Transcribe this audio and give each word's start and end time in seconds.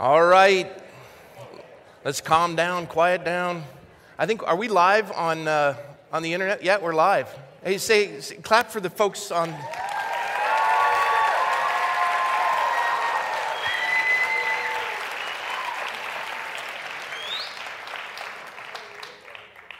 All 0.00 0.24
right. 0.24 0.70
Let's 2.04 2.20
calm 2.20 2.54
down, 2.54 2.86
quiet 2.86 3.24
down. 3.24 3.64
I 4.16 4.26
think, 4.26 4.46
are 4.46 4.54
we 4.54 4.68
live 4.68 5.10
on, 5.10 5.48
uh, 5.48 5.74
on 6.12 6.22
the 6.22 6.34
internet? 6.34 6.62
Yeah, 6.62 6.78
we're 6.78 6.94
live. 6.94 7.28
Hey, 7.64 7.78
say, 7.78 8.20
say, 8.20 8.36
clap 8.36 8.70
for 8.70 8.78
the 8.78 8.90
folks 8.90 9.32
on. 9.32 9.52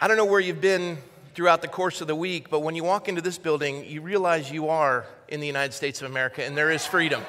I 0.01 0.09
don't 0.09 0.17
know 0.17 0.25
where 0.25 0.41
you've 0.41 0.61
been 0.61 0.99
throughout 1.37 1.63
the 1.63 1.69
course 1.69 2.01
of 2.01 2.09
the 2.09 2.17
week, 2.17 2.51
but 2.51 2.65
when 2.65 2.75
you 2.75 2.83
walk 2.83 3.09
into 3.09 3.23
this 3.23 3.39
building, 3.39 3.85
you 3.85 4.01
realize 4.01 4.51
you 4.51 4.69
are 4.69 5.07
in 5.29 5.39
the 5.39 5.47
United 5.47 5.75
States 5.75 6.03
of 6.03 6.11
America 6.11 6.45
and 6.45 6.57
there 6.57 6.73
is 6.73 6.85
freedom. 6.85 7.23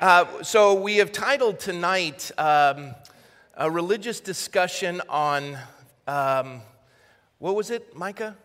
Uh, 0.00 0.42
so, 0.42 0.74
we 0.74 0.96
have 0.96 1.12
titled 1.12 1.60
tonight 1.60 2.32
um, 2.36 2.96
a 3.56 3.70
religious 3.70 4.18
discussion 4.18 5.00
on 5.08 5.56
um, 6.08 6.62
what 7.38 7.54
was 7.54 7.70
it, 7.70 7.94
Micah? 7.96 8.36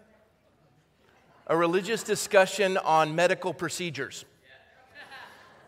A 1.47 1.57
religious 1.57 2.03
discussion 2.03 2.77
on 2.77 3.15
medical 3.15 3.51
procedures. 3.51 4.25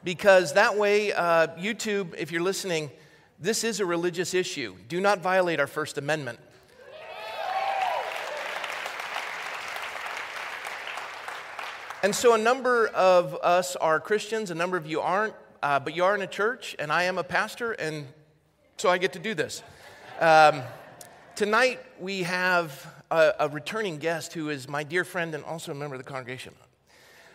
Because 0.04 0.54
that 0.54 0.78
way, 0.78 1.14
uh, 1.14 1.48
YouTube, 1.58 2.14
if 2.16 2.32
you're 2.32 2.44
listening, 2.44 2.92
this 3.40 3.64
is 3.64 3.80
a 3.80 3.86
religious 3.86 4.36
issue. 4.36 4.76
Do 4.88 5.02
not 5.02 5.20
violate 5.20 5.60
our 5.60 5.68
First 5.68 5.98
Amendment. 5.98 6.40
And 12.04 12.16
so, 12.16 12.36
a 12.36 12.38
number 12.38 12.88
of 12.88 13.36
us 13.42 13.76
are 13.76 14.00
Christians, 14.00 14.52
a 14.52 14.56
number 14.56 14.78
of 14.78 14.86
you 14.86 15.02
aren't 15.02 15.34
uh, 15.64 15.80
but 15.80 15.96
you 15.96 16.04
are 16.04 16.16
in 16.16 16.22
a 16.22 16.28
church, 16.28 16.76
and 16.80 16.92
I 16.92 17.04
am 17.04 17.18
a 17.18 17.24
pastor, 17.24 17.74
and 17.74 18.08
so 18.78 18.90
I 18.90 18.98
get 18.98 19.14
to 19.14 19.20
do 19.20 19.34
this. 19.34 19.62
Um, 20.20 20.64
tonight, 21.36 21.80
we 22.00 22.24
have 22.24 22.92
a, 23.12 23.34
a, 23.40 23.50
returning 23.50 23.98
guest 23.98 24.34
who 24.34 24.50
is 24.50 24.68
my 24.68 24.84
dear 24.84 25.04
friend 25.04 25.36
and 25.36 25.44
also 25.44 25.72
a 25.72 25.76
member 25.76 25.96
of 25.96 26.04
the 26.04 26.10
congregation, 26.10 26.54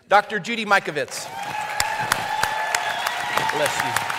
Dr. 0.09 0.41
Judy 0.41 0.65
Mikovits. 0.65 1.27
Bless 3.55 3.77
you. 3.79 4.17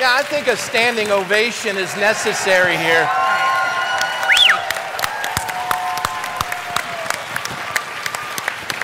Yeah, 0.00 0.14
I 0.14 0.22
think 0.24 0.46
a 0.46 0.56
standing 0.56 1.10
ovation 1.10 1.76
is 1.76 1.94
necessary 1.96 2.76
here. 2.76 3.08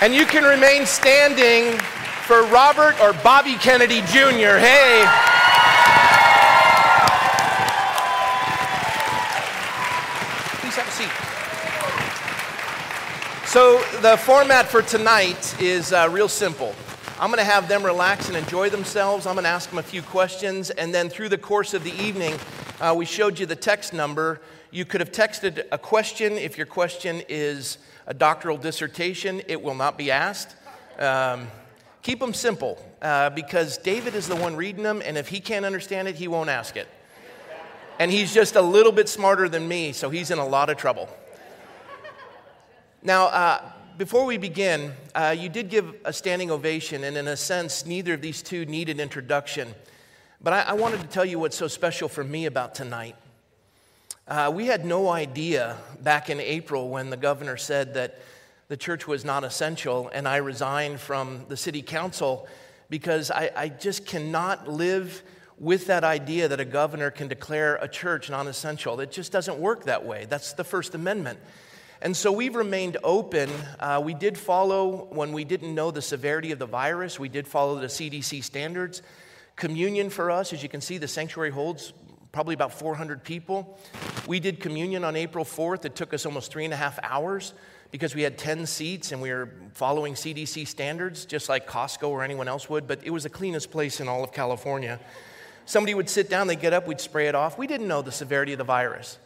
And 0.01 0.15
you 0.15 0.27
can 0.27 0.45
remain 0.45 0.87
standing 0.87 1.81
for 2.29 2.43
Robert 2.49 3.01
or 3.01 3.15
Bobby 3.25 3.55
Kennedy 3.55 4.03
Jr. 4.03 4.59
Hey. 4.59 5.01
Please 10.61 10.77
have 10.77 10.87
a 10.87 10.91
seat. 10.91 11.09
So, 13.49 13.83
the 14.03 14.19
format 14.19 14.67
for 14.67 14.83
tonight 14.83 15.59
is 15.59 15.95
uh, 15.95 16.07
real 16.13 16.29
simple. 16.29 16.75
I'm 17.19 17.31
going 17.31 17.39
to 17.39 17.51
have 17.51 17.67
them 17.67 17.83
relax 17.83 18.29
and 18.29 18.37
enjoy 18.37 18.69
themselves. 18.69 19.27
I'm 19.27 19.33
going 19.33 19.45
to 19.45 19.49
ask 19.49 19.71
them 19.71 19.79
a 19.79 19.83
few 19.83 20.03
questions, 20.03 20.69
and 20.69 20.93
then 20.93 21.09
through 21.09 21.31
the 21.31 21.39
course 21.39 21.73
of 21.73 21.83
the 21.83 21.93
evening, 21.93 22.35
uh, 22.79 22.95
we 22.95 23.07
showed 23.07 23.39
you 23.39 23.47
the 23.47 23.57
text 23.57 23.95
number. 23.95 24.43
You 24.71 24.85
could 24.85 25.01
have 25.01 25.13
texted 25.13 25.65
a 25.73 25.79
question. 25.79 26.35
If 26.35 26.59
your 26.59 26.67
question 26.67 27.23
is 27.27 27.79
a 28.07 28.13
doctoral 28.13 28.59
dissertation, 28.59 29.41
it 29.49 29.63
will 29.63 29.75
not 29.75 29.97
be 29.97 30.11
asked. 30.11 30.57
Um, 30.99 31.49
Keep 32.09 32.21
them 32.21 32.33
simple 32.33 32.83
uh, 33.03 33.29
because 33.29 33.77
David 33.77 34.15
is 34.15 34.27
the 34.29 34.35
one 34.35 34.57
reading 34.57 34.83
them, 34.83 35.03
and 35.05 35.19
if 35.19 35.29
he 35.29 35.41
can't 35.41 35.67
understand 35.67 36.09
it, 36.09 36.15
he 36.15 36.27
won't 36.27 36.49
ask 36.49 36.75
it. 36.75 36.89
And 37.99 38.11
he's 38.11 38.33
just 38.33 38.57
a 38.57 38.63
little 38.63 38.93
bit 38.93 39.11
smarter 39.11 39.47
than 39.47 39.69
me, 39.69 39.93
so 39.93 40.09
he's 40.09 40.31
in 40.31 40.39
a 40.39 40.47
lot 40.47 40.71
of 40.71 40.79
trouble. 40.79 41.07
Now, 43.03 43.27
uh, 43.27 43.73
before 43.99 44.25
we 44.25 44.39
begin, 44.39 44.95
uh, 45.15 45.37
you 45.39 45.51
did 45.51 45.69
give 45.69 45.97
a 46.07 46.13
standing 46.15 46.51
ovation, 46.51 47.05
and 47.05 47.15
in 47.15 47.29
a 47.29 47.37
sense, 47.37 47.85
neither 47.85 48.15
of 48.15 48.23
these 48.23 48.41
two 48.41 48.65
need 48.65 48.89
an 48.89 49.01
introduction. 49.01 49.75
But 50.41 50.55
I, 50.55 50.63
I 50.63 50.73
wanted 50.73 51.03
to 51.03 51.09
tell 51.09 51.27
you 51.27 51.39
what's 51.39 51.59
so 51.59 51.69
special 51.69 52.09
for 52.09 52.25
me 52.25 52.47
about 52.47 52.75
tonight. 52.75 53.17
Uh, 54.27 54.51
we 54.55 54.65
had 54.65 54.87
no 54.87 55.11
idea 55.11 55.77
back 56.01 56.31
in 56.31 56.41
April 56.41 56.89
when 56.89 57.11
the 57.11 57.19
governor 57.19 57.59
said 57.59 57.93
that 57.93 58.19
the 58.69 58.77
church 58.77 59.07
was 59.07 59.25
non 59.25 59.45
essential, 59.45 60.11
and 60.13 60.29
I 60.29 60.37
resigned 60.37 61.01
from 61.01 61.47
the 61.49 61.57
city 61.57 61.83
council 61.83 62.47
because 62.91 63.31
I, 63.31 63.51
I, 63.57 63.69
just 63.69 64.07
cannot 64.07 64.69
live 64.69 65.23
with 65.59 65.87
that 65.87 66.05
idea 66.05 66.49
that 66.49 66.61
a 66.61 66.65
governor 66.65 67.11
can 67.11 67.29
declare 67.29 67.77
a 67.77 67.89
church 67.89 68.31
non 68.31 68.47
essential. 68.47 69.01
It 69.01 69.11
just 69.11 69.33
doesn't 69.33 69.59
work 69.59 69.85
that 69.85 70.05
way. 70.05 70.27
That's 70.29 70.53
the 70.53 70.65
First 70.65 70.95
Amendment. 70.95 71.39
And 72.01 72.17
so 72.17 72.31
we've 72.31 72.55
remained 72.55 72.97
open. 73.03 73.51
Uh, 73.81 74.01
we 74.05 74.15
did 74.15 74.39
follow, 74.39 75.09
when 75.11 75.33
we 75.33 75.45
didn't 75.45 75.75
know 75.75 75.91
the 75.91 76.03
severity 76.03 76.53
of 76.53 76.59
the 76.59 76.67
virus, 76.67 77.19
we 77.19 77.29
did 77.29 77.49
follow 77.49 77.81
the 77.81 77.89
CDC 77.89 78.45
standards. 78.45 79.03
Communion 79.57 80.09
for 80.09 80.31
us, 80.31 80.53
as 80.53 80.63
you 80.63 80.69
can 80.69 80.81
see, 80.81 80.99
the 80.99 81.09
sanctuary 81.09 81.51
holds 81.51 81.93
probably 82.33 82.55
about 82.55 82.73
400 82.73 83.25
people. 83.25 83.79
We 84.27 84.41
did 84.41 84.61
communion 84.61 85.05
on 85.05 85.17
April 85.17 85.45
4th. 85.45 85.85
It 85.85 85.97
took 85.97 86.13
us 86.13 86.27
almost 86.27 86.53
three 86.53 86.65
and 86.65 86.75
a 86.75 86.77
half 86.77 86.99
hours 87.03 87.55
because 87.91 88.15
we 88.15 88.23
had 88.23 88.37
10 88.37 88.67
seats 88.67 89.13
and 89.13 89.23
we 89.23 89.31
were 89.31 89.51
following 89.73 90.15
CDC 90.15 90.67
standards, 90.67 91.25
just 91.25 91.49
like 91.49 91.67
Costco 91.67 92.09
or 92.09 92.23
anyone 92.23 92.49
else 92.49 92.69
would, 92.69 92.87
but 92.87 93.01
it 93.05 93.11
was 93.11 93.23
the 93.23 93.31
cleanest 93.31 93.71
place 93.71 94.01
in 94.01 94.09
all 94.09 94.23
of 94.23 94.33
California. 94.33 95.01
Somebody 95.65 95.95
would 95.95 96.09
sit 96.09 96.29
down, 96.29 96.47
they'd 96.47 96.61
get 96.61 96.73
up, 96.73 96.87
we'd 96.87 97.01
spray 97.01 97.29
it 97.29 97.35
off. 97.35 97.59
We 97.59 97.67
didn't 97.67 97.89
know 97.89 98.03
the 98.03 98.13
severity 98.13 98.53
of 98.53 98.59
the 98.59 98.65
virus. 98.65 99.19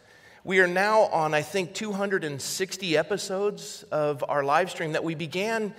We 0.45 0.59
are 0.59 0.67
now 0.67 1.03
on, 1.03 1.33
I 1.33 1.41
think, 1.41 1.73
260 1.73 2.97
episodes 2.97 3.83
of 3.91 4.23
our 4.27 4.43
live 4.43 4.69
stream 4.69 4.91
that 4.91 5.03
we 5.03 5.15
began 5.15 5.73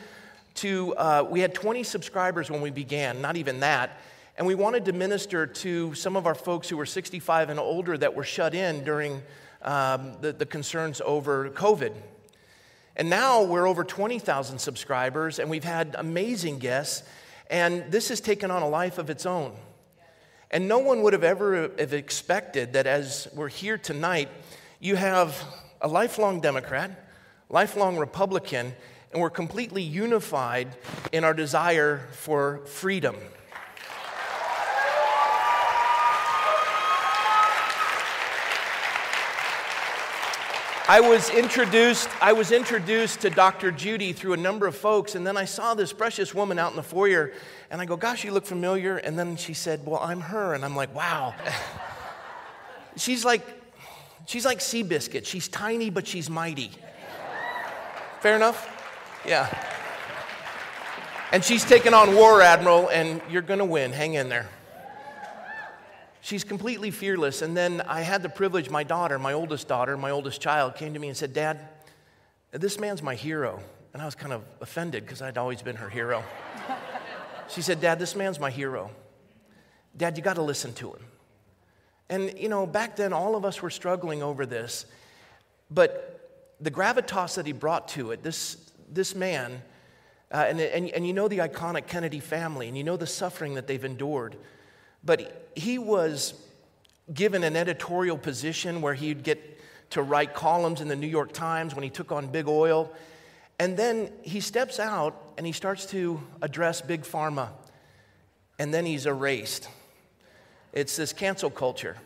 to, 0.56 0.94
uh, 0.94 1.26
we 1.28 1.40
had 1.40 1.54
20 1.54 1.82
subscribers 1.82 2.50
when 2.50 2.60
we 2.62 2.70
began, 2.70 3.20
not 3.20 3.36
even 3.36 3.60
that. 3.60 3.98
And 4.36 4.48
we 4.48 4.56
wanted 4.56 4.86
to 4.86 4.92
minister 4.92 5.46
to 5.46 5.94
some 5.94 6.16
of 6.16 6.26
our 6.26 6.34
folks 6.34 6.68
who 6.68 6.76
were 6.76 6.86
65 6.86 7.50
and 7.50 7.60
older 7.60 7.96
that 7.96 8.16
were 8.16 8.24
shut 8.24 8.52
in 8.52 8.82
during 8.82 9.22
um, 9.62 10.16
the, 10.20 10.32
the 10.32 10.44
concerns 10.44 11.00
over 11.04 11.50
COVID. 11.50 11.92
And 12.96 13.08
now 13.08 13.44
we're 13.44 13.68
over 13.68 13.84
20,000 13.84 14.58
subscribers, 14.58 15.38
and 15.38 15.48
we've 15.48 15.62
had 15.62 15.94
amazing 15.96 16.58
guests, 16.58 17.04
and 17.48 17.90
this 17.92 18.08
has 18.08 18.20
taken 18.20 18.50
on 18.50 18.62
a 18.62 18.68
life 18.68 18.98
of 18.98 19.08
its 19.08 19.24
own. 19.24 19.52
And 20.50 20.66
no 20.66 20.78
one 20.78 21.02
would 21.02 21.12
have 21.12 21.24
ever 21.24 21.70
have 21.78 21.92
expected 21.92 22.72
that 22.72 22.88
as 22.88 23.28
we're 23.34 23.48
here 23.48 23.78
tonight, 23.78 24.28
you 24.80 24.96
have 24.96 25.40
a 25.80 25.86
lifelong 25.86 26.40
Democrat, 26.40 27.08
lifelong 27.50 27.98
Republican, 27.98 28.74
and 29.12 29.22
we're 29.22 29.30
completely 29.30 29.82
unified 29.82 30.76
in 31.12 31.22
our 31.22 31.34
desire 31.34 32.08
for 32.12 32.66
freedom. 32.66 33.14
I 40.86 41.00
was 41.00 41.30
introduced, 41.30 42.10
I 42.20 42.34
was 42.34 42.52
introduced 42.52 43.22
to 43.22 43.30
Dr. 43.30 43.70
Judy 43.70 44.12
through 44.12 44.34
a 44.34 44.36
number 44.36 44.66
of 44.66 44.76
folks, 44.76 45.14
and 45.14 45.26
then 45.26 45.34
I 45.34 45.46
saw 45.46 45.72
this 45.72 45.94
precious 45.94 46.34
woman 46.34 46.58
out 46.58 46.72
in 46.72 46.76
the 46.76 46.82
foyer, 46.82 47.32
and 47.70 47.80
I 47.80 47.86
go, 47.86 47.96
Gosh, 47.96 48.22
you 48.22 48.32
look 48.32 48.44
familiar. 48.44 48.98
And 48.98 49.18
then 49.18 49.36
she 49.36 49.54
said, 49.54 49.86
Well, 49.86 50.00
I'm 50.02 50.20
her. 50.20 50.52
And 50.52 50.62
I'm 50.62 50.76
like, 50.76 50.94
Wow. 50.94 51.34
she's 52.96 53.24
like, 53.24 53.42
she's 54.26 54.44
like 54.44 54.58
Seabiscuit. 54.58 55.24
She's 55.24 55.48
tiny, 55.48 55.88
but 55.88 56.06
she's 56.06 56.28
mighty. 56.28 56.70
Fair 58.20 58.36
enough? 58.36 58.68
Yeah. 59.26 59.48
And 61.32 61.42
she's 61.42 61.64
taking 61.64 61.94
on 61.94 62.14
War 62.14 62.42
Admiral, 62.42 62.90
and 62.90 63.22
you're 63.30 63.40
gonna 63.40 63.64
win. 63.64 63.92
Hang 63.92 64.14
in 64.14 64.28
there. 64.28 64.50
She's 66.24 66.42
completely 66.42 66.90
fearless. 66.90 67.42
And 67.42 67.54
then 67.54 67.82
I 67.82 68.00
had 68.00 68.22
the 68.22 68.30
privilege, 68.30 68.70
my 68.70 68.82
daughter, 68.82 69.18
my 69.18 69.34
oldest 69.34 69.68
daughter, 69.68 69.94
my 69.98 70.10
oldest 70.10 70.40
child, 70.40 70.74
came 70.74 70.94
to 70.94 70.98
me 70.98 71.08
and 71.08 71.16
said, 71.16 71.34
Dad, 71.34 71.68
this 72.50 72.80
man's 72.80 73.02
my 73.02 73.14
hero. 73.14 73.60
And 73.92 74.00
I 74.00 74.06
was 74.06 74.14
kind 74.14 74.32
of 74.32 74.42
offended 74.62 75.04
because 75.04 75.20
I'd 75.20 75.36
always 75.36 75.60
been 75.60 75.76
her 75.76 75.90
hero. 75.90 76.24
she 77.48 77.60
said, 77.60 77.82
Dad, 77.82 77.98
this 77.98 78.16
man's 78.16 78.40
my 78.40 78.48
hero. 78.48 78.90
Dad, 79.94 80.16
you 80.16 80.22
got 80.22 80.36
to 80.36 80.42
listen 80.42 80.72
to 80.72 80.94
him. 80.94 81.02
And, 82.08 82.38
you 82.38 82.48
know, 82.48 82.66
back 82.66 82.96
then, 82.96 83.12
all 83.12 83.36
of 83.36 83.44
us 83.44 83.60
were 83.60 83.68
struggling 83.68 84.22
over 84.22 84.46
this. 84.46 84.86
But 85.70 86.48
the 86.58 86.70
gravitas 86.70 87.34
that 87.34 87.44
he 87.44 87.52
brought 87.52 87.88
to 87.88 88.12
it, 88.12 88.22
this, 88.22 88.56
this 88.90 89.14
man, 89.14 89.60
uh, 90.32 90.46
and, 90.48 90.58
and, 90.58 90.88
and 90.88 91.06
you 91.06 91.12
know 91.12 91.28
the 91.28 91.38
iconic 91.40 91.86
Kennedy 91.86 92.20
family, 92.20 92.66
and 92.66 92.78
you 92.78 92.82
know 92.82 92.96
the 92.96 93.06
suffering 93.06 93.56
that 93.56 93.66
they've 93.66 93.84
endured. 93.84 94.36
But 95.04 95.50
he 95.54 95.78
was 95.78 96.34
given 97.12 97.44
an 97.44 97.56
editorial 97.56 98.16
position 98.16 98.80
where 98.80 98.94
he'd 98.94 99.22
get 99.22 99.60
to 99.90 100.02
write 100.02 100.34
columns 100.34 100.80
in 100.80 100.88
the 100.88 100.96
New 100.96 101.06
York 101.06 101.32
Times 101.32 101.74
when 101.74 101.84
he 101.84 101.90
took 101.90 102.10
on 102.10 102.28
big 102.28 102.48
oil. 102.48 102.90
And 103.58 103.76
then 103.76 104.10
he 104.22 104.40
steps 104.40 104.80
out 104.80 105.20
and 105.36 105.46
he 105.46 105.52
starts 105.52 105.86
to 105.86 106.20
address 106.42 106.80
big 106.80 107.02
pharma. 107.02 107.50
And 108.58 108.72
then 108.72 108.86
he's 108.86 109.06
erased. 109.06 109.68
It's 110.72 110.96
this 110.96 111.12
cancel 111.12 111.50
culture. 111.50 111.96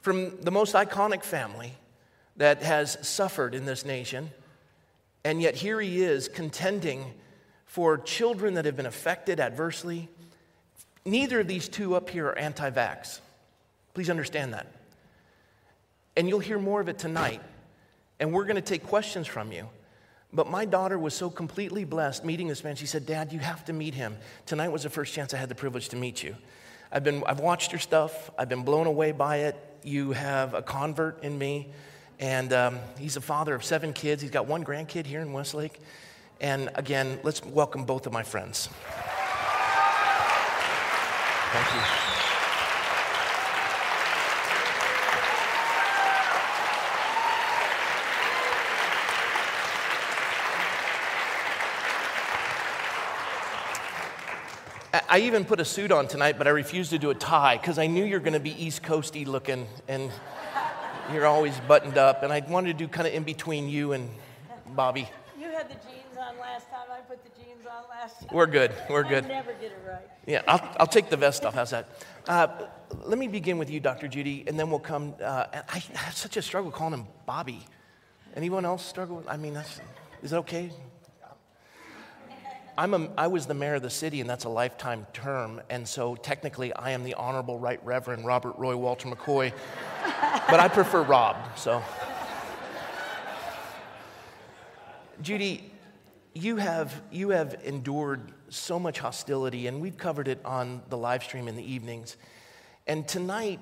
From 0.00 0.40
the 0.40 0.50
most 0.50 0.74
iconic 0.74 1.22
family 1.22 1.74
that 2.36 2.62
has 2.62 2.98
suffered 3.06 3.54
in 3.54 3.64
this 3.64 3.84
nation, 3.84 4.30
and 5.24 5.40
yet 5.40 5.54
here 5.54 5.80
he 5.80 6.02
is 6.02 6.28
contending 6.28 7.14
for 7.64 7.96
children 7.96 8.54
that 8.54 8.64
have 8.64 8.76
been 8.76 8.86
affected 8.86 9.40
adversely. 9.40 10.08
Neither 11.04 11.40
of 11.40 11.48
these 11.48 11.68
two 11.68 11.94
up 11.94 12.10
here 12.10 12.26
are 12.26 12.38
anti 12.38 12.70
vax. 12.70 13.20
Please 13.94 14.08
understand 14.08 14.54
that. 14.54 14.66
And 16.16 16.28
you'll 16.28 16.40
hear 16.40 16.58
more 16.58 16.80
of 16.80 16.88
it 16.88 16.98
tonight. 16.98 17.40
And 18.20 18.32
we're 18.32 18.44
going 18.44 18.56
to 18.56 18.62
take 18.62 18.84
questions 18.84 19.26
from 19.26 19.52
you. 19.52 19.68
But 20.32 20.48
my 20.48 20.64
daughter 20.64 20.98
was 20.98 21.12
so 21.12 21.28
completely 21.28 21.84
blessed 21.84 22.24
meeting 22.24 22.48
this 22.48 22.64
man. 22.64 22.76
She 22.76 22.86
said, 22.86 23.04
Dad, 23.04 23.32
you 23.32 23.38
have 23.40 23.64
to 23.66 23.72
meet 23.72 23.94
him. 23.94 24.16
Tonight 24.46 24.68
was 24.68 24.84
the 24.84 24.90
first 24.90 25.12
chance 25.12 25.34
I 25.34 25.36
had 25.36 25.48
the 25.48 25.54
privilege 25.54 25.90
to 25.90 25.96
meet 25.96 26.22
you. 26.22 26.36
I've, 26.90 27.04
been, 27.04 27.22
I've 27.26 27.40
watched 27.40 27.72
your 27.72 27.78
stuff, 27.78 28.30
I've 28.38 28.48
been 28.48 28.64
blown 28.64 28.86
away 28.86 29.12
by 29.12 29.38
it. 29.38 29.56
You 29.82 30.12
have 30.12 30.54
a 30.54 30.62
convert 30.62 31.22
in 31.24 31.36
me. 31.36 31.72
And 32.20 32.52
um, 32.52 32.78
he's 32.98 33.16
a 33.16 33.20
father 33.20 33.54
of 33.54 33.64
seven 33.64 33.92
kids. 33.92 34.22
He's 34.22 34.30
got 34.30 34.46
one 34.46 34.64
grandkid 34.64 35.06
here 35.06 35.20
in 35.20 35.32
Westlake. 35.32 35.80
And 36.40 36.70
again, 36.76 37.18
let's 37.22 37.44
welcome 37.44 37.84
both 37.84 38.06
of 38.06 38.12
my 38.12 38.22
friends. 38.22 38.68
Thank 41.52 41.74
you. 41.74 42.02
I 55.08 55.18
even 55.18 55.44
put 55.44 55.60
a 55.60 55.64
suit 55.66 55.92
on 55.92 56.08
tonight, 56.08 56.38
but 56.38 56.46
I 56.46 56.50
refused 56.50 56.88
to 56.90 56.98
do 56.98 57.10
a 57.10 57.14
tie 57.14 57.58
because 57.58 57.78
I 57.78 57.86
knew 57.86 58.02
you're 58.02 58.18
going 58.18 58.32
to 58.32 58.40
be 58.40 58.52
East 58.64 58.82
Coasty 58.82 59.26
looking 59.26 59.66
and 59.88 60.10
you're 61.12 61.26
always 61.26 61.60
buttoned 61.68 61.98
up. 61.98 62.22
And 62.22 62.32
I 62.32 62.40
wanted 62.48 62.78
to 62.78 62.84
do 62.84 62.88
kind 62.88 63.06
of 63.06 63.12
in 63.12 63.24
between 63.24 63.68
you 63.68 63.92
and 63.92 64.08
Bobby. 64.68 65.06
You 65.38 65.50
had 65.50 65.68
the 65.68 65.74
jeans 65.74 66.01
last. 68.02 68.32
We're 68.32 68.46
good. 68.46 68.72
We're 68.88 69.04
good. 69.04 69.24
I 69.24 69.28
never 69.28 69.52
get 69.54 69.72
it 69.72 69.78
right. 69.86 70.08
Yeah, 70.26 70.42
I'll, 70.46 70.76
I'll 70.78 70.86
take 70.86 71.10
the 71.10 71.16
vest 71.16 71.44
off. 71.44 71.54
How's 71.54 71.70
that? 71.70 71.88
Uh, 72.28 72.48
let 73.04 73.18
me 73.18 73.28
begin 73.28 73.58
with 73.58 73.70
you, 73.70 73.80
Dr. 73.80 74.08
Judy, 74.08 74.44
and 74.46 74.58
then 74.58 74.70
we'll 74.70 74.80
come. 74.80 75.14
Uh, 75.22 75.46
I 75.52 75.78
have 75.94 76.16
such 76.16 76.36
a 76.36 76.42
struggle 76.42 76.70
calling 76.70 76.94
him 76.94 77.06
Bobby. 77.26 77.66
Anyone 78.34 78.64
else 78.64 78.84
struggle? 78.84 79.22
I 79.28 79.36
mean, 79.36 79.54
that's, 79.54 79.80
is 80.22 80.30
that 80.30 80.38
okay? 80.38 80.70
I'm 82.78 82.94
a, 82.94 83.10
I 83.18 83.26
was 83.26 83.46
the 83.46 83.54
mayor 83.54 83.74
of 83.74 83.82
the 83.82 83.90
city, 83.90 84.20
and 84.22 84.30
that's 84.30 84.44
a 84.44 84.48
lifetime 84.48 85.06
term. 85.12 85.60
And 85.68 85.86
so 85.86 86.14
technically, 86.14 86.72
I 86.72 86.90
am 86.92 87.04
the 87.04 87.14
Honorable 87.14 87.58
Right 87.58 87.84
Reverend 87.84 88.24
Robert 88.24 88.54
Roy 88.56 88.76
Walter 88.76 89.08
McCoy, 89.08 89.52
but 90.48 90.58
I 90.58 90.68
prefer 90.68 91.02
Rob. 91.02 91.36
So, 91.54 91.82
Judy, 95.20 95.71
you 96.34 96.56
have, 96.56 97.02
you 97.10 97.30
have 97.30 97.60
endured 97.64 98.32
so 98.48 98.78
much 98.78 98.98
hostility, 98.98 99.66
and 99.66 99.80
we've 99.80 99.96
covered 99.96 100.28
it 100.28 100.40
on 100.44 100.82
the 100.88 100.96
live 100.96 101.22
stream 101.22 101.48
in 101.48 101.56
the 101.56 101.72
evenings. 101.72 102.16
And 102.86 103.06
tonight, 103.06 103.60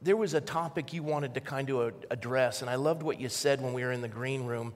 there 0.00 0.16
was 0.16 0.34
a 0.34 0.40
topic 0.40 0.92
you 0.92 1.02
wanted 1.02 1.34
to 1.34 1.40
kind 1.40 1.70
of 1.70 1.94
address, 2.10 2.60
and 2.60 2.70
I 2.70 2.76
loved 2.76 3.02
what 3.02 3.20
you 3.20 3.28
said 3.28 3.60
when 3.60 3.72
we 3.72 3.82
were 3.82 3.92
in 3.92 4.02
the 4.02 4.08
green 4.08 4.44
room. 4.44 4.74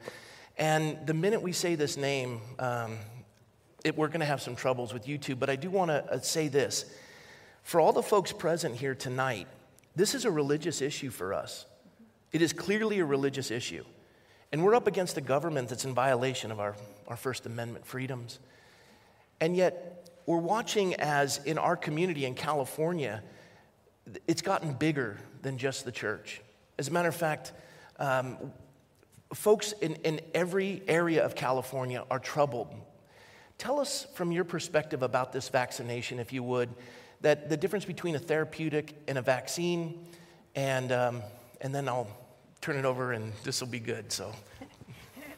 And 0.57 0.99
the 1.07 1.15
minute 1.15 1.43
we 1.43 1.53
say 1.53 1.75
this 1.75 1.97
name, 1.97 2.41
um, 2.59 2.99
it, 3.85 3.97
we're 3.97 4.09
going 4.09 4.21
to 4.21 4.27
have 4.27 4.43
some 4.43 4.57
troubles 4.57 4.93
with 4.93 5.07
YouTube, 5.07 5.39
but 5.39 5.49
I 5.49 5.57
do 5.57 5.71
want 5.71 5.91
to 5.91 6.05
uh, 6.13 6.21
say 6.21 6.49
this. 6.49 6.85
For 7.63 7.81
all 7.81 7.93
the 7.93 8.03
folks 8.03 8.33
present 8.33 8.75
here 8.75 8.95
tonight, 8.95 9.47
this 9.95 10.15
is 10.15 10.25
a 10.25 10.31
religious 10.31 10.81
issue 10.81 11.11
for 11.11 11.35
us. 11.35 11.67
It 12.33 12.43
is 12.43 12.53
clearly 12.53 12.99
a 12.99 13.05
religious 13.05 13.51
issue. 13.51 13.85
And 14.53 14.65
we're 14.65 14.75
up 14.75 14.87
against 14.87 15.17
a 15.17 15.21
government 15.21 15.69
that's 15.69 15.85
in 15.85 15.95
violation 15.95 16.51
of 16.51 16.61
our, 16.61 16.75
our 17.07 17.17
First 17.17 17.47
Amendment 17.47 17.87
freedoms. 17.87 18.39
And 19.41 19.57
yet, 19.57 20.11
we're 20.27 20.39
watching 20.39 20.95
as 20.95 21.39
in 21.45 21.59
our 21.59 21.77
community 21.77 22.25
in 22.25 22.35
California, 22.35 23.23
it's 24.27 24.43
gotten 24.43 24.73
bigger 24.73 25.19
than 25.43 25.59
just 25.59 25.85
the 25.85 25.93
church. 25.93 26.41
As 26.79 26.89
a 26.89 26.93
matter 26.93 27.09
of 27.09 27.17
fact, 27.17 27.53
um, 27.99 28.37
folks 29.35 29.73
in, 29.73 29.95
in 29.97 30.21
every 30.35 30.83
area 30.89 31.25
of 31.25 31.35
California 31.35 32.05
are 32.11 32.19
troubled 32.19 32.75
Tell 33.59 33.81
us 33.81 34.07
from 34.15 34.31
your 34.31 34.45
perspective 34.45 35.03
about 35.03 35.33
this 35.33 35.49
vaccination, 35.49 36.21
if 36.21 36.33
you 36.33 36.45
would, 36.45 36.69
that 37.23 37.49
the 37.49 37.57
difference 37.57 37.85
between 37.85 38.15
a 38.15 38.19
therapeutic 38.21 38.95
and 39.09 39.19
a 39.19 39.23
vaccine, 39.23 40.07
and, 40.55 40.93
um, 40.93 41.23
and 41.61 41.75
then 41.75 41.89
I'll 41.89 42.07
turn 42.61 42.77
it 42.77 42.85
over 42.85 43.13
and 43.13 43.33
this 43.45 43.61
will 43.61 43.69
be 43.69 43.81
good. 43.81 44.13
So. 44.13 44.33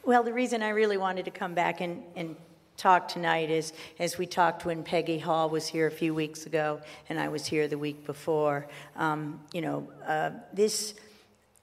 Well, 0.03 0.23
the 0.23 0.33
reason 0.33 0.63
I 0.63 0.69
really 0.69 0.97
wanted 0.97 1.25
to 1.25 1.31
come 1.31 1.53
back 1.53 1.81
and, 1.81 2.03
and 2.15 2.35
talk 2.75 3.07
tonight 3.07 3.51
is 3.51 3.73
as 3.99 4.17
we 4.17 4.25
talked 4.25 4.65
when 4.65 4.83
Peggy 4.83 5.19
Hall 5.19 5.49
was 5.49 5.67
here 5.67 5.85
a 5.85 5.91
few 5.91 6.15
weeks 6.15 6.47
ago, 6.47 6.81
and 7.09 7.19
I 7.19 7.29
was 7.29 7.45
here 7.45 7.67
the 7.67 7.77
week 7.77 8.05
before. 8.07 8.67
Um, 8.95 9.39
you 9.53 9.61
know, 9.61 9.87
uh, 10.07 10.31
this 10.51 10.95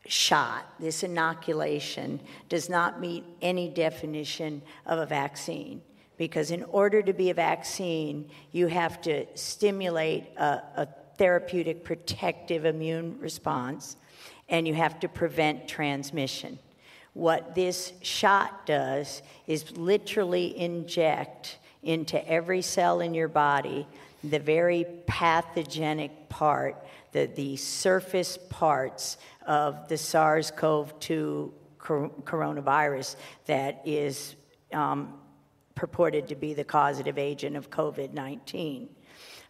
shot, 0.07 0.73
this 0.79 1.03
inoculation, 1.03 2.21
does 2.49 2.69
not 2.69 3.01
meet 3.01 3.25
any 3.43 3.69
definition 3.69 4.63
of 4.87 5.01
a 5.01 5.07
vaccine 5.07 5.83
because 6.17 6.51
in 6.51 6.63
order 6.65 7.03
to 7.03 7.13
be 7.13 7.31
a 7.31 7.35
vaccine, 7.35 8.31
you 8.53 8.69
have 8.69 9.01
to 9.03 9.27
stimulate 9.35 10.25
a, 10.37 10.63
a 10.77 10.89
therapeutic 11.17 11.85
protective 11.85 12.65
immune 12.65 13.19
response 13.19 13.97
and 14.49 14.67
you 14.67 14.75
have 14.75 15.01
to 15.01 15.09
prevent 15.09 15.69
transmission. 15.69 16.59
What 17.15 17.55
this 17.55 17.93
shot 18.03 18.67
does 18.67 19.23
is 19.47 19.77
literally 19.77 20.57
inject 20.59 21.59
into 21.83 22.27
every 22.29 22.63
cell 22.63 23.01
in 23.01 23.15
your 23.15 23.29
body 23.29 23.87
the 24.25 24.39
very 24.39 24.85
pathogenic 25.07 26.29
part, 26.29 26.85
the, 27.13 27.27
the 27.27 27.57
surface 27.57 28.39
parts 28.49 29.17
of 29.47 29.89
the 29.89 29.97
SARS 29.97 30.51
CoV 30.51 30.99
2 31.01 31.55
coronavirus 31.79 33.17
that 33.47 33.81
is 33.85 34.35
um, 34.73 35.15
purported 35.75 36.29
to 36.29 36.35
be 36.35 36.53
the 36.53 36.65
causative 36.65 37.19
agent 37.19 37.57
of 37.57 37.71
COVID 37.71 38.13
19. 38.13 38.89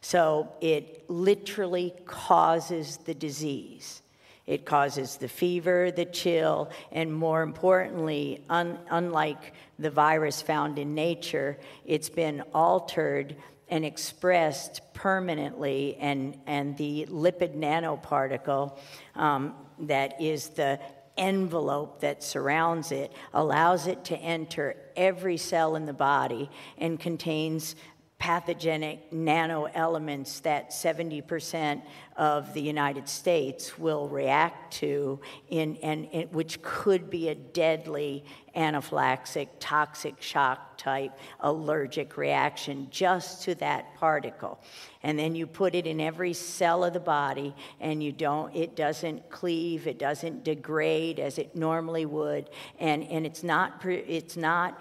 So 0.01 0.53
it 0.61 1.09
literally 1.11 1.93
causes 2.05 2.99
the 2.99 3.15
disease. 3.15 4.03
It 4.49 4.65
causes 4.65 5.17
the 5.17 5.29
fever, 5.29 5.91
the 5.91 6.07
chill, 6.07 6.71
and 6.91 7.13
more 7.13 7.43
importantly, 7.43 8.43
un- 8.49 8.79
unlike 8.91 9.53
the 9.79 9.91
virus 9.91 10.41
found 10.41 10.79
in 10.79 10.95
nature, 10.95 11.59
it's 11.85 12.09
been 12.09 12.43
altered 12.55 13.37
and 13.69 13.85
expressed 13.85 14.81
permanently, 14.95 15.99
and, 16.01 16.41
and 16.47 16.79
the 16.79 17.05
lipid 17.11 17.57
nanoparticle 17.57 18.79
um, 19.17 19.55
that 19.81 20.19
is 20.19 20.49
the 20.49 20.81
envelope 21.19 22.01
that 22.01 22.23
surrounds 22.23 22.91
it 22.91 23.13
allows 23.35 23.87
it 23.87 24.03
to 24.05 24.17
enter 24.17 24.77
every 24.97 25.37
cell 25.37 25.77
in 25.77 25.85
the 25.85 25.93
body 25.93 26.49
and 26.79 26.99
contains 26.99 27.77
pathogenic 28.19 29.13
nano 29.13 29.69
elements 29.75 30.41
that 30.41 30.71
70% 30.71 31.83
of 32.17 32.53
the 32.53 32.61
United 32.61 33.09
States 33.09 33.79
will 33.79 34.09
react 34.09 34.75
to, 34.75 35.21
in, 35.49 35.77
and, 35.77 36.07
which 36.33 36.61
could 36.61 37.11
be 37.11 37.29
a 37.29 37.35
deadly 37.35 38.25
anaphylaxis, 38.55 39.47
toxic 39.61 40.21
shock 40.21 40.68
type 40.79 41.13
allergic 41.41 42.17
reaction 42.17 42.89
just 42.91 43.43
to 43.43 43.55
that 43.57 43.95
particle. 43.97 44.59
And 45.03 45.19
then 45.19 45.35
you 45.35 45.47
put 45.47 45.75
it 45.75 45.87
in 45.87 46.01
every 46.01 46.33
cell 46.33 46.83
of 46.85 46.93
the 46.93 47.01
body, 47.01 47.55
and 47.81 48.03
you 48.03 48.13
don't, 48.13 48.55
it 48.55 48.75
doesn't 48.75 49.29
cleave, 49.31 49.87
it 49.87 49.99
doesn't 49.99 50.45
degrade 50.45 51.21
as 51.21 51.39
it 51.39 51.55
normally 51.55 52.07
would, 52.07 52.51
and, 52.81 53.05
and 53.05 53.27
it's, 53.27 53.43
not, 53.43 53.85
it's 53.85 54.37
not 54.37 54.81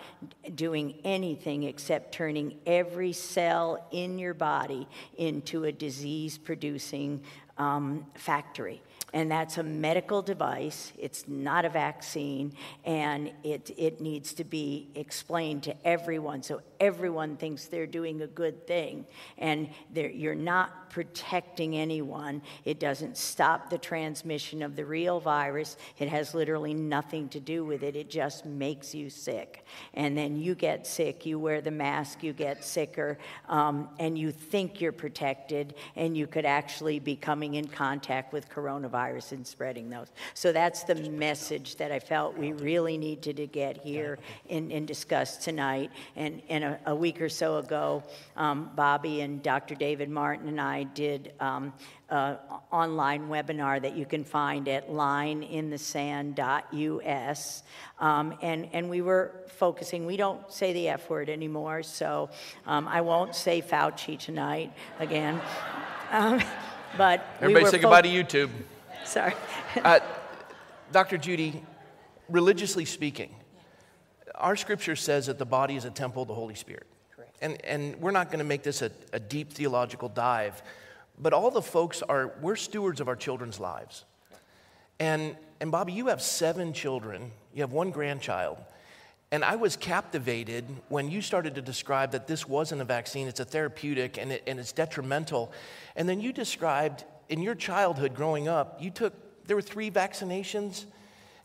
doing 0.56 0.96
anything 1.04 1.64
except 1.64 2.14
turning 2.14 2.58
every 2.66 3.14
cell 3.14 3.88
in 3.92 4.18
your 4.18 4.34
body 4.34 4.88
into 5.18 5.66
a 5.66 5.72
disease 5.72 6.38
producing 6.38 7.22
um, 7.58 8.06
factory. 8.16 8.82
And 9.18 9.32
that's 9.32 9.58
a 9.58 9.64
medical 9.64 10.22
device, 10.22 10.94
it's 10.96 11.28
not 11.28 11.66
a 11.66 11.70
vaccine, 11.70 12.54
and 12.86 13.32
it, 13.44 13.72
it 13.76 14.00
needs 14.00 14.32
to 14.34 14.44
be 14.44 14.90
explained 14.94 15.64
to 15.64 15.88
everyone. 15.88 16.44
So 16.44 16.62
everyone 16.80 17.36
thinks 17.36 17.66
they're 17.66 17.88
doing 17.88 18.22
a 18.22 18.28
good 18.28 18.68
thing. 18.68 19.08
And 19.40 19.70
you're 19.96 20.36
not 20.36 20.87
protecting 20.90 21.76
anyone. 21.76 22.42
It 22.66 22.80
doesn't 22.80 23.18
stop 23.18 23.70
the 23.70 23.78
transmission 23.78 24.62
of 24.62 24.76
the 24.76 24.86
real 24.86 25.20
virus. 25.20 25.78
It 25.98 26.10
has 26.10 26.34
literally 26.34 26.74
nothing 26.74 27.30
to 27.30 27.40
do 27.40 27.66
with 27.66 27.84
it. 27.84 27.96
It 27.96 28.10
just 28.10 28.46
makes 28.46 28.94
you 28.94 29.10
sick. 29.10 29.66
And 29.94 30.18
then 30.18 30.36
you 30.36 30.56
get 30.56 30.88
sick, 30.88 31.26
you 31.26 31.40
wear 31.40 31.62
the 31.62 31.72
mask, 31.72 32.24
you 32.24 32.34
get 32.34 32.64
sicker, 32.64 33.18
um, 33.50 33.90
and 34.00 34.18
you 34.18 34.32
think 34.32 34.82
you're 34.82 34.92
protected, 34.92 35.76
and 35.96 36.18
you 36.18 36.28
could 36.28 36.46
actually 36.46 37.00
be 37.00 37.16
coming 37.16 37.56
in 37.56 37.68
contact 37.68 38.34
with 38.34 38.50
coronavirus 38.50 39.34
and 39.34 39.46
spreading 39.46 39.90
those. 39.90 40.08
So 40.34 40.52
that's 40.52 40.84
the 40.84 40.96
message 40.96 41.76
that 41.78 41.92
I 41.92 42.00
felt 42.00 42.38
we 42.38 42.54
really 42.54 42.98
needed 42.98 43.38
to 43.38 43.48
get 43.48 43.78
here 43.78 44.20
and, 44.50 44.72
and 44.72 44.88
discuss 44.88 45.38
tonight. 45.38 45.92
And, 46.16 46.42
and 46.50 46.64
a, 46.64 46.80
a 46.88 46.96
week 46.96 47.22
or 47.22 47.30
so 47.30 47.58
ago, 47.58 48.04
um, 48.36 48.72
Bobby 48.76 49.22
and 49.22 49.42
Dr. 49.42 49.76
David 49.76 50.10
Martin 50.10 50.48
and 50.48 50.60
I 50.60 50.77
did 50.84 51.34
um, 51.40 51.74
an 52.10 52.38
online 52.72 53.30
webinar 53.30 53.82
that 53.82 53.96
you 53.96 54.06
can 54.06 54.24
find 54.24 54.68
at 54.68 54.90
lineinthesand.us. 54.90 57.64
Um, 58.00 58.36
and, 58.42 58.68
and 58.74 58.90
we 58.90 59.02
were 59.02 59.32
focusing, 59.58 60.06
we 60.06 60.18
don't 60.18 60.52
say 60.52 60.74
the 60.74 60.90
F 60.90 61.10
word 61.10 61.30
anymore, 61.30 61.84
so 61.84 62.30
um, 62.66 62.86
I 62.88 63.02
won't 63.02 63.36
say 63.36 63.62
Fauci 63.62 64.20
tonight 64.20 64.74
again. 65.00 65.40
Um, 66.10 66.42
but 66.96 67.22
everybody 67.42 67.66
we 67.66 67.70
say 67.70 67.80
goodbye 67.80 68.02
to 68.02 68.08
YouTube. 68.08 68.50
Sorry. 69.04 69.34
uh, 69.84 70.00
Dr. 70.94 71.18
Judy, 71.18 71.62
religiously 72.30 72.86
speaking, 72.86 73.36
our 74.36 74.56
scripture 74.56 74.96
says 74.96 75.26
that 75.26 75.38
the 75.38 75.46
body 75.46 75.76
is 75.76 75.84
a 75.84 75.90
temple 75.90 76.22
of 76.22 76.30
the 76.30 76.34
Holy 76.34 76.56
Spirit. 76.56 76.88
And, 77.42 77.64
and 77.66 77.96
we're 77.98 78.12
not 78.12 78.28
going 78.28 78.40
to 78.40 78.46
make 78.46 78.64
this 78.64 78.82
a, 78.82 78.92
a 79.14 79.20
deep 79.20 79.54
theological 79.54 80.10
dive, 80.10 80.62
but 81.20 81.34
all 81.34 81.52
the 81.52 81.62
folks 81.62 82.02
are, 82.02 82.34
we're 82.42 82.56
stewards 82.56 83.00
of 83.00 83.08
our 83.08 83.16
children's 83.16 83.60
lives. 83.60 84.06
And, 85.00 85.36
and 85.60 85.72
Bobby, 85.72 85.94
you 85.94 86.08
have 86.08 86.22
seven 86.22 86.74
children, 86.74 87.32
you 87.54 87.62
have 87.62 87.72
one 87.72 87.92
grandchild. 87.92 88.58
And 89.32 89.44
I 89.44 89.58
was 89.58 89.76
captivated 89.76 90.66
when 90.88 91.12
you 91.12 91.22
started 91.22 91.56
to 91.56 91.62
describe 91.62 92.12
that 92.12 92.28
this 92.28 92.48
wasn't 92.48 92.82
a 92.82 92.86
vaccine, 92.86 93.28
it's 93.28 93.42
a 93.42 93.46
therapeutic 93.46 94.18
and, 94.18 94.32
it, 94.32 94.44
and 94.48 94.60
it's 94.60 94.72
detrimental. 94.72 95.52
And 95.96 96.08
then 96.08 96.22
you 96.22 96.32
described 96.32 97.04
in 97.30 97.42
your 97.42 97.56
childhood 97.56 98.16
growing 98.16 98.48
up, 98.48 98.82
you 98.82 98.90
took, 98.90 99.14
there 99.46 99.56
were 99.56 99.62
three 99.62 99.92
vaccinations 99.92 100.86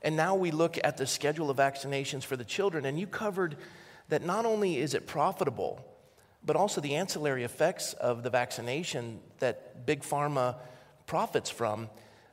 and 0.02 0.16
now 0.16 0.34
we 0.34 0.50
look 0.50 0.78
at 0.82 0.96
the 0.96 1.06
schedule 1.06 1.48
of 1.48 1.56
vaccinations 1.56 2.24
for 2.24 2.36
the 2.36 2.44
children, 2.44 2.84
and 2.84 2.98
you 2.98 3.06
covered 3.06 3.56
that 4.12 4.22
not 4.22 4.44
only 4.44 4.76
is 4.76 4.92
it 4.92 5.06
profitable, 5.06 5.82
but 6.44 6.54
also 6.54 6.82
the 6.82 6.96
ancillary 6.96 7.44
effects 7.44 7.94
of 7.94 8.22
the 8.22 8.28
vaccination 8.28 9.20
that 9.38 9.86
Big 9.86 10.02
Pharma 10.02 10.56
profits 11.06 11.48
from. 11.48 11.88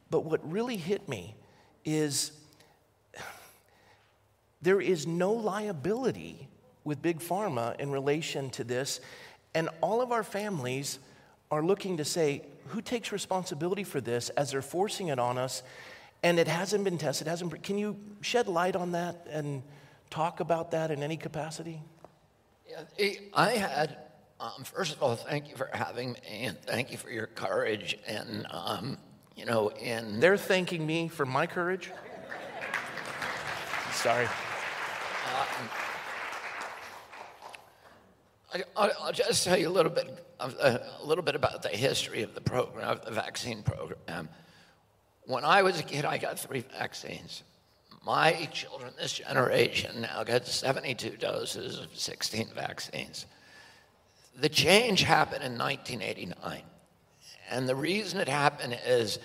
But 0.10 0.26
what 0.26 0.52
really 0.52 0.76
hit 0.76 1.08
me 1.08 1.38
is 1.86 2.34
there 4.62 4.82
is 4.82 5.08
no 5.08 5.32
liability 5.32 6.50
with 6.84 7.02
Big 7.02 7.20
Pharma 7.20 7.80
in 7.80 7.92
relation 7.92 8.50
to 8.50 8.66
this, 8.66 9.00
and 9.56 9.70
all 9.80 10.02
of 10.02 10.12
our 10.12 10.24
families 10.24 11.00
are 11.50 11.64
looking 11.64 11.96
to 11.96 12.04
say, 12.04 12.42
who 12.68 12.82
takes 12.82 13.14
responsibility 13.14 13.86
for 13.86 14.02
this 14.02 14.28
as 14.32 14.52
they're 14.52 14.62
forcing 14.62 15.08
it 15.08 15.18
on 15.18 15.38
us? 15.38 15.64
and 16.24 16.40
it 16.40 16.48
hasn't 16.48 16.84
been 16.84 16.98
tested. 16.98 17.28
Hasn't. 17.28 17.64
Can 17.64 17.78
you 17.78 17.98
shed 18.22 18.48
light 18.48 18.76
on 18.76 18.92
that 18.92 19.26
and 19.30 19.64
talk 20.10 20.40
about 20.40 20.72
that 20.72 20.92
in 20.92 21.04
any 21.04 21.18
capacity? 21.18 21.82
Yeah, 22.68 23.14
I 23.34 23.52
had. 23.52 23.98
Um, 24.40 24.64
first 24.64 24.96
of 24.96 25.04
all, 25.04 25.16
thank 25.16 25.50
you 25.50 25.56
for 25.56 25.70
having 25.74 26.14
me, 26.14 26.20
and 26.44 26.58
thank 26.62 26.92
you 26.92 26.98
for 26.98 27.10
your 27.10 27.28
courage. 27.28 27.98
And 28.08 28.48
um, 28.52 28.98
you 29.36 29.46
know, 29.46 29.70
in 29.70 30.20
they're 30.20 30.38
thanking 30.38 30.86
me 30.86 31.08
for 31.08 31.26
my 31.26 31.48
courage. 31.48 31.92
Sorry. 33.94 34.26
Um, 34.26 35.70
I, 38.76 38.92
will 39.06 39.12
just 39.12 39.44
tell 39.44 39.58
you 39.58 39.68
a 39.68 39.72
little 39.72 39.92
bit, 39.92 40.26
of, 40.40 40.56
uh, 40.60 40.80
a 41.02 41.06
little 41.06 41.24
bit 41.24 41.36
about 41.36 41.62
the 41.62 41.70
history 41.70 42.24
of 42.24 42.34
the 42.34 42.42
program, 42.42 42.90
of 42.90 43.06
the 43.06 43.12
vaccine 43.12 43.62
program. 43.62 44.30
When 45.26 45.46
I 45.46 45.62
was 45.62 45.80
a 45.80 45.84
kid, 45.84 46.06
I 46.06 46.18
got 46.18 46.40
three 46.40 46.62
vaccines. 46.62 47.44
My 48.10 48.50
children, 48.52 48.92
this 49.00 49.14
generation, 49.14 50.02
now 50.02 50.24
get 50.24 50.48
72 50.48 51.18
doses 51.18 51.78
of 51.78 51.96
16 51.96 52.48
vaccines. 52.56 53.28
The 54.36 54.50
change 54.50 55.04
happened 55.04 55.44
in 55.44 55.60
1989. 55.60 56.64
And 57.52 57.70
the 57.70 57.76
reason 57.76 58.20
it 58.20 58.28
happened 58.28 58.80
is 58.84 59.20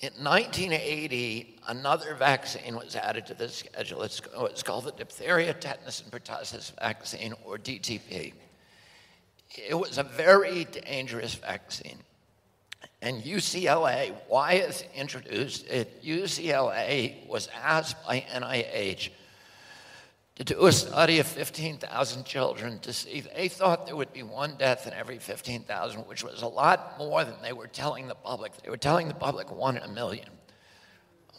in 0.00 0.14
1980, 0.14 1.58
another 1.68 2.14
vaccine 2.14 2.74
was 2.74 2.96
added 2.96 3.26
to 3.26 3.34
the 3.34 3.50
schedule. 3.50 4.02
It's, 4.02 4.22
oh, 4.34 4.46
it's 4.46 4.62
called 4.62 4.84
the 4.84 4.92
diphtheria, 4.92 5.52
tetanus, 5.52 6.00
and 6.00 6.10
pertussis 6.10 6.72
vaccine, 6.80 7.34
or 7.44 7.58
DTP. 7.58 8.32
It 9.68 9.78
was 9.78 9.98
a 9.98 10.04
very 10.04 10.64
dangerous 10.64 11.34
vaccine. 11.34 11.98
And 13.00 13.22
UCLA, 13.22 14.12
why 14.26 14.58
Wyeth 14.58 14.84
introduced 14.94 15.66
it. 15.68 16.02
UCLA 16.02 17.26
was 17.28 17.48
asked 17.54 18.04
by 18.04 18.24
NIH 18.32 19.10
to 20.34 20.44
do 20.44 20.66
a 20.66 20.72
study 20.72 21.18
of 21.18 21.26
15,000 21.26 22.24
children 22.24 22.78
to 22.80 22.92
see. 22.92 23.20
They 23.20 23.48
thought 23.48 23.86
there 23.86 23.96
would 23.96 24.12
be 24.12 24.22
one 24.22 24.56
death 24.56 24.86
in 24.86 24.92
every 24.92 25.18
15,000, 25.18 26.02
which 26.02 26.24
was 26.24 26.42
a 26.42 26.48
lot 26.48 26.96
more 26.98 27.24
than 27.24 27.34
they 27.42 27.52
were 27.52 27.66
telling 27.66 28.08
the 28.08 28.14
public. 28.14 28.52
They 28.62 28.70
were 28.70 28.76
telling 28.76 29.08
the 29.08 29.14
public 29.14 29.50
one 29.50 29.76
in 29.76 29.82
a 29.82 29.88
million. 29.88 30.28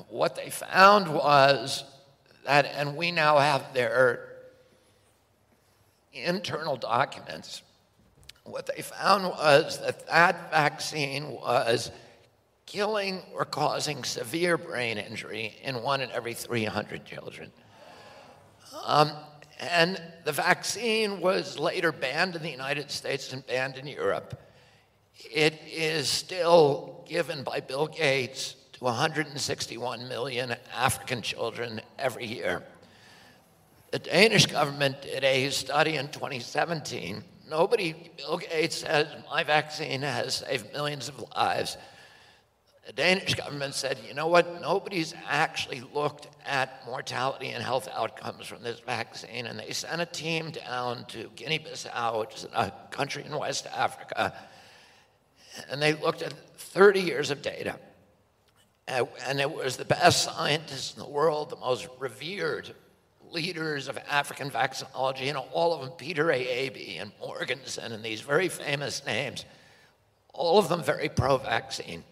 What 0.08 0.36
they 0.36 0.50
found 0.50 1.14
was 1.14 1.84
that, 2.46 2.66
and 2.66 2.96
we 2.96 3.12
now 3.12 3.38
have 3.38 3.74
their 3.74 4.28
internal 6.14 6.78
documents 6.78 7.62
what 8.50 8.66
they 8.66 8.82
found 8.82 9.24
was 9.26 9.80
that 9.80 10.08
that 10.08 10.52
vaccine 10.52 11.32
was 11.32 11.92
killing 12.66 13.22
or 13.34 13.46
causing 13.46 14.04
severe 14.04 14.58
brain 14.58 14.98
injury 14.98 15.56
in 15.64 15.82
one 15.82 16.02
in 16.02 16.12
every 16.12 16.34
300 16.34 17.04
children. 17.06 17.52
Um, 18.86 19.12
and 19.60 20.02
the 20.24 20.32
vaccine 20.32 21.20
was 21.20 21.60
later 21.60 21.92
banned 21.92 22.36
in 22.36 22.44
the 22.44 22.52
United 22.52 22.92
States 22.92 23.34
and 23.34 23.46
banned 23.46 23.78
in 23.78 23.88
Europe. 23.88 24.40
It 25.32 25.60
is 25.68 26.08
still 26.08 27.04
given 27.08 27.44
by 27.44 27.60
Bill 27.60 27.88
Gates 27.88 28.56
to 28.74 28.84
161 28.86 30.08
million 30.08 30.56
African 30.74 31.22
children 31.22 31.82
every 31.98 32.26
year. 32.26 32.64
The 33.92 34.00
Danish 34.00 34.46
government 34.46 35.02
did 35.02 35.24
a 35.24 35.50
study 35.50 35.96
in 35.96 36.08
2017 36.10 37.24
Nobody, 37.50 38.12
Gates 38.50 38.78
says, 38.78 39.08
my 39.30 39.44
vaccine 39.44 40.02
has 40.02 40.36
saved 40.36 40.72
millions 40.72 41.10
of 41.10 41.24
lives. 41.36 41.78
The 42.86 42.94
Danish 42.94 43.36
government 43.36 43.76
said, 43.76 43.98
you 44.08 44.14
know 44.14 44.28
what? 44.28 44.62
Nobody's 44.62 45.14
actually 45.28 45.82
looked 45.94 46.28
at 46.46 46.86
mortality 46.86 47.50
and 47.50 47.64
health 47.64 47.88
outcomes 47.94 48.48
from 48.48 48.64
this 48.64 48.80
vaccine. 48.80 49.46
And 49.46 49.60
they 49.60 49.72
sent 49.72 50.02
a 50.02 50.06
team 50.06 50.52
down 50.52 51.06
to 51.10 51.30
Guinea 51.36 51.60
Bissau, 51.60 52.20
which 52.22 52.36
is 52.36 52.48
a 52.54 52.72
country 52.92 53.24
in 53.26 53.38
West 53.38 53.68
Africa. 53.76 54.34
And 55.70 55.82
they 55.82 55.94
looked 55.94 56.22
at 56.22 56.34
30 56.58 57.02
years 57.02 57.32
of 57.32 57.42
data. 57.42 57.80
And 58.88 59.40
it 59.40 59.52
was 59.52 59.78
the 59.78 59.86
best 59.86 60.24
scientists 60.24 60.96
in 60.96 61.00
the 61.00 61.10
world, 61.10 61.52
the 61.52 61.58
most 61.58 61.88
revered 62.00 62.74
leaders 63.32 63.88
of 63.88 63.98
African 64.10 64.50
vaccinology, 64.50 65.28
and 65.28 65.38
all 65.38 65.74
of 65.74 65.82
them, 65.82 65.92
Peter 65.92 66.32
A. 66.32 66.70
Aaby 66.70 67.02
and 67.02 67.12
Mogensen, 67.20 67.92
and 67.92 68.04
these 68.04 68.22
very 68.22 68.50
famous 68.50 69.06
names, 69.06 69.46
all 70.34 70.58
of 70.60 70.70
them 70.70 70.84
very 70.84 71.10
pro 71.10 71.38
vaccine. 71.38 72.04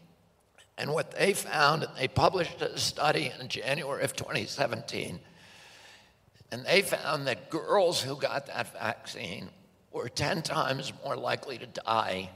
And 0.77 0.93
what 0.93 1.11
they 1.11 1.33
found, 1.33 1.83
and 1.83 1.91
they 1.97 2.07
published 2.07 2.61
a 2.61 2.77
study 2.77 3.31
in 3.39 3.47
January 3.47 4.03
of 4.03 4.15
2017, 4.15 5.19
and 6.51 6.65
they 6.65 6.81
found 6.81 7.27
that 7.27 7.49
girls 7.49 8.01
who 8.01 8.15
got 8.15 8.45
that 8.47 8.73
vaccine 8.73 9.49
were 9.91 10.09
10 10.09 10.43
times 10.43 10.93
more 11.03 11.15
likely 11.15 11.57
to 11.57 11.65
die 11.65 12.29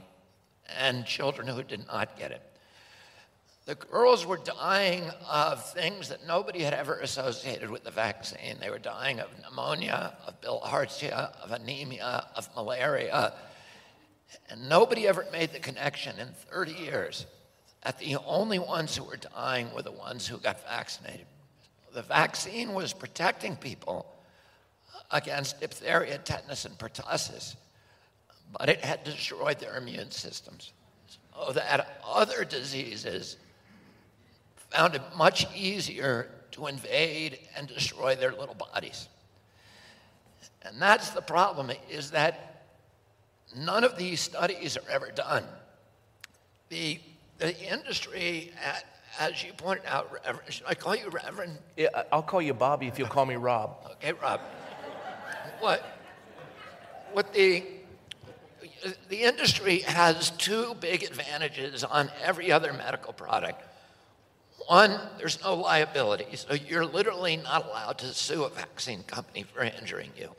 than 0.78 1.04
children 1.04 1.46
who 1.46 1.62
did 1.62 1.86
not 1.86 2.18
get 2.18 2.32
it. 2.32 2.42
The 3.64 3.76
girls 3.76 4.26
were 4.26 4.38
dying 4.38 5.04
of 5.30 5.64
things 5.72 6.08
that 6.08 6.26
nobody 6.26 6.62
had 6.62 6.74
ever 6.74 6.98
associated 6.98 7.70
with 7.70 7.84
the 7.84 7.92
vaccine. 7.92 8.56
They 8.60 8.70
were 8.70 8.78
dying 8.78 9.20
of 9.20 9.28
pneumonia, 9.40 10.14
of 10.26 10.40
bilharzia, 10.40 11.32
of 11.42 11.52
anemia, 11.52 12.26
of 12.34 12.48
malaria. 12.56 13.32
And 14.50 14.68
nobody 14.68 15.06
ever 15.06 15.26
made 15.30 15.52
the 15.52 15.60
connection 15.60 16.18
in 16.18 16.28
30 16.50 16.72
years 16.72 17.26
that 17.84 17.98
the 17.98 18.16
only 18.26 18.58
ones 18.58 18.96
who 18.96 19.04
were 19.04 19.16
dying 19.16 19.72
were 19.72 19.82
the 19.82 19.92
ones 19.92 20.26
who 20.26 20.38
got 20.38 20.66
vaccinated. 20.66 21.26
The 21.94 22.02
vaccine 22.02 22.74
was 22.74 22.92
protecting 22.92 23.54
people 23.54 24.06
against 25.12 25.60
diphtheria, 25.60 26.18
tetanus, 26.18 26.64
and 26.64 26.76
pertussis, 26.78 27.54
but 28.58 28.68
it 28.68 28.84
had 28.84 29.04
destroyed 29.04 29.60
their 29.60 29.76
immune 29.76 30.10
systems. 30.10 30.72
So 31.34 31.52
that 31.52 32.00
other 32.04 32.44
diseases 32.44 33.36
found 34.72 34.94
it 34.94 35.02
much 35.16 35.46
easier 35.54 36.28
to 36.52 36.66
invade 36.66 37.38
and 37.56 37.68
destroy 37.68 38.14
their 38.14 38.32
little 38.32 38.54
bodies. 38.54 39.08
And 40.62 40.80
that's 40.80 41.10
the 41.10 41.22
problem, 41.22 41.70
is 41.90 42.12
that 42.12 42.64
none 43.56 43.84
of 43.84 43.96
these 43.96 44.20
studies 44.20 44.76
are 44.76 44.90
ever 44.90 45.10
done. 45.10 45.44
The, 46.68 47.00
the 47.38 47.58
industry, 47.60 48.52
as 49.18 49.44
you 49.44 49.52
pointed 49.52 49.84
out, 49.86 50.10
Reverend, 50.24 50.52
should 50.52 50.66
I 50.66 50.74
call 50.74 50.94
you 50.94 51.08
Reverend? 51.10 51.58
Yeah, 51.76 51.88
I'll 52.12 52.22
call 52.22 52.40
you 52.40 52.54
Bobby 52.54 52.86
if 52.86 52.98
you'll 52.98 53.08
call 53.08 53.26
me 53.26 53.36
Rob. 53.36 53.76
Okay, 53.92 54.12
Rob. 54.12 54.40
what, 55.60 55.84
what 57.12 57.34
the, 57.34 57.64
the 59.08 59.22
industry 59.22 59.80
has 59.80 60.30
two 60.30 60.74
big 60.80 61.02
advantages 61.02 61.84
on 61.84 62.10
every 62.22 62.50
other 62.52 62.72
medical 62.72 63.12
product. 63.12 63.62
One, 64.68 64.98
there's 65.18 65.42
no 65.42 65.54
liability, 65.54 66.36
so 66.36 66.54
you're 66.54 66.86
literally 66.86 67.36
not 67.36 67.66
allowed 67.66 67.98
to 67.98 68.06
sue 68.06 68.44
a 68.44 68.50
vaccine 68.50 69.02
company 69.02 69.44
for 69.44 69.62
injuring 69.62 70.10
you. 70.16 70.30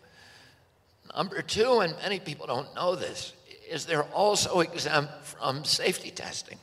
Number 1.15 1.42
two, 1.42 1.80
and 1.80 1.96
many 2.01 2.20
people 2.20 2.48
don't 2.48 2.74
know 2.74 2.96
this, 2.96 3.34
is 3.70 3.86
they're 3.86 4.03
also 4.03 4.62
exempt 4.62 5.25
from 5.25 5.63
safety 5.63 6.10
testing. 6.10 6.58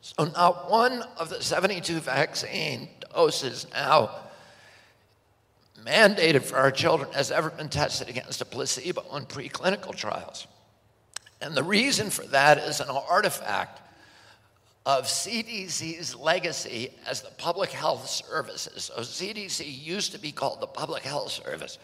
So 0.00 0.24
not 0.26 0.70
one 0.70 1.02
of 1.18 1.28
the 1.28 1.42
72 1.42 2.00
vaccine 2.00 2.88
doses 3.12 3.66
now 3.72 4.10
mandated 5.84 6.42
for 6.42 6.56
our 6.56 6.70
children 6.70 7.12
has 7.12 7.30
ever 7.30 7.50
been 7.50 7.68
tested 7.68 8.08
against 8.08 8.40
a 8.40 8.44
placebo 8.44 9.02
in 9.16 9.24
preclinical 9.26 9.94
trials. 9.94 10.46
And 11.40 11.54
the 11.54 11.62
reason 11.62 12.10
for 12.10 12.24
that 12.28 12.58
is 12.58 12.80
an 12.80 12.88
artifact 12.88 13.80
of 14.86 15.06
CDC's 15.06 16.14
legacy 16.14 16.90
as 17.08 17.20
the 17.20 17.30
public 17.30 17.70
health 17.70 18.06
services. 18.08 18.84
So 18.84 19.02
CDC 19.02 19.84
used 19.84 20.12
to 20.12 20.18
be 20.18 20.30
called 20.30 20.60
the 20.60 20.68
Public 20.68 21.02
Health 21.02 21.32
Service. 21.32 21.78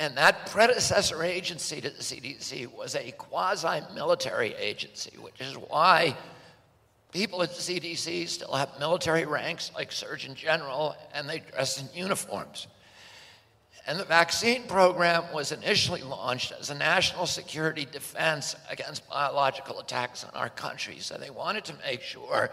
And 0.00 0.16
that 0.16 0.46
predecessor 0.46 1.22
agency 1.22 1.80
to 1.80 1.90
the 1.90 2.02
CDC 2.02 2.66
was 2.74 2.96
a 2.96 3.12
quasi 3.12 3.82
military 3.94 4.52
agency, 4.54 5.16
which 5.20 5.40
is 5.40 5.54
why 5.54 6.16
people 7.12 7.40
at 7.42 7.50
the 7.54 7.60
CDC 7.60 8.28
still 8.28 8.52
have 8.52 8.70
military 8.80 9.24
ranks 9.24 9.70
like 9.72 9.92
Surgeon 9.92 10.34
General 10.34 10.96
and 11.14 11.28
they 11.28 11.38
dress 11.38 11.80
in 11.80 11.88
uniforms. 11.94 12.66
And 13.86 13.98
the 13.98 14.04
vaccine 14.04 14.62
program 14.64 15.24
was 15.34 15.50
initially 15.50 16.02
launched 16.02 16.52
as 16.52 16.70
a 16.70 16.74
national 16.74 17.26
security 17.26 17.84
defense 17.90 18.54
against 18.70 19.08
biological 19.08 19.80
attacks 19.80 20.22
on 20.22 20.30
our 20.34 20.48
country. 20.48 20.98
So 21.00 21.16
they 21.16 21.30
wanted 21.30 21.64
to 21.64 21.74
make 21.84 22.00
sure 22.00 22.50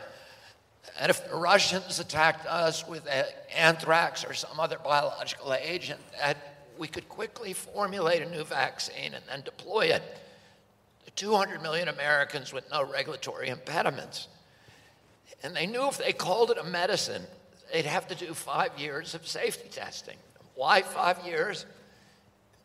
that 1.00 1.10
if 1.12 1.30
the 1.30 1.36
Russians 1.36 2.00
attacked 2.00 2.48
us 2.48 2.88
with 2.88 3.08
anthrax 3.56 4.26
or 4.26 4.34
some 4.34 4.60
other 4.60 4.80
biological 4.84 5.54
agent, 5.54 6.00
that 6.20 6.38
we 6.80 6.88
could 6.88 7.08
quickly 7.08 7.54
formulate 7.54 8.24
a 8.24 8.30
new 8.30 8.44
vaccine 8.44 9.14
and 9.14 9.24
then 9.28 9.42
deploy 9.42 9.88
it 9.88 10.02
to 11.06 11.12
200 11.12 11.62
million 11.62 11.90
Americans 11.90 12.52
with 12.54 12.70
no 12.72 12.84
regulatory 12.90 13.50
impediments. 13.50 14.30
And 15.44 15.56
they 15.56 15.68
knew 15.68 15.88
if 15.88 15.98
they 16.00 16.12
called 16.12 16.50
it 16.50 16.58
a 16.58 16.64
medicine, 16.64 17.22
they'd 17.72 17.86
have 17.86 18.08
to 18.08 18.16
do 18.16 18.34
five 18.34 18.78
years 18.80 19.14
of 19.14 19.28
safety 19.28 19.70
testing. 19.70 20.18
Why 20.60 20.82
five 20.82 21.26
years? 21.26 21.66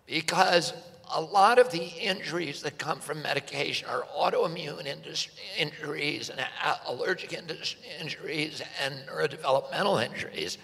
Because 0.04 0.72
a 1.14 1.20
lot 1.20 1.60
of 1.60 1.70
the 1.70 1.84
injuries 1.84 2.60
that 2.62 2.76
come 2.76 2.98
from 2.98 3.22
medication 3.22 3.88
are 3.88 4.02
autoimmune 4.18 4.84
injuries 5.56 6.28
and 6.28 6.44
allergic 6.88 7.32
injuries 7.32 8.62
and 8.82 8.96
neurodevelopmental 9.06 10.04
injuries 10.04 10.58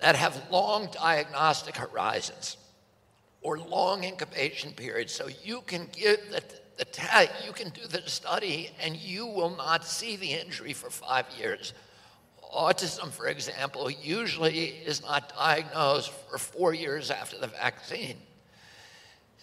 that 0.00 0.16
have 0.16 0.50
long 0.50 0.90
diagnostic 0.92 1.78
horizons 1.78 2.58
or 3.40 3.58
long 3.58 4.04
incubation 4.04 4.72
periods. 4.72 5.14
So 5.14 5.30
you 5.42 5.62
can 5.62 5.88
give 5.92 6.20
the, 6.30 6.42
the 6.76 7.30
you 7.42 7.54
can 7.54 7.70
do 7.70 7.86
the 7.88 8.02
study 8.02 8.68
and 8.82 8.96
you 8.96 9.26
will 9.26 9.56
not 9.56 9.82
see 9.82 10.16
the 10.16 10.34
injury 10.34 10.74
for 10.74 10.90
five 10.90 11.24
years 11.38 11.72
autism, 12.54 13.10
for 13.10 13.26
example, 13.26 13.90
usually 13.90 14.68
is 14.68 15.02
not 15.02 15.32
diagnosed 15.34 16.12
for 16.30 16.38
four 16.38 16.74
years 16.74 17.10
after 17.10 17.38
the 17.38 17.46
vaccine. 17.46 18.16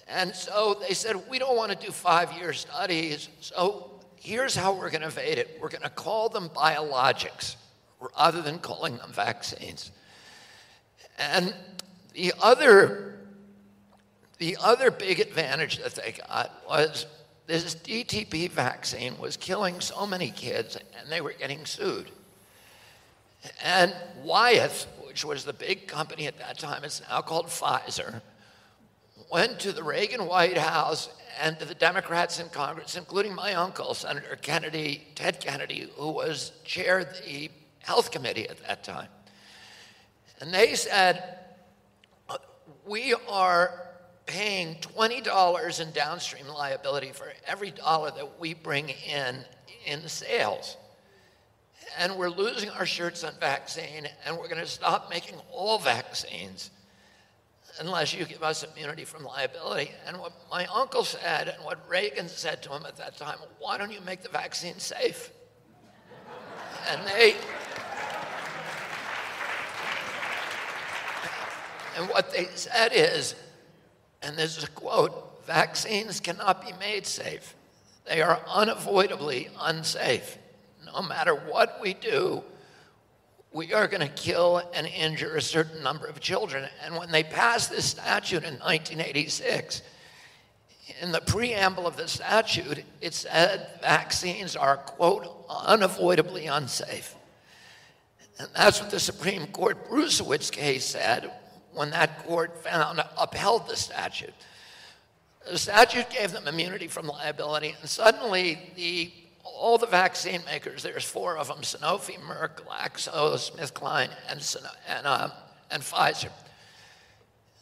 And 0.08 0.36
so 0.36 0.78
they 0.80 0.94
said, 0.94 1.30
we 1.30 1.40
don't 1.40 1.58
want 1.58 1.72
to 1.72 1.86
do 1.86 1.92
five 1.92 2.32
year 2.34 2.54
studies, 2.54 3.30
so 3.42 3.92
here's 4.16 4.56
how 4.56 4.74
we're 4.74 4.90
going 4.90 5.02
to 5.02 5.08
evade 5.08 5.38
it. 5.38 5.58
We're 5.62 5.70
going 5.70 5.84
to 5.84 5.90
call 5.90 6.30
them 6.30 6.50
biologics 6.50 7.56
rather 8.18 8.42
than 8.42 8.60
calling 8.60 8.98
them 8.98 9.12
vaccines. 9.12 9.92
And 11.18 11.54
the 12.14 12.34
other, 12.42 13.20
the 14.38 14.58
other 14.62 14.92
big 14.92 15.20
advantage 15.20 15.78
that 15.78 15.96
they 15.96 16.14
got 16.28 16.52
was 16.68 17.06
this 17.48 17.76
DTP 17.76 18.50
vaccine 18.50 19.18
was 19.20 19.38
killing 19.38 19.80
so 19.80 20.06
many 20.08 20.32
kids 20.32 20.78
and 21.00 21.12
they 21.12 21.22
were 21.22 21.34
getting 21.34 21.66
sued. 21.66 22.10
And 23.64 23.94
Wyeth, 24.24 24.88
which 25.06 25.24
was 25.24 25.46
the 25.46 25.54
big 25.54 25.88
company 25.88 26.28
at 26.28 26.38
that 26.40 26.58
time, 26.58 26.84
it's 26.84 27.02
now 27.10 27.22
called 27.22 27.48
Pfizer, 27.48 28.22
went 29.32 29.60
to 29.62 29.72
the 29.72 29.84
Reagan 29.84 30.26
White 30.26 30.58
House 30.58 31.10
and 31.42 31.58
to 31.60 31.66
the 31.66 31.76
Democrats 31.76 32.40
in 32.40 32.50
Congress, 32.50 32.96
including 32.96 33.34
my 33.34 33.54
uncle, 33.54 33.94
Senator 33.94 34.38
Kennedy, 34.38 35.08
Ted 35.16 35.40
Kennedy, 35.40 35.90
who 35.98 36.12
was 36.12 36.52
chair 36.64 37.00
of 37.00 37.08
the 37.26 37.50
health 37.80 38.12
committee 38.12 38.48
at 38.48 38.58
that 38.68 38.84
time. 38.84 39.08
And 40.40 40.54
they 40.54 40.76
said, 40.76 41.40
we 42.86 43.16
are 43.28 43.90
paying 44.26 44.76
$20 44.76 45.80
in 45.82 45.92
downstream 45.92 46.48
liability 46.48 47.12
for 47.12 47.32
every 47.48 47.72
dollar 47.72 48.12
that 48.12 48.40
we 48.40 48.54
bring 48.54 48.90
in 48.90 49.44
in 49.86 50.08
sales 50.08 50.78
and 51.98 52.16
we're 52.16 52.30
losing 52.30 52.70
our 52.72 52.86
shirts 52.86 53.24
on 53.24 53.34
vaccine, 53.40 54.08
and 54.26 54.38
we're 54.38 54.48
going 54.48 54.62
to 54.62 54.68
stop 54.68 55.10
making 55.10 55.36
all 55.52 55.78
vaccines 55.78 56.72
unless 57.80 58.14
you 58.14 58.26
give 58.26 58.44
us 58.44 58.64
immunity 58.64 59.04
from 59.04 59.24
liability. 59.24 59.92
And 60.08 60.18
what 60.20 60.34
my 60.50 60.66
uncle 60.68 61.04
said, 61.04 61.50
and 61.50 61.64
what 61.64 61.80
Reagan 61.90 62.28
said 62.28 62.64
to 62.64 62.70
him 62.70 62.86
at 62.86 62.98
that 62.98 63.18
time, 63.18 63.38
why 63.60 63.78
don't 63.78 63.92
you 63.92 64.02
make 64.02 64.22
the 64.22 64.30
vaccine 64.30 64.80
safe? 64.80 65.32
and 66.90 67.02
they. 67.08 67.36
And 71.98 72.10
what 72.10 72.32
they 72.32 72.48
said 72.56 72.92
is, 72.94 73.36
and 74.22 74.38
this 74.38 74.58
is 74.58 74.64
a 74.66 74.70
quote 74.72 75.46
vaccines 75.46 76.20
cannot 76.20 76.66
be 76.66 76.74
made 76.80 77.06
safe, 77.06 77.56
they 78.06 78.22
are 78.22 78.42
unavoidably 78.48 79.50
unsafe 79.60 80.38
no 80.96 81.02
matter 81.02 81.36
what 81.36 81.80
we 81.82 81.94
do, 81.94 82.44
we 83.52 83.74
are 83.74 83.88
going 83.88 84.02
to 84.02 84.14
kill 84.14 84.62
and 84.74 84.88
injure 84.88 85.36
a 85.36 85.42
certain 85.42 85.84
number 85.84 86.08
of 86.08 86.20
children. 86.20 86.68
And 86.84 86.96
when 86.96 87.12
they 87.12 87.24
passed 87.24 87.70
this 87.70 87.86
statute 87.86 88.44
in 88.44 88.56
1986, 88.56 89.82
in 91.02 91.12
the 91.12 91.22
preamble 91.22 91.88
of 91.88 91.98
the 91.98 92.08
statute, 92.08 92.84
it 93.02 93.14
said 93.14 93.68
vaccines 93.82 94.56
are, 94.56 94.78
quote, 94.78 95.28
unavoidably 95.50 96.48
unsafe. 96.48 97.16
And 98.40 98.50
that's 98.56 98.82
what 98.82 98.92
the 98.92 99.00
Supreme 99.00 99.48
Court 99.48 99.90
Bruesewitz 99.90 100.52
case 100.52 100.86
said 100.86 101.32
when 101.74 101.90
that 101.92 102.26
court 102.26 102.64
found 102.64 103.02
upheld 103.18 103.68
the 103.68 103.76
statute. 103.76 104.34
The 105.50 105.58
statute 105.58 106.10
gave 106.10 106.32
them 106.32 106.48
immunity 106.48 106.88
from 106.88 107.08
liability, 107.08 107.76
and 107.80 107.90
suddenly 107.90 108.60
the 108.76 109.12
all 109.46 109.78
the 109.78 109.88
vaccine 109.88 110.42
makers, 110.46 110.84
there's 110.84 111.06
four 111.06 111.38
of 111.38 111.48
them 111.48 111.58
Sanofi, 111.58 112.20
Merck, 112.20 112.64
GlaxoSmithKline, 112.66 114.10
and, 114.30 114.58
and, 114.88 115.08
uh, 115.08 115.30
and 115.72 115.84
Pfizer. 115.84 116.32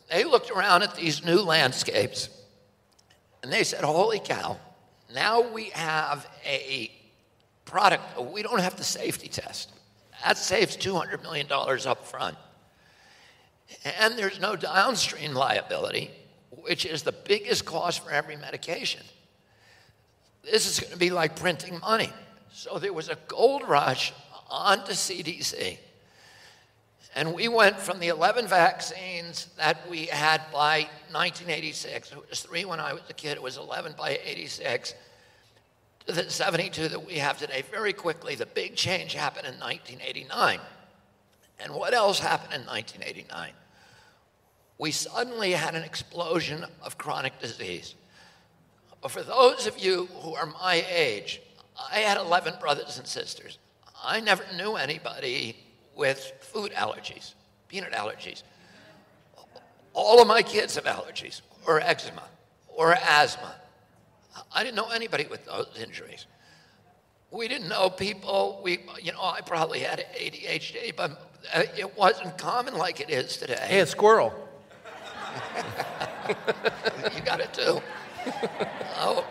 They 0.10 0.24
looked 0.24 0.50
around 0.50 0.84
at 0.84 0.96
these 0.96 1.26
new 1.26 1.42
landscapes 1.42 2.30
and 3.42 3.52
they 3.52 3.64
said, 3.64 3.84
Holy 3.84 4.20
cow, 4.20 4.58
now 5.14 5.42
we 5.42 5.66
have 5.72 6.28
a 6.46 6.92
product, 7.66 8.04
we 8.32 8.44
don't 8.44 8.62
have 8.62 8.76
to 8.78 8.84
safety 8.84 9.28
test. 9.28 9.72
That 10.24 10.38
saves 10.38 10.78
$200 10.78 11.22
million 11.22 11.48
up 11.52 12.06
front. 12.06 12.38
And 14.00 14.18
there's 14.18 14.40
no 14.40 14.56
downstream 14.56 15.34
liability, 15.34 16.12
which 16.52 16.86
is 16.86 17.04
the 17.04 17.12
biggest 17.12 17.66
cost 17.66 18.04
for 18.04 18.12
every 18.12 18.38
medication 18.38 19.02
this 20.44 20.66
is 20.70 20.80
going 20.80 20.94
to 20.94 21.00
be 21.00 21.10
like 21.10 21.36
printing 21.36 21.80
money. 21.80 22.12
So 22.52 22.78
there 22.78 22.94
was 22.94 23.10
a 23.10 23.18
gold 23.28 23.68
rush 23.68 24.14
onto 24.50 24.92
CDC. 24.92 25.78
And 27.16 27.34
we 27.34 27.48
went 27.48 27.80
from 27.80 28.00
the 28.00 28.08
11 28.08 28.48
vaccines 28.48 29.48
that 29.58 29.88
we 29.90 30.08
had 30.08 30.42
by 30.52 30.88
1986, 31.12 32.12
it 32.12 32.30
was 32.30 32.42
three 32.42 32.66
when 32.66 32.80
I 32.80 32.94
was 32.94 33.04
a 33.10 33.14
kid, 33.14 33.34
it 33.34 33.42
was 33.42 33.58
11 33.58 33.94
by 33.98 34.20
86, 34.24 34.96
to 36.08 36.14
the 36.14 36.30
72 36.30 36.90
that 36.90 37.06
we 37.06 37.16
have 37.16 37.38
today. 37.38 37.64
Very 37.72 37.94
quickly, 37.94 38.36
the 38.36 38.48
big 38.48 38.76
change 38.76 39.14
happened 39.14 39.46
in 39.46 39.54
1989. 39.60 40.60
And 41.60 41.74
what 41.74 41.94
else 41.94 42.20
happened 42.20 42.54
in 42.54 42.68
1989? 42.68 43.52
We 44.80 44.92
suddenly 44.92 45.52
had 45.52 45.76
an 45.76 45.84
explosion 45.84 46.66
of 46.82 46.98
chronic 46.98 47.40
disease. 47.40 47.94
For 49.10 49.22
those 49.22 49.68
of 49.68 49.78
you 49.80 50.08
who 50.22 50.34
are 50.36 50.46
my 50.46 50.86
age, 50.90 51.42
I 51.92 52.00
had 52.00 52.18
11 52.18 52.56
brothers 52.60 52.98
and 52.98 53.08
sisters. 53.08 53.58
I 54.04 54.20
never 54.20 54.44
knew 54.56 54.76
anybody 54.76 55.58
with 55.96 56.32
food 56.42 56.72
allergies, 56.72 57.34
peanut 57.68 57.92
allergies. 57.94 58.44
All 59.94 60.22
of 60.22 60.28
my 60.28 60.42
kids 60.42 60.76
have 60.76 60.86
allergies, 60.86 61.42
or 61.68 61.80
eczema, 61.80 62.24
or 62.68 62.94
asthma. 62.94 63.56
I 64.54 64.64
didn't 64.64 64.76
know 64.76 64.90
anybody 64.90 65.28
with 65.30 65.46
those 65.46 65.68
injuries. 65.80 66.26
We 67.30 67.48
didn't 67.48 67.68
know 67.68 67.90
people. 67.90 68.62
We, 68.64 68.80
you 69.02 69.12
know, 69.12 69.22
I 69.22 69.42
probably 69.42 69.80
had 69.80 70.06
ADHD, 70.16 70.96
but 70.96 71.12
uh, 71.54 71.64
it 71.78 71.98
wasn't 71.98 72.38
common 72.38 72.76
like 72.76 73.00
it 73.00 73.10
is 73.10 73.38
today. 73.38 73.60
Hey, 73.68 73.80
a 73.80 73.86
squirrel. 73.86 74.34
you 77.16 77.22
got 77.22 77.40
it 77.40 77.54
too. 77.54 77.82
oh. 78.98 79.26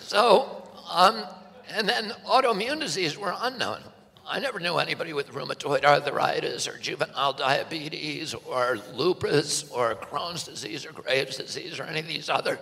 so, 0.00 0.62
um, 0.90 1.24
and 1.70 1.88
then 1.88 2.12
autoimmune 2.26 2.80
disease 2.80 3.16
were 3.16 3.34
unknown. 3.40 3.80
I 4.26 4.40
never 4.40 4.60
knew 4.60 4.76
anybody 4.76 5.14
with 5.14 5.32
rheumatoid 5.32 5.84
arthritis 5.84 6.68
or 6.68 6.76
juvenile 6.76 7.32
diabetes 7.32 8.34
or 8.34 8.78
lupus 8.94 9.70
or 9.70 9.94
Crohn's 9.94 10.44
disease 10.44 10.84
or 10.84 10.92
Graves' 10.92 11.38
disease 11.38 11.80
or 11.80 11.84
any 11.84 12.00
of 12.00 12.06
these 12.06 12.28
other. 12.28 12.58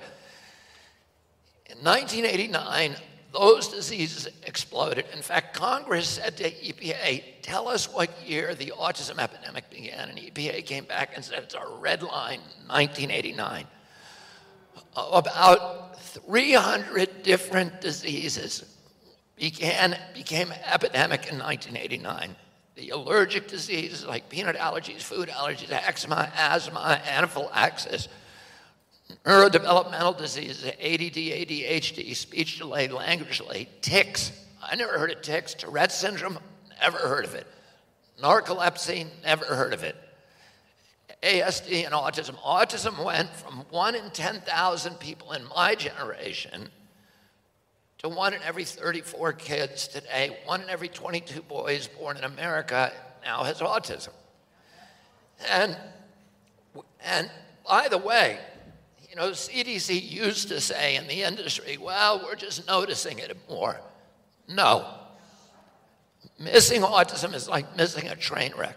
In 1.68 1.78
1989, 1.78 2.94
those 3.32 3.68
diseases 3.68 4.28
exploded. 4.44 5.06
In 5.12 5.22
fact, 5.22 5.56
Congress 5.56 6.08
said 6.08 6.36
to 6.36 6.50
EPA, 6.50 7.22
tell 7.42 7.66
us 7.66 7.92
what 7.92 8.10
year 8.24 8.54
the 8.54 8.72
autism 8.78 9.18
epidemic 9.18 9.68
began. 9.68 10.08
And 10.08 10.18
EPA 10.18 10.64
came 10.64 10.84
back 10.84 11.12
and 11.16 11.24
said 11.24 11.42
it's 11.42 11.54
a 11.54 11.66
red 11.80 12.02
line, 12.02 12.40
1989. 12.68 13.66
About 14.96 16.00
300 16.00 17.22
different 17.22 17.80
diseases 17.82 18.64
began, 19.36 19.98
became 20.14 20.52
epidemic 20.64 21.28
in 21.28 21.38
1989. 21.38 22.34
The 22.76 22.90
allergic 22.90 23.48
diseases 23.48 24.06
like 24.06 24.28
peanut 24.28 24.56
allergies, 24.56 25.02
food 25.02 25.28
allergies, 25.28 25.70
eczema, 25.70 26.30
asthma, 26.34 27.00
anaphylaxis, 27.06 28.08
neurodevelopmental 29.24 30.16
diseases, 30.16 30.64
ADD, 30.64 31.16
ADHD, 31.16 32.14
speech 32.16 32.58
delay, 32.58 32.88
language 32.88 33.38
delay, 33.38 33.68
tics. 33.82 34.32
I 34.62 34.76
never 34.76 34.98
heard 34.98 35.10
of 35.10 35.22
tics. 35.22 35.54
Tourette 35.54 35.92
syndrome, 35.92 36.38
never 36.80 36.98
heard 36.98 37.24
of 37.24 37.34
it. 37.34 37.46
Narcolepsy, 38.20 39.06
never 39.24 39.44
heard 39.44 39.72
of 39.72 39.82
it. 39.82 39.96
ASD 41.22 41.84
and 41.84 41.94
autism. 41.94 42.36
Autism 42.42 43.02
went 43.04 43.30
from 43.30 43.64
one 43.70 43.94
in 43.94 44.10
10,000 44.10 44.94
people 45.00 45.32
in 45.32 45.46
my 45.48 45.74
generation 45.74 46.68
to 47.98 48.08
one 48.08 48.34
in 48.34 48.42
every 48.42 48.64
34 48.64 49.32
kids 49.32 49.88
today, 49.88 50.36
one 50.44 50.60
in 50.62 50.68
every 50.68 50.88
22 50.88 51.42
boys 51.42 51.88
born 51.88 52.16
in 52.16 52.24
America 52.24 52.92
now 53.24 53.42
has 53.42 53.60
autism. 53.60 54.12
And, 55.50 55.76
and 57.04 57.30
by 57.66 57.88
the 57.88 57.98
way, 57.98 58.38
you 59.08 59.16
know, 59.16 59.30
CDC 59.30 60.10
used 60.10 60.48
to 60.48 60.60
say 60.60 60.96
in 60.96 61.06
the 61.06 61.22
industry, 61.22 61.78
well, 61.78 62.22
we're 62.22 62.36
just 62.36 62.66
noticing 62.66 63.18
it 63.18 63.36
more. 63.48 63.80
No. 64.48 64.86
Missing 66.38 66.82
autism 66.82 67.34
is 67.34 67.48
like 67.48 67.76
missing 67.76 68.08
a 68.08 68.16
train 68.16 68.52
wreck. 68.56 68.76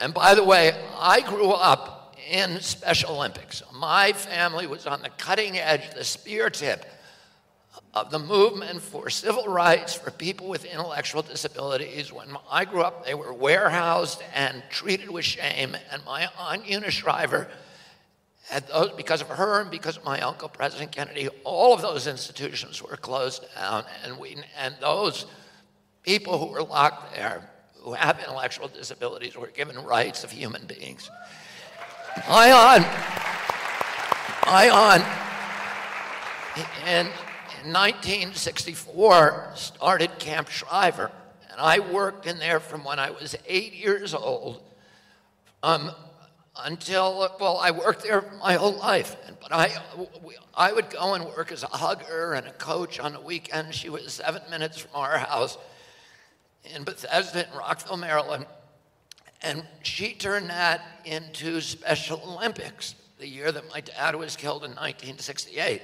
And 0.00 0.12
by 0.14 0.34
the 0.34 0.44
way, 0.44 0.72
I 0.98 1.20
grew 1.20 1.50
up 1.50 2.16
in 2.30 2.60
Special 2.60 3.16
Olympics. 3.16 3.62
My 3.72 4.12
family 4.12 4.66
was 4.66 4.86
on 4.86 5.02
the 5.02 5.10
cutting 5.10 5.58
edge, 5.58 5.94
the 5.94 6.04
spear 6.04 6.50
tip 6.50 6.84
of 7.92 8.10
the 8.10 8.18
movement 8.18 8.82
for 8.82 9.08
civil 9.08 9.46
rights 9.46 9.94
for 9.94 10.10
people 10.10 10.48
with 10.48 10.64
intellectual 10.64 11.22
disabilities. 11.22 12.12
When 12.12 12.36
I 12.50 12.64
grew 12.64 12.82
up, 12.82 13.06
they 13.06 13.14
were 13.14 13.32
warehoused 13.32 14.22
and 14.34 14.62
treated 14.68 15.10
with 15.10 15.24
shame. 15.24 15.76
And 15.92 16.04
my 16.04 16.28
aunt 16.38 16.68
Eunice 16.68 16.94
Shriver 16.94 17.48
had 18.48 18.66
those, 18.68 18.90
because 18.96 19.20
of 19.20 19.28
her 19.28 19.60
and 19.60 19.70
because 19.70 19.96
of 19.96 20.04
my 20.04 20.20
uncle, 20.20 20.48
President 20.48 20.92
Kennedy, 20.92 21.28
all 21.44 21.72
of 21.72 21.82
those 21.82 22.06
institutions 22.06 22.82
were 22.82 22.96
closed 22.96 23.46
down. 23.54 23.84
And, 24.04 24.18
we, 24.18 24.36
and 24.58 24.74
those 24.80 25.26
people 26.02 26.38
who 26.38 26.52
were 26.52 26.62
locked 26.62 27.14
there, 27.14 27.48
who 27.84 27.92
have 27.92 28.18
intellectual 28.18 28.66
disabilities, 28.68 29.36
were 29.36 29.48
given 29.48 29.76
rights 29.84 30.24
of 30.24 30.30
human 30.30 30.64
beings. 30.64 31.10
My 34.46 34.70
aunt, 34.70 35.04
and 36.86 37.08
1964, 37.64 39.52
started 39.54 40.18
Camp 40.18 40.48
Shriver, 40.48 41.10
and 41.50 41.60
I 41.60 41.80
worked 41.80 42.26
in 42.26 42.38
there 42.38 42.58
from 42.58 42.84
when 42.84 42.98
I 42.98 43.10
was 43.10 43.36
eight 43.46 43.74
years 43.74 44.14
old 44.14 44.62
um, 45.62 45.90
until, 46.64 47.30
well, 47.38 47.58
I 47.58 47.70
worked 47.70 48.02
there 48.02 48.24
my 48.40 48.54
whole 48.54 48.76
life. 48.78 49.14
But 49.42 49.52
I, 49.52 49.76
I 50.56 50.72
would 50.72 50.88
go 50.88 51.12
and 51.12 51.26
work 51.26 51.52
as 51.52 51.62
a 51.64 51.66
hugger 51.66 52.32
and 52.32 52.46
a 52.46 52.52
coach 52.52 52.98
on 52.98 53.12
the 53.12 53.20
weekend. 53.20 53.74
She 53.74 53.90
was 53.90 54.10
seven 54.10 54.40
minutes 54.48 54.78
from 54.78 54.92
our 54.94 55.18
house 55.18 55.58
in 56.64 56.84
Bethesda 56.84 57.46
in 57.48 57.58
Rockville, 57.58 57.96
Maryland. 57.96 58.46
And 59.42 59.64
she 59.82 60.14
turned 60.14 60.50
that 60.50 60.82
into 61.04 61.60
Special 61.60 62.20
Olympics 62.26 62.94
the 63.18 63.28
year 63.28 63.52
that 63.52 63.68
my 63.70 63.80
dad 63.80 64.16
was 64.16 64.36
killed 64.36 64.64
in 64.64 64.70
1968. 64.70 65.82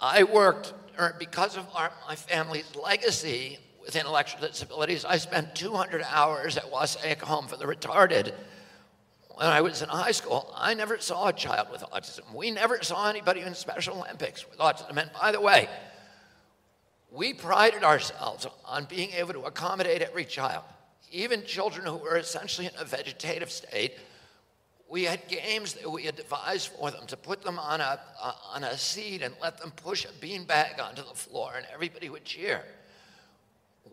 I 0.00 0.24
worked, 0.24 0.72
or 0.98 1.14
because 1.18 1.56
of 1.56 1.66
our, 1.74 1.92
my 2.06 2.16
family's 2.16 2.74
legacy 2.74 3.58
with 3.80 3.94
intellectual 3.94 4.40
disabilities, 4.40 5.04
I 5.04 5.18
spent 5.18 5.54
200 5.54 6.02
hours 6.08 6.56
at 6.56 6.70
Wassaic 6.70 7.20
Home 7.22 7.46
for 7.46 7.56
the 7.56 7.64
Retarded 7.64 8.32
when 9.34 9.46
I 9.46 9.60
was 9.60 9.82
in 9.82 9.88
high 9.88 10.10
school. 10.10 10.52
I 10.56 10.74
never 10.74 10.98
saw 10.98 11.28
a 11.28 11.32
child 11.32 11.68
with 11.70 11.82
autism. 11.82 12.34
We 12.34 12.50
never 12.50 12.82
saw 12.82 13.08
anybody 13.08 13.42
in 13.42 13.54
Special 13.54 13.98
Olympics 13.98 14.48
with 14.48 14.58
autism. 14.58 14.96
And 14.96 15.10
by 15.12 15.30
the 15.30 15.40
way, 15.40 15.68
we 17.10 17.32
prided 17.32 17.82
ourselves 17.82 18.46
on 18.64 18.84
being 18.84 19.10
able 19.12 19.32
to 19.32 19.42
accommodate 19.42 20.02
every 20.02 20.24
child, 20.24 20.64
even 21.10 21.44
children 21.44 21.86
who 21.86 21.96
were 21.96 22.16
essentially 22.16 22.66
in 22.66 22.72
a 22.78 22.84
vegetative 22.84 23.50
state 23.50 23.94
we 24.88 25.04
had 25.04 25.28
games 25.28 25.74
that 25.74 25.90
we 25.90 26.04
had 26.04 26.16
devised 26.16 26.68
for 26.68 26.90
them 26.90 27.06
to 27.06 27.16
put 27.16 27.42
them 27.42 27.58
on 27.58 27.80
a, 27.80 28.00
uh, 28.20 28.32
on 28.54 28.64
a 28.64 28.76
seat 28.78 29.22
and 29.22 29.34
let 29.42 29.58
them 29.58 29.70
push 29.70 30.06
a 30.06 30.08
beanbag 30.24 30.82
onto 30.82 31.02
the 31.02 31.14
floor, 31.14 31.52
and 31.56 31.66
everybody 31.72 32.08
would 32.08 32.24
cheer. 32.24 32.62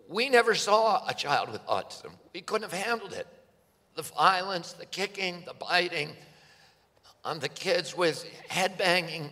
We 0.08 0.30
never 0.30 0.56
saw 0.56 1.06
a 1.08 1.14
child 1.14 1.52
with 1.52 1.66
autism. 1.66 2.12
We 2.34 2.42
couldn't 2.42 2.70
have 2.70 2.82
handled 2.82 3.14
it. 3.14 3.28
The 3.96 4.04
violence, 4.04 4.74
the 4.74 4.86
kicking, 4.86 5.44
the 5.46 5.54
biting, 5.54 6.12
on 7.26 7.40
the 7.40 7.50
kids 7.50 7.98
with 7.98 8.24
head 8.48 8.78
banging, 8.78 9.32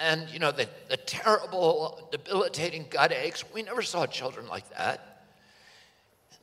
and 0.00 0.28
you 0.30 0.38
know 0.38 0.52
the, 0.52 0.68
the 0.88 0.96
terrible, 0.96 2.08
debilitating 2.10 2.86
gut 2.90 3.12
aches. 3.12 3.44
We 3.52 3.62
never 3.62 3.82
saw 3.82 4.06
children 4.06 4.48
like 4.48 4.68
that. 4.76 5.16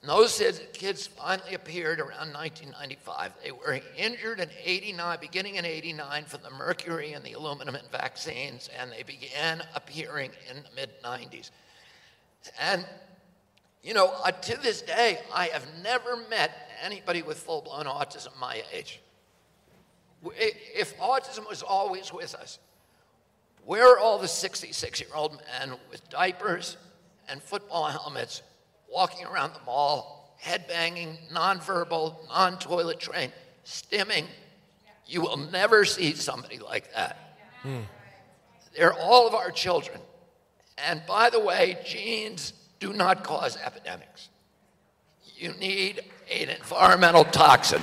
And 0.04 0.10
those 0.10 0.42
kids 0.74 1.08
finally 1.08 1.54
appeared 1.54 2.02
around 2.02 2.34
1995. 2.34 3.32
They 3.42 3.52
were 3.52 3.80
injured 3.96 4.42
in 4.42 4.50
89, 4.62 5.18
beginning 5.22 5.56
in 5.56 5.66
89 5.66 6.26
from 6.26 6.42
the 6.44 6.50
mercury 6.50 7.14
and 7.14 7.24
the 7.24 7.32
aluminum 7.34 7.76
and 7.76 7.90
vaccines, 7.90 8.70
and 8.78 8.92
they 8.92 9.04
began 9.04 9.64
appearing 9.76 10.32
in 10.50 10.58
the 10.58 10.70
mid 10.76 10.90
90s. 11.04 11.52
And, 12.60 12.86
you 13.82 13.94
know, 13.94 14.14
uh, 14.26 14.32
to 14.32 14.62
this 14.62 14.82
day, 14.82 15.20
I 15.34 15.46
have 15.48 15.66
never 15.82 16.18
met 16.30 16.52
anybody 16.84 17.22
with 17.22 17.38
full 17.38 17.62
blown 17.62 17.86
autism 17.86 18.38
my 18.38 18.62
age. 18.74 19.00
If 20.26 20.98
autism 21.00 21.48
was 21.48 21.64
always 21.64 22.12
with 22.12 22.36
us, 22.36 22.60
where 23.66 23.94
are 23.94 24.00
all 24.00 24.20
the 24.20 24.28
66 24.28 25.00
year 25.00 25.10
old 25.16 25.42
men 25.60 25.78
with 25.90 26.08
diapers 26.10 26.78
and 27.30 27.42
football 27.42 27.86
helmets 27.86 28.42
walking 28.90 29.26
around 29.26 29.54
the 29.54 29.60
mall, 29.66 30.38
headbanging, 30.44 31.18
nonverbal, 31.32 32.16
non 32.28 32.60
toilet 32.60 33.00
trained, 33.00 33.32
stimming. 33.66 34.26
You 35.06 35.22
will 35.22 35.38
never 35.38 35.86
see 35.86 36.14
somebody 36.14 36.60
like 36.60 36.94
that. 36.94 37.38
Hmm. 37.62 37.82
They're 38.76 38.94
all 38.94 39.28
of 39.28 39.34
our 39.34 39.52
children. 39.52 40.00
And 40.78 41.02
by 41.06 41.30
the 41.30 41.40
way, 41.40 41.78
genes 41.86 42.54
do 42.80 42.94
not 42.94 43.24
cause 43.24 43.58
epidemics. 43.58 44.30
You 45.36 45.54
need 45.54 46.02
an 46.32 46.50
environmental 46.50 47.26
toxin. 47.26 47.82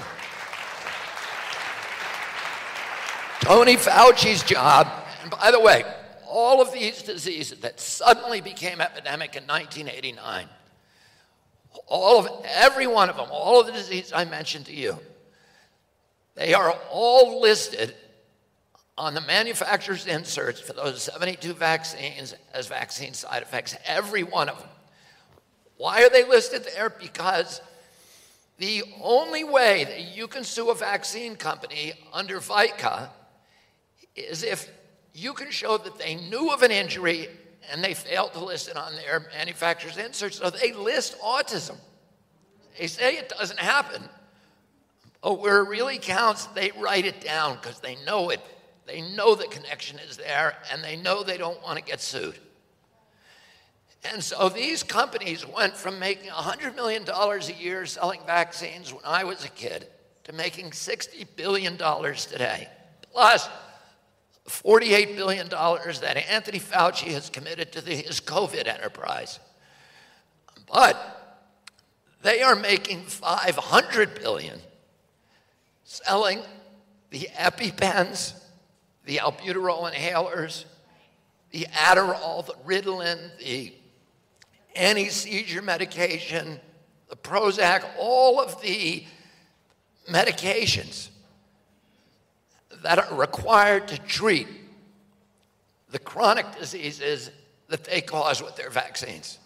Tony 3.40 3.77
Fauci's 3.77 4.43
job, 4.43 4.87
by 5.31 5.51
the 5.51 5.61
way, 5.61 5.85
all 6.27 6.61
of 6.61 6.73
these 6.73 7.03
diseases 7.03 7.61
that 7.61 7.81
suddenly 7.81 8.40
became 8.40 8.81
epidemic 8.81 9.37
in 9.37 9.45
1989, 9.45 10.47
all 11.87 12.19
of 12.19 12.45
every 12.47 12.87
one 12.87 13.11
of 13.11 13.16
them, 13.16 13.29
all 13.31 13.61
of 13.61 13.66
the 13.66 13.73
diseases 13.73 14.12
I 14.12 14.25
mentioned 14.25 14.66
to 14.66 14.75
you, 14.75 14.99
they 16.35 16.55
are 16.55 16.71
all 16.90 17.40
listed 17.40 17.95
on 18.97 19.14
the 19.14 19.21
manufacturer's 19.23 20.07
inserts 20.07 20.61
for 20.61 20.73
those 20.73 21.03
72 21.03 21.55
vaccines 21.55 22.35
as 22.53 22.66
vaccine 22.66 23.14
side 23.14 23.43
effects, 23.43 23.77
every 23.87 24.23
one 24.23 24.49
of 24.49 24.59
them. 24.59 24.69
Why 25.77 26.03
are 26.05 26.11
they 26.11 26.25
listed 26.25 26.64
there? 26.64 26.90
Because 26.90 27.62
the 28.59 28.83
only 29.03 29.43
way 29.43 29.85
that 29.85 30.01
you 30.14 30.29
can 30.29 30.45
sue 30.45 30.71
a 30.71 30.75
vaccine 30.75 31.35
company 31.35 31.95
under 32.12 32.38
VICA 32.40 33.11
is 34.14 34.43
if 34.43 34.71
you 35.14 35.33
can 35.33 35.51
show 35.51 35.77
that 35.79 35.99
they 35.99 36.14
knew 36.14 36.51
of 36.51 36.62
an 36.62 36.70
injury 36.70 37.29
and 37.70 37.83
they 37.83 37.94
failed 37.94 38.33
to 38.33 38.44
list 38.44 38.68
it 38.68 38.77
on 38.77 38.94
their 38.96 39.27
manufacturer's 39.37 39.96
insert. 39.96 40.35
So 40.35 40.51
they 40.51 40.73
list 40.73 41.18
autism. 41.20 41.77
They 42.79 42.87
say 42.87 43.16
it 43.16 43.29
doesn't 43.29 43.59
happen, 43.59 44.03
but 45.23 45.40
where 45.40 45.61
it 45.61 45.68
really 45.68 45.99
counts, 45.99 46.46
they 46.46 46.70
write 46.79 47.05
it 47.05 47.20
down 47.20 47.57
because 47.61 47.81
they 47.81 47.96
know 48.07 48.31
it. 48.31 48.40
They 48.87 49.03
know 49.03 49.35
the 49.35 49.46
connection 49.46 49.99
is 49.99 50.16
there 50.16 50.57
and 50.73 50.83
they 50.83 50.96
know 50.96 51.23
they 51.23 51.37
don't 51.38 51.62
want 51.62 51.79
to 51.79 51.85
get 51.85 52.01
sued. 52.01 52.38
And 54.11 54.25
so 54.25 54.49
these 54.49 54.83
companies 54.83 55.46
went 55.46 55.77
from 55.77 55.99
making 55.99 56.31
$100 56.31 56.75
million 56.75 57.05
a 57.07 57.62
year 57.62 57.85
selling 57.85 58.20
vaccines 58.27 58.92
when 58.92 59.05
I 59.05 59.25
was 59.25 59.44
a 59.44 59.51
kid 59.51 59.87
to 60.25 60.33
making 60.33 60.70
$60 60.70 61.27
billion 61.37 61.77
today. 61.77 62.68
Plus, 63.12 63.49
$48 64.50 65.16
billion 65.16 65.48
that 65.48 66.24
Anthony 66.28 66.58
Fauci 66.58 67.12
has 67.12 67.30
committed 67.30 67.72
to 67.72 67.80
the, 67.80 67.94
his 67.94 68.20
COVID 68.20 68.66
enterprise. 68.66 69.38
But 70.70 71.40
they 72.22 72.42
are 72.42 72.56
making 72.56 73.02
500 73.04 74.16
billion 74.16 74.58
selling 75.84 76.40
the 77.10 77.28
EpiPens, 77.36 78.34
the 79.04 79.18
albuterol 79.18 79.92
inhalers, 79.92 80.64
the 81.50 81.66
Adderall, 81.72 82.44
the 82.44 82.54
Ritalin, 82.64 83.18
the 83.38 83.72
anti-seizure 84.74 85.62
medication, 85.62 86.60
the 87.08 87.16
Prozac, 87.16 87.84
all 87.98 88.40
of 88.40 88.60
the 88.62 89.04
medications 90.08 91.10
that 92.83 92.99
are 92.99 93.14
required 93.14 93.88
to 93.88 93.99
treat 93.99 94.49
the 95.90 95.99
chronic 95.99 96.47
diseases 96.59 97.31
that 97.69 97.85
they 97.85 98.01
cause 98.01 98.43
with 98.43 98.57
their 98.57 98.71
vaccines. 98.71 99.38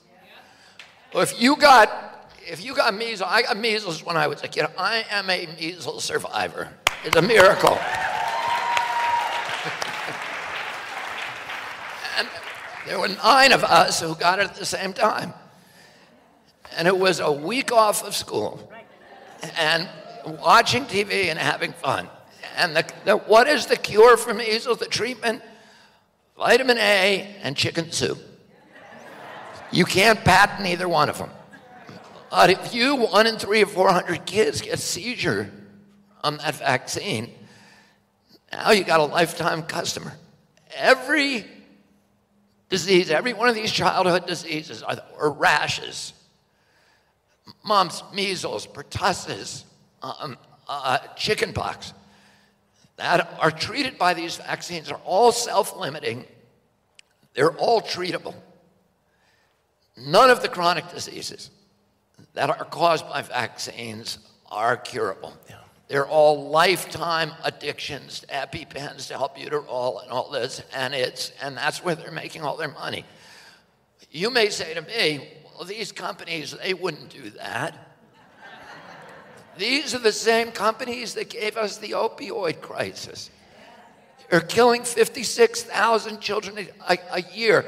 Well, 1.12 1.23
if 1.23 1.40
you 1.40 1.57
got 1.57 2.11
if 2.47 2.62
you 2.62 2.75
got 2.75 2.94
measles, 2.94 3.31
I 3.31 3.42
got 3.42 3.57
measles 3.57 4.05
when 4.05 4.16
I 4.16 4.27
was 4.27 4.42
a 4.42 4.49
kid. 4.49 4.66
I 4.77 5.07
am 5.11 5.31
a 5.31 5.47
measles 5.59 6.05
survivor. 6.05 6.68
It's 7.05 7.16
a 7.16 7.23
miracle. 7.23 7.70
and 12.18 12.29
there 12.87 13.01
were 13.01 13.09
nine 13.09 13.53
of 13.53 13.64
us 13.64 14.01
who 14.01 14.14
got 14.14 14.40
it 14.40 14.47
at 14.47 14.57
the 14.57 14.66
same 14.66 14.92
time. 14.92 15.33
And 16.77 16.87
it 16.87 16.99
was 16.99 17.20
a 17.20 17.33
week 17.33 17.73
off 17.73 18.05
of 18.05 18.14
school 18.14 18.70
and 19.59 19.88
watching 20.40 20.85
TV 20.85 21.31
and 21.31 21.38
having 21.38 21.73
fun. 21.73 22.09
And 22.56 22.76
the, 22.76 22.84
the, 23.04 23.16
what 23.16 23.48
is 23.48 23.66
the 23.66 23.76
cure 23.76 24.16
for 24.16 24.32
measles, 24.32 24.78
the 24.78 24.86
treatment? 24.86 25.42
Vitamin 26.36 26.78
A 26.78 27.36
and 27.42 27.56
chicken 27.56 27.90
soup. 27.92 28.18
You 29.70 29.84
can't 29.84 30.22
patent 30.24 30.68
either 30.68 30.88
one 30.88 31.08
of 31.08 31.18
them. 31.18 31.30
But 32.30 32.50
if 32.50 32.74
you, 32.74 32.96
one 32.96 33.26
in 33.26 33.36
three 33.36 33.62
or 33.62 33.66
400 33.66 34.26
kids, 34.26 34.60
get 34.60 34.78
seizure 34.78 35.50
on 36.22 36.38
that 36.38 36.56
vaccine, 36.56 37.32
now 38.52 38.70
you 38.70 38.84
got 38.84 39.00
a 39.00 39.04
lifetime 39.04 39.62
customer. 39.62 40.14
Every 40.76 41.44
disease, 42.68 43.10
every 43.10 43.32
one 43.32 43.48
of 43.48 43.54
these 43.54 43.70
childhood 43.70 44.26
diseases 44.26 44.82
are, 44.82 45.00
or 45.18 45.30
rashes, 45.30 46.12
mumps, 47.64 48.02
measles, 48.12 48.66
pertussis, 48.66 49.64
um, 50.02 50.36
uh, 50.68 50.98
chickenpox, 51.16 51.92
that 52.96 53.37
are 53.40 53.50
treated 53.50 53.98
by 53.98 54.14
these 54.14 54.37
vaccines 54.37 54.90
are 54.90 55.00
all 55.04 55.33
self 55.33 55.76
limiting, 55.76 56.24
they're 57.35 57.52
all 57.52 57.80
treatable. 57.80 58.35
None 59.96 60.30
of 60.30 60.42
the 60.42 60.48
chronic 60.48 60.90
diseases 60.90 61.50
that 62.35 62.50
are 62.50 62.64
caused 62.64 63.09
by 63.09 63.22
vaccines 63.22 64.18
are 64.50 64.76
curable. 64.76 65.37
Yeah. 65.48 65.57
They're 65.88 66.07
all 66.07 66.48
lifetime 66.48 67.33
addictions 67.44 68.20
to 68.20 68.26
EpiPens, 68.28 69.09
to 69.09 69.14
albuterol, 69.14 70.02
and 70.02 70.11
all 70.11 70.30
this, 70.30 70.62
and 70.74 70.94
it's 70.94 71.33
and 71.42 71.57
that's 71.57 71.85
where 71.85 71.94
they're 71.94 72.11
making 72.11 72.42
all 72.42 72.57
their 72.57 72.70
money. 72.70 73.04
You 74.11 74.30
may 74.30 74.48
say 74.48 74.74
to 74.74 74.83
me, 74.83 75.28
"Well, 75.54 75.64
these 75.64 75.92
companies 75.92 76.52
they 76.52 76.74
wouldn't 76.74 77.11
do 77.11 77.30
that." 77.30 77.93
These 79.56 79.94
are 79.94 79.98
the 79.98 80.12
same 80.12 80.50
companies 80.50 81.14
that 81.14 81.30
gave 81.30 81.56
us 81.56 81.78
the 81.78 81.90
opioid 81.90 82.60
crisis. 82.60 83.30
They're 84.30 84.40
killing 84.40 84.82
56,000 84.82 86.20
children 86.20 86.68
a, 86.88 86.98
a, 87.12 87.22
year. 87.22 87.64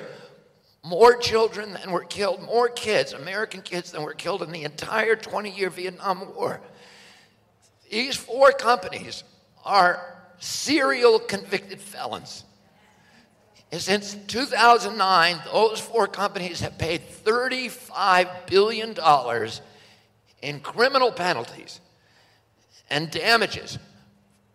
More 0.82 1.16
children 1.16 1.74
than 1.74 1.90
were 1.92 2.04
killed, 2.04 2.42
more 2.42 2.68
kids, 2.68 3.12
American 3.12 3.60
kids, 3.60 3.92
than 3.92 4.02
were 4.02 4.14
killed 4.14 4.42
in 4.42 4.50
the 4.50 4.64
entire 4.64 5.16
20 5.16 5.50
year 5.50 5.70
Vietnam 5.70 6.34
War. 6.34 6.60
These 7.90 8.16
four 8.16 8.52
companies 8.52 9.22
are 9.64 10.16
serial 10.38 11.18
convicted 11.18 11.80
felons. 11.80 12.44
And 13.72 13.80
since 13.80 14.16
2009, 14.28 15.40
those 15.52 15.80
four 15.80 16.06
companies 16.06 16.60
have 16.60 16.78
paid 16.78 17.02
$35 17.24 18.46
billion 18.46 18.94
in 20.46 20.60
criminal 20.60 21.10
penalties 21.10 21.80
and 22.88 23.10
damages 23.10 23.80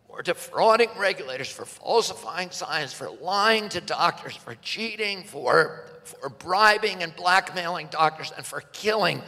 for 0.07 0.21
defrauding 0.21 0.87
regulators, 0.97 1.51
for 1.51 1.65
falsifying 1.65 2.49
science, 2.49 2.93
for 2.93 3.09
lying 3.09 3.67
to 3.67 3.81
doctors, 3.81 4.33
for 4.33 4.55
cheating, 4.55 5.21
for, 5.23 5.83
for 6.05 6.29
bribing 6.29 7.03
and 7.03 7.13
blackmailing 7.17 7.87
doctors, 7.91 8.31
and 8.37 8.45
for 8.45 8.61
killing 8.71 9.21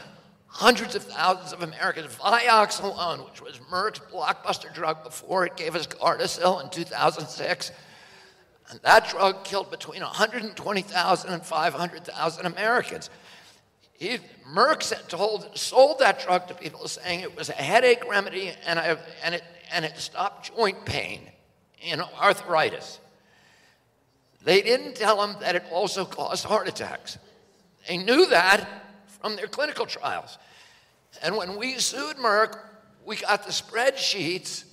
hundreds 0.47 0.95
of 0.95 1.03
thousands 1.03 1.51
of 1.51 1.63
Americans. 1.63 2.15
Vioxx 2.15 2.81
alone, 2.81 3.19
which 3.25 3.41
was 3.41 3.59
Merck's 3.69 3.99
blockbuster 3.99 4.73
drug 4.73 5.03
before 5.03 5.45
it 5.45 5.57
gave 5.57 5.75
us 5.75 5.85
Gardasil 5.85 6.63
in 6.63 6.69
2006, 6.69 7.71
and 8.69 8.79
that 8.83 9.09
drug 9.09 9.43
killed 9.43 9.69
between 9.69 10.01
120,000 10.01 11.29
and 11.29 11.45
500,000 11.45 12.45
Americans. 12.45 13.09
He, 14.03 14.19
Merck 14.53 15.07
told, 15.07 15.57
sold 15.57 15.99
that 15.99 16.19
drug 16.19 16.49
to 16.49 16.53
people 16.53 16.89
saying 16.89 17.21
it 17.21 17.37
was 17.37 17.47
a 17.47 17.53
headache 17.53 18.03
remedy 18.09 18.51
and, 18.65 18.77
a, 18.77 18.99
and, 19.23 19.33
it, 19.33 19.43
and 19.71 19.85
it 19.85 19.97
stopped 19.97 20.53
joint 20.53 20.83
pain 20.83 21.21
and 21.85 22.01
arthritis. 22.01 22.99
They 24.43 24.61
didn't 24.61 24.95
tell 24.95 25.25
them 25.25 25.37
that 25.39 25.55
it 25.55 25.63
also 25.71 26.03
caused 26.03 26.43
heart 26.43 26.67
attacks. 26.67 27.17
They 27.87 27.95
knew 27.95 28.25
that 28.25 28.67
from 29.21 29.37
their 29.37 29.47
clinical 29.47 29.85
trials. 29.85 30.37
And 31.21 31.37
when 31.37 31.55
we 31.55 31.79
sued 31.79 32.17
Merck, 32.17 32.59
we 33.05 33.15
got 33.15 33.45
the 33.45 33.53
spreadsheets 33.53 34.65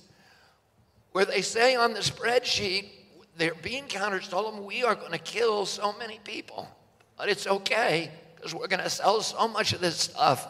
where 1.13 1.23
they 1.23 1.41
say 1.41 1.75
on 1.75 1.93
the 1.93 2.01
spreadsheet, 2.01 2.89
their 3.37 3.55
bean 3.55 3.87
counters 3.87 4.27
told 4.27 4.53
them, 4.53 4.65
We 4.65 4.83
are 4.83 4.95
going 4.95 5.13
to 5.13 5.19
kill 5.19 5.65
so 5.65 5.93
many 5.97 6.19
people, 6.25 6.67
but 7.15 7.29
it's 7.29 7.47
okay 7.47 8.11
because 8.41 8.55
we're 8.55 8.67
going 8.67 8.81
to 8.81 8.89
sell 8.89 9.21
so 9.21 9.47
much 9.47 9.71
of 9.71 9.81
this 9.81 9.97
stuff. 9.97 10.47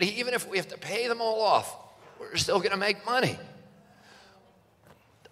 Even 0.00 0.34
if 0.34 0.48
we 0.48 0.56
have 0.56 0.66
to 0.68 0.78
pay 0.78 1.06
them 1.06 1.20
all 1.20 1.40
off, 1.40 1.76
we're 2.18 2.34
still 2.36 2.58
going 2.58 2.72
to 2.72 2.76
make 2.76 3.06
money. 3.06 3.38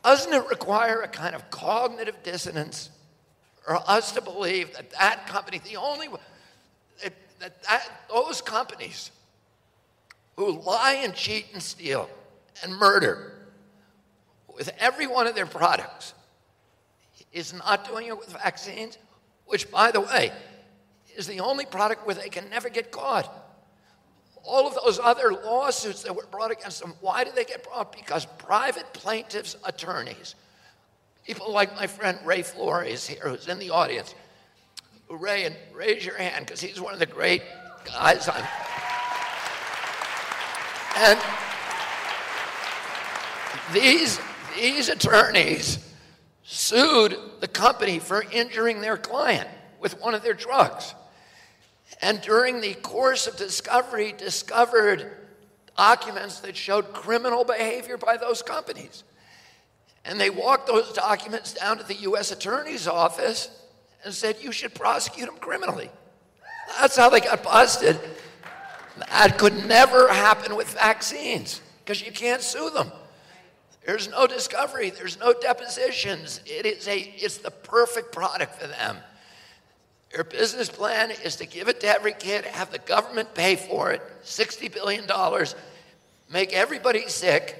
Doesn't 0.05 0.33
it 0.33 0.49
require 0.49 1.01
a 1.01 1.09
kind 1.09 1.35
of 1.35 1.51
cognitive 1.51 2.23
dissonance 2.23 2.91
for 3.65 3.77
us 3.89 4.13
to 4.13 4.23
believe 4.23 4.73
that 4.75 4.91
that 4.93 5.27
company, 5.27 5.61
the 5.65 5.77
only 5.77 6.07
that, 7.03 7.15
that, 7.41 7.63
that 7.65 7.89
those 8.09 8.41
companies 8.41 9.11
who 10.37 10.61
lie 10.61 11.01
and 11.03 11.15
cheat 11.15 11.47
and 11.53 11.61
steal 11.61 12.09
and 12.63 12.73
murder 12.77 13.33
with 14.55 14.71
every 14.79 15.09
one 15.09 15.27
of 15.27 15.35
their 15.35 15.47
products 15.47 16.15
is 17.33 17.53
not 17.53 17.89
doing 17.89 18.07
it 18.07 18.17
with 18.17 18.33
vaccines 18.33 18.99
which, 19.47 19.69
by 19.71 19.91
the 19.91 20.01
way, 20.01 20.33
is 21.17 21.27
the 21.27 21.41
only 21.41 21.67
product 21.67 22.07
where 22.07 22.15
they 22.15 22.29
can 22.29 22.49
never 22.51 22.69
get 22.69 22.91
caught. 22.91 23.33
All 24.43 24.67
of 24.67 24.75
those 24.75 24.99
other 24.99 25.33
lawsuits 25.33 26.03
that 26.03 26.15
were 26.15 26.27
brought 26.31 26.51
against 26.51 26.81
them, 26.81 26.95
why 27.01 27.25
did 27.25 27.35
they 27.35 27.45
get 27.45 27.63
brought? 27.63 27.93
Because 27.93 28.25
private 28.39 28.93
plaintiffs' 28.93 29.57
attorneys, 29.65 30.35
people 31.27 31.53
like 31.53 31.75
my 31.77 31.87
friend 31.87 32.19
Ray 32.25 32.43
Flores 32.43 33.07
here, 33.07 33.29
who's 33.29 33.49
in 33.49 33.59
the 33.59 33.71
audience, 33.71 34.15
Ray, 35.11 35.45
and 35.45 35.57
raise 35.75 36.07
your 36.07 36.17
hand 36.17 36.47
because 36.47 36.61
he's 36.61 36.81
one 36.81 36.95
of 36.95 37.01
the 37.01 37.07
great 37.07 37.43
guys 37.85 38.29
on. 38.29 38.43
And 40.97 41.19
these, 43.73 44.21
these 44.57 44.89
attorneys 44.89 45.79
sued 46.43 47.17
the 47.41 47.49
company 47.49 47.99
for 47.99 48.25
injuring 48.33 48.81
their 48.81 48.97
client 48.97 49.49
with 49.81 50.01
one 50.01 50.15
of 50.15 50.23
their 50.23 50.35
drugs. 50.35 50.95
And 52.03 52.21
during 52.21 52.61
the 52.61 52.75
course 52.75 53.27
of 53.27 53.37
discovery, 53.37 54.15
discovered 54.17 55.11
documents 55.77 56.41
that 56.41 56.57
showed 56.57 56.93
criminal 56.93 57.45
behavior 57.45 57.97
by 57.97 58.17
those 58.17 58.43
companies. 58.43 59.05
And 60.05 60.21
they 60.21 60.31
walked 60.31 60.67
those 60.67 60.93
documents 60.93 61.55
down 61.55 61.79
to 61.79 61.85
the 61.85 61.95
U.S. 61.95 62.33
Attorney's 62.33 62.87
Office 62.87 63.51
and 64.05 64.15
said, 64.15 64.37
You 64.41 64.53
should 64.53 64.75
prosecute 64.75 65.27
them 65.27 65.39
criminally. 65.39 65.91
That's 66.79 66.97
how 66.97 67.11
they 67.11 67.21
got 67.21 67.43
busted. 67.43 67.99
That 69.09 69.39
could 69.39 69.67
never 69.67 70.09
happen 70.09 70.57
with 70.57 70.69
vaccines 70.75 71.61
because 71.85 72.05
you 72.05 72.13
can't 72.13 72.43
sue 72.43 72.71
them. 72.71 72.91
There's 73.85 74.11
no 74.11 74.27
discovery, 74.27 74.91
there's 74.91 75.19
no 75.19 75.33
depositions. 75.33 76.41
It 76.47 76.67
is 76.67 76.87
a, 76.87 76.99
it's 76.99 77.39
the 77.39 77.51
perfect 77.51 78.13
product 78.13 78.61
for 78.61 78.67
them. 78.67 78.99
Their 80.13 80.25
business 80.25 80.69
plan 80.69 81.13
is 81.25 81.37
to 81.37 81.47
give 81.47 81.69
it 81.69 81.81
to 81.81 81.87
every 81.87 82.13
kid, 82.13 82.45
have 82.45 82.73
the 82.73 82.79
government 82.79 83.33
pay 83.35 83.55
for 83.55 83.93
it, 83.93 84.03
$60 84.25 84.73
billion, 84.73 85.07
make 86.33 86.53
everybody 86.53 87.07
sick, 87.09 87.57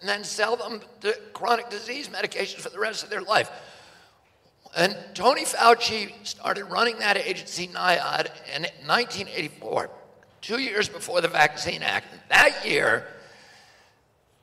and 0.00 0.08
then 0.08 0.24
sell 0.24 0.56
them 0.56 0.80
the 1.02 1.18
chronic 1.34 1.68
disease 1.68 2.08
medications 2.08 2.60
for 2.60 2.70
the 2.70 2.78
rest 2.78 3.04
of 3.04 3.10
their 3.10 3.20
life. 3.20 3.50
And 4.76 4.96
Tony 5.12 5.44
Fauci 5.44 6.12
started 6.24 6.64
running 6.64 6.98
that 6.98 7.16
agency, 7.16 7.68
NIAID, 7.68 8.26
in 8.56 8.62
1984, 8.86 9.90
two 10.40 10.58
years 10.58 10.88
before 10.88 11.20
the 11.20 11.28
Vaccine 11.28 11.82
Act. 11.82 12.06
That 12.28 12.66
year, 12.66 13.06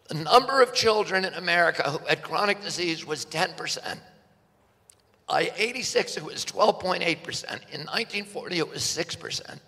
the 0.07 0.13
number 0.13 0.61
of 0.61 0.73
children 0.73 1.25
in 1.25 1.33
America 1.33 1.89
who 1.89 1.97
had 2.05 2.21
chronic 2.21 2.61
disease 2.61 3.05
was 3.05 3.25
10%. 3.25 3.97
By 5.31 5.49
86, 5.55 6.17
it 6.17 6.25
was 6.25 6.43
12.8%. 6.43 6.99
In 7.71 7.85
1940, 7.85 8.57
it 8.57 8.69
was 8.69 8.81
6%. 8.81 9.59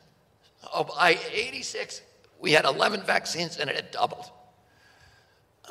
So 0.62 0.84
by 0.84 1.18
86, 1.32 2.02
we 2.38 2.52
had 2.52 2.66
11 2.66 3.04
vaccines 3.04 3.56
and 3.56 3.70
it 3.70 3.78
had 3.78 3.90
doubled. 3.90 4.30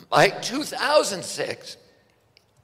By 0.09 0.31
2006, 0.31 1.77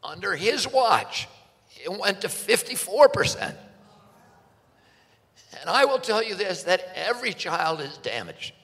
under 0.03 0.37
his 0.37 0.67
watch, 0.73 1.29
it 1.77 1.93
went 1.93 2.23
to 2.23 2.29
54%. 2.29 3.55
And 5.61 5.69
I 5.69 5.85
will 5.85 5.99
tell 5.99 6.23
you 6.23 6.35
this 6.35 6.63
that 6.63 6.91
every 6.95 7.35
child 7.35 7.83
is 7.83 7.99
damaged. 7.99 8.55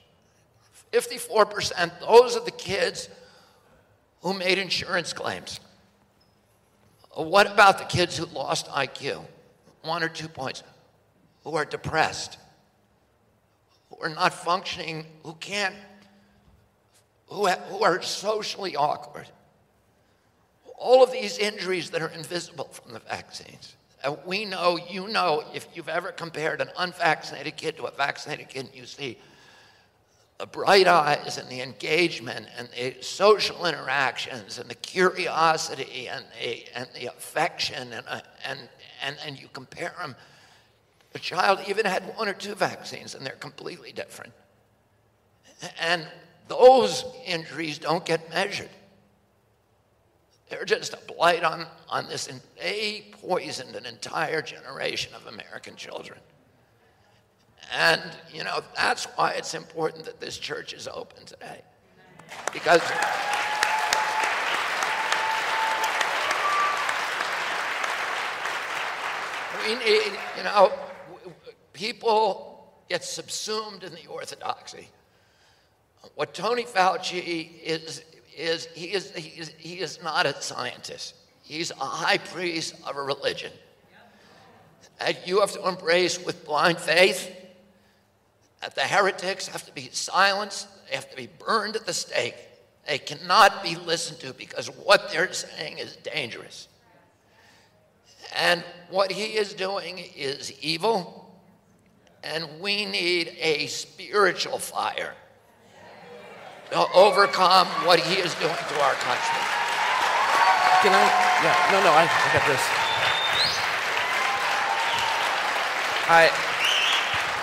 54%, 0.90 2.00
those 2.00 2.35
are 2.35 2.44
the 2.46 2.50
kids 2.50 3.11
who 4.22 4.33
made 4.33 4.57
insurance 4.57 5.12
claims. 5.12 5.61
What 7.14 7.50
about 7.50 7.79
the 7.79 7.85
kids 7.85 8.16
who 8.16 8.27
lost 8.27 8.66
IQ? 8.68 9.24
One 9.83 10.03
or 10.03 10.09
two 10.09 10.29
points. 10.29 10.62
Who 11.44 11.57
are 11.57 11.64
depressed, 11.64 12.38
who 13.90 13.98
are 14.03 14.09
not 14.09 14.33
functioning, 14.33 15.05
who 15.24 15.35
can't, 15.35 15.74
who, 17.27 17.48
who 17.48 17.85
are 17.85 18.00
socially 18.00 18.77
awkward. 18.77 19.27
All 20.79 21.05
of 21.05 21.12
these 21.12 21.37
injuries 21.37 21.90
that 21.90 22.00
are 22.00 22.09
invisible 22.09 22.64
from 22.72 22.94
the 22.94 22.98
vaccines. 22.98 23.77
And 24.03 24.16
we 24.24 24.46
know, 24.46 24.79
you 24.88 25.09
know, 25.09 25.44
if 25.55 25.68
you've 25.74 25.88
ever 25.88 26.12
compared 26.12 26.61
an 26.61 26.70
unvaccinated 26.79 27.57
kid 27.57 27.77
to 27.77 27.85
a 27.85 27.90
vaccinated 27.90 28.48
kid, 28.48 28.70
you 28.74 28.87
see 28.87 29.18
the 30.38 30.47
bright 30.47 30.87
eyes 30.87 31.38
and 31.38 31.49
the 31.49 31.61
engagement 31.61 32.47
and 32.59 32.68
the 32.77 32.97
social 33.03 33.66
interactions 33.66 34.59
and 34.59 34.68
the 34.68 34.75
curiosity 34.75 36.09
and 36.09 36.25
the, 36.40 36.64
and 36.75 36.88
the 36.99 37.07
affection 37.07 37.92
and, 37.92 38.05
uh, 38.09 38.20
and, 38.44 38.59
and, 39.03 39.16
and 39.25 39.40
you 39.40 39.49
compare 39.53 39.94
them 39.99 40.16
the 41.14 41.20
child 41.20 41.61
even 41.68 41.87
had 41.87 42.03
one 42.16 42.29
or 42.29 42.33
two 42.33 42.57
vaccines 42.57 43.14
and 43.14 43.25
they're 43.25 43.35
completely 43.37 43.92
different. 43.92 44.33
And 45.81 46.07
those 46.49 47.05
injuries 47.25 47.79
don't 47.79 48.05
get 48.05 48.29
measured. 48.31 48.68
They're 50.49 50.64
just 50.64 50.92
a 50.92 50.99
blight 51.07 51.44
on, 51.44 51.66
on 51.88 52.09
this 52.09 52.29
they 52.61 53.07
poisoned 53.23 53.77
an 53.77 53.87
entire 53.87 54.42
generation 54.42 55.14
of 55.14 55.27
american 55.27 55.75
children 55.75 56.18
and, 57.72 58.03
you 58.33 58.44
know, 58.44 58.61
that's 58.77 59.05
why 59.16 59.33
it's 59.33 59.55
important 59.55 60.05
that 60.05 60.20
this 60.20 60.38
church 60.38 60.72
is 60.72 60.88
open 60.88 61.24
today. 61.24 61.62
Because. 62.53 62.83
We 69.66 69.74
need, 69.77 70.12
you 70.37 70.44
know, 70.44 70.72
people 71.72 72.74
get 72.88 73.03
subsumed 73.03 73.83
in 73.83 73.92
the 73.92 74.07
orthodoxy. 74.09 74.88
What 76.16 76.35
Tony 76.35 76.64
Fauci 76.64 77.50
is, 77.62 78.03
is, 78.37 78.66
he 78.74 78.92
is, 78.92 79.11
he 79.12 79.40
is, 79.40 79.53
he 79.57 79.81
is 79.81 80.03
not 80.03 80.27
a 80.27 80.40
scientist. 80.40 81.14
He's 81.42 81.70
a 81.70 81.77
high 81.77 82.18
priest 82.18 82.74
of 82.87 82.96
a 82.96 83.03
religion. 83.03 83.53
And 85.00 85.16
you 85.24 85.40
have 85.40 85.53
to 85.53 85.66
embrace 85.66 86.24
with 86.24 86.44
blind 86.44 86.79
faith 86.79 87.31
that 88.64 88.74
the 88.74 88.81
heretics 88.81 89.46
have 89.46 89.66
to 89.66 89.72
be 89.72 89.90
silenced, 89.92 90.66
they 90.88 90.94
have 90.94 91.11
to 91.11 91.16
be 91.16 91.29
burned 91.38 91.77
at 91.77 91.85
the 91.85 91.92
stake. 91.92 92.35
They 92.88 92.96
cannot 92.96 93.62
be 93.62 93.77
listened 93.77 94.20
to 94.20 94.33
because 94.33 94.68
what 94.68 95.12
they're 95.12 95.31
saying 95.35 95.77
is 95.77 95.96
dangerous. 95.96 96.68
And 98.35 98.64
what 98.88 99.12
he 99.12 99.37
is 99.37 99.53
doing 99.53 100.03
is 100.16 100.50
evil, 100.62 101.38
and 102.22 102.48
we 102.59 102.87
need 102.87 103.37
a 103.38 103.66
spiritual 103.66 104.59
fire 104.59 105.12
to 106.70 106.87
overcome 106.94 107.66
what 107.85 108.00
he 108.00 108.14
is 108.14 108.35
doing 108.37 108.57
to 108.57 108.81
our 108.81 108.94
country. 108.94 109.40
Can 110.81 110.94
I? 110.94 111.05
Yeah, 111.44 111.68
no, 111.70 111.85
no, 111.85 111.92
I, 111.92 112.09
I 112.09 112.33
got 112.33 112.46
this. 112.48 112.62
I, 116.09 116.31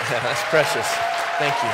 that's 0.23 0.43
precious. 0.49 1.10
Thank 1.41 1.63
you. 1.63 1.71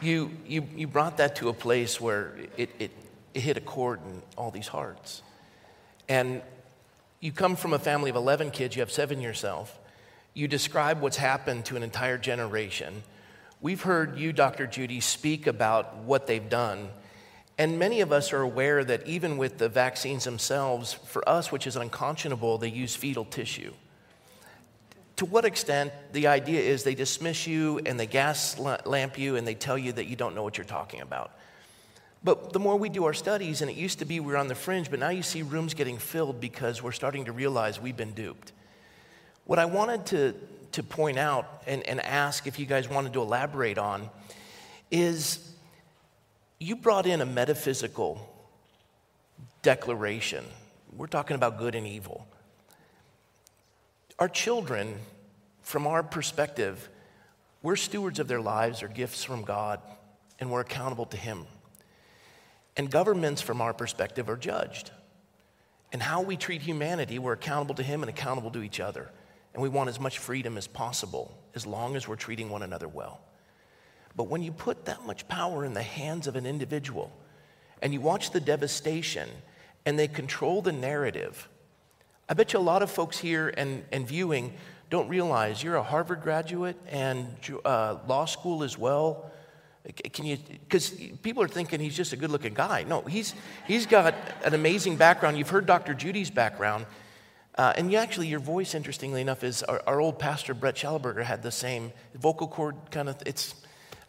You, 0.00 0.30
you, 0.46 0.66
you 0.74 0.86
brought 0.86 1.18
that 1.18 1.36
to 1.36 1.50
a 1.50 1.52
place 1.52 2.00
where 2.00 2.32
it, 2.56 2.70
it, 2.78 2.90
it 3.34 3.40
hit 3.42 3.58
a 3.58 3.60
chord 3.60 4.00
in 4.06 4.22
all 4.38 4.50
these 4.50 4.68
hearts. 4.68 5.20
And 6.08 6.40
you 7.20 7.32
come 7.32 7.54
from 7.54 7.74
a 7.74 7.78
family 7.78 8.08
of 8.08 8.16
11 8.16 8.50
kids, 8.52 8.76
you 8.76 8.80
have 8.80 8.90
seven 8.90 9.20
yourself. 9.20 9.78
You 10.32 10.48
describe 10.48 11.02
what's 11.02 11.18
happened 11.18 11.66
to 11.66 11.76
an 11.76 11.82
entire 11.82 12.16
generation 12.16 13.02
We've 13.60 13.82
heard 13.82 14.18
you, 14.18 14.32
Dr. 14.32 14.66
Judy, 14.66 15.00
speak 15.00 15.46
about 15.46 15.96
what 15.98 16.26
they've 16.26 16.48
done. 16.48 16.88
And 17.58 17.78
many 17.78 18.02
of 18.02 18.12
us 18.12 18.32
are 18.32 18.42
aware 18.42 18.84
that 18.84 19.06
even 19.06 19.38
with 19.38 19.58
the 19.58 19.68
vaccines 19.68 20.24
themselves, 20.24 20.92
for 20.92 21.26
us, 21.26 21.50
which 21.50 21.66
is 21.66 21.74
unconscionable, 21.76 22.58
they 22.58 22.68
use 22.68 22.94
fetal 22.94 23.24
tissue. 23.24 23.72
To 25.16 25.24
what 25.24 25.46
extent 25.46 25.92
the 26.12 26.26
idea 26.26 26.60
is 26.60 26.84
they 26.84 26.94
dismiss 26.94 27.46
you 27.46 27.80
and 27.86 27.98
they 27.98 28.06
gas 28.06 28.58
lamp 28.58 29.18
you 29.18 29.36
and 29.36 29.46
they 29.46 29.54
tell 29.54 29.78
you 29.78 29.92
that 29.92 30.04
you 30.04 30.16
don't 30.16 30.34
know 30.34 30.42
what 30.42 30.58
you're 30.58 30.66
talking 30.66 31.00
about. 31.00 31.32
But 32.22 32.52
the 32.52 32.58
more 32.58 32.76
we 32.76 32.90
do 32.90 33.04
our 33.06 33.14
studies, 33.14 33.62
and 33.62 33.70
it 33.70 33.76
used 33.76 34.00
to 34.00 34.04
be 34.04 34.20
we 34.20 34.32
were 34.32 34.36
on 34.36 34.48
the 34.48 34.54
fringe, 34.54 34.90
but 34.90 34.98
now 34.98 35.08
you 35.08 35.22
see 35.22 35.40
rooms 35.42 35.72
getting 35.72 35.96
filled 35.96 36.40
because 36.40 36.82
we're 36.82 36.92
starting 36.92 37.24
to 37.26 37.32
realize 37.32 37.80
we've 37.80 37.96
been 37.96 38.12
duped. 38.12 38.52
What 39.44 39.58
I 39.58 39.64
wanted 39.64 40.06
to 40.06 40.34
to 40.76 40.82
point 40.82 41.18
out 41.18 41.62
and, 41.66 41.82
and 41.88 42.02
ask 42.02 42.46
if 42.46 42.58
you 42.58 42.66
guys 42.66 42.86
wanted 42.86 43.14
to 43.14 43.22
elaborate 43.22 43.78
on 43.78 44.10
is 44.90 45.52
you 46.60 46.76
brought 46.76 47.06
in 47.06 47.22
a 47.22 47.26
metaphysical 47.26 48.20
declaration. 49.62 50.44
We're 50.94 51.06
talking 51.06 51.34
about 51.34 51.58
good 51.58 51.74
and 51.74 51.86
evil. 51.86 52.26
Our 54.18 54.28
children, 54.28 54.96
from 55.62 55.86
our 55.86 56.02
perspective, 56.02 56.90
We're 57.62 57.76
stewards 57.76 58.20
of 58.20 58.28
their 58.28 58.40
lives, 58.40 58.82
or 58.82 58.88
gifts 58.88 59.24
from 59.24 59.42
God, 59.42 59.80
and 60.38 60.50
we're 60.50 60.60
accountable 60.60 61.06
to 61.06 61.16
Him. 61.16 61.46
And 62.76 62.90
governments, 62.90 63.42
from 63.42 63.60
our 63.60 63.74
perspective, 63.74 64.28
are 64.28 64.36
judged. 64.36 64.92
And 65.92 66.02
how 66.02 66.20
we 66.20 66.36
treat 66.36 66.62
humanity, 66.62 67.18
we're 67.18 67.32
accountable 67.32 67.74
to 67.76 67.82
Him 67.82 68.02
and 68.02 68.10
accountable 68.10 68.50
to 68.50 68.62
each 68.62 68.78
other. 68.78 69.10
And 69.56 69.62
we 69.62 69.70
want 69.70 69.88
as 69.88 69.98
much 69.98 70.18
freedom 70.18 70.58
as 70.58 70.66
possible 70.66 71.34
as 71.54 71.64
long 71.64 71.96
as 71.96 72.06
we're 72.06 72.16
treating 72.16 72.50
one 72.50 72.62
another 72.62 72.88
well. 72.88 73.22
But 74.14 74.24
when 74.24 74.42
you 74.42 74.52
put 74.52 74.84
that 74.84 75.06
much 75.06 75.26
power 75.28 75.64
in 75.64 75.72
the 75.72 75.82
hands 75.82 76.26
of 76.26 76.36
an 76.36 76.44
individual 76.44 77.10
and 77.80 77.94
you 77.94 78.02
watch 78.02 78.32
the 78.32 78.40
devastation 78.40 79.26
and 79.86 79.98
they 79.98 80.08
control 80.08 80.60
the 80.60 80.72
narrative, 80.72 81.48
I 82.28 82.34
bet 82.34 82.52
you 82.52 82.58
a 82.58 82.60
lot 82.60 82.82
of 82.82 82.90
folks 82.90 83.16
here 83.16 83.48
and, 83.56 83.82
and 83.92 84.06
viewing 84.06 84.52
don't 84.90 85.08
realize 85.08 85.62
you're 85.62 85.76
a 85.76 85.82
Harvard 85.82 86.20
graduate 86.20 86.76
and 86.90 87.26
uh, 87.64 87.96
law 88.06 88.26
school 88.26 88.62
as 88.62 88.76
well. 88.76 89.30
Can 90.12 90.26
you, 90.26 90.36
because 90.68 90.90
people 91.22 91.42
are 91.42 91.48
thinking 91.48 91.80
he's 91.80 91.96
just 91.96 92.12
a 92.12 92.16
good 92.18 92.30
looking 92.30 92.52
guy. 92.52 92.82
No, 92.82 93.00
he's, 93.00 93.34
he's 93.66 93.86
got 93.86 94.14
an 94.44 94.52
amazing 94.52 94.96
background. 94.96 95.38
You've 95.38 95.48
heard 95.48 95.64
Dr. 95.64 95.94
Judy's 95.94 96.30
background. 96.30 96.84
Uh, 97.56 97.72
and 97.76 97.90
you 97.90 97.96
actually, 97.96 98.26
your 98.26 98.40
voice, 98.40 98.74
interestingly 98.74 99.22
enough, 99.22 99.42
is 99.42 99.62
our, 99.62 99.82
our, 99.86 100.00
old 100.00 100.18
pastor 100.18 100.52
Brett 100.52 100.74
Schelleberger 100.74 101.22
had 101.22 101.42
the 101.42 101.50
same 101.50 101.90
vocal 102.14 102.48
cord 102.48 102.76
kind 102.90 103.08
of. 103.08 103.16
It's. 103.24 103.54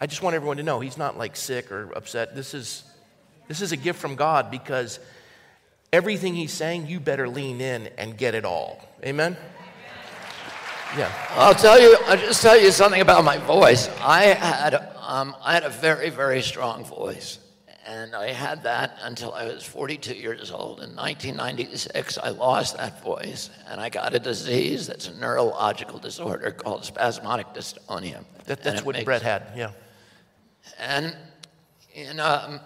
I 0.01 0.05
just 0.05 0.21
want 0.21 0.35
everyone 0.35 0.57
to 0.57 0.63
know 0.63 0.81
he's 0.81 0.97
not 0.97 1.17
like 1.17 1.35
sick 1.35 1.71
or 1.71 1.91
upset. 1.93 2.35
This 2.35 2.53
is, 2.53 2.83
this 3.47 3.61
is 3.61 3.71
a 3.71 3.77
gift 3.77 3.99
from 3.99 4.15
God 4.15 4.51
because 4.51 4.99
everything 5.93 6.35
he's 6.35 6.51
saying, 6.51 6.87
you 6.87 6.99
better 6.99 7.29
lean 7.29 7.61
in 7.61 7.87
and 7.97 8.17
get 8.17 8.35
it 8.35 8.43
all. 8.43 8.85
Amen. 9.03 9.37
Yeah. 10.97 11.11
I'll 11.31 11.55
tell 11.55 11.79
you. 11.79 11.97
I'll 12.05 12.17
just 12.17 12.41
tell 12.41 12.59
you 12.59 12.71
something 12.71 13.01
about 13.01 13.23
my 13.23 13.37
voice. 13.37 13.89
I 14.01 14.25
had, 14.25 14.75
um, 14.99 15.35
I 15.41 15.53
had 15.53 15.63
a 15.63 15.69
very, 15.69 16.09
very 16.09 16.41
strong 16.41 16.83
voice. 16.85 17.39
And 17.87 18.13
I 18.13 18.33
had 18.33 18.63
that 18.63 18.97
until 19.01 19.31
I 19.31 19.45
was 19.45 19.63
42 19.63 20.13
years 20.13 20.51
old. 20.51 20.81
In 20.81 20.93
1996, 20.93 22.17
I 22.17 22.29
lost 22.31 22.75
that 22.75 23.01
voice, 23.01 23.49
and 23.69 23.79
I 23.79 23.87
got 23.87 24.13
a 24.13 24.19
disease 24.19 24.87
that's 24.87 25.07
a 25.07 25.15
neurological 25.15 25.97
disorder 25.97 26.51
called 26.51 26.83
spasmodic 26.83 27.53
dystonia. 27.53 28.25
That, 28.45 28.61
that's 28.61 28.83
what 28.83 28.95
makes, 28.95 29.05
Brett 29.05 29.21
had, 29.21 29.43
yeah. 29.55 29.71
And 30.77 31.15
in, 31.93 32.19
um, 32.19 32.59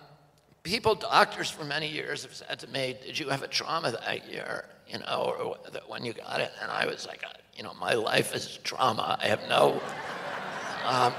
people, 0.64 0.96
doctors 0.96 1.52
for 1.52 1.66
many 1.66 1.88
years 1.88 2.24
have 2.24 2.34
said 2.34 2.58
to 2.60 2.68
me, 2.70 2.98
Did 3.06 3.20
you 3.20 3.30
have 3.30 3.44
a 3.44 3.48
trauma 3.48 3.92
that 3.92 4.28
year? 4.28 4.66
You 4.88 5.00
know, 5.00 5.36
or 5.38 5.58
when 5.88 6.04
you 6.04 6.14
got 6.14 6.42
it? 6.42 6.52
And 6.64 6.72
I 6.72 6.88
was 6.88 7.06
like, 7.06 7.24
You 7.56 7.62
know, 7.62 7.76
my 7.80 7.94
life 7.94 8.34
is 8.34 8.58
trauma. 8.64 9.20
I 9.22 9.28
have 9.28 9.48
no. 9.48 9.80
Um, 10.84 11.14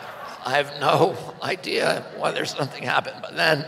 I 0.44 0.56
have 0.56 0.80
no 0.80 1.16
idea 1.40 2.04
whether 2.18 2.44
something 2.44 2.82
happened. 2.82 3.18
But 3.22 3.36
then 3.36 3.64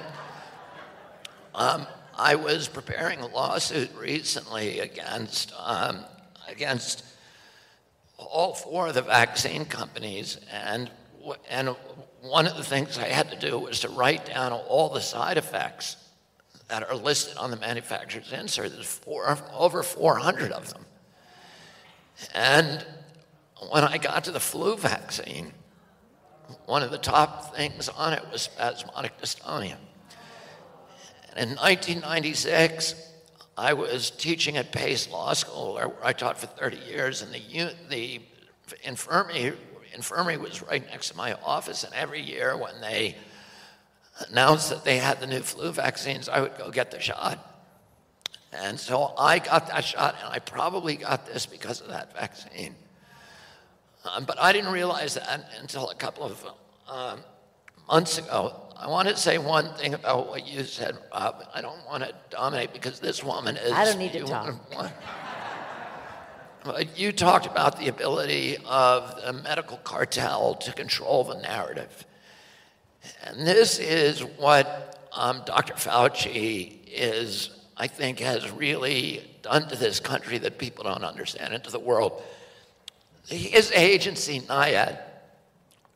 um, 1.55 1.87
I 2.17 2.35
was 2.37 2.69
preparing 2.69 3.21
a 3.21 3.27
lawsuit 3.27 3.91
recently 3.97 4.81
against, 4.81 5.53
um, 5.59 6.05
against 6.49 7.05
all 8.17 8.55
four 8.55 8.89
of 8.89 8.95
the 8.95 9.03
vaccine 9.03 9.65
companies, 9.65 10.39
and, 10.53 10.91
and 11.49 11.77
one 12.23 12.47
of 12.47 12.57
the 12.57 12.65
things 12.65 12.99
I 12.99 13.09
had 13.09 13.31
to 13.31 13.39
do 13.39 13.59
was 13.59 13.81
to 13.81 13.89
write 13.89 14.27
down 14.27 14.53
all 14.53 14.89
the 14.89 15.01
side 15.01 15.37
effects 15.37 15.97
that 16.69 16.89
are 16.89 16.95
listed 16.95 17.37
on 17.37 17.51
the 17.51 17.57
manufacturer's 17.57 18.33
insert. 18.33 18.73
There's 18.73 18.87
four, 18.87 19.37
over 19.53 19.83
400 19.83 20.53
of 20.53 20.73
them. 20.73 20.85
And 22.35 22.85
when 23.71 23.85
I 23.85 23.99
got 23.99 24.25
to 24.25 24.31
the 24.33 24.41
flu 24.41 24.77
vaccine, 24.77 25.53
one 26.67 26.83
of 26.83 26.91
the 26.91 26.99
top 26.99 27.55
things 27.55 27.89
on 27.89 28.13
it 28.13 28.25
was 28.31 28.43
spasmodic 28.43 29.21
dystonia. 29.21 29.77
In 31.37 31.49
1996, 31.57 32.95
I 33.59 33.72
was 33.72 34.11
teaching 34.11 34.57
at 34.57 34.70
Pace 34.70 35.11
Law 35.11 35.32
School, 35.32 35.74
where 35.74 35.91
I 36.01 36.12
taught 36.12 36.39
for 36.39 36.47
30 36.47 36.76
years, 36.76 37.22
and 37.22 37.32
the, 37.32 37.70
the 37.89 38.20
infirmary, 38.85 39.55
infirmary 39.93 40.37
was 40.37 40.62
right 40.62 40.87
next 40.89 41.09
to 41.09 41.16
my 41.16 41.32
office. 41.45 41.82
And 41.82 41.93
every 41.93 42.20
year, 42.20 42.57
when 42.57 42.80
they 42.80 43.16
announced 44.28 44.70
that 44.70 44.85
they 44.85 44.99
had 44.99 45.18
the 45.18 45.26
new 45.26 45.41
flu 45.41 45.72
vaccines, 45.72 46.28
I 46.28 46.41
would 46.41 46.57
go 46.57 46.70
get 46.70 46.93
the 46.93 47.01
shot. 47.01 47.39
And 48.53 48.78
so 48.78 49.12
I 49.18 49.41
got 49.41 49.66
that 49.66 49.85
shot, 49.85 50.14
and 50.22 50.32
I 50.32 50.39
probably 50.39 50.95
got 50.95 51.26
this 51.26 51.47
because 51.47 51.80
of 51.80 51.89
that 51.89 52.14
vaccine. 52.14 52.76
Um, 54.05 54.24
but 54.24 54.41
I 54.41 54.53
didn't 54.53 54.70
realize 54.70 55.14
that 55.14 55.51
until 55.61 55.91
a 55.91 55.97
couple 55.97 56.22
of 56.22 56.47
um, 56.89 57.20
months 57.89 58.18
ago. 58.18 58.61
I 58.76 58.89
want 58.89 59.09
to 59.09 59.16
say 59.16 59.39
one 59.39 59.72
thing 59.74 59.95
about 59.95 60.28
what 60.28 60.47
you 60.47 60.64
said, 60.64 60.99
Rob. 61.12 61.47
I 61.55 61.61
don't 61.61 61.85
want 61.87 62.03
to 62.03 62.14
dominate 62.30 62.72
because 62.72 63.01
this 63.01 63.22
woman 63.24 63.57
is. 63.57 63.72
I 63.72 63.85
don't 63.85 63.99
need 63.99 64.12
to 64.12 64.24
talk. 64.24 64.55
you 66.97 67.12
talked 67.12 67.47
about 67.47 67.78
the 67.78 67.89
ability 67.89 68.57
of 68.66 69.22
the 69.24 69.32
medical 69.32 69.78
cartel 69.78 70.55
to 70.57 70.72
control 70.72 71.24
the 71.24 71.41
narrative. 71.41 72.05
And 73.22 73.47
this 73.47 73.78
is 73.78 74.20
what 74.20 75.09
um, 75.12 75.43
Dr. 75.47 75.74
Fauci 75.74 76.78
is, 76.87 77.51
I 77.76 77.87
think, 77.87 78.18
has 78.20 78.51
really 78.51 79.22
done 79.43 79.68
to 79.68 79.76
this 79.76 80.01
country 80.01 80.39
that 80.39 80.59
people 80.59 80.85
don't 80.85 81.05
understand 81.05 81.55
and 81.55 81.62
to 81.64 81.70
the 81.70 81.78
world. 81.78 82.22
His 83.28 83.70
agency, 83.72 84.41
NIAID, 84.41 84.99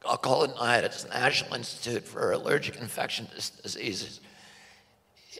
I'll 0.06 0.16
call 0.16 0.44
it 0.44 0.54
NIAID, 0.54 0.84
it's 0.84 1.04
the 1.04 1.10
National 1.10 1.54
Institute 1.54 2.04
for 2.04 2.32
Allergic 2.32 2.76
Infectious 2.76 3.50
Diseases. 3.50 4.20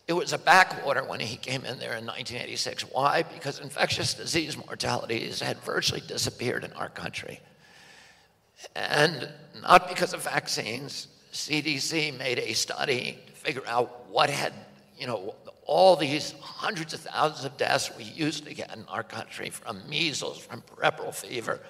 It 0.07 0.13
was 0.13 0.33
a 0.33 0.39
backwater 0.39 1.05
when 1.05 1.21
he 1.21 1.37
came 1.37 1.65
in 1.65 1.79
there 1.79 1.95
in 1.95 2.07
1986. 2.07 2.83
Why? 2.93 3.23
Because 3.23 3.61
infectious 3.61 4.15
disease 4.15 4.57
mortalities 4.57 5.41
had 5.41 5.59
virtually 5.59 6.01
disappeared 6.01 6.65
in 6.65 6.73
our 6.73 6.89
country. 6.89 7.41
And 8.75 9.29
not 9.63 9.89
because 9.89 10.13
of 10.15 10.25
vaccines. 10.25 11.09
CDC 11.33 12.17
made 12.19 12.39
a 12.39 12.55
study 12.55 13.19
to 13.27 13.33
figure 13.33 13.63
out 13.67 14.09
what 14.09 14.31
had, 14.31 14.53
you 14.99 15.07
know, 15.07 15.35
all 15.65 15.95
these 15.95 16.33
hundreds 16.41 16.95
of 16.95 17.01
thousands 17.01 17.45
of 17.45 17.57
deaths 17.59 17.91
we 17.97 18.05
used 18.05 18.47
to 18.47 18.55
get 18.55 18.75
in 18.75 18.85
our 18.89 19.03
country 19.03 19.51
from 19.51 19.83
measles, 19.89 20.39
from 20.39 20.63
puerperal 20.63 21.13
fever, 21.13 21.61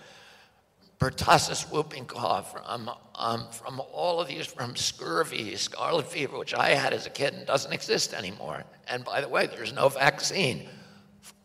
pertussis 0.98 1.70
whooping 1.70 2.06
cough, 2.06 2.52
from, 2.52 2.90
um, 3.14 3.46
from 3.52 3.80
all 3.92 4.20
of 4.20 4.28
these, 4.28 4.46
from 4.46 4.74
scurvy, 4.74 5.54
scarlet 5.56 6.06
fever, 6.06 6.38
which 6.38 6.54
I 6.54 6.70
had 6.70 6.92
as 6.92 7.06
a 7.06 7.10
kid 7.10 7.34
and 7.34 7.46
doesn't 7.46 7.72
exist 7.72 8.12
anymore. 8.12 8.64
And 8.88 9.04
by 9.04 9.20
the 9.20 9.28
way, 9.28 9.46
there's 9.46 9.72
no 9.72 9.88
vaccine 9.88 10.68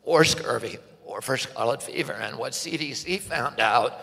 for 0.03 0.23
scurvy 0.23 0.77
or 1.05 1.21
for 1.21 1.37
scarlet 1.37 1.83
fever. 1.83 2.13
And 2.13 2.37
what 2.37 2.53
CDC 2.53 3.19
found 3.19 3.59
out, 3.59 4.01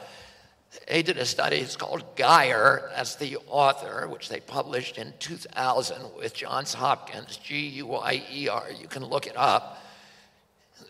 they 0.87 1.03
did 1.03 1.19
a 1.19 1.27
study, 1.27 1.57
it's 1.57 1.75
called 1.75 2.15
Guyer, 2.15 2.95
that's 2.95 3.17
the 3.17 3.39
author, 3.49 4.07
which 4.09 4.29
they 4.29 4.39
published 4.39 4.99
in 4.99 5.13
2000 5.19 6.15
with 6.17 6.33
Johns 6.33 6.75
Hopkins, 6.75 7.37
G 7.39 7.59
U 7.71 7.95
I 7.95 8.23
E 8.31 8.49
R. 8.49 8.67
You 8.81 8.87
can 8.87 9.05
look 9.05 9.27
it 9.27 9.37
up 9.37 9.83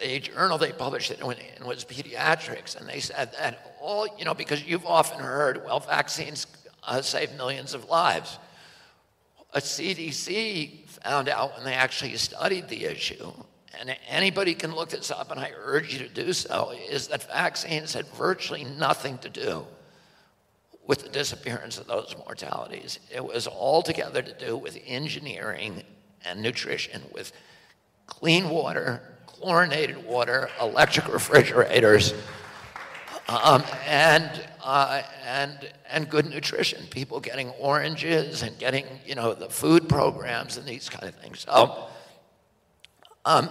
the 0.01 0.19
journal 0.21 0.59
they 0.59 0.73
published 0.73 1.11
it 1.11 1.21
in 1.21 1.67
was 1.67 1.85
pediatrics, 1.85 2.77
and 2.77 2.89
they 2.89 3.01
said 3.01 3.33
that 3.39 3.70
all, 3.81 4.07
you 4.19 4.25
know, 4.25 4.35
because 4.35 4.65
you've 4.65 4.87
often 4.87 5.21
heard, 5.21 5.65
well, 5.65 5.81
vaccines 5.81 6.47
uh, 6.85 7.03
save 7.03 7.33
millions 7.35 7.75
of 7.75 7.89
lives. 7.89 8.39
A 9.53 9.61
CDC 9.61 10.89
found 10.89 11.29
out 11.29 11.57
when 11.57 11.65
they 11.65 11.75
actually 11.75 12.17
studied 12.17 12.69
the 12.69 12.85
issue, 12.85 13.33
and 13.79 13.97
anybody 14.09 14.55
can 14.55 14.75
look 14.75 14.91
this 14.91 15.11
up, 15.11 15.31
and 15.31 15.41
I 15.41 15.53
urge 15.57 15.93
you 15.93 15.99
to 16.01 16.09
do 16.09 16.33
so, 16.33 16.73
is 16.89 17.09
that 17.09 17.25
vaccines 17.25 17.95
had 17.95 18.07
virtually 18.09 18.65
nothing 18.65 19.19
to 19.19 19.29
do 19.29 19.67
with 20.87 21.03
the 21.03 21.09
disappearance 21.09 21.79
of 21.79 21.87
those 21.87 22.15
mortalities. 22.19 22.99
It 23.15 23.25
was 23.25 23.47
altogether 23.47 24.23
to 24.23 24.35
do 24.35 24.57
with 24.57 24.79
engineering 24.87 25.83
and 26.25 26.43
nutrition, 26.43 27.03
with 27.13 27.33
clean 28.07 28.49
water, 28.51 29.01
chlorinated 29.27 30.05
water, 30.05 30.51
electric 30.61 31.13
refrigerators, 31.13 32.13
um, 33.31 33.63
and, 33.87 34.29
uh, 34.63 35.03
and, 35.25 35.71
and 35.89 36.11
good 36.11 36.27
nutrition. 36.27 36.85
People 36.91 37.21
getting 37.21 37.51
oranges 37.51 38.43
and 38.43 38.59
getting, 38.59 38.85
you 39.07 39.15
know, 39.15 39.35
the 39.35 39.49
food 39.49 39.89
programs 39.89 40.57
and 40.57 40.67
these 40.67 40.89
kind 40.89 41.09
of 41.09 41.15
things. 41.15 41.41
So, 41.41 41.87
um, 43.25 43.49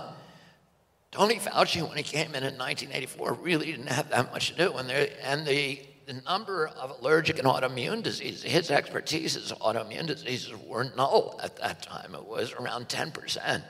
Tony 1.12 1.38
Fauci, 1.38 1.88
when 1.88 1.98
he 1.98 2.04
came 2.04 2.36
in 2.36 2.44
in 2.44 2.58
1984, 2.58 3.34
really 3.34 3.68
didn't 3.68 3.88
have 3.88 4.10
that 4.10 4.32
much 4.32 4.50
to 4.50 4.56
do. 4.56 4.74
And, 4.74 4.90
there, 4.90 5.10
and 5.24 5.46
the, 5.46 5.82
the 6.06 6.14
number 6.14 6.68
of 6.68 7.00
allergic 7.00 7.40
and 7.40 7.48
autoimmune 7.48 8.04
diseases, 8.04 8.44
his 8.44 8.70
expertise 8.70 9.36
is 9.36 9.52
autoimmune 9.54 10.08
diseases 10.08 10.54
were 10.68 10.92
null 10.96 11.40
at 11.42 11.56
that 11.58 11.82
time. 11.82 12.14
It 12.14 12.26
was 12.26 12.54
around 12.54 12.90
10%. 12.90 13.64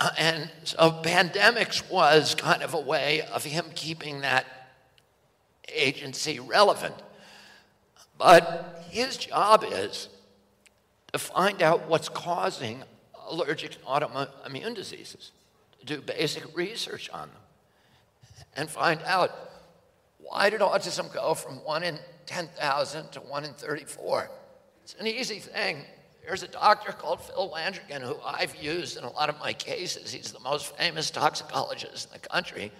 Uh, 0.00 0.10
and 0.18 0.50
so 0.64 1.00
pandemics 1.02 1.88
was 1.90 2.34
kind 2.34 2.62
of 2.62 2.74
a 2.74 2.80
way 2.80 3.22
of 3.32 3.44
him 3.44 3.66
keeping 3.74 4.20
that 4.22 4.46
agency 5.72 6.40
relevant. 6.40 6.94
But 8.18 8.84
his 8.90 9.16
job 9.16 9.64
is 9.66 10.08
to 11.12 11.18
find 11.18 11.62
out 11.62 11.88
what's 11.88 12.08
causing 12.08 12.82
allergic 13.28 13.82
autoimmune 13.84 14.74
diseases, 14.74 15.32
do 15.84 16.00
basic 16.00 16.56
research 16.56 17.08
on 17.10 17.28
them, 17.28 18.36
and 18.56 18.68
find 18.68 19.00
out 19.04 19.30
why 20.18 20.50
did 20.50 20.60
autism 20.60 21.12
go 21.12 21.34
from 21.34 21.62
1 21.64 21.82
in 21.82 21.98
10,000 22.26 23.12
to 23.12 23.20
1 23.20 23.44
in 23.44 23.52
34? 23.52 24.30
It's 24.82 24.94
an 24.98 25.06
easy 25.06 25.38
thing. 25.38 25.84
There's 26.24 26.42
a 26.42 26.48
doctor 26.48 26.92
called 26.92 27.20
Phil 27.20 27.50
Landrigan 27.54 28.00
who 28.00 28.16
I've 28.24 28.56
used 28.56 28.96
in 28.96 29.04
a 29.04 29.10
lot 29.10 29.28
of 29.28 29.38
my 29.38 29.52
cases. 29.52 30.12
He's 30.12 30.32
the 30.32 30.40
most 30.40 30.74
famous 30.76 31.10
toxicologist 31.10 32.06
in 32.06 32.20
the 32.20 32.28
country. 32.28 32.72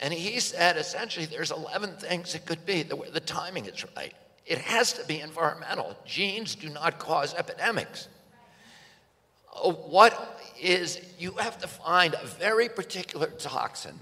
And 0.00 0.12
he 0.12 0.40
said 0.40 0.76
essentially 0.76 1.26
there's 1.26 1.50
11 1.50 1.96
things 1.96 2.34
it 2.34 2.46
could 2.46 2.64
be 2.64 2.82
the 2.82 2.96
the 3.12 3.20
timing 3.20 3.66
is 3.66 3.84
right. 3.96 4.14
It 4.46 4.58
has 4.58 4.92
to 4.94 5.04
be 5.06 5.20
environmental. 5.20 5.96
Genes 6.04 6.54
do 6.54 6.68
not 6.68 6.98
cause 6.98 7.34
epidemics. 7.34 8.08
Uh, 9.54 9.72
what 9.72 10.40
is, 10.60 11.00
you 11.18 11.32
have 11.32 11.58
to 11.58 11.68
find 11.68 12.14
a 12.14 12.26
very 12.26 12.68
particular 12.68 13.26
toxin 13.26 13.98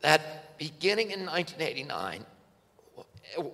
that 0.00 0.58
beginning 0.58 1.10
in 1.10 1.26
1989 1.26 2.24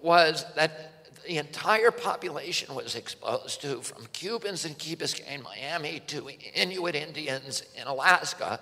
was 0.02 0.44
that 0.56 0.93
the 1.26 1.38
entire 1.38 1.90
population 1.90 2.74
was 2.74 2.94
exposed 2.94 3.62
to, 3.62 3.80
from 3.80 4.06
Cubans 4.12 4.64
in 4.64 4.74
Key 4.74 4.96
Biscayne, 4.96 5.42
Miami, 5.42 6.00
to 6.08 6.28
Inuit 6.54 6.94
Indians 6.94 7.62
in 7.80 7.86
Alaska. 7.86 8.60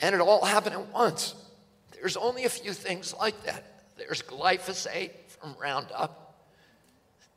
And 0.00 0.14
it 0.14 0.20
all 0.20 0.44
happened 0.44 0.74
at 0.74 0.92
once. 0.92 1.34
There's 1.92 2.16
only 2.16 2.44
a 2.44 2.48
few 2.48 2.72
things 2.72 3.14
like 3.18 3.44
that. 3.44 3.64
There's 3.96 4.22
glyphosate 4.22 5.10
from 5.28 5.54
Roundup. 5.60 6.36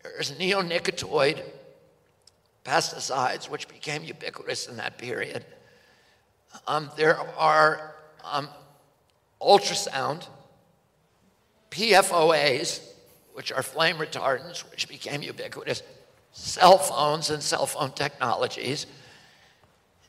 There's 0.04 0.32
neonicotinoid 0.32 1.44
pesticides, 2.64 3.50
which 3.50 3.68
became 3.68 4.04
ubiquitous 4.04 4.68
in 4.68 4.78
that 4.78 4.98
period. 4.98 5.46
Um, 6.68 6.90
there 6.96 7.18
are 7.38 7.96
um, 8.24 8.50
ultrasound, 9.42 10.28
PFOAs, 11.72 12.82
which 13.38 13.52
are 13.52 13.62
flame 13.62 13.98
retardants, 13.98 14.62
which 14.72 14.90
became 14.90 15.22
ubiquitous, 15.22 15.84
cell 16.32 16.80
phones 16.80 17.30
and 17.30 17.44
cell 17.44 17.68
phone 17.68 17.92
technologies. 17.92 18.88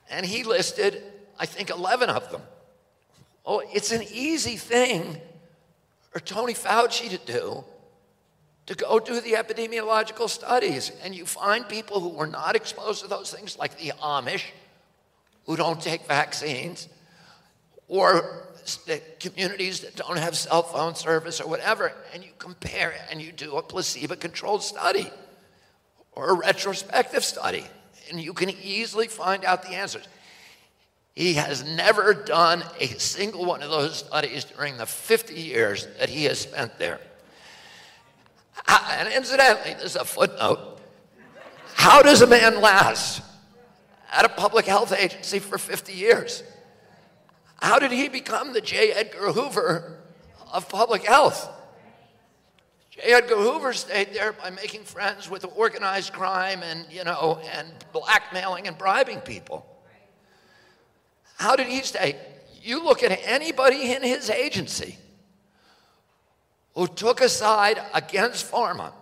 And 0.08 0.24
he 0.24 0.44
listed, 0.44 1.02
I 1.38 1.44
think, 1.44 1.68
11 1.68 2.08
of 2.08 2.32
them. 2.32 2.40
Oh, 3.44 3.62
it's 3.70 3.92
an 3.92 4.02
easy 4.10 4.56
thing 4.56 5.20
for 6.10 6.20
Tony 6.20 6.54
Fauci 6.54 7.10
to 7.10 7.18
do 7.18 7.64
to 8.64 8.74
go 8.74 8.98
do 8.98 9.20
the 9.20 9.32
epidemiological 9.32 10.30
studies. 10.30 10.90
And 11.04 11.14
you 11.14 11.26
find 11.26 11.68
people 11.68 12.00
who 12.00 12.08
were 12.08 12.26
not 12.26 12.56
exposed 12.56 13.02
to 13.02 13.08
those 13.08 13.30
things, 13.30 13.58
like 13.58 13.78
the 13.78 13.92
Amish, 14.02 14.44
who 15.44 15.54
don't 15.54 15.82
take 15.82 16.06
vaccines, 16.06 16.88
or 17.88 18.47
the 18.86 19.00
communities 19.20 19.80
that 19.80 19.96
don't 19.96 20.18
have 20.18 20.36
cell 20.36 20.62
phone 20.62 20.94
service 20.94 21.40
or 21.40 21.48
whatever, 21.48 21.92
and 22.12 22.22
you 22.24 22.30
compare 22.38 22.90
it 22.90 23.00
and 23.10 23.20
you 23.20 23.32
do 23.32 23.56
a 23.56 23.62
placebo 23.62 24.16
controlled 24.16 24.62
study 24.62 25.10
or 26.12 26.30
a 26.30 26.34
retrospective 26.34 27.24
study, 27.24 27.64
and 28.10 28.20
you 28.20 28.32
can 28.32 28.50
easily 28.50 29.06
find 29.06 29.44
out 29.44 29.62
the 29.62 29.70
answers. 29.70 30.06
He 31.14 31.34
has 31.34 31.64
never 31.64 32.14
done 32.14 32.64
a 32.78 32.86
single 32.86 33.44
one 33.44 33.62
of 33.62 33.70
those 33.70 33.98
studies 33.98 34.44
during 34.44 34.76
the 34.76 34.86
50 34.86 35.34
years 35.34 35.86
that 35.98 36.08
he 36.08 36.24
has 36.24 36.38
spent 36.38 36.78
there. 36.78 37.00
And 38.68 39.08
incidentally, 39.12 39.74
there's 39.74 39.96
a 39.96 40.04
footnote. 40.04 40.80
How 41.74 42.02
does 42.02 42.22
a 42.22 42.26
man 42.26 42.60
last 42.60 43.22
at 44.12 44.24
a 44.24 44.28
public 44.28 44.66
health 44.66 44.92
agency 44.92 45.38
for 45.38 45.58
50 45.58 45.92
years? 45.92 46.42
How 47.60 47.78
did 47.78 47.90
he 47.90 48.08
become 48.08 48.52
the 48.52 48.60
J. 48.60 48.92
Edgar 48.92 49.32
Hoover 49.32 49.98
of 50.52 50.68
public 50.68 51.04
health? 51.04 51.48
J. 52.90 53.00
Edgar 53.02 53.36
Hoover 53.36 53.72
stayed 53.72 54.14
there 54.14 54.32
by 54.32 54.50
making 54.50 54.84
friends 54.84 55.28
with 55.28 55.44
organized 55.56 56.12
crime 56.12 56.62
and, 56.62 56.86
you 56.90 57.04
know, 57.04 57.40
and 57.52 57.72
blackmailing 57.92 58.68
and 58.68 58.78
bribing 58.78 59.20
people. 59.20 59.66
How 61.36 61.56
did 61.56 61.66
he 61.66 61.82
stay? 61.82 62.16
You 62.62 62.82
look 62.82 63.02
at 63.02 63.18
anybody 63.24 63.92
in 63.92 64.02
his 64.02 64.30
agency 64.30 64.98
who 66.74 66.86
took 66.86 67.20
a 67.20 67.28
side 67.28 67.80
against 67.92 68.50
pharma 68.50 68.92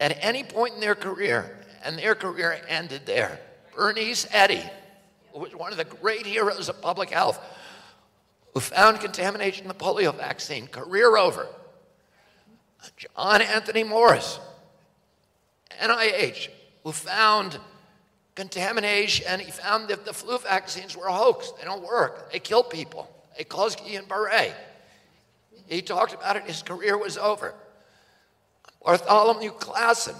at 0.00 0.16
any 0.22 0.44
point 0.44 0.74
in 0.74 0.80
their 0.80 0.94
career, 0.94 1.58
and 1.84 1.98
their 1.98 2.14
career 2.14 2.60
ended 2.68 3.06
there. 3.06 3.40
Bernice 3.74 4.26
Eddy, 4.30 4.62
who 5.32 5.40
was 5.40 5.54
one 5.54 5.72
of 5.72 5.78
the 5.78 5.84
great 5.84 6.26
heroes 6.26 6.68
of 6.68 6.80
public 6.82 7.10
health, 7.10 7.38
who 8.56 8.60
found 8.60 9.00
contamination 9.00 9.64
in 9.64 9.68
the 9.68 9.74
polio 9.74 10.16
vaccine, 10.16 10.66
career 10.66 11.18
over. 11.18 11.46
John 12.96 13.42
Anthony 13.42 13.84
Morris, 13.84 14.40
NIH, 15.78 16.48
who 16.82 16.90
found 16.90 17.58
contamination, 18.34 19.26
and 19.28 19.42
he 19.42 19.50
found 19.50 19.88
that 19.88 20.06
the 20.06 20.14
flu 20.14 20.38
vaccines 20.38 20.96
were 20.96 21.04
a 21.04 21.12
hoax. 21.12 21.52
They 21.58 21.66
don't 21.66 21.82
work. 21.82 22.32
They 22.32 22.38
kill 22.38 22.62
people. 22.62 23.10
They 23.36 23.44
cause 23.44 23.76
Guillain-Barré. 23.76 24.54
He 25.66 25.82
talked 25.82 26.14
about 26.14 26.36
it. 26.36 26.44
His 26.44 26.62
career 26.62 26.96
was 26.96 27.18
over. 27.18 27.52
Bartholomew 28.82 29.50
Classen, 29.50 30.16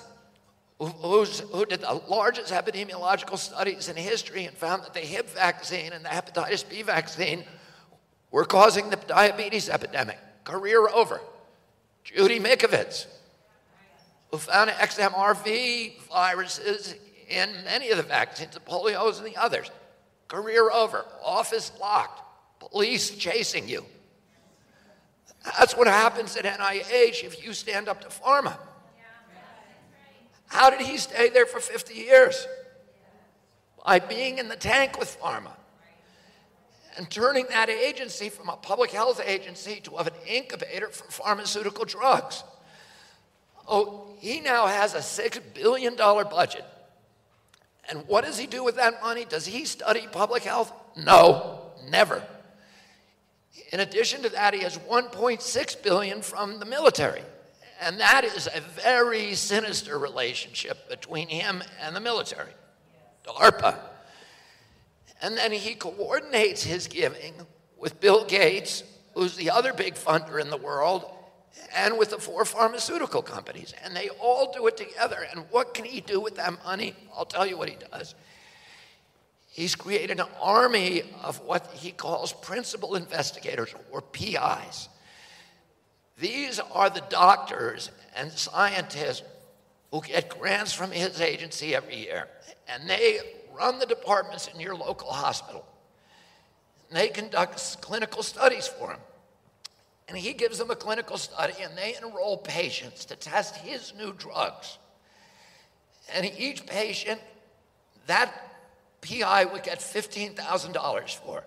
who, 0.78 0.88
who 0.88 1.64
did 1.64 1.80
the 1.80 2.02
largest 2.06 2.52
epidemiological 2.52 3.38
studies 3.38 3.88
in 3.88 3.96
history 3.96 4.44
and 4.44 4.54
found 4.54 4.82
that 4.82 4.92
the 4.92 5.00
Hib 5.00 5.24
vaccine 5.24 5.94
and 5.94 6.04
the 6.04 6.10
hepatitis 6.10 6.68
B 6.68 6.82
vaccine 6.82 7.42
we're 8.30 8.44
causing 8.44 8.90
the 8.90 8.96
diabetes 8.96 9.68
epidemic. 9.68 10.18
Career 10.44 10.88
over. 10.88 11.20
Judy 12.04 12.38
Mikovits, 12.38 13.06
who 14.30 14.38
found 14.38 14.70
XMRV 14.70 16.00
viruses 16.02 16.94
in 17.28 17.50
many 17.64 17.90
of 17.90 17.96
the 17.96 18.04
vaccines, 18.04 18.54
the 18.54 18.60
polios 18.60 19.18
and 19.18 19.26
the 19.26 19.36
others. 19.36 19.70
Career 20.28 20.70
over. 20.70 21.04
Office 21.24 21.72
locked. 21.80 22.22
Police 22.60 23.10
chasing 23.10 23.68
you. 23.68 23.84
That's 25.58 25.76
what 25.76 25.86
happens 25.86 26.36
at 26.36 26.44
NIH 26.44 27.24
if 27.24 27.44
you 27.44 27.52
stand 27.52 27.88
up 27.88 28.00
to 28.02 28.08
pharma. 28.08 28.56
How 30.48 30.70
did 30.70 30.80
he 30.80 30.96
stay 30.96 31.28
there 31.28 31.46
for 31.46 31.60
50 31.60 31.94
years? 31.94 32.46
By 33.84 33.98
being 33.98 34.38
in 34.38 34.48
the 34.48 34.56
tank 34.56 34.98
with 34.98 35.18
pharma 35.20 35.52
and 36.96 37.08
turning 37.10 37.46
that 37.50 37.68
agency 37.68 38.28
from 38.28 38.48
a 38.48 38.56
public 38.56 38.90
health 38.90 39.20
agency 39.24 39.80
to 39.84 39.96
an 39.96 40.08
incubator 40.26 40.88
for 40.88 41.10
pharmaceutical 41.10 41.84
drugs. 41.84 42.42
Oh, 43.68 44.06
he 44.18 44.40
now 44.40 44.66
has 44.66 44.94
a 44.94 44.98
$6 44.98 45.40
billion 45.54 45.96
budget. 45.96 46.64
And 47.88 48.06
what 48.08 48.24
does 48.24 48.38
he 48.38 48.46
do 48.46 48.64
with 48.64 48.76
that 48.76 49.02
money? 49.02 49.24
Does 49.24 49.46
he 49.46 49.64
study 49.64 50.06
public 50.10 50.42
health? 50.42 50.72
No, 50.96 51.60
never. 51.88 52.22
In 53.72 53.80
addition 53.80 54.22
to 54.22 54.28
that, 54.30 54.54
he 54.54 54.60
has 54.60 54.78
1.6 54.78 55.82
billion 55.82 56.22
from 56.22 56.58
the 56.58 56.64
military. 56.64 57.22
And 57.80 58.00
that 58.00 58.24
is 58.24 58.48
a 58.52 58.60
very 58.60 59.34
sinister 59.34 59.98
relationship 59.98 60.88
between 60.88 61.28
him 61.28 61.62
and 61.80 61.94
the 61.94 62.00
military. 62.00 62.52
DARPA. 63.26 63.78
And 65.22 65.36
then 65.36 65.52
he 65.52 65.74
coordinates 65.74 66.62
his 66.62 66.88
giving 66.88 67.34
with 67.78 68.00
Bill 68.00 68.24
Gates, 68.24 68.82
who's 69.14 69.36
the 69.36 69.50
other 69.50 69.72
big 69.72 69.94
funder 69.94 70.40
in 70.40 70.50
the 70.50 70.56
world, 70.56 71.10
and 71.74 71.98
with 71.98 72.10
the 72.10 72.18
four 72.18 72.44
pharmaceutical 72.44 73.22
companies. 73.22 73.74
And 73.82 73.96
they 73.96 74.08
all 74.20 74.52
do 74.52 74.66
it 74.66 74.76
together. 74.76 75.26
And 75.30 75.44
what 75.50 75.74
can 75.74 75.84
he 75.84 76.00
do 76.00 76.20
with 76.20 76.36
that 76.36 76.62
money? 76.64 76.94
I'll 77.16 77.24
tell 77.24 77.46
you 77.46 77.56
what 77.56 77.68
he 77.68 77.76
does. 77.92 78.14
He's 79.48 79.74
created 79.74 80.20
an 80.20 80.26
army 80.40 81.02
of 81.22 81.40
what 81.40 81.66
he 81.72 81.90
calls 81.90 82.32
principal 82.32 82.94
investigators, 82.94 83.74
or 83.90 84.02
PIs. 84.02 84.90
These 86.18 86.60
are 86.60 86.90
the 86.90 87.02
doctors 87.08 87.90
and 88.14 88.30
scientists 88.32 89.22
who 89.90 90.02
get 90.02 90.28
grants 90.28 90.72
from 90.74 90.90
his 90.90 91.20
agency 91.20 91.74
every 91.74 91.96
year. 91.96 92.28
And 92.68 92.88
they 92.88 93.18
run 93.56 93.78
the 93.78 93.86
departments 93.86 94.48
in 94.52 94.60
your 94.60 94.74
local 94.74 95.10
hospital. 95.10 95.64
And 96.90 96.98
they 96.98 97.08
conduct 97.08 97.80
clinical 97.80 98.22
studies 98.22 98.66
for 98.66 98.92
him. 98.92 99.00
And 100.08 100.16
he 100.16 100.32
gives 100.32 100.58
them 100.58 100.70
a 100.70 100.76
clinical 100.76 101.18
study, 101.18 101.54
and 101.60 101.76
they 101.76 101.96
enroll 101.96 102.38
patients 102.38 103.04
to 103.06 103.16
test 103.16 103.56
his 103.56 103.92
new 103.98 104.12
drugs. 104.12 104.78
And 106.14 106.24
each 106.38 106.64
patient, 106.66 107.20
that 108.06 108.32
PI 109.00 109.46
would 109.46 109.64
get 109.64 109.80
$15,000 109.80 111.16
for. 111.16 111.44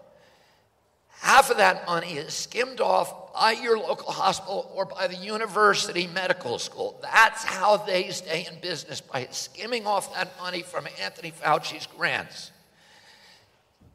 Half 1.20 1.50
of 1.50 1.58
that 1.58 1.86
money 1.86 2.14
is 2.14 2.34
skimmed 2.34 2.82
off 2.82 3.34
by 3.34 3.52
your 3.52 3.78
local 3.78 4.12
hospital 4.12 4.72
or 4.74 4.86
by 4.86 5.08
the 5.08 5.16
university 5.16 6.08
medical 6.08 6.60
school. 6.60 7.00
That's 7.02 7.44
how 7.44 7.78
they 7.78 8.10
stay 8.10 8.48
in 8.52 8.60
business, 8.60 9.02
by 9.02 9.28
skimming 9.32 9.86
off 9.86 10.14
that 10.16 10.38
money 10.40 10.62
from 10.62 10.88
Anthony 11.02 11.32
Fauci's 11.32 11.86
grants. 11.86 12.52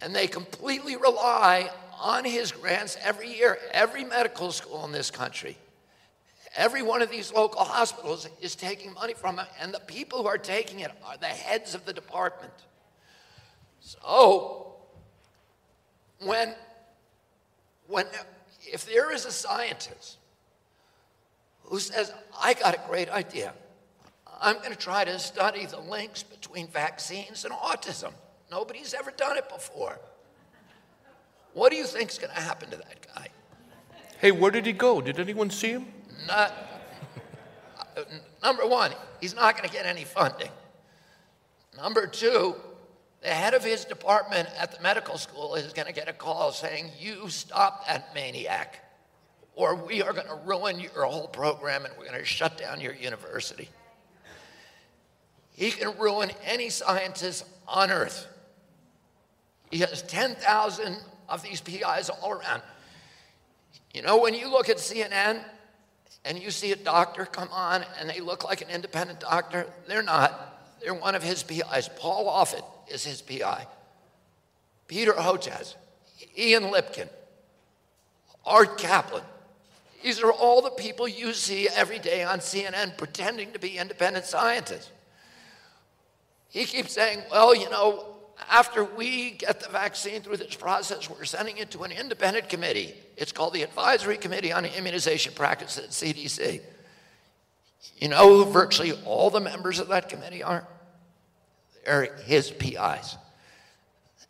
And 0.01 0.14
they 0.14 0.27
completely 0.27 0.97
rely 0.97 1.70
on 2.01 2.25
his 2.25 2.53
grants 2.53 2.97
every 3.03 3.33
year. 3.35 3.59
Every 3.72 4.05
medical 4.05 4.53
school 4.53 4.85
in 4.85 4.93
this 4.93 5.11
country, 5.11 5.57
every 6.55 6.83
one 6.83 7.03
of 7.03 7.11
these 7.11 7.33
local 7.33 7.64
hospitals 7.64 8.29
is 8.41 8.55
taking 8.55 8.93
money 8.95 9.14
from 9.14 9.39
him, 9.39 9.47
and 9.61 9.72
the 9.72 9.81
people 9.81 10.22
who 10.22 10.29
are 10.29 10.39
taking 10.39 10.81
it 10.81 10.91
are 11.05 11.16
the 11.16 11.27
heads 11.27 11.75
of 11.75 11.85
the 11.85 11.93
department. 11.93 12.53
So, 13.81 14.77
when, 16.20 16.55
when, 17.87 18.07
if 18.61 18.87
there 18.87 19.12
is 19.12 19.26
a 19.26 19.32
scientist 19.32 20.18
who 21.64 21.78
says, 21.78 22.12
I 22.41 22.55
got 22.55 22.74
a 22.74 22.80
great 22.89 23.09
idea, 23.09 23.53
I'm 24.41 24.57
going 24.59 24.70
to 24.70 24.76
try 24.76 25.05
to 25.05 25.18
study 25.18 25.66
the 25.66 25.80
links 25.80 26.22
between 26.22 26.68
vaccines 26.68 27.45
and 27.45 27.55
autism. 27.55 28.12
Nobody's 28.51 28.95
ever 28.95 29.11
done 29.11 29.39
it 29.39 29.49
before. 29.49 29.99
What 31.55 31.70
do 31.70 31.76
you 31.76 31.85
think 31.85 32.11
is 32.11 32.18
going 32.18 32.35
to 32.35 32.41
happen 32.41 32.70
to 32.70 32.76
that 32.76 33.07
guy? 33.14 33.28
Hey, 34.18 34.32
where 34.32 34.51
did 34.51 34.66
he 34.66 34.72
go? 34.72 35.01
Did 35.01 35.20
anyone 35.20 35.51
see 35.51 35.70
him? 35.70 35.87
Not, 36.26 36.53
uh, 37.97 38.03
number 38.43 38.66
one, 38.66 38.93
he's 39.20 39.35
not 39.35 39.57
going 39.57 39.68
to 39.68 39.74
get 39.74 39.87
any 39.87 40.05
funding. 40.05 40.51
Number 41.76 42.07
two, 42.07 42.55
the 43.25 43.31
head 43.31 43.55
of 43.55 43.64
his 43.64 43.87
department 43.87 44.51
at 44.59 44.70
the 44.70 44.81
medical 44.83 45.16
school 45.16 45.55
is 45.55 45.72
going 45.72 45.87
to 45.87 45.95
get 45.95 46.09
a 46.09 46.12
call 46.12 46.53
saying, 46.53 46.91
You 47.01 47.31
stop 47.31 47.87
that 47.89 48.14
maniac, 48.14 48.85
or 49.55 49.75
we 49.75 50.03
are 50.03 50.12
going 50.12 50.27
to 50.27 50.39
ruin 50.45 50.79
your 50.79 51.07
whole 51.07 51.29
program 51.29 51.87
and 51.87 51.95
we're 51.99 52.07
going 52.07 52.18
to 52.18 52.25
shut 52.25 52.59
down 52.59 52.83
your 52.83 52.93
university. 52.93 53.70
He 55.53 55.70
can 55.70 55.97
ruin 55.99 56.33
any 56.45 56.68
scientist 56.68 57.47
on 57.66 57.91
earth. 57.91 58.27
He 59.70 59.79
has 59.79 60.03
10,000 60.03 60.99
of 61.29 61.43
these 61.43 61.62
PIs 61.62 62.11
all 62.11 62.33
around. 62.33 62.61
You 63.95 64.03
know, 64.03 64.18
when 64.18 64.35
you 64.35 64.51
look 64.51 64.68
at 64.68 64.77
CNN 64.77 65.43
and 66.27 66.39
you 66.39 66.51
see 66.51 66.72
a 66.72 66.77
doctor 66.77 67.25
come 67.25 67.49
on 67.51 67.87
and 67.99 68.11
they 68.11 68.20
look 68.20 68.45
like 68.45 68.61
an 68.61 68.68
independent 68.68 69.20
doctor, 69.20 69.66
they're 69.89 70.03
not. 70.03 70.61
They're 70.83 70.93
one 70.93 71.14
of 71.14 71.22
his 71.22 71.43
PIs. 71.43 71.89
Paul 71.97 72.27
Offit 72.27 72.64
is 72.89 73.05
his 73.05 73.22
PI. 73.22 73.66
Peter 74.87 75.12
Hotez, 75.12 75.74
Ian 76.37 76.64
Lipkin, 76.64 77.09
Art 78.45 78.78
Caplan. 78.78 79.22
These 80.03 80.22
are 80.22 80.32
all 80.32 80.61
the 80.61 80.70
people 80.70 81.09
you 81.09 81.32
see 81.32 81.68
every 81.68 81.99
day 81.99 82.22
on 82.22 82.41
CNN 82.41 82.99
pretending 82.99 83.53
to 83.53 83.59
be 83.59 83.78
independent 83.78 84.26
scientists. 84.26 84.91
He 86.51 86.66
keeps 86.66 86.93
saying, 86.93 87.22
well, 87.30 87.55
you 87.55 87.70
know, 87.70 88.05
after 88.51 88.85
we 88.85 89.32
get 89.32 89.61
the 89.61 89.68
vaccine 89.70 90.20
through 90.20 90.37
this 90.37 90.55
process, 90.55 91.09
we're 91.09 91.24
sending 91.24 91.57
it 91.57 91.70
to 91.70 91.85
an 91.85 91.93
independent 91.93 92.49
committee. 92.49 92.95
It's 93.16 93.32
called 93.32 93.55
the 93.55 93.62
Advisory 93.62 94.18
Committee 94.18 94.53
on 94.53 94.64
Immunization 94.64 95.32
Practice 95.35 95.78
at 95.78 95.91
CDC. 95.91 96.61
You 97.99 98.09
know 98.09 98.45
who 98.45 98.51
virtually 98.51 98.93
all 99.05 99.30
the 99.30 99.41
members 99.41 99.78
of 99.78 99.89
that 99.89 100.09
committee 100.09 100.43
are? 100.43 100.66
They're 101.85 102.14
his 102.24 102.51
PIs. 102.51 103.16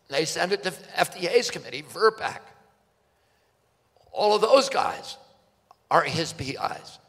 They 0.09 0.25
send 0.25 0.51
it 0.51 0.63
to 0.63 0.71
FDA's 0.71 1.49
committee, 1.49 1.83
VRBPAC. 1.83 2.39
All 4.11 4.35
of 4.35 4.41
those 4.41 4.69
guys 4.69 5.17
are 5.89 6.03
his 6.03 6.33
PIs. 6.33 6.99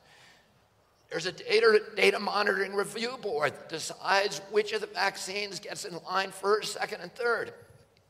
There's 1.11 1.26
a 1.26 1.32
data, 1.32 1.80
data 1.94 2.18
monitoring 2.18 2.74
review 2.74 3.16
board 3.20 3.53
that 3.53 3.68
decides 3.68 4.40
which 4.51 4.72
of 4.72 4.80
the 4.80 4.88
vaccines 4.88 5.61
gets 5.61 5.84
in 5.84 5.99
line 6.11 6.30
first, 6.30 6.74
second, 6.74 7.01
and 7.01 7.14
third. 7.14 7.53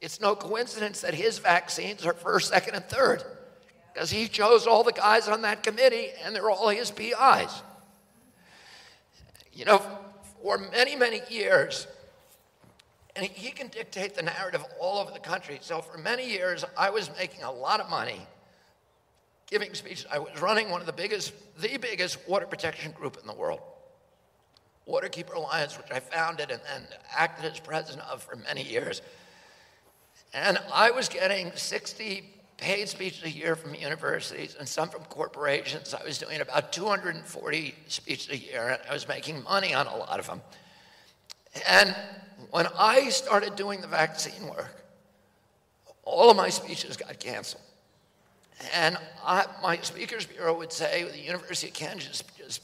It's 0.01 0.21
no 0.21 0.35
coincidence 0.35 1.01
that 1.03 1.15
his 1.15 1.39
vaccines 1.39 2.07
are 2.07 2.15
first, 2.15 2.49
second, 2.49 2.75
and 2.75 2.85
third 2.85 3.23
because 3.93 4.11
he 4.11 4.29
chose 4.29 4.67
all 4.67 4.83
the 4.83 4.93
guys 4.93 5.27
on 5.29 5.43
that 5.43 5.63
committee 5.63 6.11
and 6.23 6.35
they're 6.35 6.51
all 6.51 6.69
his 6.69 6.91
PIs. 6.91 7.63
You 9.53 9.65
know, 9.65 9.83
for 10.43 10.59
many, 10.59 10.97
many 10.97 11.23
years, 11.31 11.87
and 13.17 13.25
he 13.27 13.51
can 13.51 13.69
dictate 13.69 14.15
the 14.15 14.23
narrative 14.23 14.65
all 14.81 14.99
over 14.99 15.11
the 15.11 15.19
country. 15.19 15.59
So 15.63 15.81
for 15.81 15.99
many 15.99 16.29
years, 16.29 16.65
I 16.77 16.91
was 16.91 17.11
making 17.17 17.43
a 17.43 17.51
lot 17.51 17.81
of 17.81 17.89
money 17.89 18.21
giving 19.49 19.73
speeches. 19.75 20.07
I 20.11 20.19
was 20.19 20.41
running 20.41 20.71
one 20.71 20.81
of 20.81 20.87
the 20.87 20.93
biggest, 20.93 21.33
the 21.59 21.77
biggest 21.77 22.19
water 22.29 22.47
protection 22.47 22.93
group 22.93 23.17
in 23.21 23.27
the 23.27 23.35
world, 23.35 23.61
Waterkeeper 24.89 25.35
Alliance, 25.35 25.77
which 25.79 25.91
I 25.91 26.01
founded 26.01 26.51
and 26.51 26.61
then 26.71 26.87
acted 27.17 27.51
as 27.53 27.61
president 27.61 28.07
of 28.09 28.23
for 28.23 28.37
many 28.37 28.63
years. 28.63 29.03
And 30.35 30.59
I 30.73 30.91
was 30.91 31.09
getting 31.09 31.53
60 31.55 32.33
paid 32.57 32.89
speeches 32.89 33.23
a 33.25 33.31
year 33.31 33.55
from 33.55 33.75
universities 33.75 34.57
and 34.59 34.69
some 34.69 34.89
from 34.89 35.05
corporations. 35.05 35.95
I 35.95 36.05
was 36.05 36.19
doing 36.19 36.41
about 36.41 36.73
240 36.73 37.75
speeches 37.87 38.31
a 38.31 38.37
year, 38.37 38.69
and 38.69 38.81
I 38.89 38.93
was 38.93 39.07
making 39.07 39.43
money 39.43 39.75
on 39.75 39.87
a 39.87 39.97
lot 39.97 40.19
of 40.19 40.27
them. 40.27 40.41
And 41.69 41.95
when 42.51 42.67
I 42.79 43.09
started 43.09 43.57
doing 43.57 43.81
the 43.81 43.87
vaccine 43.87 44.49
work, 44.49 44.85
all 46.03 46.31
of 46.31 46.37
my 46.37 46.49
speeches 46.49 46.97
got 46.97 47.19
canceled. 47.19 47.63
And 48.75 48.97
I, 49.25 49.45
my 49.63 49.77
speakers 49.79 50.25
bureau 50.25 50.57
would 50.57 50.73
say, 50.73 51.05
the 51.05 51.19
University 51.19 51.69
of 51.69 51.75
Kansas, 51.75 52.05
just, 52.05 52.25
just 52.39 52.63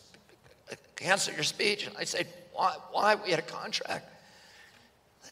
cancel 0.96 1.34
your 1.34 1.42
speech. 1.42 1.86
And 1.86 1.96
I 1.98 2.04
said, 2.04 2.26
why? 2.52 2.74
why? 2.92 3.14
We 3.16 3.30
had 3.30 3.40
a 3.40 3.42
contract. 3.42 4.08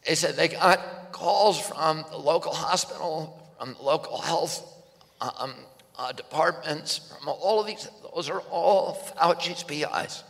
They 0.07 0.15
said 0.15 0.37
they 0.37 0.49
got 0.49 1.13
calls 1.13 1.61
from 1.61 2.05
the 2.11 2.17
local 2.17 2.53
hospital, 2.53 3.41
from 3.59 3.75
the 3.75 3.83
local 3.83 4.19
health 4.19 4.67
um, 5.21 5.55
uh, 5.99 6.13
departments, 6.13 7.13
from 7.19 7.29
all 7.29 7.61
of 7.61 7.67
these. 7.67 7.89
Those 8.15 8.31
are 8.31 8.41
all 8.51 8.95
Fauci's 8.95 9.63
PIs. 9.63 10.25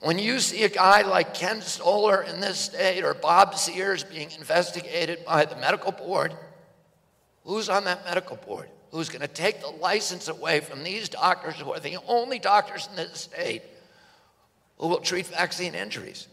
When 0.00 0.18
you 0.18 0.38
see 0.38 0.62
a 0.64 0.68
guy 0.68 1.02
like 1.02 1.34
Ken 1.34 1.60
Stoller 1.60 2.22
in 2.22 2.40
this 2.40 2.58
state 2.58 3.02
or 3.02 3.14
Bob 3.14 3.56
Sears 3.56 4.04
being 4.04 4.30
investigated 4.32 5.24
by 5.24 5.44
the 5.44 5.56
medical 5.56 5.92
board, 5.92 6.36
Who's 7.44 7.68
on 7.68 7.84
that 7.84 8.04
medical 8.04 8.36
board? 8.36 8.68
Who's 8.90 9.08
going 9.08 9.22
to 9.22 9.28
take 9.28 9.60
the 9.60 9.68
license 9.68 10.28
away 10.28 10.60
from 10.60 10.84
these 10.84 11.08
doctors 11.08 11.56
who 11.56 11.72
are 11.72 11.80
the 11.80 11.98
only 12.06 12.38
doctors 12.38 12.88
in 12.88 12.96
this 12.96 13.20
state 13.20 13.62
who 14.78 14.88
will 14.88 15.00
treat 15.00 15.26
vaccine 15.26 15.74
injuries? 15.74 16.28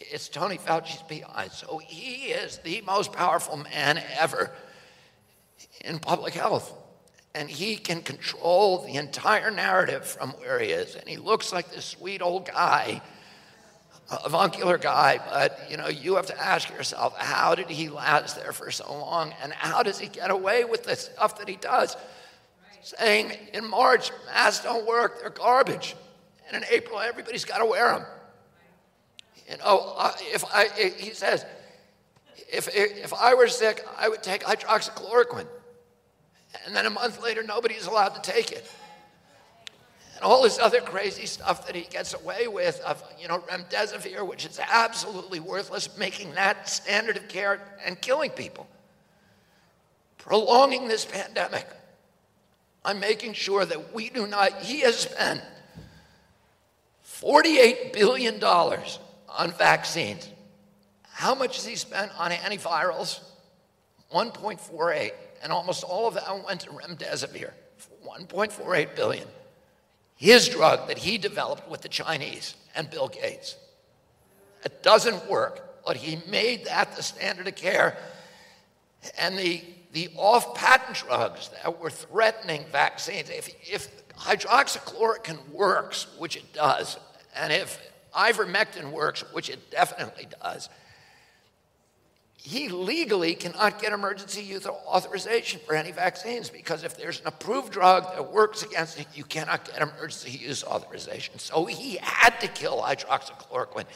It's 0.00 0.28
Tony 0.28 0.58
Fauci's 0.58 1.02
PI. 1.02 1.48
So 1.52 1.78
he 1.78 2.26
is 2.26 2.58
the 2.58 2.80
most 2.82 3.12
powerful 3.12 3.56
man 3.56 4.02
ever 4.18 4.50
in 5.82 5.98
public 5.98 6.34
health. 6.34 6.72
And 7.34 7.50
he 7.50 7.76
can 7.76 8.00
control 8.02 8.78
the 8.78 8.94
entire 8.94 9.50
narrative 9.50 10.04
from 10.04 10.30
where 10.30 10.60
he 10.60 10.68
is. 10.68 10.94
And 10.94 11.08
he 11.08 11.16
looks 11.16 11.52
like 11.52 11.72
this 11.72 11.84
sweet 11.84 12.22
old 12.22 12.46
guy 12.46 13.02
avuncular 14.24 14.78
guy, 14.78 15.18
but 15.30 15.58
you 15.70 15.76
know, 15.76 15.88
you 15.88 16.16
have 16.16 16.26
to 16.26 16.40
ask 16.40 16.68
yourself, 16.70 17.16
how 17.18 17.54
did 17.54 17.68
he 17.68 17.88
last 17.88 18.36
there 18.36 18.52
for 18.52 18.70
so 18.70 18.92
long? 18.92 19.34
And 19.42 19.52
how 19.52 19.82
does 19.82 19.98
he 19.98 20.08
get 20.08 20.30
away 20.30 20.64
with 20.64 20.84
the 20.84 20.96
stuff 20.96 21.38
that 21.38 21.48
he 21.48 21.56
does? 21.56 21.96
Saying 22.82 23.32
in 23.54 23.68
March, 23.68 24.10
masks 24.26 24.62
don't 24.62 24.86
work, 24.86 25.20
they're 25.20 25.30
garbage. 25.30 25.96
And 26.46 26.62
in 26.62 26.68
April, 26.70 27.00
everybody's 27.00 27.46
got 27.46 27.58
to 27.58 27.66
wear 27.66 27.92
them. 27.92 28.04
You 29.50 29.56
know, 29.58 29.96
if 30.32 30.44
I, 30.52 30.68
he 30.98 31.10
says, 31.10 31.44
if, 32.52 32.68
if 32.74 33.12
I 33.14 33.34
were 33.34 33.48
sick, 33.48 33.84
I 33.96 34.08
would 34.08 34.22
take 34.22 34.42
hydroxychloroquine. 34.42 35.46
And 36.66 36.74
then 36.74 36.86
a 36.86 36.90
month 36.90 37.22
later, 37.22 37.42
nobody's 37.42 37.86
allowed 37.86 38.14
to 38.22 38.32
take 38.32 38.52
it 38.52 38.70
and 40.16 40.24
all 40.24 40.42
this 40.42 40.58
other 40.58 40.80
crazy 40.80 41.26
stuff 41.26 41.66
that 41.66 41.74
he 41.74 41.82
gets 41.82 42.14
away 42.14 42.46
with 42.46 42.80
of, 42.80 43.02
you 43.20 43.26
know, 43.26 43.40
remdesivir, 43.40 44.26
which 44.26 44.46
is 44.46 44.60
absolutely 44.60 45.40
worthless, 45.40 45.98
making 45.98 46.32
that 46.34 46.68
standard 46.68 47.16
of 47.16 47.26
care 47.28 47.60
and 47.84 48.00
killing 48.00 48.30
people. 48.30 48.68
Prolonging 50.18 50.88
this 50.88 51.04
pandemic. 51.04 51.66
I'm 52.84 53.00
making 53.00 53.32
sure 53.32 53.64
that 53.64 53.92
we 53.92 54.08
do 54.08 54.26
not, 54.26 54.62
he 54.62 54.80
has 54.80 55.00
spent 55.00 55.40
$48 57.04 57.92
billion 57.92 58.42
on 58.42 59.52
vaccines. 59.52 60.28
How 61.10 61.34
much 61.34 61.56
has 61.56 61.66
he 61.66 61.76
spent 61.76 62.12
on 62.18 62.30
antivirals? 62.30 63.20
1.48, 64.12 65.10
and 65.44 65.52
almost 65.52 65.84
all 65.84 66.08
of 66.08 66.14
that 66.14 66.44
went 66.44 66.62
to 66.62 66.70
remdesivir. 66.70 67.52
1.48 68.04 68.96
billion 68.96 69.28
his 70.16 70.48
drug 70.48 70.88
that 70.88 70.98
he 70.98 71.18
developed 71.18 71.68
with 71.68 71.82
the 71.82 71.88
Chinese 71.88 72.54
and 72.74 72.90
Bill 72.90 73.08
Gates. 73.08 73.56
It 74.64 74.82
doesn't 74.82 75.28
work, 75.28 75.84
but 75.84 75.96
he 75.96 76.18
made 76.30 76.64
that 76.66 76.96
the 76.96 77.02
standard 77.02 77.46
of 77.46 77.56
care. 77.56 77.98
And 79.18 79.36
the, 79.38 79.62
the 79.92 80.08
off 80.16 80.54
patent 80.54 80.96
drugs 80.96 81.50
that 81.62 81.78
were 81.78 81.90
threatening 81.90 82.64
vaccines, 82.72 83.28
if, 83.28 83.50
if 83.70 84.08
hydroxychloroquine 84.16 85.50
works, 85.50 86.06
which 86.18 86.36
it 86.36 86.52
does, 86.52 86.96
and 87.36 87.52
if 87.52 87.78
ivermectin 88.16 88.92
works, 88.92 89.20
which 89.34 89.50
it 89.50 89.70
definitely 89.70 90.28
does, 90.40 90.70
he 92.46 92.68
legally 92.68 93.34
cannot 93.34 93.80
get 93.80 93.94
emergency 93.94 94.42
use 94.42 94.66
authorization 94.66 95.58
for 95.66 95.74
any 95.74 95.92
vaccines 95.92 96.50
because 96.50 96.84
if 96.84 96.94
there's 96.94 97.18
an 97.22 97.26
approved 97.26 97.72
drug 97.72 98.04
that 98.14 98.32
works 98.32 98.62
against 98.62 99.00
it, 99.00 99.06
you 99.14 99.24
cannot 99.24 99.64
get 99.64 99.80
emergency 99.80 100.32
use 100.32 100.62
authorization. 100.62 101.38
So 101.38 101.64
he 101.64 101.98
had 102.02 102.38
to 102.40 102.48
kill 102.48 102.82
hydroxychloroquine. 102.82 103.86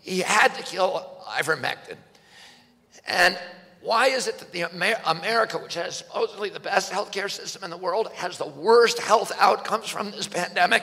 He 0.00 0.18
had 0.18 0.48
to 0.56 0.62
kill 0.64 1.08
ivermectin. 1.28 1.98
And 3.06 3.38
why 3.80 4.08
is 4.08 4.26
it 4.26 4.40
that 4.40 4.50
the 4.50 4.62
Amer- 4.62 5.00
America, 5.06 5.56
which 5.56 5.74
has 5.74 5.98
supposedly 5.98 6.50
the 6.50 6.58
best 6.58 6.90
healthcare 6.90 7.30
system 7.30 7.62
in 7.62 7.70
the 7.70 7.76
world, 7.76 8.10
has 8.14 8.38
the 8.38 8.48
worst 8.48 8.98
health 8.98 9.30
outcomes 9.38 9.88
from 9.88 10.10
this 10.10 10.26
pandemic? 10.26 10.82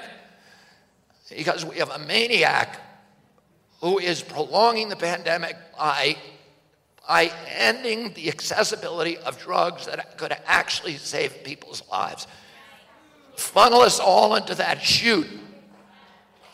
Because 1.30 1.66
we 1.66 1.80
have 1.80 1.90
a 1.90 2.00
maniac 2.00 2.80
who 3.82 4.00
is 4.00 4.22
prolonging 4.22 4.88
the 4.88 4.96
pandemic 4.96 5.58
by 5.78 6.16
by 7.10 7.32
ending 7.58 8.14
the 8.14 8.28
accessibility 8.28 9.18
of 9.18 9.36
drugs 9.40 9.88
that 9.88 10.16
could 10.16 10.32
actually 10.46 10.96
save 10.96 11.44
people's 11.44 11.82
lives. 11.90 12.28
Funnel 13.36 13.82
us 13.82 14.00
all 14.00 14.36
into 14.36 14.54
that 14.54 14.80
chute, 14.80 15.28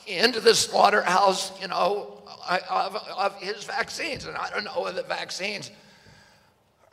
into 0.08 0.40
the 0.40 0.56
slaughterhouse, 0.56 1.52
you 1.62 1.68
know, 1.68 2.24
of, 2.70 2.96
of 2.96 3.36
his 3.42 3.66
vaccines. 3.66 4.24
And 4.24 4.38
I 4.38 4.50
don't 4.50 4.64
know 4.64 4.84
whether 4.84 5.02
the 5.02 5.08
vaccines 5.10 5.72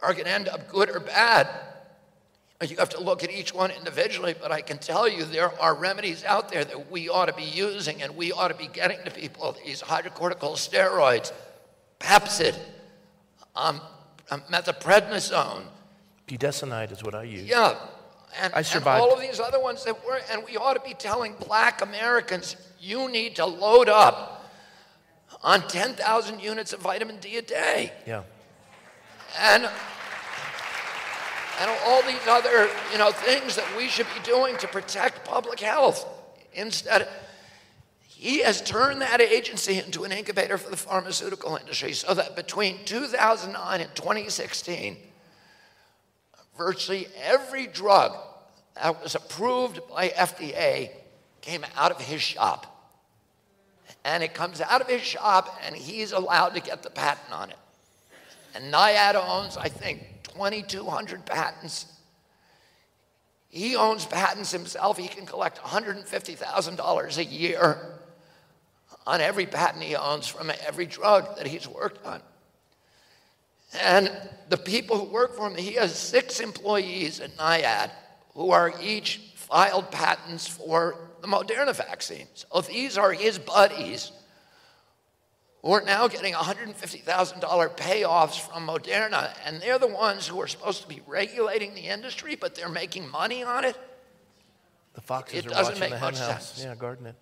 are 0.03 0.13
going 0.13 0.25
to 0.25 0.33
end 0.33 0.49
up 0.49 0.69
good 0.69 0.91
or 0.91 0.99
bad. 0.99 1.49
You 2.69 2.77
have 2.79 2.91
to 2.91 3.01
look 3.01 3.23
at 3.23 3.31
each 3.31 3.55
one 3.55 3.71
individually, 3.71 4.35
but 4.41 4.51
I 4.51 4.61
can 4.61 4.79
tell 4.79 5.07
you 5.07 5.25
there 5.25 5.53
are 5.61 5.77
remedies 5.77 6.25
out 6.25 6.51
there 6.51 6.65
that 6.65 6.91
we 6.91 7.09
ought 7.09 7.27
to 7.27 7.35
be 7.35 7.45
using 7.45 8.03
and 8.03 8.17
we 8.17 8.33
ought 8.33 8.49
to 8.49 8.57
be 8.57 8.67
getting 8.67 8.99
to 9.05 9.11
people 9.13 9.57
these 9.65 9.83
hydrocortical 9.83 10.55
steroids, 10.55 11.33
Pepcid, 12.01 12.57
um, 13.55 13.81
um, 14.31 14.43
methylprednisone. 14.51 15.65
Budesonide 16.27 16.93
is 16.93 17.03
what 17.03 17.15
I 17.15 17.25
use. 17.25 17.49
Yeah. 17.49 17.77
And, 18.41 18.55
I 18.55 18.63
survived. 18.63 19.03
and 19.03 19.11
all 19.11 19.15
of 19.15 19.21
these 19.21 19.41
other 19.41 19.61
ones 19.61 19.85
that 19.85 20.05
were, 20.07 20.21
and 20.31 20.43
we 20.45 20.57
ought 20.57 20.75
to 20.75 20.81
be 20.81 20.95
telling 20.95 21.35
black 21.47 21.83
Americans, 21.83 22.57
you 22.81 23.11
need 23.11 23.37
to 23.37 23.45
load 23.45 23.89
up 23.91 24.51
on 25.43 25.67
10,000 25.69 26.41
units 26.41 26.73
of 26.73 26.81
vitamin 26.81 27.19
D 27.19 27.37
a 27.37 27.43
day. 27.43 27.93
Yeah. 28.07 28.23
And, 29.39 29.69
and 31.61 31.71
all 31.87 32.03
these 32.03 32.27
other, 32.27 32.69
you 32.91 32.99
know, 32.99 33.11
things 33.11 33.57
that 33.57 33.67
we 33.77 33.89
should 33.89 34.07
be 34.15 34.23
doing 34.23 34.57
to 34.59 34.69
protect 34.69 35.27
public 35.27 35.61
health. 35.61 36.07
Instead, 36.55 37.09
he 38.23 38.39
has 38.43 38.63
turned 38.63 39.01
that 39.01 39.21
agency 39.21 39.81
into 39.81 40.05
an 40.05 40.13
incubator 40.13 40.57
for 40.57 40.71
the 40.71 40.77
pharmaceutical 40.77 41.57
industry 41.57 41.93
so 41.93 42.15
that 42.15 42.37
between 42.37 42.85
2009 42.85 43.81
and 43.81 43.95
2016, 43.97 44.97
virtually 46.57 47.09
every 47.21 47.67
drug 47.67 48.17
that 48.81 49.03
was 49.03 49.17
approved 49.17 49.81
by 49.91 50.11
FDA 50.11 50.91
came 51.41 51.67
out 51.77 51.91
of 51.91 52.01
his 52.01 52.23
shop. 52.23 52.95
And 54.05 54.23
it 54.23 54.35
comes 54.35 54.61
out 54.61 54.81
of 54.81 54.87
his 54.87 55.03
shop, 55.03 55.59
and 55.67 55.75
he's 55.75 56.13
allowed 56.13 56.51
to 56.51 56.61
get 56.61 56.85
the 56.85 56.91
patent 56.91 57.33
on 57.33 57.51
it. 57.51 57.59
And 58.55 58.73
NIAID 58.73 59.17
owns, 59.17 59.57
I 59.57 59.69
think, 59.69 60.01
2,200 60.33 61.27
patents. 61.27 61.87
He 63.49 63.75
owns 63.75 64.07
patents 64.07 64.53
himself. 64.53 64.97
He 64.97 65.09
can 65.09 65.27
collect 65.27 65.59
$150,000 65.59 67.19
a 67.19 67.25
year 67.25 67.99
on 69.07 69.21
every 69.21 69.47
patent 69.47 69.83
he 69.83 69.97
owns 69.97 70.29
from 70.29 70.51
every 70.67 70.87
drug 70.87 71.37
that 71.37 71.47
he's 71.47 71.67
worked 71.69 72.05
on. 72.07 72.21
And 73.81 74.11
the 74.49 74.57
people 74.59 74.99
who 74.99 75.13
work 75.13 75.35
for 75.35 75.49
him, 75.49 75.57
he 75.57 75.73
has 75.75 75.97
six 75.97 76.41
employees 76.41 77.21
at 77.21 77.37
NIAID 77.37 77.91
who 78.35 78.51
are 78.51 78.73
each 78.81 79.19
filed 79.35 79.91
patents 79.91 80.47
for 80.47 80.97
the 81.21 81.29
Moderna 81.29 81.75
vaccine. 81.75 82.27
So 82.35 82.61
these 82.61 82.99
are 82.99 83.13
his 83.13 83.39
buddies 83.39 84.13
who 85.63 85.73
are 85.73 85.83
now 85.83 86.09
getting 86.09 86.35
$150,000 86.35 87.77
payoffs 87.77 88.41
from 88.41 88.67
Moderna, 88.67 89.33
and 89.47 89.61
they're 89.63 89.79
the 89.79 89.87
ones 89.87 90.27
who 90.27 90.41
are 90.41 90.49
supposed 90.49 90.83
to 90.83 90.89
be 90.89 91.01
regulating 91.07 91.75
the 91.75 91.83
industry, 91.83 92.35
but 92.35 92.55
they're 92.55 92.69
making 92.69 93.09
money 93.09 93.43
on 93.45 93.65
it. 93.65 93.77
The 94.95 95.01
foxes 95.01 95.39
It 95.39 95.47
are 95.47 95.51
doesn't 95.51 95.75
watching 95.75 95.81
make 95.81 95.91
the 95.91 96.01
much 96.01 96.19
hen 96.19 96.31
house. 96.31 96.53
sense. 96.53 96.65
Yeah, 96.65 96.75
guarding 96.75 97.07
it. 97.07 97.15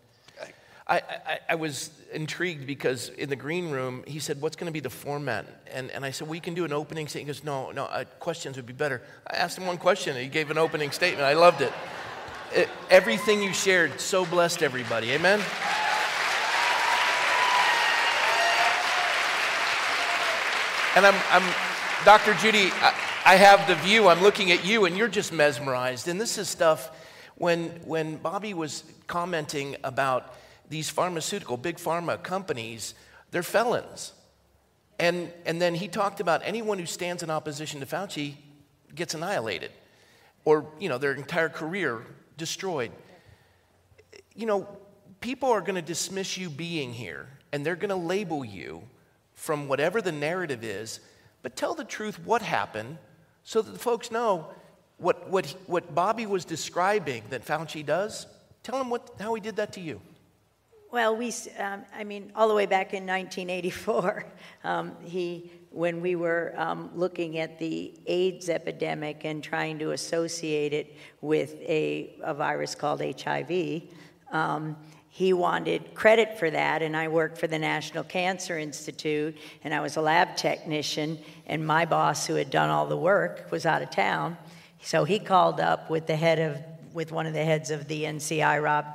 I, 0.91 0.97
I, 0.97 1.39
I 1.51 1.55
was 1.55 1.91
intrigued 2.13 2.67
because 2.67 3.11
in 3.11 3.31
the 3.31 3.37
green 3.37 3.71
room, 3.71 4.03
he 4.09 4.19
said, 4.19 4.41
What's 4.41 4.57
going 4.57 4.67
to 4.67 4.73
be 4.73 4.81
the 4.81 4.91
format? 4.91 5.47
And, 5.73 5.89
and 5.93 6.05
I 6.05 6.11
said, 6.11 6.29
We 6.29 6.41
can 6.41 6.53
do 6.53 6.65
an 6.65 6.73
opening 6.73 7.07
statement. 7.07 7.29
He 7.29 7.41
goes, 7.41 7.45
No, 7.45 7.71
no, 7.71 7.85
uh, 7.85 8.05
questions 8.19 8.57
would 8.57 8.67
be 8.67 8.73
better. 8.73 9.01
I 9.25 9.37
asked 9.37 9.57
him 9.57 9.67
one 9.67 9.79
question, 9.79 10.17
and 10.17 10.23
he 10.23 10.29
gave 10.29 10.51
an 10.51 10.59
opening 10.59 10.91
statement. 10.91 11.23
I 11.23 11.35
loved 11.35 11.61
it. 11.61 11.73
it 12.53 12.69
everything 12.91 13.41
you 13.41 13.53
shared 13.53 14.01
so 14.01 14.27
blessed 14.27 14.65
everybody. 14.65 15.13
Amen? 15.13 15.41
And 20.97 21.07
I'm, 21.07 21.15
I'm 21.31 21.55
Dr. 22.05 22.35
Judy, 22.35 22.71
I, 22.73 22.95
I 23.25 23.37
have 23.37 23.69
the 23.69 23.77
view, 23.77 24.09
I'm 24.09 24.23
looking 24.23 24.51
at 24.51 24.67
you, 24.67 24.87
and 24.87 24.97
you're 24.97 25.07
just 25.07 25.33
mesmerized. 25.33 26.09
And 26.09 26.21
this 26.21 26.37
is 26.37 26.49
stuff 26.49 26.91
when, 27.37 27.69
when 27.85 28.17
Bobby 28.17 28.55
was 28.55 28.83
commenting 29.07 29.77
about 29.85 30.35
these 30.71 30.89
pharmaceutical, 30.89 31.57
big 31.57 31.77
pharma 31.77 32.23
companies, 32.23 32.95
they're 33.33 33.43
felons. 33.43 34.13
And, 34.99 35.33
and 35.45 35.61
then 35.61 35.75
he 35.75 35.89
talked 35.89 36.21
about 36.21 36.41
anyone 36.45 36.79
who 36.79 36.87
stands 36.87 37.23
in 37.23 37.31
opposition 37.31 37.81
to 37.81 37.87
Fauci 37.87 38.35
gets 38.95 39.15
annihilated 39.15 39.73
or, 40.45 40.67
you 40.79 40.89
know, 40.89 40.99
their 40.99 41.13
entire 41.13 41.49
career 41.49 42.03
destroyed. 42.37 42.93
You 44.35 44.47
know, 44.47 44.69
people 45.21 45.51
are 45.51 45.61
going 45.61 45.75
to 45.75 45.83
dismiss 45.83 46.39
you 46.39 46.49
being 46.49 46.93
here 46.93 47.29
and 47.53 47.67
they're 47.67 47.77
going 47.77 47.91
to 47.91 47.97
label 47.97 48.45
you 48.45 48.83
from 49.35 49.69
whatever 49.69 50.01
the 50.01 50.13
narrative 50.13 50.63
is, 50.63 51.01
but 51.43 51.57
tell 51.57 51.75
the 51.75 51.85
truth 51.85 52.19
what 52.21 52.43
happened 52.43 52.99
so 53.43 53.63
that 53.63 53.73
the 53.73 53.79
folks 53.79 54.11
know 54.11 54.47
what, 54.99 55.31
what, 55.31 55.47
what 55.67 55.95
Bobby 55.95 56.27
was 56.27 56.45
describing 56.45 57.23
that 57.31 57.45
Fauci 57.45 57.85
does. 57.85 58.27
Tell 58.63 58.79
them 58.79 58.91
what, 58.91 59.15
how 59.19 59.35
he 59.35 59.41
did 59.41 59.57
that 59.57 59.73
to 59.73 59.81
you. 59.81 60.01
Well, 60.93 61.17
we, 61.17 61.33
um, 61.57 61.85
I 61.95 62.03
mean, 62.03 62.33
all 62.35 62.49
the 62.49 62.55
way 62.55 62.67
back 62.67 62.95
in 62.95 63.07
1984, 63.07 64.25
um, 64.65 64.97
he, 65.05 65.53
when 65.71 66.01
we 66.01 66.17
were 66.17 66.53
um, 66.57 66.91
looking 66.97 67.39
at 67.39 67.61
the 67.61 67.95
AIDS 68.07 68.49
epidemic 68.49 69.25
and 69.25 69.41
trying 69.43 69.79
to 69.79 69.93
associate 69.93 70.73
it 70.73 70.97
with 71.21 71.55
a, 71.61 72.17
a 72.25 72.35
virus 72.35 72.75
called 72.75 73.01
HIV, 73.01 73.83
um, 74.33 74.77
he 75.11 75.33
wanted 75.33 75.95
credit 75.95 76.37
for 76.41 76.51
that, 76.51 76.83
and 76.83 76.97
I 76.97 77.07
worked 77.07 77.39
for 77.39 77.47
the 77.47 77.59
National 77.59 78.03
Cancer 78.03 78.59
Institute, 78.59 79.37
and 79.63 79.73
I 79.73 79.81
was 79.81 79.97
a 79.97 80.01
lab 80.01 80.37
technician, 80.37 81.21
and 81.47 81.65
my 81.65 81.85
boss, 81.85 82.27
who 82.27 82.35
had 82.35 82.51
done 82.51 82.69
all 82.69 82.87
the 82.87 82.97
work, 82.97 83.47
was 83.53 83.65
out 83.65 83.83
of 83.83 83.91
town. 83.91 84.37
So 84.83 85.05
he 85.05 85.21
called 85.21 85.61
up 85.61 85.89
with 85.89 86.09
the 86.09 86.17
head 86.17 86.41
of, 86.41 86.59
with 86.93 87.13
one 87.13 87.27
of 87.27 87.33
the 87.33 87.45
heads 87.45 87.71
of 87.71 87.87
the 87.87 88.03
NCI, 88.03 88.61
Rob, 88.61 88.87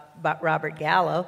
Robert 0.41 0.77
Gallo, 0.77 1.27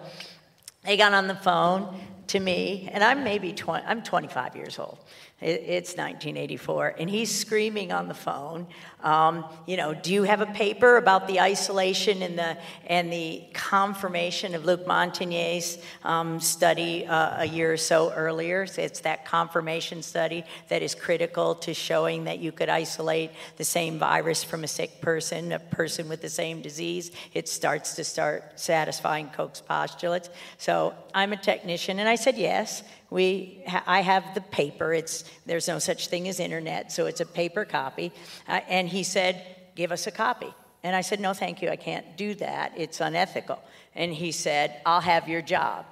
they 0.87 0.95
got 0.95 1.13
on 1.13 1.27
the 1.27 1.35
phone 1.35 1.99
to 2.27 2.39
me, 2.39 2.89
and 2.91 3.03
I'm 3.03 3.23
maybe 3.23 3.51
20, 3.53 3.85
I'm 3.85 4.01
25 4.01 4.55
years 4.55 4.79
old. 4.79 4.97
It, 5.39 5.63
it's 5.67 5.91
1984, 5.91 6.95
and 6.97 7.09
he's 7.09 7.33
screaming 7.33 7.91
on 7.91 8.07
the 8.07 8.15
phone, 8.15 8.65
um, 9.03 9.45
you 9.67 9.77
know, 9.77 9.93
do 9.93 10.11
you 10.11 10.23
have 10.23 10.41
a 10.41 10.47
paper 10.47 10.97
about 10.97 11.27
the 11.27 11.39
isolation 11.39 12.23
and 12.23 12.39
the, 12.39 12.57
and 12.87 13.13
the 13.13 13.43
confirmation 13.53 14.55
of 14.55 14.65
Luc 14.65 14.87
Montagnier's 14.87 15.77
um, 16.03 16.39
study 16.39 17.05
uh, 17.05 17.43
a 17.43 17.45
year 17.45 17.71
or 17.71 17.77
so 17.77 18.11
earlier? 18.13 18.65
So 18.65 18.81
it's 18.81 19.01
that 19.01 19.25
confirmation 19.25 20.01
study 20.01 20.43
that 20.69 20.81
is 20.81 20.95
critical 20.95 21.53
to 21.55 21.73
showing 21.75 22.23
that 22.23 22.39
you 22.39 22.51
could 22.51 22.69
isolate 22.69 23.29
the 23.57 23.63
same 23.63 23.99
virus 23.99 24.43
from 24.43 24.63
a 24.63 24.67
sick 24.67 24.99
person, 25.01 25.51
a 25.51 25.59
person 25.59 26.09
with 26.09 26.21
the 26.21 26.29
same 26.29 26.61
disease. 26.61 27.11
It 27.35 27.47
starts 27.47 27.95
to 27.95 28.03
start 28.03 28.59
satisfying 28.59 29.29
Koch's 29.29 29.61
postulates. 29.61 30.31
So 30.57 30.95
I'm 31.13 31.31
a 31.31 31.37
technician, 31.37 31.99
and 31.99 32.09
I 32.09 32.15
said 32.15 32.37
yes. 32.37 32.81
We, 33.09 33.63
I 33.85 34.01
have 34.01 34.33
the 34.33 34.41
paper. 34.41 34.93
It's 34.93 35.23
there's 35.45 35.67
no 35.67 35.79
such 35.79 36.07
thing 36.07 36.27
as 36.27 36.39
internet, 36.39 36.91
so 36.91 37.05
it's 37.05 37.21
a 37.21 37.25
paper 37.25 37.63
copy. 37.63 38.11
Uh, 38.47 38.59
and 38.67 38.89
he 38.89 39.03
said, 39.03 39.41
"Give 39.75 39.91
us 39.91 40.07
a 40.07 40.11
copy." 40.11 40.53
And 40.83 40.95
I 40.95 41.01
said, 41.01 41.19
"No, 41.21 41.33
thank 41.33 41.61
you. 41.61 41.69
I 41.69 41.77
can't 41.77 42.17
do 42.17 42.35
that. 42.35 42.73
It's 42.75 42.99
unethical." 42.99 43.59
And 43.95 44.13
he 44.13 44.31
said, 44.33 44.81
"I'll 44.85 45.01
have 45.01 45.29
your 45.29 45.41
job." 45.41 45.85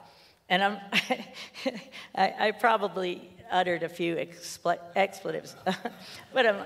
And 0.50 0.62
I'm, 0.64 0.78
I, 2.16 2.34
I 2.40 2.52
probably 2.52 3.30
uttered 3.50 3.84
a 3.84 3.90
few 3.90 4.16
expl- 4.16 4.80
expletives, 4.96 5.56
but 6.34 6.46
um, 6.46 6.58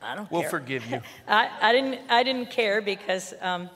I 0.00 0.14
don't 0.16 0.30
We'll 0.30 0.40
care. 0.42 0.50
forgive 0.50 0.86
you. 0.90 1.02
I, 1.28 1.50
I 1.60 1.72
didn't. 1.72 2.00
I 2.08 2.22
didn't 2.22 2.50
care 2.50 2.80
because 2.80 3.34
um, 3.42 3.68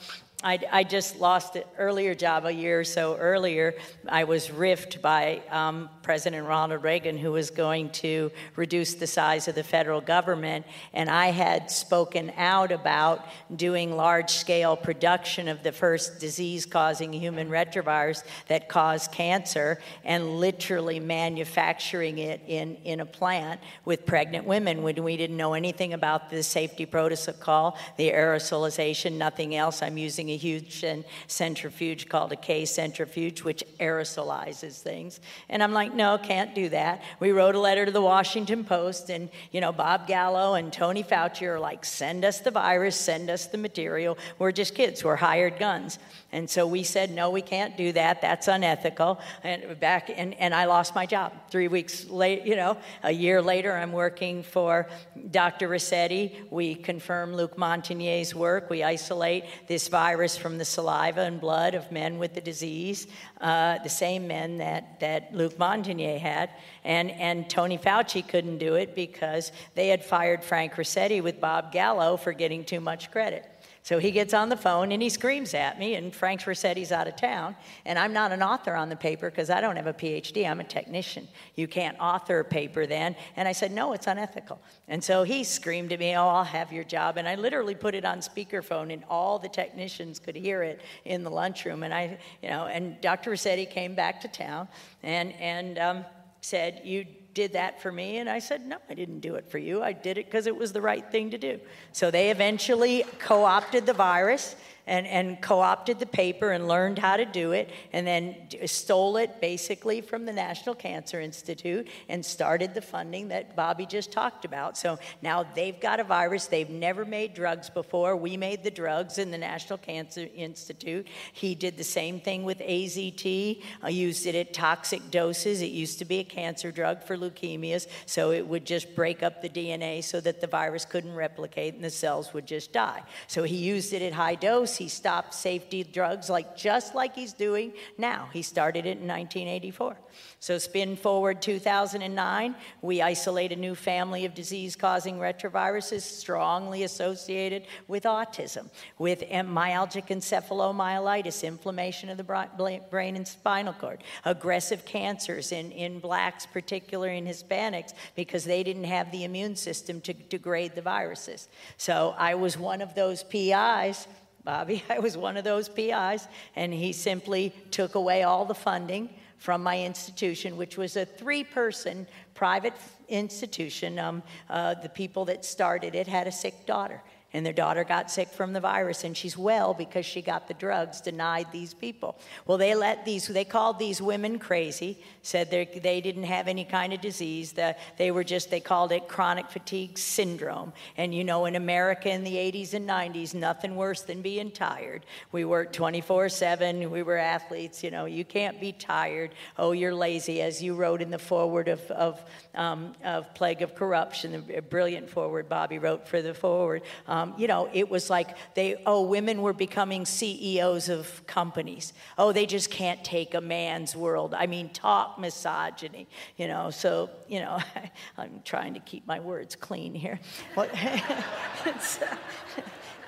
I, 0.43 0.59
I 0.73 0.83
just 0.83 1.21
lost 1.21 1.55
an 1.55 1.63
earlier 1.79 2.15
job 2.17 2.47
a 2.47 2.53
year 2.53 2.81
or 2.81 2.85
so 2.85 3.17
earlier. 3.17 3.75
I 4.09 4.25
was 4.25 4.49
riffed 4.49 5.01
by 5.01 5.41
um, 5.51 5.89
President 6.03 6.49
Ronald 6.49 6.83
Reagan, 6.83 7.17
who 7.17 7.31
was 7.31 7.51
going 7.51 7.91
to 7.91 8.33
reduce 8.57 8.95
the 8.95 9.07
size 9.07 9.47
of 9.47 9.55
the 9.55 9.63
federal 9.63 10.01
government, 10.01 10.67
and 10.93 11.09
I 11.09 11.27
had 11.27 11.71
spoken 11.71 12.33
out 12.37 12.73
about 12.73 13.25
doing 13.55 13.97
large-scale 13.97 14.79
production 14.79 15.47
of 15.47 15.63
the 15.63 15.71
first 15.71 16.19
disease-causing 16.19 17.13
human 17.13 17.49
retrovirus 17.49 18.25
that 18.49 18.69
caused 18.69 19.13
cancer, 19.13 19.79
and 20.05 20.41
literally 20.41 20.99
manufacturing 20.99 22.19
it 22.19 22.41
in, 22.49 22.75
in 22.85 22.99
a 22.99 23.07
plant 23.07 23.61
with 23.85 24.05
pregnant 24.07 24.45
women 24.45 24.83
when 24.83 25.05
we 25.05 25.17
didn't 25.17 25.37
know 25.37 25.55
anything 25.55 25.93
about 25.93 26.31
the 26.31 26.43
safety 26.43 26.85
protocol, 26.85 27.79
the 27.97 28.11
aerosolization, 28.11 29.13
nothing 29.13 29.55
else. 29.55 29.83
I'm 29.83 29.99
using 29.99 30.32
a 30.33 30.37
huge 30.37 30.85
centrifuge 31.27 32.09
called 32.09 32.33
a 32.33 32.37
K 32.37 32.65
centrifuge, 32.65 33.43
which 33.43 33.65
aerosolizes 33.79 34.81
things. 34.81 35.21
And 35.49 35.63
I'm 35.63 35.73
like, 35.73 35.95
no, 35.95 36.19
can't 36.19 36.55
do 36.55 36.69
that. 36.71 37.03
We 37.21 37.33
wrote 37.33 37.55
a 37.55 37.61
letter 37.61 37.87
to 37.87 37.93
the 37.93 38.03
Washington 38.03 38.65
Post, 38.65 39.11
and 39.11 39.29
you 39.51 39.61
know, 39.61 39.73
Bob 39.73 40.07
Gallo 40.07 40.55
and 40.55 40.73
Tony 40.73 41.03
Fauci 41.03 41.43
are 41.43 41.61
like, 41.61 41.85
send 41.85 42.25
us 42.25 42.41
the 42.41 42.51
virus, 42.51 42.97
send 42.97 43.31
us 43.31 43.47
the 43.47 43.59
material. 43.59 44.19
We're 44.39 44.53
just 44.53 44.75
kids, 44.75 45.05
we're 45.05 45.17
hired 45.17 45.59
guns. 45.59 45.99
And 46.33 46.49
so 46.49 46.67
we 46.67 46.83
said, 46.83 47.11
no, 47.11 47.29
we 47.29 47.43
can't 47.43 47.77
do 47.77 47.93
that. 47.93 48.23
That's 48.23 48.49
unethical. 48.49 49.21
And 49.45 49.79
back, 49.79 50.11
and, 50.15 50.33
and 50.35 50.55
I 50.55 50.65
lost 50.65 50.95
my 50.95 51.05
job 51.05 51.35
three 51.51 51.69
weeks 51.69 52.09
late. 52.09 52.47
You 52.47 52.57
know, 52.57 52.79
a 53.03 53.13
year 53.13 53.43
later, 53.43 53.77
I'm 53.77 53.93
working 53.93 54.43
for 54.43 54.89
Dr. 55.31 55.69
Ruscetti. 55.69 56.51
We 56.51 56.75
confirm 56.75 57.35
Luc 57.35 57.57
Montagnier's 57.57 58.35
work. 58.35 58.71
We 58.71 58.83
isolate 58.83 59.45
this 59.67 59.89
virus 59.89 60.39
from 60.39 60.57
the 60.57 60.65
saliva 60.65 61.21
and 61.21 61.39
blood 61.39 61.75
of 61.75 61.93
men 61.93 62.19
with 62.19 62.33
the 62.33 62.41
disease, 62.41 63.07
uh, 63.43 63.79
the 63.83 63.91
same 63.91 64.27
men 64.27 64.57
that 64.57 65.01
that 65.01 65.35
Luc 65.35 65.59
Montagnier 65.59 66.19
had. 66.19 66.49
And 66.83 67.11
and 67.11 67.49
Tony 67.51 67.77
Fauci 67.77 68.27
couldn't 68.27 68.57
do 68.57 68.77
it 68.77 68.95
because 68.95 69.53
they 69.75 69.89
had 69.89 70.03
fired 70.03 70.43
Frank 70.43 70.73
Ruscetti 70.77 71.23
with 71.23 71.43
Bob 71.43 71.73
Gallo 71.73 72.17
for 72.17 72.33
getting 72.33 72.65
too 72.65 72.81
much 72.81 73.11
credit. 73.11 73.52
So 73.85 73.99
he 73.99 74.13
gets 74.13 74.33
on 74.33 74.49
the 74.49 74.57
phone 74.57 74.93
and 74.93 75.03
he 75.03 75.09
screams 75.09 75.55
at 75.55 75.77
me, 75.77 75.97
and 75.97 76.15
Frank 76.15 76.43
Ruscetti's 76.43 76.93
out 76.93 77.09
of 77.09 77.17
town. 77.17 77.57
And 77.85 77.99
I'm 77.99 78.13
not 78.13 78.31
an 78.31 78.41
author 78.41 78.77
on 78.77 78.89
the 78.89 78.97
paper 78.97 79.29
because 79.29 79.51
I 79.51 79.61
don't 79.61 79.75
have 79.75 79.89
a 79.89 79.93
PhD. 79.93 80.49
I'm 80.49 80.61
a 80.61 80.65
technician. 80.65 81.27
You 81.57 81.67
can't 81.67 81.99
author 81.99 82.39
a 82.39 82.45
paper 82.45 82.87
then. 82.87 83.17
And 83.35 83.49
I 83.49 83.53
said, 83.53 83.73
No, 83.73 83.93
it's 83.93 84.07
unethical. 84.07 84.61
And 84.87 85.03
so 85.03 85.25
he 85.25 85.43
screamed 85.43 85.93
at 85.93 85.99
me, 85.99 86.17
Oh, 86.17 86.29
I'll 86.29 86.45
have 86.45 86.73
your 86.73 86.85
job. 86.85 87.17
And 87.17 87.27
I 87.27 87.35
literally 87.35 87.75
put 87.75 87.97
it 87.97 88.05
on 88.05 88.21
speakerphone, 88.21 88.93
and 88.93 89.03
all 89.11 89.41
the 89.41 89.49
technicians 89.49 90.21
could 90.21 90.37
hear 90.37 90.63
it 90.63 90.81
in 91.05 91.25
the 91.25 91.31
lunchroom. 91.31 91.83
And 91.83 91.93
I, 91.93 92.19
you 92.41 92.51
know, 92.51 92.67
and 92.67 93.01
Dr. 93.01 93.33
Ruscetti 93.33 93.69
came 93.69 93.97
back 93.97 94.21
to 94.21 94.29
town 94.29 94.69
and, 95.03 95.33
and 95.35 95.79
um, 95.79 96.05
said, 96.41 96.83
You 96.85 97.05
did 97.35 97.53
that 97.55 97.81
for 97.81 97.91
me? 97.91 98.19
And 98.19 98.29
I 98.29 98.39
said, 98.39 98.67
No, 98.67 98.77
I 98.89 98.95
didn't 98.95 99.21
do 99.21 99.37
it 99.37 99.49
for 99.49 99.59
you. 99.59 99.83
I 99.83 99.93
did 99.93 100.19
it 100.19 100.27
because 100.27 100.47
it 100.47 100.57
was 100.57 100.73
the 100.73 100.81
right 100.81 101.05
thing 101.11 101.31
to 101.31 101.39
do. 101.39 101.61
So 101.93 102.11
they 102.11 102.31
eventually 102.31 103.05
co 103.19 103.45
opted 103.45 103.87
the 103.87 103.93
virus 103.93 104.57
and, 104.87 105.07
and 105.07 105.41
co 105.41 105.61
opted 105.61 105.99
the 105.99 106.07
paper 106.07 106.51
and 106.51 106.69
learned 106.69 106.99
how 106.99 107.17
to 107.17 107.25
do 107.25 107.53
it, 107.53 107.71
and 107.93 108.07
then 108.07 108.37
stole 108.67 109.17
it 109.17 109.41
basically 109.41 110.01
from 110.01 110.25
the 110.25 110.33
National 110.33 110.75
Cancer 110.75 111.21
Institute 111.21 111.87
and 112.09 112.25
started 112.25 112.75
the 112.75 112.83
funding 112.83 113.29
that 113.29 113.55
Bobby 113.55 113.87
just 113.87 114.13
talked 114.13 114.45
about. 114.45 114.77
So 114.77 114.99
now 115.21 115.45
they've 115.55 115.79
got 115.79 116.01
a 116.01 116.05
virus. 116.05 116.47
They've 116.47 116.69
never 116.69 117.05
made 117.05 117.35
drugs 117.35 117.71
before. 117.71 118.17
We 118.17 118.37
made 118.37 118.65
the 118.65 118.71
drugs 118.71 119.19
in 119.19 119.31
the 119.31 119.39
National 119.39 119.79
Cancer 119.79 120.29
Institute. 120.35 121.07
He 121.33 121.55
did 121.55 121.77
the 121.77 121.85
same 121.85 122.21
thing 122.21 122.45
with 122.45 122.59
AZT, 122.59 123.63
I 123.83 123.87
uh, 123.87 123.91
used 123.91 124.27
it 124.27 124.35
at 124.35 124.53
toxic 124.53 125.11
doses. 125.11 125.63
It 125.63 125.71
used 125.71 125.99
to 125.99 126.05
be 126.05 126.19
a 126.19 126.25
cancer 126.25 126.71
drug 126.71 127.03
for 127.03 127.17
leukemias, 127.17 127.87
so 128.07 128.31
it 128.31 128.47
would 128.47 128.65
just 128.65 128.95
break 128.95 129.23
up 129.23 129.43
the 129.43 129.49
DNA 129.49 130.03
so 130.03 130.21
that 130.21 130.41
the 130.41 130.47
virus 130.47 130.85
couldn't 130.85 131.15
replicate 131.15 131.75
and 131.75 131.85
the 131.85 131.91
cells 131.91 132.33
would 132.33 132.47
just 132.47 132.73
die. 132.73 133.03
So 133.27 133.43
he 133.43 133.57
used 133.57 133.93
it 133.93 134.03
at 134.03 134.13
high 134.13 134.35
He 134.77 134.89
stopped 134.89 135.35
safety 135.35 135.85
drugs 135.85 136.31
like 136.31 136.57
just 136.57 136.95
like 136.95 137.15
he's 137.15 137.33
doing 137.33 137.73
now. 137.99 138.29
He 138.33 138.43
started 138.43 138.87
it 138.87 138.99
in 138.99 139.09
1984. 139.09 139.97
So 140.41 140.59
spin 140.59 140.97
forward 140.97 141.41
2009, 141.41 142.55
we 142.83 143.01
isolate 143.01 143.53
a 143.53 143.57
new 143.57 143.75
family 143.75 144.25
of 144.25 144.35
disease-causing 144.35 145.19
retroviruses 145.19 146.03
strongly 146.03 146.83
associated 146.83 147.67
with 147.89 148.05
autism, 148.05 148.69
with 148.99 149.21
myalgic 149.21 150.09
encephalomyelitis, 150.09 151.45
inflammation 151.47 152.09
of 152.11 152.17
the 152.17 152.81
brain 152.91 153.17
and 153.17 153.27
spinal 153.27 153.73
cord, 153.73 154.03
aggressive 154.25 154.85
cancers 154.85 155.53
in, 155.53 155.71
in 155.73 156.01
blacks, 156.01 156.45
particularly 156.47 157.19
in 157.19 157.27
Hispanics, 157.27 157.95
because 158.17 158.45
they 158.45 158.63
didn't 158.63 158.85
have 158.85 159.11
the 159.13 159.25
immune 159.25 159.57
system 159.57 160.01
to 160.01 160.13
degrade 160.13 160.75
the 160.75 160.83
viruses. 160.83 161.49
So 161.77 162.15
I 162.19 162.35
was 162.35 162.59
one 162.59 162.83
of 162.83 162.95
those 162.95 163.23
PIs 163.23 164.07
Bobby, 164.45 164.83
I 164.91 164.99
was 164.99 165.17
one 165.17 165.37
of 165.37 165.45
those 165.45 165.69
PIs, 165.69 166.29
and 166.57 166.73
he 166.73 166.93
simply 166.93 167.55
took 167.71 167.95
away 167.95 168.23
all 168.23 168.45
the 168.45 168.55
funding 168.55 169.11
from 169.39 169.63
my 169.63 169.81
institution, 169.81 170.57
which 170.57 170.77
was 170.77 170.97
a 170.97 171.05
three 171.05 171.43
person 171.43 172.07
private 172.35 172.75
institution. 173.09 173.99
Um, 173.99 174.23
uh, 174.49 174.75
the 174.75 174.89
people 174.89 175.25
that 175.27 175.45
started 175.45 175.95
it 175.95 176.07
had 176.07 176.27
a 176.27 176.33
sick 176.33 176.67
daughter 176.67 177.03
and 177.35 177.47
their 177.47 177.53
daughter 177.53 177.85
got 177.85 178.11
sick 178.11 178.29
from 178.29 178.53
the 178.53 178.61
virus 178.61 179.05
and 179.05 179.17
she's 179.17 179.37
well 179.37 179.75
because 179.75 180.05
she 180.05 180.21
got 180.21 180.49
the 180.49 180.55
drugs 180.55 181.01
denied 181.01 181.47
these 181.53 181.75
people. 181.75 182.17
Well 182.47 182.59
they 182.59 182.75
let 182.75 183.05
these 183.05 183.27
they 183.27 183.45
called 183.45 183.79
these 183.79 184.03
women 184.03 184.39
crazy 184.39 184.99
said 185.23 185.51
they 185.51 186.01
didn't 186.01 186.25
have 186.25 186.49
any 186.49 186.65
kind 186.65 186.93
of 186.93 187.01
disease 187.01 187.53
that 187.53 187.79
they 187.97 188.11
were 188.11 188.25
just 188.25 188.51
they 188.51 188.61
called 188.61 188.93
it 188.93 189.09
chronic 189.09 189.49
fatigue 189.49 189.97
syndrome. 189.97 190.73
And 190.97 191.15
you 191.15 191.25
know 191.25 191.47
in 191.47 191.57
america 191.57 192.11
in 192.11 192.25
the 192.25 192.35
80s 192.35 192.75
and 192.75 192.89
90s 192.89 193.35
nothing 193.35 193.77
worse 193.77 194.03
than 194.03 194.21
being 194.21 194.51
tired. 194.51 195.07
We 195.31 195.45
worked 195.45 195.75
24 195.75 196.29
7 196.29 196.91
we 196.91 197.03
were 197.03 197.17
athletes 197.17 197.83
you 197.83 197.91
know 197.91 198.05
you 198.05 198.25
can't 198.25 198.61
be 198.61 198.73
tired. 198.73 199.31
Oh 199.59 199.73
you're 199.73 199.95
lazy 199.95 200.43
as 200.43 200.63
you 200.63 200.75
wrote 200.75 201.01
in 201.01 201.11
the 201.11 201.19
foreword 201.19 201.69
of, 201.69 201.81
of, 201.91 202.23
um, 202.55 202.93
of 203.05 203.35
plague 203.35 203.63
of 203.63 203.75
corruption 203.75 204.45
a 204.55 204.61
brilliant 204.63 205.09
foreword 205.09 205.49
bobby 205.49 205.79
wrote 205.79 206.07
for 206.07 206.21
the 206.21 206.35
foreword. 206.35 206.83
Um, 207.07 207.22
um, 207.23 207.35
you 207.37 207.47
know, 207.47 207.69
it 207.73 207.89
was 207.89 208.11
like 208.11 208.37
they, 208.55 208.83
oh, 208.87 209.03
women 209.03 209.43
were 209.43 209.53
becoming 209.53 210.05
CEOs 210.05 210.89
of 210.89 211.25
companies. 211.27 211.93
Oh, 212.19 212.33
they 212.33 212.47
just 212.47 212.71
can't 212.71 213.03
take 213.05 213.35
a 213.35 213.41
man's 213.41 213.95
world. 213.95 214.35
I 214.35 214.47
mean, 214.47 214.71
talk 214.71 215.19
misogyny, 215.19 216.09
you 216.37 216.49
know. 216.49 216.71
So, 216.71 217.11
you 217.29 217.41
know, 217.41 217.59
I'm 218.19 218.43
trying 218.45 218.75
to 218.75 218.81
keep 218.81 219.07
my 219.07 219.21
words 219.21 219.55
clean 219.57 219.95
here. 219.95 220.19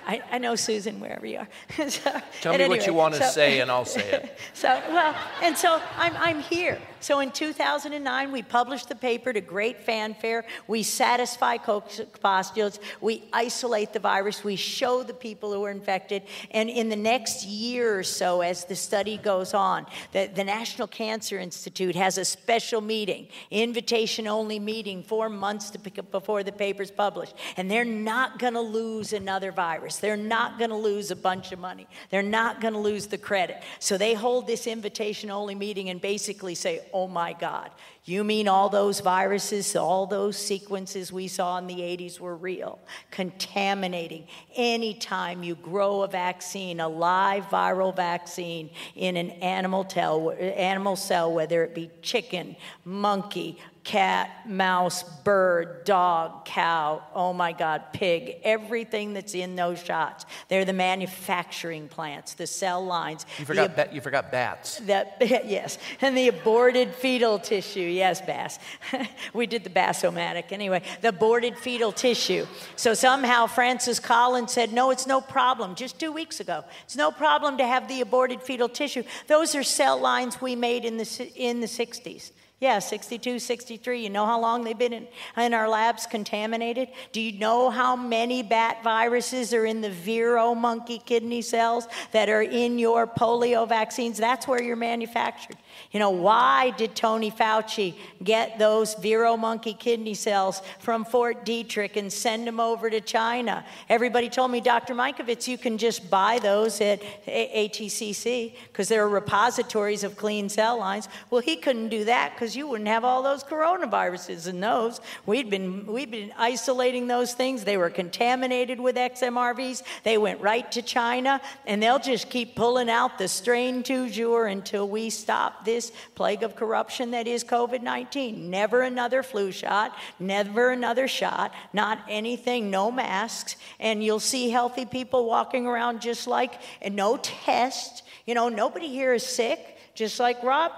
I, 0.07 0.23
I, 0.31 0.39
know 0.39 0.55
Susan 0.55 1.01
wherever 1.01 1.25
you 1.25 1.39
are. 1.39 1.49
so, 1.89 2.21
Tell 2.43 2.53
me 2.53 2.61
anyway, 2.61 2.69
what 2.77 2.87
you 2.87 2.93
want 2.93 3.15
to 3.15 3.23
so, 3.25 3.31
say, 3.31 3.61
and 3.61 3.71
I'll 3.71 3.87
say 3.87 4.11
it. 4.11 4.39
So 4.53 4.69
well, 4.91 5.17
and 5.43 5.57
so 5.57 5.81
I'm 5.97 6.15
I'm 6.17 6.41
here. 6.41 6.79
So 7.05 7.21
in 7.21 7.33
2009, 7.33 8.33
we 8.33 8.41
published 8.41 8.89
the 8.89 8.95
paper 8.95 9.31
to 9.31 9.43
great 9.43 9.83
fanfare. 9.83 10.47
We 10.67 10.83
satisfy 10.83 11.59
postulates. 11.59 12.81
We 13.03 13.25
isolate 13.31 13.93
the 13.93 13.99
virus. 13.99 14.43
We 14.43 14.57
show 14.57 15.03
the 15.03 15.13
people 15.13 15.53
who 15.53 15.63
are 15.67 15.71
infected. 15.71 16.23
And 16.51 16.71
in 16.71 16.89
the 16.89 16.97
next 16.97 17.45
year 17.45 17.99
or 17.99 18.05
so, 18.05 18.41
as 18.41 18.65
the 18.65 18.75
study 18.75 19.19
goes 19.19 19.53
on, 19.53 19.85
the, 20.13 20.31
the 20.35 20.45
National 20.45 20.89
Cancer 20.89 21.39
Institute 21.39 21.95
has 21.95 22.17
a 22.17 22.25
special 22.25 22.81
meeting, 22.81 23.29
invitation 23.51 24.27
only 24.27 24.59
meeting, 24.59 25.03
four 25.03 25.29
months 25.29 25.73
before 26.11 26.43
the 26.43 26.53
paper's 26.53 26.91
published. 26.91 27.35
And 27.59 27.71
they're 27.71 27.85
not 27.85 28.39
going 28.39 28.55
to 28.55 28.63
lose 28.63 29.13
another 29.13 29.53
virus. 29.53 29.99
They're 29.99 30.17
not 30.17 30.59
going 30.59 30.71
to 30.71 30.77
lose 30.77 31.11
a 31.11 31.17
bunch 31.17 31.53
of 31.53 31.59
money. 31.59 31.87
They're 32.09 32.23
not 32.23 32.63
going 32.63 32.73
to 32.73 32.81
lose 32.81 33.09
the 33.09 33.19
credit. 33.19 33.63
So 33.79 33.99
they 33.99 34.15
hold 34.15 34.47
this 34.47 34.67
invitation 34.67 35.31
only 35.31 35.55
meeting 35.55 35.91
and 35.91 36.01
basically 36.01 36.55
say, 36.55 36.81
oh 36.95 37.09
my 37.09 37.33
God, 37.33 37.73
you 38.05 38.23
mean 38.23 38.47
all 38.47 38.69
those 38.69 39.01
viruses, 39.01 39.75
all 39.75 40.07
those 40.07 40.39
sequences 40.39 41.13
we 41.13 41.27
saw 41.27 41.59
in 41.59 41.67
the 41.67 41.81
80s 41.81 42.21
were 42.21 42.37
real? 42.37 42.79
Contaminating. 43.11 44.29
Anytime 44.55 45.43
you 45.43 45.57
grow 45.57 46.03
a 46.03 46.09
vaccine, 46.09 46.79
a 46.79 46.89
live 46.89 47.47
viral 47.47 47.95
vaccine 47.95 48.71
in 48.95 49.17
an 49.17 49.31
animal, 49.31 49.83
tell, 49.83 50.31
animal 50.31 50.95
cell, 50.95 51.33
whether 51.33 51.65
it 51.65 51.75
be 51.75 51.91
chicken, 52.01 52.55
monkey, 52.85 53.59
cat, 53.85 54.49
mouse, 54.49 55.03
bird, 55.03 55.85
dog, 55.85 56.47
cow, 56.47 57.03
oh 57.15 57.35
my 57.35 57.53
God, 57.53 57.83
pig, 57.93 58.37
everything 58.43 59.13
that's 59.13 59.35
in 59.35 59.57
those 59.57 59.83
shots. 59.83 60.25
They're 60.49 60.65
the 60.65 60.73
manufacturing 60.73 61.89
plants, 61.89 62.33
the 62.33 62.47
cell 62.47 62.85
lines. 62.85 63.27
You 63.39 63.45
forgot, 63.45 63.77
the, 63.77 63.85
ba- 63.85 63.95
you 63.95 64.01
forgot 64.01 64.33
bats. 64.33 64.79
That, 64.81 65.17
yes, 65.21 65.77
and 66.01 66.17
the 66.17 66.29
aborted 66.29 66.95
fetal 66.95 67.39
tissue. 67.39 67.81
Yes, 67.81 68.23
Bass. 68.23 68.59
we 69.35 69.47
did 69.47 69.65
the 69.65 69.71
Bassomatic. 69.71 70.51
Anyway, 70.51 70.83
the 71.03 71.09
aborted 71.09 71.59
fetal 71.59 71.93
tissue. 71.93 72.47
So 72.77 72.95
somehow 72.95 73.47
Francis 73.47 74.01
Collins 74.01 74.51
said, 74.53 74.73
no, 74.73 74.91
it's 74.93 75.07
no 75.07 75.21
problem, 75.21 75.75
just 75.75 76.01
two 76.01 76.11
weeks 76.11 76.41
ago. 76.41 76.65
It's 76.85 76.97
no 76.97 77.11
problem 77.11 77.59
to 77.59 77.67
have 77.67 77.87
the 77.89 78.01
aborted 78.01 78.41
fetal 78.41 78.71
tissue. 78.71 79.03
Those 79.27 79.55
are 79.55 79.63
cell 79.63 80.01
lines 80.01 80.41
we 80.41 80.57
made 80.57 80.87
in 80.87 80.97
the, 80.97 81.33
in 81.37 81.61
the 81.61 81.67
60s. 81.67 82.31
Yeah, 82.65 82.79
62, 82.79 83.41
63. 83.41 84.05
You 84.05 84.09
know 84.09 84.25
how 84.25 84.41
long 84.41 84.65
they've 84.65 84.79
been 84.79 84.95
in, 84.95 85.07
in, 85.37 85.53
our 85.53 85.69
labs 85.69 86.07
contaminated? 86.07 86.89
Do 87.13 87.21
you 87.21 87.39
know 87.39 87.69
how 87.69 87.95
many 87.95 88.43
bat 88.43 88.83
viruses 88.83 89.53
are 89.53 89.67
in 89.67 89.83
the 89.83 89.91
Vero 89.91 90.55
monkey 90.55 90.99
kidney 91.05 91.43
cells 91.43 91.87
that 92.13 92.31
are 92.31 92.41
in 92.41 92.79
your 92.79 93.07
polio 93.07 93.69
vaccines? 93.69 94.17
That's 94.17 94.49
where 94.49 94.63
you're 94.63 94.77
manufactured. 94.77 95.59
You 95.93 96.01
know, 96.01 96.11
why 96.11 96.71
did 96.71 96.95
Tony 96.95 97.31
Fauci 97.31 97.95
get 98.23 98.59
those 98.59 98.95
Vero 98.95 99.37
monkey 99.37 99.75
kidney 99.75 100.15
cells 100.15 100.63
from 100.79 101.05
Fort 101.05 101.47
Detrick 101.47 101.97
and 101.97 102.13
send 102.13 102.47
them 102.47 102.59
over 102.59 102.91
to 102.91 103.01
China? 103.01 103.65
Everybody 103.89 104.29
told 104.29 104.51
me, 104.51 104.61
Dr. 104.61 104.95
Mikovits, 104.95 105.47
you 105.47 105.57
can 105.57 105.79
just 105.79 106.11
buy 106.11 106.39
those 106.41 106.81
at 106.81 107.01
ATCC 107.27 108.55
because 108.67 108.89
there 108.89 109.03
are 109.05 109.09
repositories 109.09 110.05
of 110.05 110.17
clean 110.17 110.49
cell 110.49 110.79
lines. 110.79 111.09
Well, 111.31 111.41
he 111.41 111.57
couldn't 111.57 111.89
do 111.89 112.05
that 112.05 112.33
because 112.35 112.57
you 112.57 112.67
wouldn't 112.67 112.89
have 112.89 113.05
all 113.05 113.23
those 113.23 113.45
coronaviruses 113.45 114.49
in 114.49 114.61
those. 114.61 115.01
We'd 115.27 115.51
been, 115.51 115.87
we'd 115.87 116.11
been 116.11 116.33
isolating 116.37 117.07
those 117.07 117.35
things. 117.35 117.65
They 117.65 117.77
were 117.77 117.91
contaminated 117.91 118.81
with 118.81 118.97
XMRVs. 118.97 119.83
They 120.03 120.19
went 120.19 120.41
right 120.41 120.71
to 120.73 120.83
China, 120.83 121.41
and 121.67 121.83
they'll 121.83 121.99
just 121.99 122.31
keep 122.31 122.55
pulling 122.55 122.91
out 122.91 123.19
the 123.19 123.29
strain 123.29 123.83
du 123.83 124.11
jour 124.11 124.47
until 124.47 124.89
we 124.89 125.11
stop 125.11 125.64
this 125.65 125.93
plague 126.15 126.43
of 126.43 126.57
corruption 126.57 127.11
that 127.13 127.27
is 127.27 127.45
COVID 127.45 127.83
19. 127.83 128.51
Never 128.51 128.83
another 128.83 129.23
flu 129.23 129.53
shot, 129.53 129.97
never 130.19 130.71
another 130.71 131.09
shot, 131.09 131.53
not 131.73 131.99
anything, 132.09 132.71
no 132.71 132.91
masks. 132.91 133.57
And 133.81 134.03
you'll 134.03 134.21
see 134.21 134.51
healthy 134.51 134.87
people 134.87 135.27
walking 135.27 135.67
around 135.67 136.01
just 136.01 136.27
like, 136.27 136.55
and 136.83 136.97
no 136.97 137.17
test. 137.17 138.03
You 138.27 138.35
know, 138.35 138.49
nobody 138.49 138.89
here 138.89 139.15
is 139.15 139.27
sick 139.27 139.75
just 139.95 140.19
like 140.19 140.43
Rob, 140.43 140.73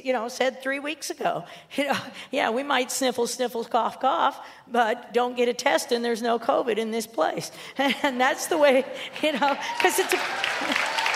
you 0.00 0.12
know, 0.12 0.28
said 0.28 0.62
three 0.62 0.78
weeks 0.78 1.10
ago. 1.10 1.44
You 1.76 1.84
know, 1.84 1.98
yeah, 2.30 2.50
we 2.50 2.62
might 2.62 2.90
sniffle, 2.90 3.26
sniffle, 3.26 3.64
cough, 3.64 4.00
cough, 4.00 4.44
but 4.70 5.14
don't 5.14 5.36
get 5.36 5.48
a 5.48 5.54
test 5.54 5.92
and 5.92 6.04
there's 6.04 6.20
no 6.20 6.38
COVID 6.38 6.78
in 6.78 6.90
this 6.90 7.06
place. 7.06 7.50
And 7.78 8.20
that's 8.20 8.46
the 8.46 8.58
way, 8.58 8.84
you 9.22 9.32
know, 9.32 9.56
because 9.76 9.98
it's 9.98 10.12
a. 10.12 11.09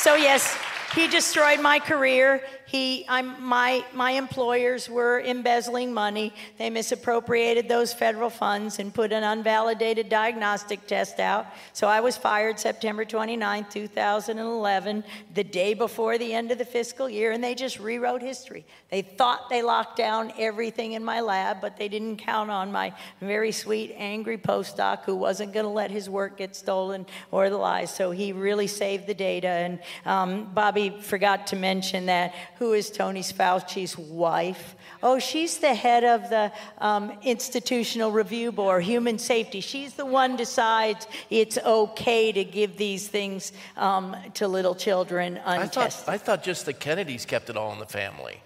So, 0.00 0.14
yes, 0.14 0.56
he 0.94 1.08
destroyed 1.08 1.60
my 1.60 1.78
career. 1.78 2.42
He, 2.70 3.04
I'm, 3.08 3.42
my, 3.42 3.84
my 3.94 4.12
employers 4.12 4.88
were 4.88 5.20
embezzling 5.20 5.92
money. 5.92 6.32
They 6.56 6.70
misappropriated 6.70 7.68
those 7.68 7.92
federal 7.92 8.30
funds 8.30 8.78
and 8.78 8.94
put 8.94 9.10
an 9.10 9.24
unvalidated 9.24 10.08
diagnostic 10.08 10.86
test 10.86 11.18
out. 11.18 11.46
So 11.72 11.88
I 11.88 11.98
was 11.98 12.16
fired 12.16 12.60
September 12.60 13.04
29, 13.04 13.66
2011, 13.68 15.02
the 15.34 15.42
day 15.42 15.74
before 15.74 16.16
the 16.16 16.32
end 16.32 16.52
of 16.52 16.58
the 16.58 16.64
fiscal 16.64 17.10
year, 17.10 17.32
and 17.32 17.42
they 17.42 17.56
just 17.56 17.80
rewrote 17.80 18.22
history. 18.22 18.64
They 18.88 19.02
thought 19.02 19.50
they 19.50 19.62
locked 19.62 19.96
down 19.96 20.32
everything 20.38 20.92
in 20.92 21.02
my 21.02 21.22
lab, 21.22 21.60
but 21.60 21.76
they 21.76 21.88
didn't 21.88 22.18
count 22.18 22.52
on 22.52 22.70
my 22.70 22.94
very 23.20 23.50
sweet, 23.50 23.92
angry 23.96 24.38
postdoc 24.38 25.02
who 25.06 25.16
wasn't 25.16 25.52
going 25.52 25.66
to 25.66 25.70
let 25.70 25.90
his 25.90 26.08
work 26.08 26.36
get 26.36 26.54
stolen 26.54 27.04
or 27.32 27.50
the 27.50 27.58
lies. 27.58 27.92
So 27.92 28.12
he 28.12 28.32
really 28.32 28.68
saved 28.68 29.08
the 29.08 29.14
data. 29.14 29.48
And 29.48 29.80
um, 30.06 30.54
Bobby 30.54 30.90
forgot 31.02 31.48
to 31.48 31.56
mention 31.56 32.06
that 32.06 32.32
who 32.60 32.74
is 32.74 32.90
Tony 32.90 33.22
Fauci's 33.22 33.96
wife. 33.96 34.76
Oh, 35.02 35.18
she's 35.18 35.58
the 35.58 35.72
head 35.72 36.04
of 36.04 36.28
the 36.28 36.52
um, 36.76 37.10
Institutional 37.22 38.12
Review 38.12 38.52
Board, 38.52 38.84
Human 38.84 39.18
Safety. 39.18 39.60
She's 39.60 39.94
the 39.94 40.04
one 40.04 40.36
decides 40.36 41.06
it's 41.30 41.56
okay 41.56 42.30
to 42.32 42.44
give 42.44 42.76
these 42.76 43.08
things 43.08 43.54
um, 43.78 44.14
to 44.34 44.46
little 44.46 44.74
children 44.74 45.40
untested. 45.46 45.78
I 45.82 45.88
thought, 45.88 46.08
I 46.08 46.18
thought 46.18 46.42
just 46.42 46.66
the 46.66 46.74
Kennedys 46.74 47.24
kept 47.24 47.48
it 47.48 47.56
all 47.56 47.72
in 47.72 47.78
the 47.78 47.86
family. 47.86 48.42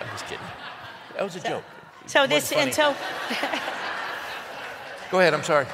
I'm 0.00 0.06
just 0.12 0.26
kidding. 0.26 0.46
That 1.14 1.24
was 1.24 1.34
a 1.34 1.40
so, 1.40 1.48
joke. 1.48 1.64
So 2.06 2.26
this 2.28 2.52
and 2.52 2.72
so. 2.80 2.94
Go 5.16 5.20
ahead. 5.20 5.32
I'm 5.32 5.44
sorry. 5.44 5.66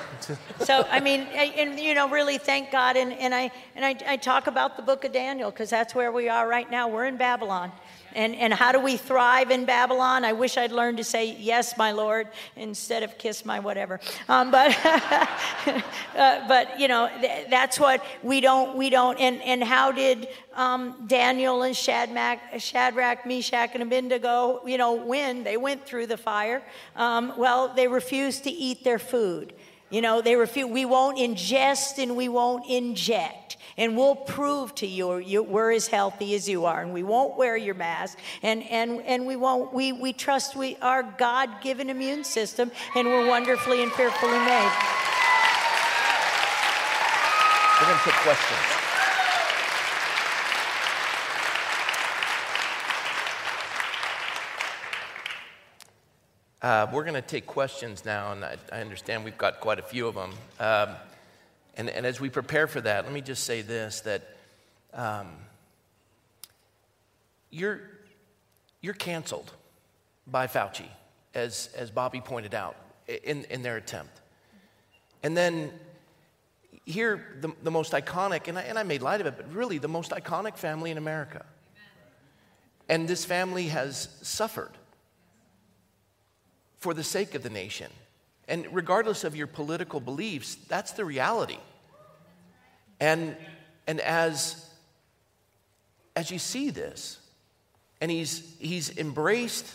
so 0.61 0.86
I 0.88 1.01
mean, 1.01 1.26
I, 1.34 1.53
and 1.59 1.76
you 1.76 1.95
know, 1.95 2.09
really 2.09 2.38
thank 2.38 2.70
God, 2.70 2.97
and, 2.97 3.12
and 3.12 3.34
I 3.34 3.51
and 3.74 3.84
I, 3.84 3.97
I 4.07 4.16
talk 4.16 4.47
about 4.47 4.76
the 4.76 4.84
Book 4.84 5.05
of 5.05 5.11
Daniel 5.11 5.51
because 5.51 5.68
that's 5.68 5.97
where 5.97 6.12
we 6.12 6.28
are 6.28 6.47
right 6.47 6.70
now. 6.70 6.86
We're 6.86 7.07
in 7.07 7.16
Babylon, 7.16 7.72
and, 8.15 8.35
and 8.35 8.53
how 8.53 8.73
do 8.73 8.81
we 8.81 8.97
thrive 8.97 9.51
in 9.51 9.65
Babylon? 9.65 10.25
I 10.25 10.33
wish 10.33 10.57
I'd 10.57 10.73
learned 10.73 10.99
to 10.99 11.05
say, 11.05 11.37
Yes, 11.39 11.77
my 11.77 11.93
Lord, 11.93 12.29
instead 12.57 13.03
of 13.03 13.19
kiss 13.19 13.45
my 13.45 13.61
whatever. 13.61 14.01
Um, 14.29 14.51
but, 14.51 14.77
uh, 14.85 16.49
but, 16.49 16.79
you 16.79 16.89
know, 16.89 17.09
th- 17.21 17.49
that's 17.51 17.79
what 17.79 18.05
we 18.23 18.41
don't, 18.41 18.77
we 18.77 18.91
don't. 18.91 19.19
And, 19.19 19.41
and 19.43 19.63
how 19.63 19.93
did 19.93 20.29
um, 20.55 21.07
Daniel 21.07 21.63
and 21.63 21.77
Shadrach, 21.77 22.39
Shadrach, 22.59 23.27
Meshach, 23.27 23.71
and 23.75 23.83
Abednego, 23.83 24.61
you 24.67 24.79
know, 24.79 24.95
win? 24.95 25.45
They 25.45 25.57
went 25.57 25.87
through 25.87 26.07
the 26.07 26.17
fire. 26.17 26.63
Um, 26.97 27.33
well, 27.37 27.69
they 27.75 27.89
refused 27.89 28.45
to 28.45 28.51
eat 28.51 28.85
their 28.85 28.99
food. 28.99 29.53
You 29.93 30.01
know, 30.01 30.23
they 30.23 30.37
refuse, 30.37 30.71
we 30.71 30.87
won't 30.87 31.19
ingest 31.19 32.03
and 32.03 32.17
we 32.17 32.27
won't 32.29 32.67
inject. 32.67 33.59
And 33.77 33.97
we'll 33.97 34.16
prove 34.16 34.75
to 34.77 34.87
you, 34.87 35.43
we're 35.43 35.73
as 35.73 35.87
healthy 35.87 36.35
as 36.35 36.49
you 36.49 36.64
are. 36.66 36.83
And 36.83 36.93
we 36.93 37.03
won't 37.03 37.37
wear 37.37 37.57
your 37.57 37.75
mask. 37.75 38.18
And, 38.43 38.62
and, 38.64 39.01
and 39.03 39.27
we 39.27 39.37
won't, 39.37 39.73
we, 39.73 39.93
we 39.93 40.12
trust 40.12 40.57
we, 40.57 40.77
our 40.83 41.03
God 41.03 41.61
given 41.62 41.91
immune 41.91 42.25
system 42.25 42.70
and 42.95 43.09
we're 43.09 43.27
wonderfully 43.27 43.83
and 43.83 43.93
fearfully 43.93 44.39
made. 44.39 44.73
We're 47.81 47.89
going 47.89 47.99
to 47.99 48.05
take 48.05 48.14
questions. 48.14 48.83
Uh, 56.62 56.87
we're 56.93 57.03
going 57.03 57.14
to 57.14 57.20
take 57.20 57.45
questions 57.45 58.05
now, 58.05 58.31
and 58.31 58.45
I, 58.45 58.57
I, 58.70 58.81
understand 58.81 59.25
we've 59.25 59.37
got 59.37 59.59
quite 59.59 59.81
a 59.81 59.83
few 59.83 60.07
of 60.07 60.14
them. 60.14 60.31
Um, 60.61 60.95
and, 61.77 61.89
and, 61.89 62.05
as 62.05 62.20
we 62.20 62.29
prepare 62.29 62.66
for 62.66 62.81
that, 62.81 63.05
let 63.05 63.12
me 63.12 63.20
just 63.20 63.45
say 63.45 63.62
this 63.62 64.01
that 64.01 64.23
um, 64.93 65.29
you're, 67.51 67.81
you're 68.81 68.95
canceled 68.95 69.51
by 70.27 70.47
Fauci, 70.47 70.89
as, 71.35 71.70
as 71.77 71.91
Bobby 71.91 72.20
pointed 72.20 72.55
out, 72.55 72.77
in, 73.07 73.45
in 73.45 73.62
their 73.62 73.77
attempt. 73.77 74.20
And 75.23 75.37
then 75.37 75.73
here, 76.85 77.37
the, 77.41 77.53
the 77.62 77.70
most 77.70 77.93
iconic, 77.93 78.49
and 78.49 78.59
I, 78.59 78.62
and 78.62 78.79
I 78.79 78.83
made 78.83 79.03
light 79.03 79.20
of 79.20 79.27
it, 79.27 79.35
but 79.37 79.53
really 79.53 79.79
the 79.79 79.89
most 79.89 80.11
iconic 80.11 80.57
family 80.57 80.91
in 80.91 80.99
America. 80.99 81.45
And 82.89 83.07
this 83.07 83.25
family 83.25 83.68
has 83.68 84.09
suffered 84.23 84.73
for 86.79 86.93
the 86.93 87.05
sake 87.05 87.35
of 87.35 87.43
the 87.43 87.51
nation. 87.51 87.91
And 88.49 88.66
regardless 88.72 89.24
of 89.24 89.36
your 89.36 89.47
political 89.47 90.01
beliefs, 90.01 90.57
that's 90.68 90.93
the 90.93 91.05
reality. 91.05 91.59
And, 93.01 93.36
and 93.86 94.01
as, 94.01 94.68
as 96.14 96.30
you 96.30 96.38
see 96.38 96.70
this, 96.70 97.18
and 98.01 98.11
he's, 98.11 98.57
he's 98.59 98.97
embraced 98.99 99.66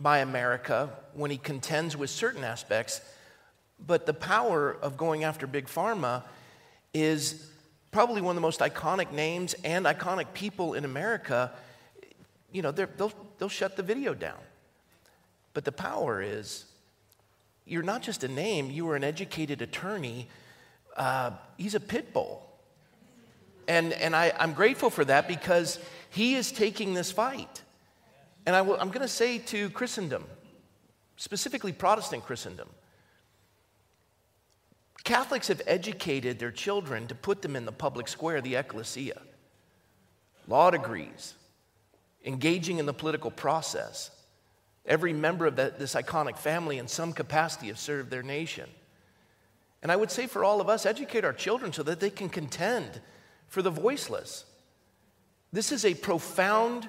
by 0.00 0.18
America 0.18 0.90
when 1.12 1.30
he 1.30 1.36
contends 1.36 1.96
with 1.96 2.10
certain 2.10 2.44
aspects, 2.44 3.00
but 3.84 4.06
the 4.06 4.14
power 4.14 4.76
of 4.80 4.96
going 4.96 5.24
after 5.24 5.46
Big 5.46 5.66
Pharma 5.66 6.22
is 6.94 7.50
probably 7.90 8.20
one 8.20 8.32
of 8.32 8.36
the 8.36 8.40
most 8.40 8.60
iconic 8.60 9.12
names 9.12 9.54
and 9.64 9.86
iconic 9.86 10.32
people 10.34 10.74
in 10.74 10.84
America. 10.84 11.52
You 12.52 12.62
know, 12.62 12.70
they'll, 12.70 13.12
they'll 13.38 13.48
shut 13.48 13.76
the 13.76 13.82
video 13.82 14.14
down. 14.14 14.38
But 15.54 15.64
the 15.64 15.72
power 15.72 16.22
is 16.22 16.64
you're 17.68 17.82
not 17.82 18.02
just 18.02 18.24
a 18.24 18.28
name, 18.28 18.70
you 18.70 18.88
are 18.88 18.96
an 18.96 19.04
educated 19.04 19.62
attorney. 19.62 20.28
Uh, 20.96 21.32
he's 21.56 21.74
a 21.74 21.80
pit 21.80 22.12
bull. 22.12 22.44
And, 23.68 23.92
and 23.92 24.16
I, 24.16 24.32
I'm 24.38 24.54
grateful 24.54 24.90
for 24.90 25.04
that 25.04 25.28
because 25.28 25.78
he 26.10 26.34
is 26.34 26.50
taking 26.50 26.94
this 26.94 27.12
fight. 27.12 27.62
And 28.46 28.56
I 28.56 28.62
will, 28.62 28.78
I'm 28.80 28.88
going 28.88 29.02
to 29.02 29.08
say 29.08 29.38
to 29.38 29.68
Christendom, 29.70 30.24
specifically 31.16 31.72
Protestant 31.72 32.24
Christendom, 32.24 32.68
Catholics 35.04 35.48
have 35.48 35.62
educated 35.66 36.38
their 36.38 36.50
children 36.50 37.06
to 37.06 37.14
put 37.14 37.42
them 37.42 37.56
in 37.56 37.64
the 37.64 37.72
public 37.72 38.08
square, 38.08 38.40
the 38.40 38.56
ecclesia. 38.56 39.20
law 40.48 40.70
degrees, 40.70 41.34
engaging 42.24 42.78
in 42.78 42.86
the 42.86 42.92
political 42.92 43.30
process. 43.30 44.10
Every 44.88 45.12
member 45.12 45.46
of 45.46 45.56
that, 45.56 45.78
this 45.78 45.94
iconic 45.94 46.38
family, 46.38 46.78
in 46.78 46.88
some 46.88 47.12
capacity, 47.12 47.68
have 47.68 47.78
served 47.78 48.10
their 48.10 48.22
nation. 48.22 48.68
And 49.82 49.92
I 49.92 49.96
would 49.96 50.10
say 50.10 50.26
for 50.26 50.42
all 50.42 50.62
of 50.62 50.68
us, 50.68 50.86
educate 50.86 51.24
our 51.24 51.34
children 51.34 51.72
so 51.72 51.82
that 51.84 52.00
they 52.00 52.10
can 52.10 52.30
contend 52.30 53.00
for 53.48 53.60
the 53.60 53.70
voiceless. 53.70 54.46
This 55.52 55.72
is 55.72 55.84
a 55.84 55.94
profound 55.94 56.88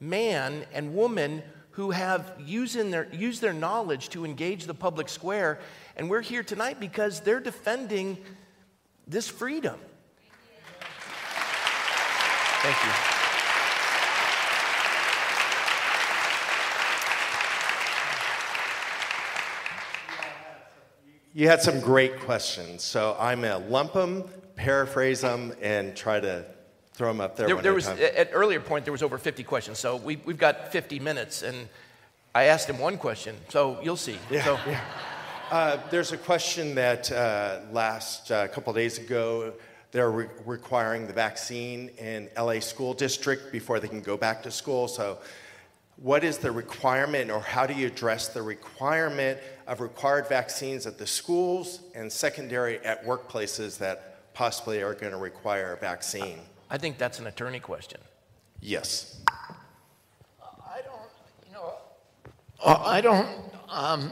man 0.00 0.66
and 0.74 0.94
woman 0.94 1.42
who 1.70 1.92
have 1.92 2.32
used, 2.44 2.74
their, 2.74 3.06
used 3.12 3.40
their 3.40 3.52
knowledge 3.52 4.08
to 4.08 4.24
engage 4.24 4.64
the 4.64 4.74
public 4.74 5.08
square. 5.08 5.60
And 5.96 6.10
we're 6.10 6.22
here 6.22 6.42
tonight 6.42 6.80
because 6.80 7.20
they're 7.20 7.40
defending 7.40 8.18
this 9.06 9.28
freedom. 9.28 9.78
Thank 12.62 12.84
you. 12.84 13.15
You 21.36 21.48
had 21.48 21.60
some 21.60 21.80
great 21.80 22.20
questions, 22.20 22.82
so 22.82 23.14
I'm 23.20 23.42
going 23.42 23.62
to 23.62 23.68
lump 23.68 23.92
them, 23.92 24.24
paraphrase 24.54 25.20
them, 25.20 25.52
and 25.60 25.94
try 25.94 26.18
to 26.18 26.46
throw 26.94 27.08
them 27.08 27.20
up 27.20 27.36
there. 27.36 27.46
There, 27.46 27.56
one 27.56 27.62
there 27.62 27.72
at 27.72 27.76
was 27.76 27.84
time. 27.84 27.98
at 28.00 28.30
earlier 28.32 28.58
point 28.58 28.86
there 28.86 28.92
was 28.92 29.02
over 29.02 29.18
50 29.18 29.42
questions, 29.42 29.78
so 29.78 29.96
we, 29.96 30.16
we've 30.24 30.38
got 30.38 30.72
50 30.72 30.98
minutes, 30.98 31.42
and 31.42 31.68
I 32.34 32.44
asked 32.44 32.70
him 32.70 32.78
one 32.78 32.96
question, 32.96 33.36
so 33.50 33.78
you'll 33.82 33.98
see. 33.98 34.16
Yeah, 34.30 34.44
so, 34.44 34.58
yeah. 34.66 34.80
Uh, 35.50 35.76
there's 35.90 36.12
a 36.12 36.16
question 36.16 36.74
that 36.76 37.12
uh, 37.12 37.60
last 37.70 38.30
uh, 38.30 38.48
couple 38.48 38.72
days 38.72 38.96
ago 38.96 39.52
they're 39.92 40.10
re- 40.10 40.28
requiring 40.46 41.06
the 41.06 41.12
vaccine 41.12 41.90
in 41.98 42.30
LA 42.38 42.60
school 42.60 42.94
district 42.94 43.52
before 43.52 43.78
they 43.78 43.88
can 43.88 44.00
go 44.00 44.16
back 44.16 44.42
to 44.44 44.50
school. 44.50 44.88
So, 44.88 45.18
what 45.96 46.24
is 46.24 46.38
the 46.38 46.50
requirement, 46.50 47.30
or 47.30 47.40
how 47.40 47.66
do 47.66 47.72
you 47.74 47.86
address 47.86 48.28
the 48.28 48.42
requirement 48.42 49.38
of 49.66 49.80
required 49.80 50.28
vaccines 50.28 50.86
at 50.86 50.98
the 50.98 51.06
schools 51.06 51.80
and 51.94 52.12
secondary 52.12 52.78
at 52.84 53.04
workplaces 53.06 53.78
that 53.78 54.32
possibly 54.34 54.82
are 54.82 54.94
going 54.94 55.12
to 55.12 55.18
require 55.18 55.72
a 55.72 55.76
vaccine? 55.76 56.40
I 56.68 56.76
think 56.78 56.98
that's 56.98 57.18
an 57.18 57.26
attorney 57.26 57.60
question. 57.60 58.00
Yes. 58.60 59.20
I 60.42 60.80
don't, 60.82 61.00
you 61.46 61.52
know, 61.54 61.74
uh, 62.62 62.82
I 62.84 63.00
don't, 63.00 63.28
um, 63.70 64.10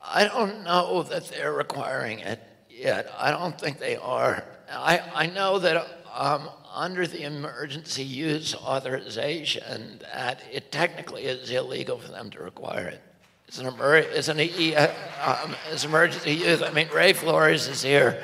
I 0.00 0.24
don't 0.24 0.64
know 0.64 1.02
that 1.02 1.28
they're 1.28 1.52
requiring 1.52 2.20
it 2.20 2.40
yet. 2.70 3.12
I 3.18 3.30
don't 3.30 3.58
think 3.58 3.78
they 3.78 3.96
are. 3.96 4.44
I, 4.70 5.00
I 5.14 5.26
know 5.26 5.58
that 5.58 5.86
um, 6.14 6.48
under 6.74 7.06
the 7.06 7.22
emergency 7.22 8.02
use 8.02 8.54
authorization, 8.54 10.00
that 10.12 10.40
it 10.52 10.72
technically 10.72 11.22
is 11.22 11.50
illegal 11.50 11.98
for 11.98 12.10
them 12.10 12.30
to 12.30 12.40
require 12.42 12.86
it. 12.88 13.00
It's 13.48 13.58
an, 13.58 13.66
emer- 13.66 13.96
it's 13.98 14.28
an 14.28 14.40
e- 14.40 14.74
uh, 14.74 14.88
um, 15.24 15.54
it's 15.70 15.84
emergency 15.84 16.32
use. 16.32 16.62
I 16.62 16.70
mean, 16.72 16.88
Ray 16.92 17.12
Flores 17.12 17.68
is 17.68 17.82
here. 17.82 18.22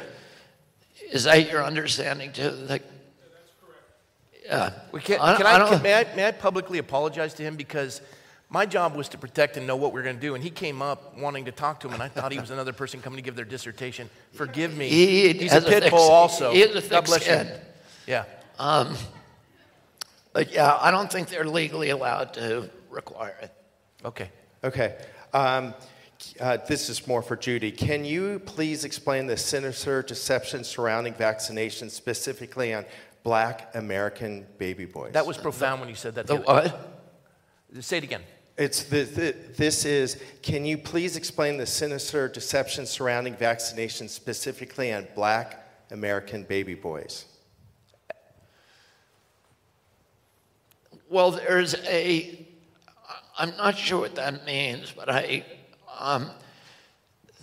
Is 1.12 1.24
that 1.24 1.50
your 1.50 1.62
understanding 1.64 2.32
too? 2.32 2.50
That, 2.66 2.82
yeah. 4.44 4.72
We 4.92 5.00
can, 5.00 5.20
I- 5.20 5.36
can 5.36 5.46
I 5.46 5.54
I, 5.54 5.58
don't- 5.58 5.68
can- 5.70 5.82
may, 5.82 5.94
I, 5.94 6.16
may 6.16 6.26
I 6.26 6.32
publicly 6.32 6.78
apologize 6.78 7.34
to 7.34 7.42
him 7.42 7.56
because 7.56 8.00
my 8.48 8.66
job 8.66 8.96
was 8.96 9.08
to 9.10 9.18
protect 9.18 9.56
and 9.56 9.66
know 9.66 9.76
what 9.76 9.92
we 9.92 10.00
are 10.00 10.02
going 10.02 10.16
to 10.16 10.20
do, 10.20 10.34
and 10.34 10.42
he 10.42 10.50
came 10.50 10.82
up 10.82 11.16
wanting 11.16 11.44
to 11.44 11.52
talk 11.52 11.78
to 11.80 11.86
him, 11.86 11.94
and 11.94 12.02
I 12.02 12.08
thought 12.08 12.32
he 12.32 12.40
was 12.40 12.50
another 12.50 12.72
person 12.72 13.00
coming 13.00 13.18
to 13.18 13.22
give 13.22 13.36
their 13.36 13.44
dissertation. 13.44 14.10
Forgive 14.32 14.76
me. 14.76 14.88
He 14.88 15.32
He's 15.34 15.52
a 15.52 15.58
a 15.58 15.60
pit 15.60 15.82
thick 15.84 15.92
bull 15.92 16.10
also. 16.10 16.52
He 16.52 16.60
has 16.60 16.70
a 16.70 16.74
God 16.74 16.82
thick 16.82 17.04
bless 17.04 17.22
skin. 17.22 17.46
you. 17.46 17.52
Yeah. 18.08 18.24
But 20.32 20.52
yeah, 20.52 20.76
I 20.80 20.90
don't 20.90 21.10
think 21.10 21.28
they're 21.28 21.44
legally 21.44 21.90
allowed 21.90 22.34
to 22.34 22.70
require 22.90 23.36
it. 23.42 23.52
Okay. 24.04 24.30
Okay. 24.62 24.96
Um, 25.32 25.74
uh, 26.38 26.58
this 26.68 26.88
is 26.88 27.06
more 27.06 27.22
for 27.22 27.36
Judy. 27.36 27.72
Can 27.72 28.04
you 28.04 28.38
please 28.40 28.84
explain 28.84 29.26
the 29.26 29.36
sinister 29.36 30.02
deception 30.02 30.64
surrounding 30.64 31.14
vaccination, 31.14 31.88
specifically 31.88 32.74
on 32.74 32.84
black 33.22 33.70
American 33.74 34.46
baby 34.58 34.84
boys? 34.84 35.12
That 35.12 35.26
was 35.26 35.38
profound 35.38 35.80
when 35.80 35.88
you 35.88 35.94
said 35.94 36.14
that. 36.14 36.26
The 36.26 36.38
the 36.38 36.44
other- 36.44 36.68
what? 36.68 37.84
Say 37.84 37.98
it 37.98 38.04
again. 38.04 38.22
It's 38.58 38.82
the, 38.82 39.04
the, 39.04 39.34
this 39.56 39.86
is, 39.86 40.20
can 40.42 40.66
you 40.66 40.76
please 40.76 41.16
explain 41.16 41.56
the 41.56 41.64
sinister 41.64 42.28
deception 42.28 42.84
surrounding 42.84 43.34
vaccination, 43.34 44.06
specifically 44.06 44.92
on 44.92 45.06
black 45.14 45.66
American 45.90 46.42
baby 46.42 46.74
boys? 46.74 47.24
Well, 51.10 51.32
there's 51.32 51.74
a, 51.88 52.46
I'm 53.36 53.56
not 53.56 53.76
sure 53.76 53.98
what 53.98 54.14
that 54.14 54.46
means, 54.46 54.92
but 54.92 55.10
I, 55.10 55.44
um, 55.98 56.30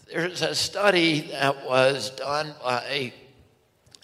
there's 0.10 0.42
a 0.42 0.56
study 0.56 1.20
that 1.32 1.66
was 1.66 2.12
done 2.12 2.56
by 2.64 3.12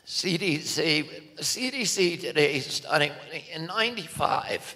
CDC. 0.06 1.38
CDC 1.38 2.20
did 2.20 2.38
a 2.38 2.60
study 2.60 3.10
in 3.54 3.68
95. 3.68 4.76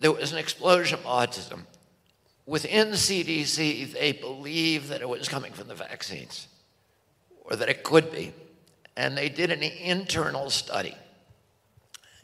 There 0.00 0.12
was 0.12 0.32
an 0.32 0.38
explosion 0.38 0.98
of 1.00 1.04
autism. 1.04 1.64
Within 2.46 2.88
CDC, 2.92 3.92
they 3.92 4.12
believed 4.12 4.88
that 4.88 5.02
it 5.02 5.08
was 5.10 5.28
coming 5.28 5.52
from 5.52 5.68
the 5.68 5.74
vaccines, 5.74 6.48
or 7.44 7.56
that 7.56 7.68
it 7.68 7.84
could 7.84 8.10
be. 8.10 8.32
And 8.96 9.14
they 9.14 9.28
did 9.28 9.50
an 9.50 9.62
internal 9.62 10.48
study. 10.48 10.96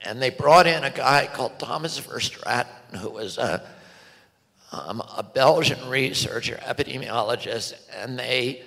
And 0.04 0.20
they 0.20 0.30
brought 0.30 0.66
in 0.66 0.84
a 0.84 0.90
guy 0.90 1.28
called 1.32 1.58
Thomas 1.58 1.98
Verstraeten, 2.00 2.96
who 2.96 3.10
was 3.10 3.38
a, 3.38 3.66
um, 4.72 5.00
a 5.16 5.22
Belgian 5.22 5.88
researcher, 5.88 6.58
epidemiologist, 6.62 7.74
and 7.94 8.18
they 8.18 8.62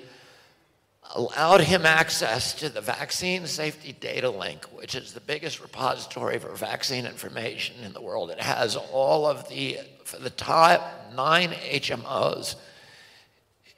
allowed 1.16 1.62
him 1.62 1.86
access 1.86 2.54
to 2.54 2.70
the 2.70 2.82
Vaccine 2.82 3.48
Safety 3.48 3.94
Data 3.94 4.30
Link, 4.30 4.66
which 4.66 4.96
is 4.96 5.14
the 5.14 5.20
biggest 5.20 5.60
repository 5.60 6.38
for 6.38 6.54
vaccine 6.56 7.06
information 7.06 7.84
in 7.84 7.94
the 7.94 8.02
world. 8.02 8.30
It 8.30 8.40
has 8.40 8.76
all 8.76 9.26
of 9.26 9.48
the, 9.50 9.78
for 10.04 10.18
the 10.18 10.30
top 10.30 11.12
nine 11.16 11.50
HMOs, 11.50 12.56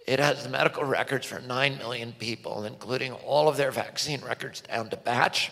it 0.08 0.20
has 0.20 0.44
the 0.44 0.50
medical 0.50 0.84
records 0.84 1.26
for 1.26 1.40
9 1.40 1.78
million 1.78 2.12
people, 2.14 2.66
including 2.66 3.14
all 3.14 3.48
of 3.48 3.56
their 3.56 3.72
vaccine 3.72 4.20
records 4.22 4.62
down 4.62 4.90
to 4.90 4.98
batch 4.98 5.52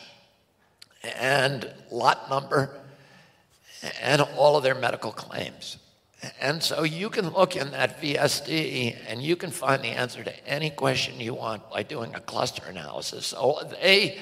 and 1.03 1.71
lot 1.91 2.29
number 2.29 2.79
and 4.01 4.21
all 4.21 4.57
of 4.57 4.63
their 4.63 4.75
medical 4.75 5.11
claims. 5.11 5.77
And 6.41 6.61
so 6.61 6.83
you 6.83 7.09
can 7.09 7.29
look 7.29 7.55
in 7.55 7.71
that 7.71 8.01
VSD 8.01 8.97
and 9.07 9.21
you 9.21 9.37
can 9.37 9.51
find 9.51 9.81
the 9.81 9.89
answer 9.89 10.23
to 10.23 10.47
any 10.47 10.69
question 10.69 11.19
you 11.19 11.33
want 11.33 11.69
by 11.69 11.83
doing 11.83 12.13
a 12.13 12.19
cluster 12.19 12.63
analysis. 12.67 13.27
So 13.27 13.59
they 13.81 14.19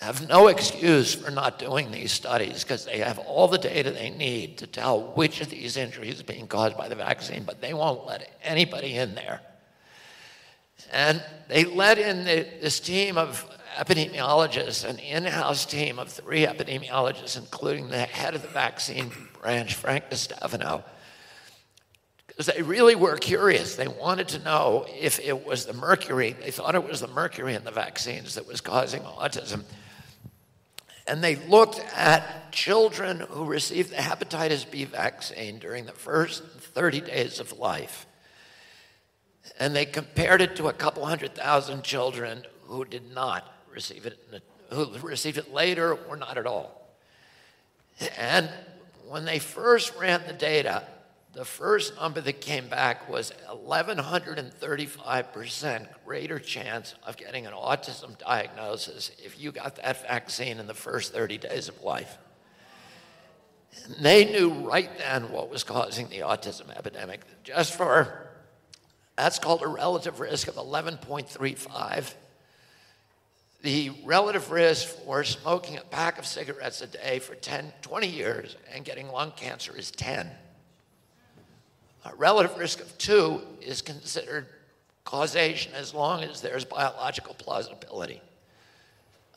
have 0.00 0.28
no 0.28 0.48
excuse 0.48 1.14
for 1.14 1.30
not 1.30 1.58
doing 1.58 1.90
these 1.90 2.12
studies 2.12 2.62
because 2.62 2.84
they 2.84 2.98
have 2.98 3.18
all 3.18 3.48
the 3.48 3.58
data 3.58 3.90
they 3.90 4.10
need 4.10 4.58
to 4.58 4.66
tell 4.66 5.12
which 5.14 5.40
of 5.40 5.50
these 5.50 5.76
injuries 5.76 6.16
is 6.16 6.22
being 6.22 6.46
caused 6.46 6.76
by 6.76 6.88
the 6.88 6.94
vaccine, 6.94 7.42
but 7.42 7.60
they 7.60 7.74
won't 7.74 8.06
let 8.06 8.30
anybody 8.44 8.96
in 8.96 9.14
there. 9.14 9.40
And 10.92 11.22
they 11.48 11.64
let 11.64 11.98
in 11.98 12.24
the, 12.24 12.46
this 12.60 12.78
team 12.78 13.16
of 13.16 13.44
epidemiologists, 13.74 14.88
an 14.88 14.98
in 14.98 15.24
house 15.24 15.66
team 15.66 15.98
of 15.98 16.08
three 16.08 16.46
epidemiologists, 16.46 17.36
including 17.36 17.88
the 17.88 17.98
head 17.98 18.34
of 18.34 18.42
the 18.42 18.48
vaccine 18.48 19.10
branch, 19.40 19.74
Frank 19.74 20.10
DeStefano, 20.10 20.82
because 22.26 22.46
they 22.46 22.62
really 22.62 22.94
were 22.94 23.16
curious. 23.16 23.76
They 23.76 23.88
wanted 23.88 24.28
to 24.28 24.38
know 24.40 24.86
if 24.88 25.20
it 25.20 25.46
was 25.46 25.66
the 25.66 25.72
mercury, 25.72 26.32
they 26.32 26.50
thought 26.50 26.74
it 26.74 26.88
was 26.88 27.00
the 27.00 27.08
mercury 27.08 27.54
in 27.54 27.64
the 27.64 27.70
vaccines 27.70 28.34
that 28.34 28.46
was 28.46 28.60
causing 28.60 29.02
autism. 29.02 29.64
And 31.06 31.22
they 31.22 31.36
looked 31.36 31.80
at 31.94 32.50
children 32.50 33.20
who 33.20 33.44
received 33.44 33.90
the 33.90 33.96
hepatitis 33.96 34.68
B 34.68 34.84
vaccine 34.84 35.58
during 35.58 35.84
the 35.84 35.92
first 35.92 36.42
30 36.44 37.02
days 37.02 37.40
of 37.40 37.58
life 37.58 38.06
and 39.58 39.74
they 39.74 39.84
compared 39.84 40.40
it 40.40 40.56
to 40.56 40.68
a 40.68 40.72
couple 40.72 41.04
hundred 41.04 41.34
thousand 41.34 41.84
children 41.84 42.44
who 42.66 42.84
did 42.84 43.14
not 43.14 43.53
receive 43.74 44.06
it, 44.06 44.18
who 44.70 44.96
received 44.98 45.38
it 45.38 45.52
later 45.52 45.94
or 45.94 46.16
not 46.16 46.38
at 46.38 46.46
all. 46.46 46.80
And 48.16 48.48
when 49.08 49.24
they 49.24 49.38
first 49.38 49.94
ran 49.96 50.26
the 50.26 50.32
data, 50.32 50.82
the 51.32 51.44
first 51.44 51.94
number 51.96 52.20
that 52.20 52.40
came 52.40 52.68
back 52.68 53.08
was 53.08 53.32
1,135% 53.50 55.86
greater 56.04 56.38
chance 56.38 56.94
of 57.04 57.16
getting 57.16 57.46
an 57.46 57.52
autism 57.52 58.16
diagnosis 58.18 59.10
if 59.22 59.40
you 59.40 59.50
got 59.50 59.74
that 59.76 60.06
vaccine 60.06 60.60
in 60.60 60.68
the 60.68 60.74
first 60.74 61.12
30 61.12 61.38
days 61.38 61.68
of 61.68 61.82
life. 61.82 62.18
And 63.84 63.96
they 63.96 64.26
knew 64.26 64.50
right 64.50 64.96
then 64.98 65.32
what 65.32 65.50
was 65.50 65.64
causing 65.64 66.08
the 66.08 66.20
autism 66.20 66.70
epidemic. 66.76 67.22
Just 67.42 67.74
for 67.74 68.24
that's 69.16 69.38
called 69.38 69.62
a 69.62 69.68
relative 69.68 70.20
risk 70.20 70.48
of 70.48 70.56
11.35. 70.56 72.14
the 73.64 73.90
relative 74.04 74.50
risk 74.50 74.86
for 75.06 75.24
smoking 75.24 75.78
a 75.78 75.80
pack 75.80 76.18
of 76.18 76.26
cigarettes 76.26 76.82
a 76.82 76.86
day 76.86 77.18
for 77.18 77.34
10, 77.34 77.72
20 77.80 78.06
years 78.06 78.56
and 78.70 78.84
getting 78.84 79.08
lung 79.08 79.32
cancer 79.36 79.74
is 79.74 79.90
10. 79.90 80.30
A 82.04 82.14
relative 82.16 82.58
risk 82.58 82.80
of 82.80 82.96
two 82.98 83.40
is 83.62 83.80
considered 83.80 84.48
causation 85.04 85.72
as 85.72 85.94
long 85.94 86.22
as 86.22 86.42
there's 86.42 86.66
biological 86.66 87.32
plausibility. 87.36 88.20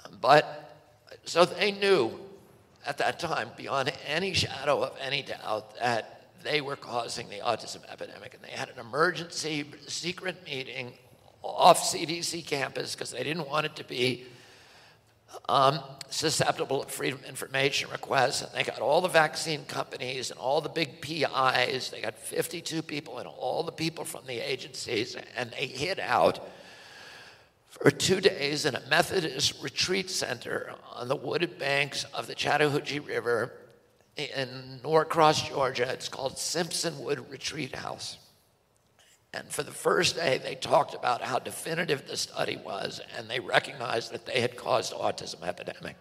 Um, 0.03 0.17
but 0.19 0.75
so 1.23 1.45
they 1.45 1.71
knew 1.71 2.19
at 2.85 2.97
that 2.97 3.19
time, 3.19 3.49
beyond 3.55 3.93
any 4.05 4.33
shadow 4.33 4.83
of 4.83 4.93
any 5.01 5.21
doubt, 5.21 5.73
that 5.77 6.33
they 6.43 6.59
were 6.59 6.75
causing 6.75 7.29
the 7.29 7.37
autism 7.37 7.79
epidemic. 7.89 8.33
And 8.33 8.43
they 8.43 8.51
had 8.51 8.67
an 8.67 8.79
emergency 8.79 9.65
secret 9.87 10.43
meeting 10.45 10.91
off 11.41 11.81
CDC 11.81 12.45
campus 12.45 12.95
because 12.95 13.11
they 13.11 13.23
didn't 13.23 13.47
want 13.47 13.65
it 13.65 13.75
to 13.77 13.83
be 13.83 14.25
um, 15.49 15.79
susceptible 16.09 16.83
to 16.83 16.89
freedom 16.89 17.19
information 17.27 17.89
requests. 17.91 18.41
And 18.41 18.51
they 18.53 18.63
got 18.63 18.79
all 18.79 19.01
the 19.01 19.07
vaccine 19.07 19.65
companies 19.65 20.31
and 20.31 20.39
all 20.39 20.61
the 20.61 20.69
big 20.69 21.01
PIs. 21.01 21.89
They 21.89 22.01
got 22.01 22.17
52 22.17 22.81
people 22.81 23.19
and 23.19 23.27
all 23.27 23.63
the 23.63 23.71
people 23.71 24.05
from 24.05 24.25
the 24.25 24.39
agencies, 24.39 25.15
and 25.35 25.51
they 25.51 25.67
hid 25.67 25.99
out 25.99 26.39
for 27.69 27.91
two 27.91 28.21
days 28.21 28.65
in 28.65 28.75
a 28.75 28.81
Methodist 28.89 29.61
retreat 29.61 30.09
center 30.09 30.73
on 30.93 31.07
the 31.07 31.15
wooded 31.15 31.59
banks 31.59 32.05
of 32.13 32.27
the 32.27 32.35
Chattahoochee 32.35 32.99
River 32.99 33.53
in 34.15 34.79
Norcross, 34.83 35.47
Georgia. 35.47 35.91
It's 35.91 36.09
called 36.09 36.35
Simpsonwood 36.35 37.29
Retreat 37.29 37.75
House. 37.75 38.17
And 39.33 39.49
for 39.49 39.63
the 39.63 39.71
first 39.71 40.15
day, 40.15 40.39
they 40.41 40.55
talked 40.55 40.93
about 40.93 41.21
how 41.21 41.39
definitive 41.39 42.07
the 42.07 42.17
study 42.17 42.57
was, 42.57 43.01
and 43.15 43.29
they 43.29 43.39
recognized 43.39 44.11
that 44.11 44.25
they 44.25 44.41
had 44.41 44.55
caused 44.55 44.93
autism 44.93 45.43
epidemic. 45.43 45.97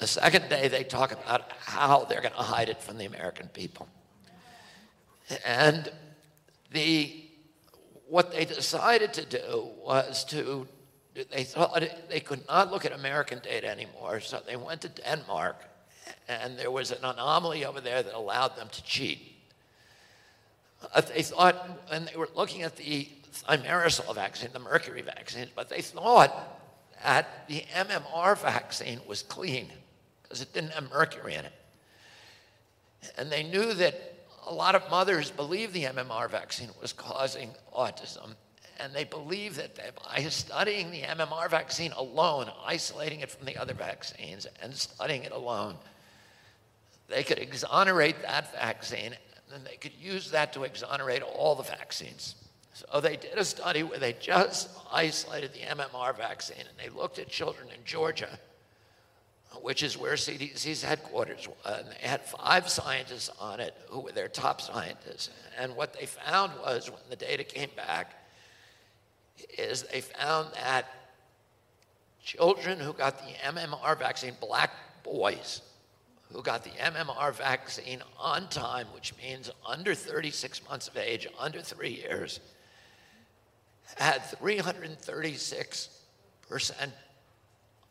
The 0.00 0.06
second 0.06 0.48
day, 0.48 0.68
they 0.68 0.82
talk 0.82 1.12
about 1.12 1.52
how 1.60 2.04
they're 2.04 2.20
going 2.20 2.34
to 2.34 2.38
hide 2.38 2.68
it 2.68 2.82
from 2.82 2.98
the 2.98 3.04
American 3.04 3.48
people. 3.48 3.88
And 5.46 5.90
the, 6.72 7.24
what 8.08 8.32
they 8.32 8.44
decided 8.44 9.14
to 9.14 9.24
do 9.24 9.68
was 9.78 10.24
to, 10.26 10.66
they 11.14 11.44
thought 11.44 11.82
they 12.10 12.20
could 12.20 12.46
not 12.48 12.72
look 12.72 12.84
at 12.84 12.92
American 12.92 13.38
data 13.38 13.68
anymore, 13.70 14.18
so 14.18 14.42
they 14.44 14.56
went 14.56 14.80
to 14.80 14.88
Denmark, 14.88 15.56
and 16.28 16.58
there 16.58 16.72
was 16.72 16.90
an 16.90 17.04
anomaly 17.04 17.64
over 17.64 17.80
there 17.80 18.02
that 18.02 18.14
allowed 18.14 18.56
them 18.56 18.68
to 18.72 18.82
cheat. 18.82 19.33
Uh, 20.92 21.00
they 21.00 21.22
thought, 21.22 21.80
and 21.90 22.08
they 22.08 22.16
were 22.16 22.28
looking 22.34 22.62
at 22.62 22.76
the 22.76 23.08
thimerosal 23.32 24.14
vaccine, 24.14 24.50
the 24.52 24.58
mercury 24.58 25.02
vaccine, 25.02 25.48
but 25.54 25.68
they 25.68 25.80
thought 25.80 26.60
that 27.02 27.46
the 27.48 27.62
MMR 27.74 28.38
vaccine 28.38 29.00
was 29.06 29.22
clean 29.22 29.68
because 30.22 30.40
it 30.40 30.52
didn't 30.52 30.70
have 30.70 30.90
mercury 30.90 31.34
in 31.34 31.44
it. 31.44 31.52
And 33.18 33.30
they 33.30 33.42
knew 33.42 33.74
that 33.74 34.14
a 34.46 34.54
lot 34.54 34.74
of 34.74 34.88
mothers 34.90 35.30
believed 35.30 35.72
the 35.72 35.84
MMR 35.84 36.30
vaccine 36.30 36.70
was 36.80 36.92
causing 36.92 37.50
autism. 37.76 38.34
And 38.80 38.92
they 38.92 39.04
believed 39.04 39.56
that 39.56 39.76
by 39.76 40.22
studying 40.24 40.90
the 40.90 41.02
MMR 41.02 41.48
vaccine 41.48 41.92
alone, 41.92 42.50
isolating 42.64 43.20
it 43.20 43.30
from 43.30 43.46
the 43.46 43.56
other 43.56 43.74
vaccines, 43.74 44.46
and 44.60 44.74
studying 44.74 45.22
it 45.22 45.32
alone, 45.32 45.76
they 47.08 47.22
could 47.22 47.38
exonerate 47.38 48.20
that 48.22 48.52
vaccine 48.52 49.14
and 49.52 49.64
they 49.64 49.76
could 49.76 49.92
use 50.00 50.30
that 50.30 50.52
to 50.54 50.64
exonerate 50.64 51.22
all 51.22 51.54
the 51.54 51.62
vaccines. 51.62 52.36
So 52.72 53.00
they 53.00 53.16
did 53.16 53.36
a 53.36 53.44
study 53.44 53.82
where 53.82 53.98
they 53.98 54.14
just 54.14 54.68
isolated 54.92 55.52
the 55.52 55.60
MMR 55.60 56.16
vaccine 56.16 56.58
and 56.58 56.76
they 56.76 56.88
looked 56.88 57.18
at 57.18 57.28
children 57.28 57.68
in 57.68 57.84
Georgia, 57.84 58.38
which 59.62 59.84
is 59.84 59.96
where 59.96 60.14
CDC's 60.14 60.82
headquarters 60.82 61.46
was. 61.46 61.78
And 61.78 61.86
they 61.88 62.08
had 62.08 62.24
five 62.24 62.68
scientists 62.68 63.30
on 63.40 63.60
it 63.60 63.76
who 63.88 64.00
were 64.00 64.12
their 64.12 64.28
top 64.28 64.60
scientists. 64.60 65.30
And 65.56 65.76
what 65.76 65.92
they 65.92 66.06
found 66.06 66.52
was 66.60 66.90
when 66.90 67.00
the 67.10 67.16
data 67.16 67.44
came 67.44 67.70
back, 67.76 68.12
is 69.58 69.82
they 69.84 70.00
found 70.00 70.48
that 70.54 70.86
children 72.24 72.80
who 72.80 72.92
got 72.92 73.18
the 73.18 73.32
MMR 73.48 73.98
vaccine, 73.98 74.34
black 74.40 74.70
boys, 75.04 75.60
who 76.34 76.42
got 76.42 76.64
the 76.64 76.70
MMR 76.70 77.32
vaccine 77.32 78.02
on 78.18 78.48
time, 78.48 78.88
which 78.92 79.14
means 79.16 79.50
under 79.64 79.94
36 79.94 80.68
months 80.68 80.88
of 80.88 80.96
age, 80.96 81.28
under 81.38 81.60
three 81.62 81.90
years, 81.90 82.40
had 83.96 84.20
336% 84.42 85.88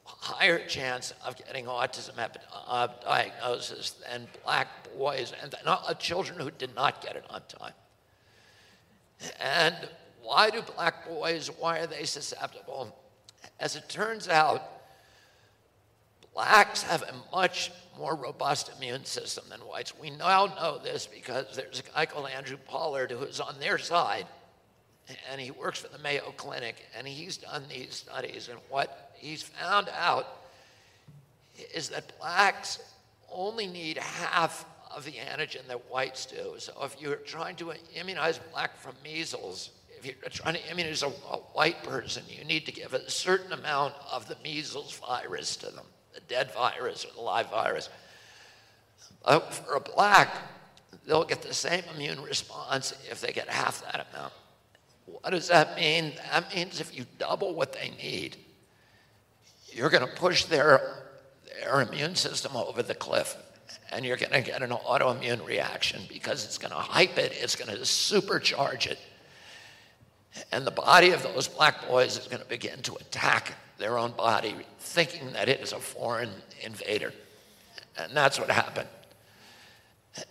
higher 0.06 0.60
chance 0.68 1.14
of 1.26 1.38
getting 1.38 1.66
autism 1.66 2.20
uh, 2.68 2.88
diagnosis 3.02 3.92
than 3.92 4.28
black 4.44 4.68
boys 4.98 5.32
and 5.42 5.56
uh, 5.66 5.94
children 5.94 6.38
who 6.40 6.52
did 6.52 6.76
not 6.76 7.02
get 7.02 7.16
it 7.16 7.24
on 7.30 7.42
time. 7.48 7.72
And 9.40 9.76
why 10.22 10.50
do 10.50 10.62
black 10.76 11.08
boys, 11.08 11.50
why 11.60 11.80
are 11.80 11.88
they 11.88 12.04
susceptible? 12.04 12.94
As 13.62 13.78
it 13.78 13.88
turns 13.88 14.28
out, 14.28 14.64
blacks 16.34 16.84
have 16.84 17.04
a 17.04 17.14
much 17.34 17.72
more 17.98 18.16
robust 18.16 18.72
immune 18.78 19.06
system 19.06 19.46
than 19.50 19.60
whites. 19.62 19.94
We 20.00 20.10
now 20.10 20.46
know 20.46 20.80
this 20.82 21.08
because 21.08 21.56
there's 21.56 21.80
a 21.80 21.84
guy 21.94 22.06
called 22.06 22.30
Andrew 22.30 22.58
Pollard 22.68 23.12
who's 23.12 23.40
on 23.40 23.60
their 23.60 23.78
side, 23.78 24.26
and 25.32 25.40
he 25.40 25.52
works 25.52 25.80
for 25.80 25.90
the 25.90 26.02
Mayo 26.02 26.34
Clinic, 26.38 26.76
and 26.98 27.08
he's 27.08 27.38
done 27.38 27.64
these 27.70 27.96
studies. 27.96 28.50
And 28.50 28.60
what 28.70 29.12
he's 29.16 29.44
found 29.44 29.90
out 29.98 30.28
is 31.74 31.90
that 31.90 32.18
blacks 32.20 32.80
only 33.32 33.68
need 33.68 33.98
half 33.98 34.66
of 34.96 35.06
the 35.06 35.14
antigen 35.14 35.68
that 35.68 35.90
whites 35.92 36.26
do. 36.26 36.54
So 36.58 36.74
if 36.84 37.00
you're 37.02 37.16
trying 37.16 37.56
to 37.58 37.74
immunize 37.96 38.40
black 38.52 38.78
from 38.78 38.94
measles, 39.04 39.72
if 39.98 40.06
you're 40.06 40.16
trying 40.30 40.56
to 40.56 40.72
immunize 40.72 41.04
a, 41.04 41.08
a 41.08 41.38
white 41.54 41.84
person, 41.84 42.24
you 42.28 42.44
need 42.44 42.66
to 42.66 42.72
give 42.72 42.94
a 42.94 43.10
certain 43.10 43.54
amount 43.54 43.96
of 44.12 44.28
the 44.28 44.38
measles 44.44 44.94
virus 45.00 45.56
to 45.58 45.68
them 45.68 45.86
the 46.14 46.22
dead 46.22 46.52
virus 46.54 47.06
or 47.06 47.14
the 47.14 47.22
live 47.22 47.50
virus. 47.50 47.90
Uh, 49.26 49.40
for 49.40 49.76
a 49.76 49.80
black, 49.80 50.36
they'll 51.06 51.24
get 51.24 51.42
the 51.42 51.54
same 51.54 51.84
immune 51.96 52.22
response 52.22 52.94
if 53.10 53.22
they 53.22 53.32
get 53.32 53.50
half 53.50 53.82
that 53.84 54.08
amount. 54.12 54.34
What 55.06 55.32
does 55.32 55.48
that 55.50 55.76
mean? 55.76 56.14
That 56.32 56.54
means 56.54 56.80
if 56.80 56.98
you 56.98 57.06
double 57.18 57.54
what 57.54 57.74
they 57.74 57.92
need, 58.02 58.38
you're 59.72 59.90
going 59.90 60.06
to 60.08 60.14
push 60.16 60.46
their, 60.46 61.04
their 61.62 61.82
immune 61.82 62.16
system 62.16 62.56
over 62.56 62.84
the 62.84 62.96
cliff 62.96 63.36
and 63.92 64.06
you're 64.06 64.18
going 64.18 64.32
to 64.32 64.42
get 64.42 64.62
an 64.62 64.72
autoimmune 64.72 65.46
reaction 65.46 66.02
because 66.10 66.46
it's 66.46 66.58
going 66.58 66.72
to 66.72 66.78
hype 66.78 67.18
it, 67.18 67.32
it's 67.36 67.56
going 67.56 67.76
to 67.76 67.82
supercharge 67.84 68.88
it. 68.88 69.00
And 70.52 70.66
the 70.66 70.72
body 70.72 71.12
of 71.12 71.24
those 71.24 71.48
black 71.48 71.88
boys 71.88 72.18
is 72.18 72.28
going 72.28 72.42
to 72.42 72.48
begin 72.48 72.82
to 72.84 72.96
attack 72.96 73.54
their 73.78 73.98
own 73.98 74.12
body, 74.12 74.56
thinking 74.80 75.34
that 75.34 75.50
it 75.50 75.60
is 75.60 75.74
a 75.74 75.80
foreign 75.80 76.30
invader. 76.62 77.14
And 77.98 78.16
that's 78.16 78.40
what 78.40 78.50
happened. 78.50 78.88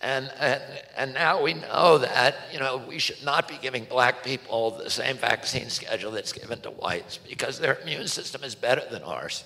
And, 0.01 0.31
and, 0.39 0.61
and 0.95 1.13
now 1.13 1.41
we 1.41 1.55
know 1.55 1.97
that, 1.97 2.35
you 2.53 2.59
know, 2.59 2.81
we 2.87 2.99
should 2.99 3.23
not 3.23 3.49
be 3.49 3.57
giving 3.61 3.83
black 3.83 4.23
people 4.23 4.71
the 4.71 4.89
same 4.89 5.17
vaccine 5.17 5.69
schedule 5.69 6.11
that's 6.11 6.31
given 6.31 6.61
to 6.61 6.71
whites 6.71 7.17
because 7.17 7.59
their 7.59 7.79
immune 7.81 8.07
system 8.07 8.43
is 8.43 8.55
better 8.55 8.83
than 8.89 9.03
ours. 9.03 9.43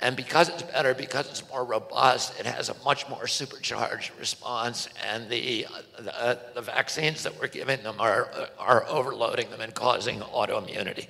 And 0.00 0.16
because 0.16 0.48
it's 0.48 0.62
better, 0.62 0.94
because 0.94 1.28
it's 1.28 1.48
more 1.50 1.64
robust, 1.64 2.38
it 2.38 2.46
has 2.46 2.68
a 2.68 2.76
much 2.84 3.08
more 3.08 3.26
supercharged 3.26 4.12
response. 4.18 4.88
And 5.06 5.28
the, 5.28 5.66
the, 5.98 6.38
the 6.54 6.62
vaccines 6.62 7.22
that 7.22 7.38
we're 7.40 7.48
giving 7.48 7.82
them 7.82 7.96
are, 7.98 8.30
are 8.58 8.86
overloading 8.88 9.50
them 9.50 9.60
and 9.60 9.74
causing 9.74 10.20
autoimmunity. 10.20 11.06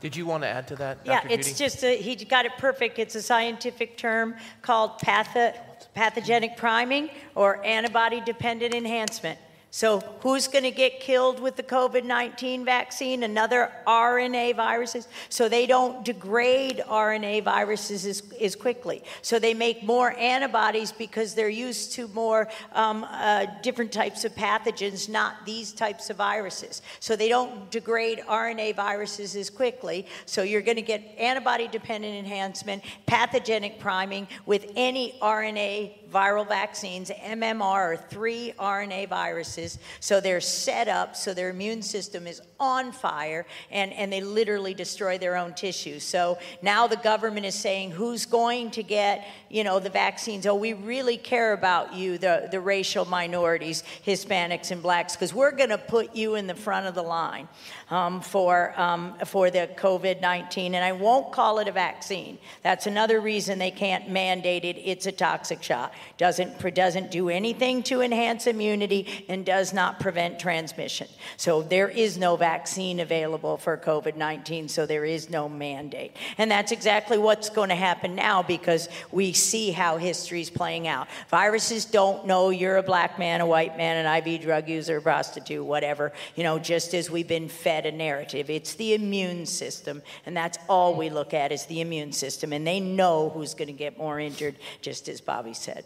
Did 0.00 0.16
you 0.16 0.24
want 0.24 0.44
to 0.44 0.48
add 0.48 0.66
to 0.68 0.76
that? 0.76 0.98
Yeah, 1.04 1.26
it's 1.28 1.48
Judy? 1.48 1.58
just, 1.58 1.84
a, 1.84 1.96
he 1.96 2.16
got 2.24 2.46
it 2.46 2.52
perfect. 2.58 2.98
It's 2.98 3.14
a 3.14 3.22
scientific 3.22 3.98
term 3.98 4.34
called 4.62 4.98
patho, 4.98 5.54
pathogenic 5.94 6.56
priming 6.56 7.10
or 7.34 7.64
antibody 7.64 8.20
dependent 8.22 8.74
enhancement. 8.74 9.38
So, 9.72 10.00
who's 10.20 10.48
going 10.48 10.64
to 10.64 10.72
get 10.72 10.98
killed 10.98 11.38
with 11.38 11.54
the 11.54 11.62
COVID 11.62 12.02
19 12.04 12.64
vaccine? 12.64 13.22
Another 13.22 13.70
RNA 13.86 14.56
viruses. 14.56 15.06
So, 15.28 15.48
they 15.48 15.64
don't 15.66 16.04
degrade 16.04 16.82
RNA 16.88 17.44
viruses 17.44 18.04
as, 18.04 18.22
as 18.40 18.56
quickly. 18.56 19.04
So, 19.22 19.38
they 19.38 19.54
make 19.54 19.84
more 19.84 20.10
antibodies 20.18 20.90
because 20.90 21.34
they're 21.34 21.48
used 21.48 21.92
to 21.92 22.08
more 22.08 22.48
um, 22.72 23.06
uh, 23.08 23.46
different 23.62 23.92
types 23.92 24.24
of 24.24 24.34
pathogens, 24.34 25.08
not 25.08 25.46
these 25.46 25.72
types 25.72 26.10
of 26.10 26.16
viruses. 26.16 26.82
So, 26.98 27.14
they 27.14 27.28
don't 27.28 27.70
degrade 27.70 28.22
RNA 28.28 28.74
viruses 28.74 29.36
as 29.36 29.50
quickly. 29.50 30.04
So, 30.26 30.42
you're 30.42 30.62
going 30.62 30.76
to 30.76 30.82
get 30.82 31.14
antibody 31.16 31.68
dependent 31.68 32.16
enhancement, 32.16 32.82
pathogenic 33.06 33.78
priming 33.78 34.26
with 34.46 34.72
any 34.74 35.14
RNA 35.22 35.99
viral 36.12 36.46
vaccines. 36.46 37.10
MMR 37.10 37.62
are 37.62 37.96
three 37.96 38.52
RNA 38.58 39.08
viruses, 39.08 39.78
so 40.00 40.20
they're 40.20 40.40
set 40.40 40.88
up 40.88 41.16
so 41.16 41.34
their 41.34 41.50
immune 41.50 41.82
system 41.82 42.26
is 42.26 42.40
on 42.58 42.92
fire 42.92 43.46
and, 43.70 43.92
and 43.94 44.12
they 44.12 44.20
literally 44.20 44.74
destroy 44.74 45.16
their 45.18 45.36
own 45.36 45.54
tissues. 45.54 46.04
So 46.04 46.38
now 46.62 46.86
the 46.86 46.96
government 46.96 47.46
is 47.46 47.54
saying 47.54 47.92
who's 47.92 48.26
going 48.26 48.70
to 48.72 48.82
get, 48.82 49.26
you 49.48 49.64
know, 49.64 49.80
the 49.80 49.88
vaccines. 49.88 50.46
Oh, 50.46 50.54
we 50.54 50.74
really 50.74 51.16
care 51.16 51.52
about 51.52 51.94
you, 51.94 52.18
the, 52.18 52.48
the 52.50 52.60
racial 52.60 53.04
minorities, 53.06 53.82
Hispanics 54.06 54.70
and 54.70 54.82
blacks, 54.82 55.16
because 55.16 55.32
we're 55.32 55.52
going 55.52 55.70
to 55.70 55.78
put 55.78 56.14
you 56.14 56.34
in 56.34 56.46
the 56.46 56.54
front 56.54 56.86
of 56.86 56.94
the 56.94 57.02
line 57.02 57.48
um, 57.90 58.20
for, 58.20 58.78
um, 58.78 59.14
for 59.24 59.50
the 59.50 59.68
COVID 59.76 60.20
19. 60.20 60.74
And 60.74 60.84
I 60.84 60.92
won't 60.92 61.32
call 61.32 61.58
it 61.58 61.68
a 61.68 61.72
vaccine. 61.72 62.38
That's 62.62 62.86
another 62.86 63.20
reason 63.20 63.58
they 63.58 63.70
can't 63.70 64.08
mandate 64.10 64.64
it. 64.64 64.76
It's 64.76 65.06
a 65.06 65.12
toxic 65.12 65.62
shot. 65.62 65.94
Doesn't, 66.18 66.74
doesn't 66.74 67.10
do 67.10 67.28
anything 67.28 67.82
to 67.84 68.00
enhance 68.00 68.46
immunity 68.46 69.24
and 69.28 69.44
does 69.44 69.72
not 69.72 70.00
prevent 70.00 70.38
transmission. 70.38 71.08
So 71.36 71.62
there 71.62 71.88
is 71.88 72.18
no 72.18 72.36
vaccine 72.36 73.00
available 73.00 73.56
for 73.56 73.76
COVID 73.76 74.16
19, 74.16 74.68
so 74.68 74.86
there 74.86 75.04
is 75.04 75.30
no 75.30 75.48
mandate. 75.48 76.16
And 76.38 76.50
that's 76.50 76.72
exactly 76.72 77.18
what's 77.18 77.50
going 77.50 77.68
to 77.70 77.74
happen 77.74 78.14
now 78.14 78.42
because 78.42 78.88
we 79.10 79.32
see 79.32 79.70
how 79.70 79.96
history 79.96 80.40
is 80.40 80.50
playing 80.50 80.86
out. 80.86 81.08
Viruses 81.30 81.84
don't 81.84 82.26
know 82.26 82.50
you're 82.50 82.76
a 82.76 82.82
black 82.82 83.18
man, 83.18 83.40
a 83.40 83.46
white 83.46 83.76
man, 83.76 84.04
an 84.04 84.26
IV 84.26 84.42
drug 84.42 84.68
user, 84.68 85.00
prostitute, 85.00 85.64
whatever, 85.64 86.12
you 86.36 86.42
know, 86.42 86.58
just 86.58 86.94
as 86.94 87.10
we've 87.10 87.28
been 87.28 87.48
fed 87.48 87.86
a 87.86 87.92
narrative. 87.92 88.50
It's 88.50 88.74
the 88.74 88.94
immune 88.94 89.46
system, 89.46 90.02
and 90.26 90.36
that's 90.36 90.58
all 90.68 90.94
we 90.94 91.10
look 91.10 91.34
at 91.34 91.52
is 91.52 91.66
the 91.66 91.80
immune 91.80 92.12
system. 92.12 92.52
And 92.52 92.66
they 92.66 92.80
know 92.80 93.30
who's 93.30 93.54
going 93.54 93.68
to 93.68 93.74
get 93.74 93.98
more 93.98 94.20
injured, 94.20 94.56
just 94.80 95.08
as 95.08 95.20
Bobby 95.20 95.54
said. 95.54 95.84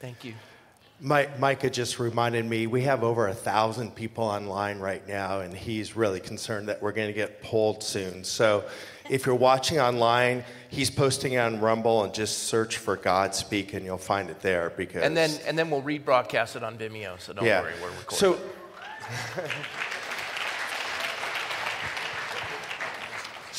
Thank 0.00 0.24
you. 0.24 0.34
Mike, 1.00 1.38
Micah 1.38 1.70
just 1.70 2.00
reminded 2.00 2.44
me 2.44 2.66
we 2.66 2.82
have 2.82 3.04
over 3.04 3.28
a 3.28 3.34
thousand 3.34 3.94
people 3.94 4.24
online 4.24 4.80
right 4.80 5.06
now, 5.06 5.40
and 5.40 5.54
he's 5.54 5.94
really 5.94 6.18
concerned 6.18 6.68
that 6.68 6.82
we're 6.82 6.92
going 6.92 7.06
to 7.06 7.12
get 7.12 7.40
pulled 7.42 7.84
soon. 7.84 8.24
So, 8.24 8.64
if 9.08 9.24
you're 9.24 9.34
watching 9.36 9.80
online, 9.80 10.44
he's 10.68 10.90
posting 10.90 11.38
on 11.38 11.60
Rumble, 11.60 12.02
and 12.02 12.12
just 12.12 12.44
search 12.44 12.78
for 12.78 12.96
Godspeak, 12.96 13.74
and 13.74 13.84
you'll 13.84 13.96
find 13.96 14.28
it 14.28 14.40
there. 14.40 14.70
Because 14.70 15.02
And 15.02 15.16
then 15.16 15.30
and 15.46 15.56
then 15.56 15.70
we'll 15.70 15.82
rebroadcast 15.82 16.56
it 16.56 16.64
on 16.64 16.76
Vimeo, 16.76 17.20
so 17.20 17.32
don't 17.32 17.44
yeah. 17.44 17.62
worry, 17.62 17.72
we're 17.80 17.90
recording. 17.90 18.18
So. 18.18 18.40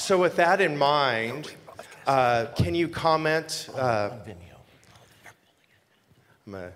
So, 0.10 0.18
with 0.18 0.38
that 0.38 0.60
in 0.60 0.76
mind, 0.76 1.54
uh, 2.08 2.48
can 2.56 2.74
you 2.74 2.88
comment? 2.88 3.70
Uh, 3.76 4.10
A, 6.56 6.72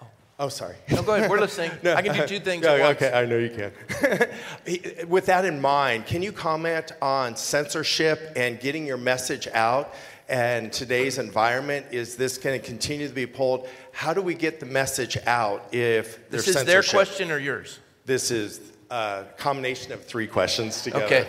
oh. 0.00 0.06
oh, 0.38 0.48
sorry. 0.48 0.76
no, 0.90 1.02
go 1.02 1.14
ahead. 1.14 1.30
We're 1.30 1.40
listening. 1.40 1.70
No, 1.82 1.94
I 1.94 2.02
can 2.02 2.14
do 2.14 2.26
two 2.26 2.40
things 2.40 2.62
no, 2.66 2.76
at 2.76 2.80
once. 2.80 3.02
Okay, 3.02 3.12
I 3.12 3.24
know 3.26 3.38
you 3.38 3.50
can. 3.50 5.08
With 5.08 5.26
that 5.26 5.44
in 5.44 5.60
mind, 5.60 6.06
can 6.06 6.22
you 6.22 6.32
comment 6.32 6.92
on 7.00 7.36
censorship 7.36 8.32
and 8.36 8.60
getting 8.60 8.86
your 8.86 8.98
message 8.98 9.48
out? 9.48 9.94
And 10.28 10.72
today's 10.72 11.18
environment, 11.18 11.86
is 11.90 12.16
this 12.16 12.38
going 12.38 12.58
to 12.58 12.64
continue 12.64 13.06
to 13.06 13.12
be 13.12 13.26
pulled? 13.26 13.68
How 13.92 14.14
do 14.14 14.22
we 14.22 14.34
get 14.34 14.60
the 14.60 14.66
message 14.66 15.18
out 15.26 15.74
if 15.74 16.30
there's 16.30 16.46
This 16.46 16.48
is 16.48 16.54
censorship? 16.54 16.66
their 16.66 16.82
question 16.82 17.30
or 17.30 17.38
yours? 17.38 17.80
This 18.06 18.30
is 18.30 18.60
a 18.90 19.24
combination 19.36 19.92
of 19.92 20.04
three 20.04 20.26
questions 20.26 20.82
together. 20.82 21.04
Okay. 21.04 21.28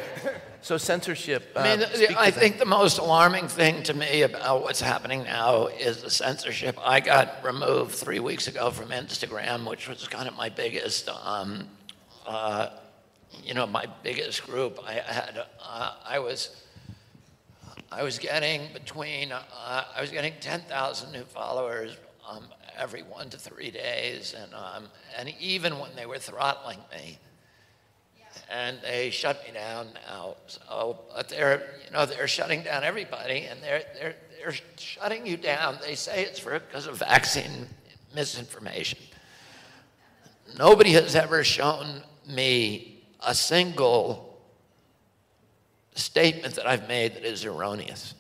So 0.64 0.78
censorship. 0.78 1.52
Uh, 1.58 1.60
I 1.60 1.76
mean, 1.76 1.88
I 2.18 2.32
think 2.32 2.58
the 2.58 2.66
most 2.66 2.98
alarming 2.98 3.50
thing 3.50 3.84
to 3.84 3.94
me 3.94 4.22
about 4.22 4.62
what's 4.62 4.80
happening 4.80 5.24
now 5.24 5.68
is 5.68 6.02
the 6.02 6.10
censorship. 6.10 6.78
I 6.82 7.02
got 7.02 7.44
removed 7.44 7.94
three 7.94 8.22
weeks 8.22 8.48
ago 8.48 8.72
from 8.72 8.88
Instagram, 8.88 9.70
which 9.70 9.90
was 9.90 10.08
kind 10.08 10.26
of 10.26 10.38
my 10.38 10.48
biggest, 10.48 11.10
um, 11.10 11.68
uh, 12.26 12.70
you 13.44 13.54
know, 13.54 13.68
my 13.68 13.88
biggest 14.04 14.46
group. 14.46 14.80
I 14.88 14.94
had, 14.94 15.46
uh, 15.62 15.96
I 16.06 16.20
was, 16.20 16.56
I 17.92 18.04
was 18.04 18.18
getting 18.18 18.72
between, 18.72 19.34
uh, 19.34 19.42
I 19.94 20.00
was 20.00 20.12
getting 20.12 20.34
10,000 20.40 21.12
new 21.12 21.26
followers 21.26 21.98
um, 22.26 22.46
every 22.78 23.04
one 23.04 23.30
to 23.32 23.38
three 23.38 23.70
days, 23.70 24.34
and 24.34 24.54
um, 24.54 24.86
and 25.18 25.34
even 25.42 25.78
when 25.78 25.94
they 25.98 26.06
were 26.06 26.20
throttling 26.20 26.80
me 26.90 27.20
and 28.50 28.78
they 28.82 29.10
shut 29.10 29.44
me 29.46 29.54
down 29.54 29.88
now. 30.08 30.36
So, 30.48 31.00
but 31.16 31.30
they're, 31.30 31.64
you 31.86 31.92
know, 31.92 32.06
they're 32.06 32.28
shutting 32.28 32.64
down 32.64 32.84
everybody, 32.84 33.46
and 33.46 33.62
they're 33.62 33.84
they're 34.00 34.16
they're 34.40 34.54
shutting 34.78 35.26
you 35.26 35.38
down. 35.38 35.78
They 35.82 35.96
say 35.96 36.24
it's 36.24 36.40
for 36.40 36.60
because 36.60 36.88
of 36.88 36.98
vaccine 36.98 37.68
misinformation. 38.16 39.00
Nobody 40.58 40.92
has 40.94 41.16
ever 41.16 41.44
shown 41.44 42.04
me 42.28 43.04
a 43.26 43.34
single 43.34 44.40
statement 45.96 46.56
that 46.56 46.68
I've 46.68 46.88
made 46.88 47.16
that 47.16 47.24
is 47.24 47.46
erroneous. 47.46 48.16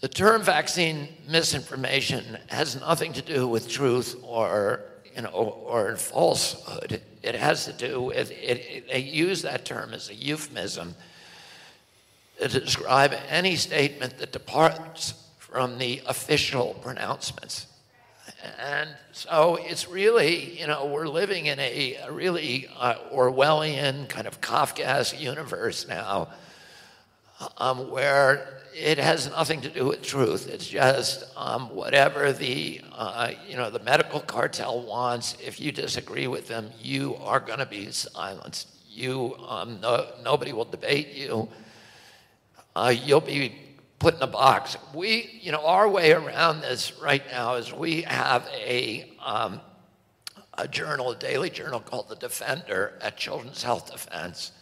The 0.00 0.08
term 0.08 0.42
vaccine 0.42 1.08
misinformation 1.28 2.38
has 2.48 2.78
nothing 2.78 3.12
to 3.14 3.22
do 3.22 3.48
with 3.48 3.68
truth 3.68 4.16
or 4.22 4.82
you 5.14 5.22
know 5.22 5.30
or 5.30 5.96
falsehood. 5.96 7.00
It 7.26 7.34
has 7.34 7.64
to 7.64 7.72
do 7.72 8.02
with 8.02 8.30
it, 8.30 8.60
it, 8.70 8.88
they 8.88 9.00
use 9.00 9.42
that 9.42 9.64
term 9.64 9.92
as 9.92 10.08
a 10.08 10.14
euphemism 10.14 10.94
to 12.38 12.48
describe 12.48 13.14
any 13.28 13.56
statement 13.56 14.18
that 14.18 14.32
departs 14.32 15.14
from 15.38 15.78
the 15.78 16.02
official 16.06 16.74
pronouncements. 16.82 17.66
And 18.58 18.90
so 19.12 19.56
it's 19.60 19.88
really, 19.88 20.60
you 20.60 20.66
know, 20.66 20.86
we're 20.86 21.08
living 21.08 21.46
in 21.46 21.58
a, 21.58 21.98
really 22.10 22.68
uh, 22.78 22.96
Orwellian 23.12 24.08
kind 24.08 24.26
of 24.26 24.40
Kafkaesque 24.40 25.18
universe 25.18 25.88
now, 25.88 26.28
um, 27.58 27.90
where 27.90 28.62
it 28.74 28.98
has 28.98 29.30
nothing 29.30 29.62
to 29.62 29.70
do 29.70 29.86
with 29.86 30.02
truth. 30.02 30.48
It's 30.48 30.66
just 30.66 31.24
um, 31.36 31.74
whatever 31.74 32.32
the, 32.32 32.82
uh, 32.92 33.30
you 33.48 33.56
know, 33.56 33.70
the 33.70 33.78
medical 33.80 34.20
cartel 34.20 34.82
wants. 34.82 35.36
If 35.42 35.60
you 35.60 35.72
disagree 35.72 36.26
with 36.26 36.46
them, 36.46 36.70
you 36.80 37.16
are 37.16 37.40
going 37.40 37.58
to 37.58 37.66
be 37.66 37.90
silenced. 37.90 38.68
You, 38.90 39.36
um, 39.48 39.80
no, 39.80 40.06
nobody 40.22 40.52
will 40.52 40.66
debate 40.66 41.14
you. 41.14 41.48
Uh, 42.74 42.94
you'll 42.94 43.20
be 43.22 43.54
put 43.98 44.16
in 44.16 44.22
a 44.22 44.26
box. 44.26 44.76
We, 44.94 45.40
you 45.40 45.52
know, 45.52 45.64
our 45.64 45.88
way 45.88 46.12
around 46.12 46.60
this 46.60 46.92
right 47.00 47.22
now 47.30 47.54
is 47.54 47.72
we 47.72 48.02
have 48.02 48.46
a, 48.54 49.10
um, 49.24 49.60
a 50.58 50.68
journal, 50.68 51.12
a 51.12 51.16
daily 51.16 51.50
journal 51.50 51.80
called 51.80 52.10
The 52.10 52.16
Defender 52.16 52.98
at 53.00 53.16
Children's 53.16 53.62
Health 53.62 53.90
Defense, 53.90 54.52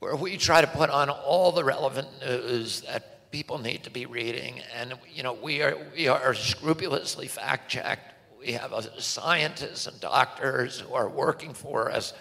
where 0.00 0.16
we 0.16 0.36
try 0.36 0.60
to 0.60 0.66
put 0.66 0.90
on 0.90 1.08
all 1.10 1.52
the 1.52 1.64
relevant 1.64 2.08
news 2.20 2.80
that 2.82 3.30
people 3.30 3.58
need 3.58 3.84
to 3.84 3.90
be 3.90 4.06
reading. 4.06 4.60
And, 4.76 4.94
you 5.14 5.22
know, 5.22 5.34
we 5.34 5.62
are, 5.62 5.76
we 5.94 6.08
are 6.08 6.34
scrupulously 6.34 7.28
fact 7.28 7.70
checked. 7.70 8.14
We 8.38 8.52
have 8.52 8.72
scientists 8.98 9.86
and 9.86 10.00
doctors 10.00 10.80
who 10.80 10.94
are 10.94 11.08
working 11.08 11.52
for 11.52 11.90
us 11.90 12.14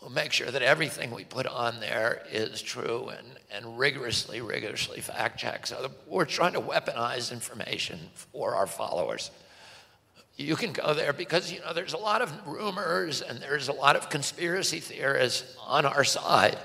who 0.00 0.08
make 0.08 0.32
sure 0.32 0.50
that 0.50 0.62
everything 0.62 1.10
we 1.10 1.24
put 1.24 1.46
on 1.46 1.78
there 1.80 2.22
is 2.32 2.62
true 2.62 3.10
and, 3.10 3.26
and 3.52 3.78
rigorously, 3.78 4.40
rigorously 4.40 5.00
fact 5.00 5.38
checked. 5.38 5.68
So 5.68 5.90
we're 6.06 6.24
trying 6.24 6.54
to 6.54 6.60
weaponize 6.60 7.30
information 7.30 7.98
for 8.14 8.54
our 8.54 8.66
followers. 8.66 9.30
You 10.36 10.56
can 10.56 10.72
go 10.72 10.94
there 10.94 11.12
because 11.12 11.52
you 11.52 11.60
know 11.60 11.74
there's 11.74 11.92
a 11.92 11.98
lot 11.98 12.22
of 12.22 12.32
rumors 12.46 13.20
and 13.20 13.42
there's 13.42 13.68
a 13.68 13.74
lot 13.74 13.94
of 13.94 14.08
conspiracy 14.08 14.80
theorists 14.80 15.54
on 15.66 15.84
our 15.84 16.02
side. 16.02 16.56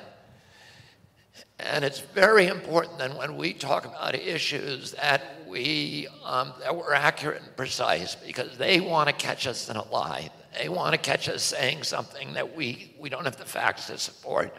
And 1.60 1.86
it's 1.86 2.00
very 2.00 2.48
important 2.48 3.00
that 3.00 3.18
when 3.18 3.38
we 3.38 3.54
talk 3.54 3.86
about 3.86 4.16
issues 4.16 4.92
that 4.94 5.46
we 5.48 6.08
um, 6.24 6.54
that 6.60 6.76
we're 6.76 6.94
accurate 6.94 7.42
and 7.42 7.56
precise 7.56 8.16
because 8.16 8.58
they 8.58 8.80
want 8.80 9.08
to 9.08 9.16
catch 9.16 9.48
us 9.48 9.70
in 9.70 9.78
a 9.78 9.88
lie. 9.90 10.30
They 10.58 10.70
want 10.70 10.94
to 10.94 10.98
catch 10.98 11.28
us 11.30 11.44
saying 11.44 11.84
something 11.84 12.34
that 12.34 12.56
we, 12.56 12.94
we 12.98 13.10
don't 13.10 13.26
have 13.26 13.38
the 13.38 13.46
facts 13.46 13.88
to 13.88 13.98
support. 13.98 14.56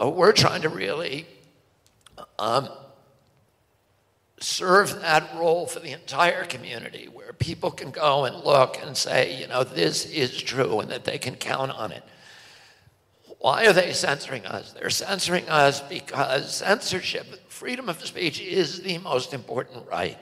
Uh, 0.00 0.08
we're 0.08 0.32
trying 0.32 0.62
to 0.62 0.68
really 0.68 1.26
um, 2.38 2.68
serve 4.40 5.00
that 5.00 5.34
role 5.36 5.66
for 5.66 5.80
the 5.80 5.92
entire 5.92 6.44
community 6.44 7.08
where 7.12 7.32
people 7.32 7.70
can 7.70 7.90
go 7.90 8.24
and 8.24 8.36
look 8.44 8.78
and 8.82 8.96
say, 8.96 9.40
you 9.40 9.46
know, 9.48 9.64
this 9.64 10.06
is 10.06 10.40
true 10.40 10.80
and 10.80 10.90
that 10.90 11.04
they 11.04 11.18
can 11.18 11.34
count 11.34 11.70
on 11.72 11.92
it. 11.92 12.02
Why 13.42 13.66
are 13.66 13.72
they 13.72 13.92
censoring 13.92 14.46
us? 14.46 14.70
They're 14.70 14.88
censoring 14.88 15.48
us 15.48 15.80
because 15.80 16.54
censorship, 16.54 17.50
freedom 17.50 17.88
of 17.88 18.00
speech, 18.06 18.40
is 18.40 18.82
the 18.82 18.98
most 18.98 19.34
important 19.34 19.84
right. 19.90 20.16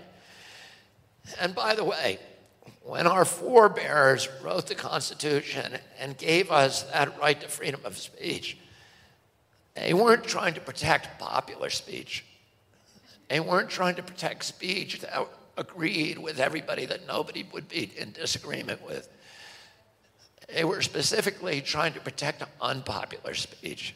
And 1.39 1.55
by 1.55 1.75
the 1.75 1.85
way, 1.85 2.19
when 2.83 3.07
our 3.07 3.27
forebears 3.27 4.27
wrote 4.43 4.69
the 4.69 4.75
Constitution 4.75 5.75
and 5.99 6.17
gave 6.17 6.51
us 6.51 6.85
that 6.85 7.21
right 7.21 7.39
to 7.43 7.49
freedom 7.49 7.83
of 7.85 7.99
speech, 7.99 8.57
they 9.75 9.93
weren't 9.93 10.25
trying 10.25 10.55
to 10.55 10.61
protect 10.63 11.21
popular 11.21 11.69
speech. 11.69 12.25
They 13.29 13.39
weren't 13.39 13.69
trying 13.69 13.97
to 13.97 14.03
protect 14.03 14.45
speech 14.45 14.99
that 15.03 15.29
agreed 15.59 16.17
with 16.17 16.41
everybody 16.41 16.87
that 16.87 17.07
nobody 17.07 17.47
would 17.53 17.69
be 17.69 17.93
in 17.99 18.13
disagreement 18.13 18.83
with. 18.83 19.11
They 20.55 20.65
were 20.65 20.83
specifically 20.83 21.61
trying 21.61 21.93
to 21.95 22.01
protect 22.01 22.43
unpopular 22.61 23.35
speech, 23.35 23.95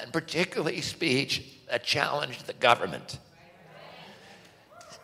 and 0.00 0.12
particularly 0.12 0.80
speech 0.80 1.44
that 1.70 1.84
challenged 1.84 2.46
the 2.46 2.54
government. 2.54 3.18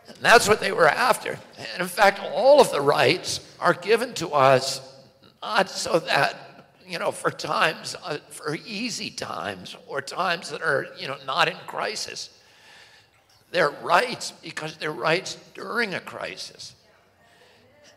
And 0.08 0.16
that's 0.20 0.48
what 0.48 0.60
they 0.60 0.72
were 0.72 0.88
after. 0.88 1.38
And 1.72 1.82
in 1.82 1.88
fact, 1.88 2.20
all 2.20 2.60
of 2.60 2.70
the 2.70 2.80
rights 2.80 3.40
are 3.60 3.74
given 3.74 4.14
to 4.14 4.30
us 4.30 4.80
not 5.42 5.70
so 5.70 5.98
that, 6.00 6.66
you 6.86 6.98
know, 6.98 7.12
for 7.12 7.30
times, 7.30 7.94
uh, 8.04 8.18
for 8.30 8.56
easy 8.66 9.10
times 9.10 9.76
or 9.86 10.00
times 10.00 10.50
that 10.50 10.62
are, 10.62 10.86
you 10.98 11.06
know, 11.06 11.16
not 11.26 11.48
in 11.48 11.56
crisis. 11.66 12.30
They're 13.50 13.70
rights 13.70 14.32
because 14.42 14.76
they're 14.76 14.90
rights 14.90 15.36
during 15.54 15.94
a 15.94 16.00
crisis. 16.00 16.74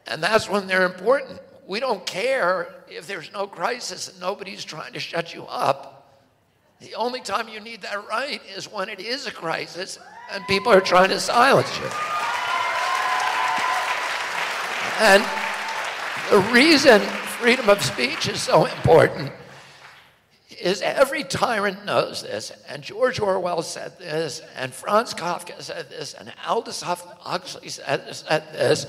And 0.07 0.21
that's 0.21 0.49
when 0.49 0.67
they're 0.67 0.85
important. 0.85 1.39
We 1.71 1.79
don't 1.79 2.05
care 2.05 2.67
if 2.89 3.07
there's 3.07 3.31
no 3.31 3.47
crisis 3.47 4.09
and 4.09 4.19
nobody's 4.19 4.65
trying 4.65 4.91
to 4.91 4.99
shut 4.99 5.33
you 5.33 5.45
up. 5.45 6.19
The 6.81 6.95
only 6.95 7.21
time 7.21 7.47
you 7.47 7.61
need 7.61 7.83
that 7.83 8.09
right 8.09 8.41
is 8.57 8.69
when 8.69 8.89
it 8.89 8.99
is 8.99 9.25
a 9.25 9.31
crisis 9.31 9.97
and 10.33 10.45
people 10.47 10.73
are 10.73 10.81
trying 10.81 11.11
to 11.11 11.19
silence 11.21 11.73
you. 11.77 11.85
And 14.99 15.23
the 16.29 16.39
reason 16.51 16.99
freedom 17.39 17.69
of 17.69 17.81
speech 17.81 18.27
is 18.27 18.41
so 18.41 18.65
important 18.65 19.31
is 20.59 20.81
every 20.81 21.23
tyrant 21.23 21.85
knows 21.85 22.21
this, 22.21 22.51
and 22.67 22.83
George 22.83 23.21
Orwell 23.21 23.61
said 23.61 23.97
this, 23.97 24.41
and 24.57 24.73
Franz 24.73 25.13
Kafka 25.13 25.61
said 25.61 25.89
this, 25.89 26.15
and 26.15 26.33
Aldous 26.45 26.81
Huxley 26.81 27.69
said, 27.69 28.13
said 28.13 28.51
this, 28.51 28.85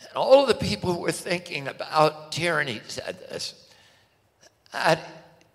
and 0.00 0.16
all 0.16 0.42
of 0.42 0.48
the 0.48 0.54
people 0.54 0.92
who 0.92 1.00
were 1.00 1.12
thinking 1.12 1.68
about 1.68 2.32
tyranny 2.32 2.80
said 2.86 3.18
this. 3.20 3.68
That 4.72 5.00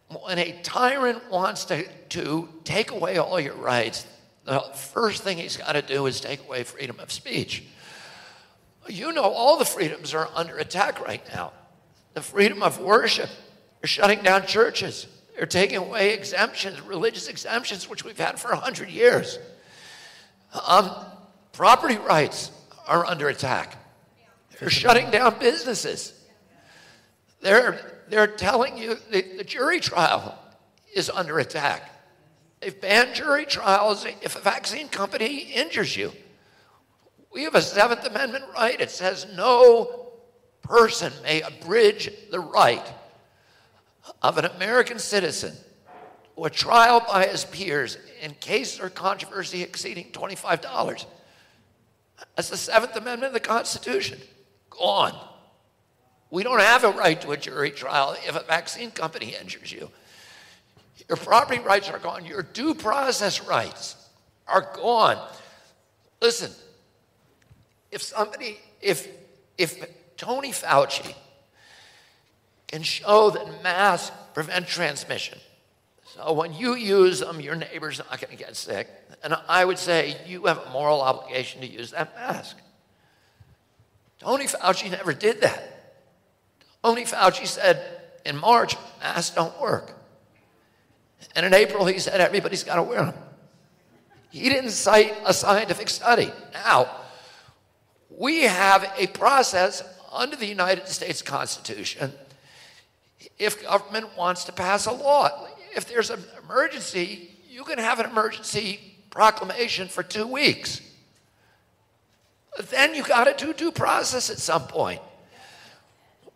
when 0.09 0.39
a 0.39 0.59
tyrant 0.63 1.29
wants 1.29 1.65
to, 1.65 1.87
to 2.09 2.49
take 2.63 2.91
away 2.91 3.17
all 3.17 3.39
your 3.39 3.55
rights, 3.55 4.05
the 4.45 4.59
first 4.59 5.23
thing 5.23 5.37
he's 5.37 5.57
got 5.57 5.73
to 5.73 5.81
do 5.81 6.05
is 6.07 6.19
take 6.19 6.43
away 6.43 6.63
freedom 6.63 6.99
of 6.99 7.11
speech. 7.11 7.63
You 8.87 9.11
know, 9.11 9.23
all 9.23 9.57
the 9.57 9.65
freedoms 9.65 10.13
are 10.13 10.27
under 10.33 10.57
attack 10.57 11.05
right 11.05 11.21
now. 11.33 11.53
The 12.13 12.21
freedom 12.21 12.63
of 12.63 12.79
worship, 12.79 13.29
they're 13.79 13.87
shutting 13.87 14.21
down 14.23 14.47
churches, 14.47 15.07
they're 15.37 15.45
taking 15.45 15.77
away 15.77 16.13
exemptions, 16.13 16.81
religious 16.81 17.27
exemptions, 17.27 17.89
which 17.89 18.03
we've 18.03 18.17
had 18.17 18.39
for 18.39 18.49
100 18.49 18.89
years. 18.89 19.39
Um, 20.67 20.91
property 21.53 21.97
rights 21.97 22.51
are 22.87 23.05
under 23.05 23.29
attack. 23.29 23.77
They're 24.61 24.69
shutting 24.69 25.09
down 25.09 25.39
businesses. 25.39 26.13
They're, 27.41 28.03
they're 28.09 28.27
telling 28.27 28.77
you 28.77 28.95
the, 29.11 29.25
the 29.37 29.43
jury 29.43 29.79
trial 29.79 30.37
is 30.95 31.09
under 31.09 31.39
attack. 31.39 31.89
They've 32.59 32.79
banned 32.79 33.15
jury 33.15 33.45
trials 33.45 34.05
if 34.21 34.35
a 34.35 34.39
vaccine 34.39 34.87
company 34.87 35.51
injures 35.55 35.97
you. 35.97 36.11
We 37.33 37.41
have 37.45 37.55
a 37.55 37.61
Seventh 37.61 38.05
Amendment 38.05 38.43
right. 38.53 38.79
It 38.79 38.91
says 38.91 39.25
no 39.35 40.11
person 40.61 41.11
may 41.23 41.41
abridge 41.41 42.11
the 42.29 42.39
right 42.39 42.85
of 44.21 44.37
an 44.37 44.45
American 44.45 44.99
citizen 44.99 45.55
to 46.35 46.45
a 46.45 46.51
trial 46.51 47.03
by 47.11 47.25
his 47.25 47.45
peers 47.45 47.97
in 48.21 48.35
case 48.35 48.79
or 48.79 48.91
controversy 48.91 49.63
exceeding 49.63 50.11
$25. 50.11 51.05
That's 52.35 52.49
the 52.49 52.57
Seventh 52.57 52.95
Amendment 52.95 53.29
of 53.29 53.33
the 53.33 53.39
Constitution. 53.39 54.19
Gone. 54.71 55.15
We 56.31 56.43
don't 56.43 56.61
have 56.61 56.83
a 56.83 56.91
right 56.91 57.21
to 57.21 57.31
a 57.31 57.37
jury 57.37 57.71
trial 57.71 58.15
if 58.25 58.35
a 58.35 58.43
vaccine 58.43 58.89
company 58.89 59.35
injures 59.39 59.71
you. 59.71 59.91
Your 61.07 61.17
property 61.17 61.59
rights 61.59 61.89
are 61.89 61.99
gone. 61.99 62.25
Your 62.25 62.41
due 62.41 62.73
process 62.73 63.45
rights 63.45 63.95
are 64.47 64.71
gone. 64.73 65.17
Listen, 66.21 66.51
if 67.91 68.01
somebody, 68.01 68.59
if, 68.81 69.07
if 69.57 69.85
Tony 70.15 70.51
Fauci 70.51 71.13
can 72.67 72.83
show 72.83 73.29
that 73.31 73.63
masks 73.63 74.15
prevent 74.33 74.67
transmission, 74.67 75.37
so 76.15 76.31
when 76.33 76.53
you 76.53 76.75
use 76.75 77.19
them, 77.19 77.39
your 77.39 77.55
neighbor's 77.55 77.99
not 77.99 78.21
going 78.21 78.37
to 78.37 78.41
get 78.41 78.55
sick, 78.55 78.87
and 79.23 79.35
I 79.47 79.65
would 79.65 79.79
say 79.79 80.17
you 80.25 80.45
have 80.45 80.59
a 80.59 80.69
moral 80.69 81.01
obligation 81.01 81.61
to 81.61 81.67
use 81.67 81.91
that 81.91 82.15
mask. 82.15 82.57
Tony 84.21 84.45
Fauci 84.45 84.91
never 84.91 85.13
did 85.13 85.41
that. 85.41 85.95
Tony 86.83 87.05
Fauci 87.05 87.47
said 87.47 88.01
in 88.23 88.37
March, 88.37 88.75
masks 88.99 89.35
don't 89.35 89.59
work. 89.59 89.97
And 91.35 91.43
in 91.43 91.53
April, 91.55 91.85
he 91.85 91.97
said 91.97 92.21
everybody's 92.21 92.63
got 92.63 92.75
to 92.75 92.83
wear 92.83 93.03
them. 93.05 93.15
He 94.29 94.47
didn't 94.47 94.69
cite 94.69 95.13
a 95.25 95.33
scientific 95.33 95.89
study. 95.89 96.31
Now, 96.53 96.89
we 98.09 98.43
have 98.43 98.93
a 98.97 99.07
process 99.07 99.83
under 100.11 100.35
the 100.35 100.45
United 100.45 100.87
States 100.87 101.23
Constitution 101.23 102.13
if 103.39 103.63
government 103.63 104.15
wants 104.15 104.43
to 104.45 104.51
pass 104.51 104.85
a 104.85 104.91
law. 104.91 105.47
If 105.75 105.87
there's 105.87 106.11
an 106.11 106.23
emergency, 106.43 107.31
you 107.49 107.63
can 107.63 107.79
have 107.79 107.99
an 107.99 108.05
emergency 108.05 108.79
proclamation 109.09 109.87
for 109.87 110.03
two 110.03 110.27
weeks. 110.27 110.81
Then 112.69 112.93
you 112.95 113.03
got 113.03 113.25
to 113.25 113.45
do 113.45 113.53
due 113.53 113.71
process 113.71 114.29
at 114.29 114.37
some 114.37 114.63
point. 114.63 115.01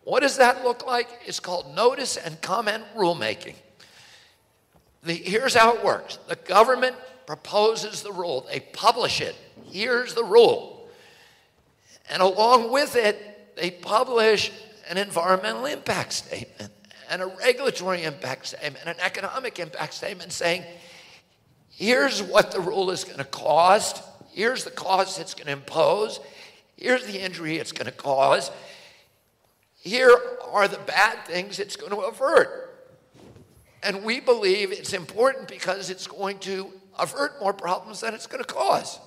What 0.04 0.20
does 0.20 0.36
that 0.36 0.64
look 0.64 0.86
like? 0.86 1.08
It's 1.26 1.40
called 1.40 1.74
notice 1.74 2.16
and 2.16 2.40
comment 2.40 2.84
rulemaking. 2.96 3.54
The, 5.02 5.14
here's 5.14 5.54
how 5.54 5.74
it 5.74 5.84
works 5.84 6.18
the 6.28 6.36
government 6.36 6.96
proposes 7.26 8.02
the 8.02 8.12
rule, 8.12 8.46
they 8.50 8.60
publish 8.60 9.20
it. 9.20 9.34
Here's 9.64 10.14
the 10.14 10.24
rule. 10.24 10.88
And 12.08 12.22
along 12.22 12.70
with 12.70 12.94
it, 12.94 13.56
they 13.56 13.70
publish 13.70 14.52
an 14.88 14.96
environmental 14.96 15.66
impact 15.66 16.12
statement 16.12 16.72
and 17.10 17.20
a 17.20 17.26
regulatory 17.26 18.04
impact 18.04 18.46
statement 18.46 18.76
and 18.86 18.96
an 18.96 19.04
economic 19.04 19.58
impact 19.58 19.94
statement 19.94 20.32
saying, 20.32 20.62
here's 21.68 22.22
what 22.22 22.52
the 22.52 22.60
rule 22.60 22.90
is 22.90 23.02
going 23.02 23.18
to 23.18 23.24
cost, 23.24 24.02
here's 24.36 24.64
the 24.64 24.70
cost 24.70 25.18
it's 25.18 25.32
going 25.32 25.46
to 25.46 25.52
impose, 25.54 26.20
here's 26.76 27.06
the 27.06 27.18
injury 27.18 27.56
it's 27.56 27.72
going 27.72 27.86
to 27.86 27.92
cause, 27.92 28.50
here 29.80 30.14
are 30.52 30.68
the 30.68 30.78
bad 30.86 31.24
things 31.24 31.58
it's 31.58 31.74
going 31.74 31.90
to 31.90 32.00
avert. 32.00 32.62
And 33.82 34.04
we 34.04 34.20
believe 34.20 34.72
it's 34.72 34.92
important 34.92 35.48
because 35.48 35.88
it's 35.88 36.06
going 36.06 36.38
to 36.40 36.70
avert 36.98 37.40
more 37.40 37.54
problems 37.54 38.00
than 38.00 38.12
it's 38.12 38.26
going 38.26 38.44
to 38.44 38.52
cause. 38.52 39.00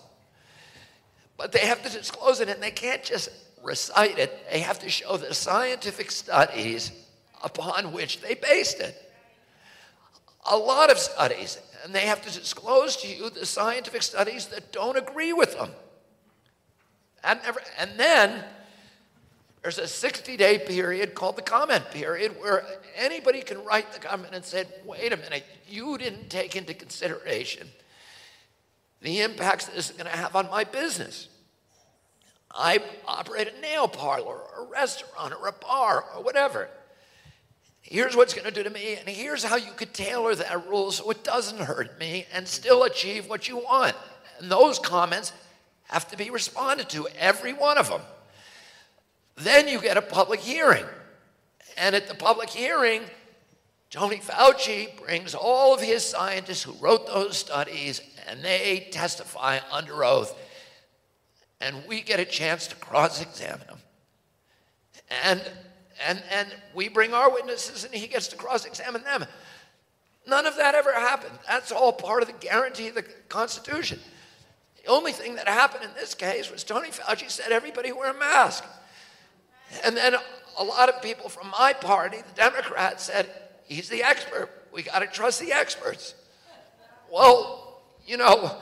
But 1.38 1.52
they 1.52 1.60
have 1.60 1.84
to 1.84 1.92
disclose 1.92 2.40
it 2.40 2.50
and 2.50 2.62
they 2.64 2.72
can't 2.72 3.04
just 3.04 3.30
recite 3.64 4.18
it, 4.18 4.48
they 4.52 4.62
have 4.62 4.80
to 4.80 4.90
show 4.90 5.16
the 5.18 5.34
scientific 5.34 6.10
studies 6.10 6.92
upon 7.44 7.92
which 7.92 8.20
they 8.22 8.34
based 8.34 8.80
it. 8.80 8.96
A 10.50 10.58
lot 10.58 10.90
of 10.90 10.98
studies, 10.98 11.60
and 11.84 11.94
they 11.94 12.08
have 12.08 12.22
to 12.22 12.40
disclose 12.40 12.98
to 12.98 13.08
you 13.08 13.30
the 13.30 13.46
scientific 13.46 14.04
studies 14.04 14.48
that 14.48 14.72
don't 14.72 14.98
agree 14.98 15.34
with 15.34 15.58
them. 15.58 15.72
And, 17.24 17.40
never, 17.44 17.62
and 17.78 17.92
then 17.98 18.44
there's 19.62 19.78
a 19.78 19.88
60 19.88 20.38
day 20.38 20.60
period 20.60 21.16
called 21.16 21.36
the 21.36 21.42
comment 21.42 21.92
period 21.92 22.40
where 22.40 22.66
anybody 22.96 23.42
can 23.42 23.64
write 23.64 23.92
the 23.92 24.00
comment 24.00 24.34
and 24.34 24.44
say, 24.44 24.66
wait 24.86 25.12
a 25.12 25.18
minute, 25.18 25.46
you 25.68 25.98
didn't 25.98 26.30
take 26.30 26.56
into 26.56 26.74
consideration 26.74 27.68
the 29.02 29.22
impacts 29.22 29.66
this 29.66 29.90
is 29.90 29.96
going 29.96 30.10
to 30.10 30.18
have 30.18 30.36
on 30.36 30.50
my 30.50 30.64
business. 30.64 31.30
I 32.52 32.80
operate 33.08 33.48
a 33.48 33.62
nail 33.62 33.88
parlor 33.88 34.36
or 34.36 34.66
a 34.66 34.72
restaurant 34.72 35.34
or 35.40 35.48
a 35.48 35.52
bar 35.52 36.04
or 36.16 36.24
whatever. 36.24 36.70
Here's 37.90 38.16
what's 38.16 38.36
going 38.36 38.46
to 38.46 38.52
do 38.52 38.62
to 38.62 38.70
me, 38.70 38.98
and 38.98 39.10
here's 39.10 39.44
how 39.44 39.56
you 39.56 39.72
could 39.72 39.96
tailor 39.96 40.36
that 40.36 40.68
rule 40.68 40.92
so 40.92 41.10
it 41.10 41.24
doesn't 41.24 41.58
hurt 41.58 42.00
me 42.00 42.28
and 42.32 42.48
still 42.48 42.84
achieve 42.84 43.28
what 43.28 43.48
you 43.48 43.58
want. 43.58 43.96
And 44.40 44.52
those 44.52 44.78
comments 44.78 45.34
have 45.86 46.08
to 46.12 46.18
be 46.18 46.30
responded 46.30 46.88
to, 46.90 47.08
every 47.18 47.52
one 47.52 47.80
of 47.80 47.90
them. 47.90 48.02
Then 49.38 49.68
you 49.68 49.82
get 49.82 49.98
a 49.98 50.04
public 50.04 50.40
hearing. 50.40 50.86
And 51.78 51.96
at 51.96 52.08
the 52.08 52.14
public 52.14 52.52
hearing, 52.52 53.02
Tony 53.90 54.18
Fauci 54.18 54.96
brings 55.04 55.34
all 55.34 55.74
of 55.74 55.82
his 55.82 56.06
scientists 56.06 56.62
who 56.62 56.74
wrote 56.74 57.08
those 57.08 57.40
studies 57.40 58.02
and 58.28 58.44
they 58.44 58.88
testify 58.92 59.58
under 59.72 60.04
oath. 60.04 60.38
And 61.60 61.76
we 61.88 62.02
get 62.02 62.20
a 62.20 62.26
chance 62.26 62.68
to 62.68 62.76
cross 62.76 63.20
examine 63.20 63.66
them. 63.66 63.80
And, 65.24 65.42
and, 66.06 66.22
and 66.32 66.48
we 66.74 66.88
bring 66.88 67.14
our 67.14 67.32
witnesses 67.32 67.84
and 67.84 67.94
he 67.94 68.08
gets 68.08 68.28
to 68.30 68.36
cross 68.36 68.66
examine 68.66 69.04
them. 69.04 69.26
None 70.28 70.46
of 70.46 70.58
that 70.58 70.76
ever 70.76 70.94
happened. 70.94 71.38
That's 71.48 71.72
all 71.72 71.92
part 71.92 72.22
of 72.22 72.28
the 72.28 72.36
guarantee 72.36 72.90
of 72.90 72.96
the 72.96 73.06
Constitution. 73.30 74.00
The 74.84 74.90
only 74.92 75.12
thing 75.12 75.36
that 75.36 75.48
happened 75.48 75.84
in 75.84 75.90
this 75.96 76.14
case 76.14 76.52
was 76.52 76.64
Tony 76.64 76.90
Fauci 76.90 77.30
said 77.30 77.52
everybody 77.52 77.92
wear 77.92 78.12
a 78.12 78.18
mask. 78.18 78.64
And 79.84 79.96
then 79.96 80.16
a 80.58 80.64
lot 80.64 80.90
of 80.90 81.02
people 81.02 81.30
from 81.30 81.50
my 81.52 81.74
party, 81.74 82.18
the 82.18 82.36
Democrats, 82.36 83.04
said, 83.04 83.28
he's 83.66 83.90
the 83.90 84.04
expert. 84.04 84.50
We 84.72 84.84
got 84.84 85.00
to 85.00 85.08
trust 85.08 85.40
the 85.40 85.52
experts. 85.52 86.16
Well, 87.12 87.82
you 88.06 88.18
know, 88.18 88.56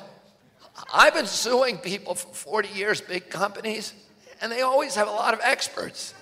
I've 0.94 1.14
been 1.14 1.26
suing 1.26 1.78
people 1.78 2.16
for 2.16 2.34
40 2.34 2.70
years, 2.70 3.02
big 3.02 3.30
companies, 3.30 3.94
and 4.42 4.52
they 4.52 4.62
always 4.62 4.96
have 4.96 5.08
a 5.08 5.12
lot 5.12 5.34
of 5.34 5.40
experts. 5.44 6.14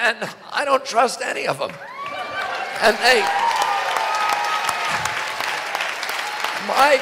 And 0.00 0.28
I 0.52 0.64
don't 0.64 0.84
trust 0.84 1.22
any 1.22 1.46
of 1.46 1.58
them. 1.58 1.72
And 2.82 2.96
they, 2.98 3.20
my, 6.66 7.00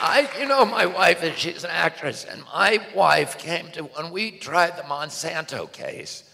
I, 0.00 0.28
you 0.40 0.46
know, 0.46 0.64
my 0.64 0.86
wife, 0.86 1.22
and 1.22 1.36
she's 1.36 1.64
an 1.64 1.70
actress, 1.70 2.24
and 2.24 2.42
my 2.52 2.80
wife 2.94 3.38
came 3.38 3.70
to, 3.72 3.84
when 3.84 4.10
we 4.10 4.30
tried 4.30 4.76
the 4.76 4.82
Monsanto 4.82 5.70
case, 5.70 6.24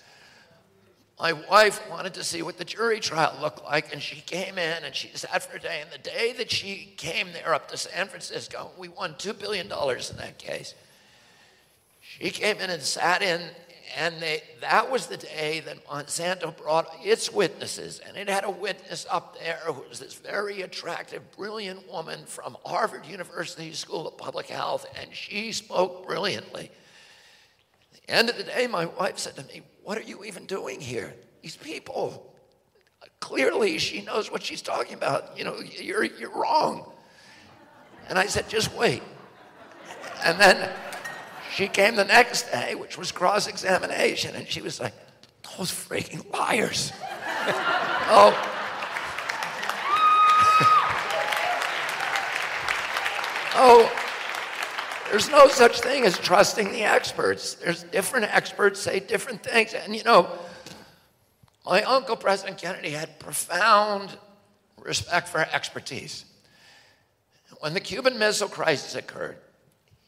my 1.19 1.32
wife 1.32 1.81
wanted 1.89 2.15
to 2.15 2.24
see 2.24 2.43
what 2.43 2.59
the 2.59 2.65
jury 2.65 3.01
trial 3.01 3.39
looked 3.41 3.65
like, 3.65 3.93
and 3.93 4.03
she 4.03 4.20
came 4.20 4.59
in 4.59 4.85
and 4.85 4.95
she 4.95 5.09
sat 5.15 5.43
for 5.43 5.57
a 5.57 5.61
day. 5.61 5.81
And 5.81 5.91
the 5.91 5.99
day 5.99 6.32
that 6.35 6.51
she 6.51 6.93
came 6.97 7.32
there 7.32 7.55
up 7.55 7.69
to 7.70 7.77
San 7.77 8.09
Francisco, 8.09 8.70
we 8.77 8.89
won 8.89 9.15
$2 9.15 9.39
billion 9.39 9.66
in 9.66 10.16
that 10.16 10.39
case. 10.39 10.74
She 12.01 12.31
came 12.31 12.59
in 12.59 12.69
and 12.69 12.82
sat 12.82 13.23
in, 13.23 13.41
and 13.97 14.21
they, 14.21 14.43
that 14.61 14.91
was 14.91 15.07
the 15.07 15.16
day 15.16 15.61
that 15.61 15.87
Monsanto 15.87 16.57
brought 16.57 16.89
its 17.03 17.33
witnesses. 17.33 18.01
And 18.07 18.16
it 18.16 18.29
had 18.29 18.45
a 18.45 18.51
witness 18.51 19.07
up 19.11 19.39
there 19.39 19.61
who 19.65 19.85
was 19.89 20.01
this 20.01 20.15
very 20.15 20.62
attractive, 20.62 21.23
brilliant 21.37 21.91
woman 21.91 22.25
from 22.27 22.57
Harvard 22.65 23.07
University 23.07 23.73
School 23.73 24.09
of 24.09 24.16
Public 24.19 24.47
Health, 24.47 24.87
and 25.01 25.15
she 25.15 25.53
spoke 25.53 26.07
brilliantly. 26.07 26.71
At 27.95 28.07
the 28.07 28.12
end 28.12 28.31
of 28.31 28.37
the 28.37 28.45
day, 28.45 28.66
my 28.66 28.87
wife 28.87 29.19
said 29.19 29.37
to 29.37 29.45
me, 29.45 29.62
What 29.83 29.97
are 29.99 30.03
you 30.03 30.25
even 30.25 30.47
doing 30.47 30.81
here? 30.81 31.15
These 31.43 31.57
people, 31.57 32.35
clearly 33.21 33.79
she 33.79 34.03
knows 34.03 34.31
what 34.31 34.43
she's 34.43 34.62
talking 34.62 34.95
about. 34.95 35.39
You 35.39 35.45
know, 35.45 35.61
you're, 35.61 36.05
you're 36.05 36.35
wrong. 36.35 36.91
And 38.09 38.19
I 38.19 38.27
said, 38.27 38.49
Just 38.49 38.75
wait. 38.75 39.03
And 40.25 40.41
then 40.41 40.71
she 41.55 41.68
came 41.68 41.94
the 41.94 42.05
next 42.05 42.51
day, 42.51 42.74
which 42.74 42.98
was 42.98 43.12
cross 43.12 43.47
examination, 43.47 44.35
and 44.35 44.48
she 44.48 44.60
was 44.60 44.81
like, 44.81 44.93
Those 45.56 45.70
freaking 45.70 46.28
liars. 46.32 46.93
oh. 48.10 48.35
oh, 53.55 53.89
there's 55.10 55.31
no 55.31 55.47
such 55.47 55.81
thing 55.81 56.05
as 56.05 56.18
trusting 56.18 56.72
the 56.72 56.82
experts. 56.82 57.55
There's 57.55 57.85
different 57.85 58.35
experts 58.35 58.81
say 58.81 58.98
different 58.98 59.44
things. 59.44 59.74
And 59.74 59.94
you 59.94 60.02
know, 60.02 60.28
my 61.64 61.85
uncle, 61.85 62.16
President 62.16 62.59
Kennedy, 62.59 62.90
had 62.90 63.20
profound 63.20 64.18
respect 64.82 65.28
for 65.28 65.39
expertise. 65.39 66.24
When 67.60 67.74
the 67.74 67.81
Cuban 67.81 68.18
Missile 68.18 68.48
Crisis 68.48 68.97
occurred, 68.97 69.39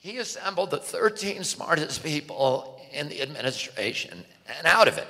he 0.07 0.19
assembled 0.19 0.70
the 0.70 0.78
13 0.78 1.43
smartest 1.43 2.05
people 2.05 2.81
in 2.93 3.09
the 3.09 3.20
administration 3.20 4.24
and 4.57 4.65
out 4.65 4.87
of 4.87 4.99
it 4.99 5.09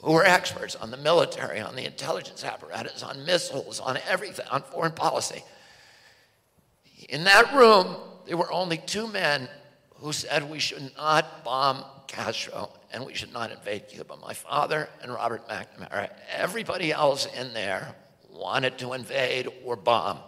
who 0.00 0.12
were 0.12 0.24
experts 0.24 0.74
on 0.74 0.90
the 0.90 0.96
military, 0.96 1.60
on 1.60 1.76
the 1.76 1.84
intelligence 1.84 2.44
apparatus, 2.44 3.02
on 3.02 3.26
missiles, 3.26 3.78
on 3.78 3.98
everything, 4.08 4.46
on 4.50 4.62
foreign 4.62 4.92
policy. 4.92 5.44
In 7.10 7.24
that 7.24 7.54
room, 7.54 7.94
there 8.26 8.38
were 8.38 8.50
only 8.50 8.78
two 8.78 9.06
men 9.06 9.46
who 9.96 10.14
said 10.14 10.50
we 10.50 10.58
should 10.58 10.90
not 10.96 11.44
bomb 11.44 11.84
Castro 12.06 12.70
and 12.90 13.04
we 13.04 13.12
should 13.12 13.34
not 13.34 13.52
invade 13.52 13.86
Cuba 13.86 14.16
my 14.16 14.32
father 14.32 14.88
and 15.02 15.12
Robert 15.12 15.46
McNamara. 15.46 16.08
Everybody 16.34 16.90
else 16.90 17.26
in 17.26 17.52
there 17.52 17.94
wanted 18.30 18.78
to 18.78 18.94
invade 18.94 19.46
or 19.62 19.76
bomb. 19.76 20.20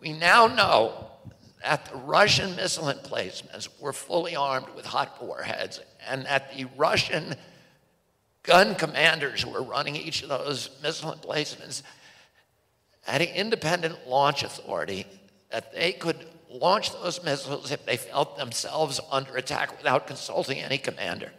We 0.00 0.12
now 0.12 0.48
know 0.48 1.12
that 1.62 1.86
the 1.86 1.96
Russian 1.96 2.54
missile 2.56 2.88
emplacements 2.88 3.68
were 3.80 3.92
fully 3.92 4.36
armed 4.36 4.68
with 4.74 4.86
hot 4.86 5.22
warheads 5.22 5.80
and 6.08 6.24
that 6.26 6.56
the 6.56 6.66
Russian 6.76 7.34
gun 8.42 8.74
commanders 8.74 9.42
who 9.42 9.50
were 9.50 9.62
running 9.62 9.96
each 9.96 10.22
of 10.22 10.28
those 10.28 10.70
missile 10.82 11.12
emplacements 11.12 11.82
had 13.02 13.22
an 13.22 13.28
independent 13.28 14.06
launch 14.06 14.42
authority 14.42 15.06
that 15.50 15.72
they 15.72 15.92
could 15.92 16.26
launch 16.50 16.92
those 16.92 17.22
missiles 17.24 17.70
if 17.70 17.84
they 17.86 17.96
felt 17.96 18.36
themselves 18.36 19.00
under 19.10 19.36
attack 19.36 19.76
without 19.76 20.06
consulting 20.06 20.58
any 20.58 20.78
commander. 20.78 21.30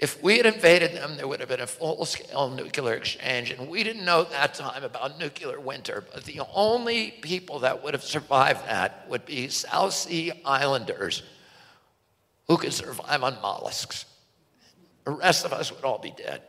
If 0.00 0.22
we 0.22 0.36
had 0.36 0.46
invaded 0.46 0.92
them, 0.92 1.16
there 1.16 1.26
would 1.26 1.40
have 1.40 1.48
been 1.48 1.60
a 1.60 1.66
full 1.66 2.04
scale 2.04 2.50
nuclear 2.50 2.94
exchange. 2.94 3.50
And 3.50 3.68
we 3.68 3.82
didn't 3.82 4.04
know 4.04 4.20
at 4.20 4.30
that 4.30 4.54
time 4.54 4.84
about 4.84 5.18
nuclear 5.18 5.58
winter, 5.58 6.04
but 6.12 6.22
the 6.22 6.40
only 6.54 7.10
people 7.10 7.60
that 7.60 7.82
would 7.82 7.94
have 7.94 8.04
survived 8.04 8.64
that 8.66 9.08
would 9.08 9.26
be 9.26 9.48
South 9.48 9.92
Sea 9.92 10.32
Islanders 10.44 11.24
who 12.46 12.56
could 12.56 12.72
survive 12.72 13.24
on 13.24 13.40
mollusks. 13.42 14.04
The 15.04 15.10
rest 15.10 15.44
of 15.44 15.52
us 15.52 15.72
would 15.72 15.84
all 15.84 15.98
be 15.98 16.14
dead. 16.16 16.42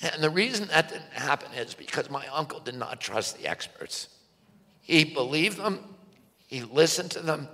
And 0.00 0.22
the 0.22 0.30
reason 0.30 0.68
that 0.68 0.90
didn't 0.90 1.12
happen 1.12 1.52
is 1.54 1.74
because 1.74 2.08
my 2.08 2.26
uncle 2.28 2.60
did 2.60 2.76
not 2.76 3.00
trust 3.00 3.36
the 3.38 3.48
experts. 3.48 4.08
He 4.80 5.04
believed 5.04 5.58
them, 5.58 5.80
he 6.46 6.62
listened 6.62 7.10
to 7.12 7.20
them, 7.20 7.48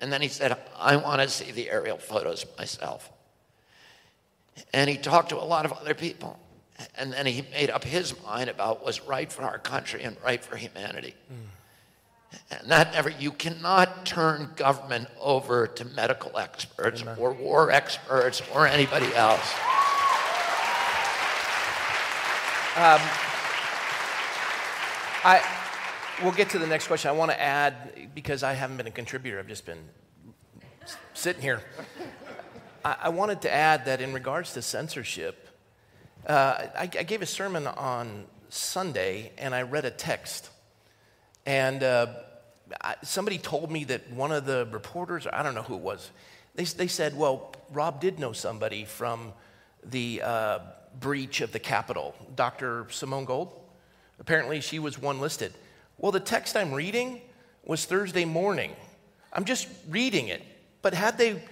and 0.00 0.12
then 0.12 0.22
he 0.22 0.28
said, 0.28 0.58
I 0.76 0.96
want 0.96 1.22
to 1.22 1.28
see 1.28 1.52
the 1.52 1.70
aerial 1.70 1.98
photos 1.98 2.44
myself. 2.58 3.10
And 4.72 4.88
he 4.88 4.96
talked 4.96 5.30
to 5.30 5.36
a 5.36 5.44
lot 5.44 5.64
of 5.64 5.72
other 5.72 5.94
people. 5.94 6.38
And 6.96 7.12
then 7.12 7.26
he 7.26 7.42
made 7.52 7.70
up 7.70 7.84
his 7.84 8.20
mind 8.24 8.50
about 8.50 8.84
what's 8.84 9.02
right 9.02 9.32
for 9.32 9.42
our 9.42 9.58
country 9.58 10.02
and 10.02 10.16
right 10.24 10.42
for 10.44 10.56
humanity. 10.56 11.14
Mm. 11.32 11.36
And 12.50 12.70
that 12.70 12.92
never, 12.92 13.10
you 13.10 13.30
cannot 13.30 14.06
turn 14.06 14.50
government 14.56 15.08
over 15.20 15.66
to 15.66 15.84
medical 15.84 16.38
experts 16.38 17.02
Amen. 17.02 17.16
or 17.18 17.32
war 17.32 17.70
experts 17.70 18.42
or 18.54 18.66
anybody 18.66 19.14
else. 19.14 19.52
Um, 22.74 23.00
I, 25.24 25.42
we'll 26.22 26.32
get 26.32 26.48
to 26.50 26.58
the 26.58 26.66
next 26.66 26.86
question. 26.86 27.10
I 27.10 27.12
want 27.12 27.30
to 27.30 27.40
add, 27.40 28.10
because 28.14 28.42
I 28.42 28.54
haven't 28.54 28.78
been 28.78 28.86
a 28.86 28.90
contributor, 28.90 29.38
I've 29.38 29.46
just 29.46 29.66
been 29.66 29.84
sitting 31.12 31.42
here. 31.42 31.60
I, 32.84 33.08
wanted 33.10 33.42
to 33.42 33.52
add 33.52 33.84
that 33.84 34.00
in 34.00 34.12
regards 34.12 34.54
to 34.54 34.62
censorship, 34.62 35.48
uh, 36.26 36.66
I, 36.76 36.82
I, 36.82 36.86
gave 36.86 37.22
a 37.22 37.26
sermon 37.26 37.66
on 37.66 38.24
Sunday 38.48 39.32
and 39.38 39.54
I 39.54 39.62
read 39.62 39.84
a 39.84 39.90
text. 39.90 40.50
And 41.46 41.82
uh, 41.82 42.06
I, 42.80 42.96
somebody 43.02 43.38
told 43.38 43.70
me 43.70 43.84
that 43.84 44.10
one 44.12 44.32
of 44.32 44.46
the 44.46 44.68
reporters, 44.70 45.26
I 45.32 45.42
don't 45.42 45.54
know 45.54 45.62
who 45.62 45.74
it 45.74 45.80
was, 45.80 46.10
they, 46.54 46.64
they 46.64 46.86
said, 46.86 47.16
well, 47.16 47.54
Rob 47.72 48.00
did 48.00 48.18
know 48.18 48.32
somebody 48.32 48.84
from 48.84 49.32
the 49.84 50.22
uh, 50.22 50.58
breach 51.00 51.40
of 51.40 51.52
the 51.52 51.58
Capitol, 51.58 52.14
Dr. 52.36 52.86
Simone 52.90 53.24
Gold. 53.24 53.52
Apparently, 54.20 54.60
she 54.60 54.78
was 54.78 54.98
one 54.98 55.20
listed. 55.20 55.52
Well, 55.98 56.12
the 56.12 56.20
text 56.20 56.56
I'm 56.56 56.72
reading 56.72 57.20
was 57.64 57.84
Thursday 57.84 58.24
morning. 58.24 58.72
I'm 59.32 59.44
just 59.44 59.68
reading 59.88 60.28
it. 60.28 60.42
But 60.82 60.94
had 60.94 61.16
they 61.16 61.42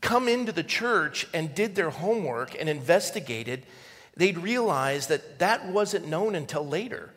come 0.00 0.28
into 0.28 0.52
the 0.52 0.62
church 0.62 1.26
and 1.32 1.54
did 1.54 1.74
their 1.74 1.90
homework 1.90 2.58
and 2.58 2.68
investigated, 2.68 3.64
they'd 4.16 4.38
realize 4.38 5.06
that 5.08 5.38
that 5.38 5.66
wasn't 5.66 6.06
known 6.06 6.34
until 6.34 6.66
later. 6.66 7.10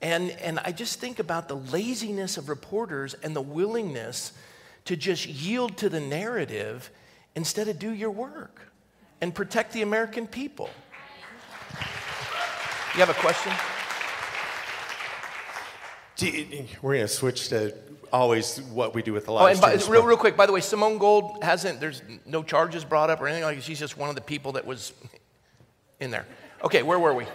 And, 0.00 0.30
and 0.30 0.58
I 0.60 0.72
just 0.72 1.00
think 1.00 1.18
about 1.18 1.48
the 1.48 1.56
laziness 1.56 2.36
of 2.36 2.48
reporters 2.48 3.14
and 3.14 3.34
the 3.34 3.42
willingness 3.42 4.32
to 4.84 4.96
just 4.96 5.26
yield 5.26 5.78
to 5.78 5.88
the 5.88 6.00
narrative 6.00 6.90
instead 7.34 7.68
of 7.68 7.78
do 7.78 7.90
your 7.90 8.10
work 8.10 8.60
and 9.20 9.34
protect 9.34 9.72
the 9.72 9.82
American 9.82 10.26
people. 10.26 10.68
You 12.94 13.00
have 13.00 13.10
a 13.10 13.14
question? 13.14 13.52
You, 16.18 16.66
we're 16.80 16.94
going 16.94 17.06
to 17.06 17.12
switch 17.12 17.48
to 17.48 17.74
always 18.14 18.62
what 18.62 18.94
we 18.94 19.02
do 19.02 19.12
with 19.12 19.26
the 19.26 19.32
live 19.32 19.42
oh, 19.42 19.50
and 19.50 19.60
by, 19.60 19.92
real, 19.92 20.04
real 20.04 20.16
quick, 20.16 20.36
by 20.36 20.46
the 20.46 20.52
way, 20.52 20.60
Simone 20.60 20.98
Gold 20.98 21.42
hasn't, 21.42 21.80
there's 21.80 22.00
no 22.24 22.42
charges 22.42 22.84
brought 22.84 23.10
up 23.10 23.20
or 23.20 23.26
anything 23.26 23.44
like 23.44 23.56
that. 23.56 23.64
She's 23.64 23.78
just 23.78 23.98
one 23.98 24.08
of 24.08 24.14
the 24.14 24.20
people 24.20 24.52
that 24.52 24.64
was 24.64 24.92
in 26.00 26.10
there. 26.10 26.24
Okay, 26.62 26.82
where 26.82 26.98
were 26.98 27.12
we? 27.12 27.26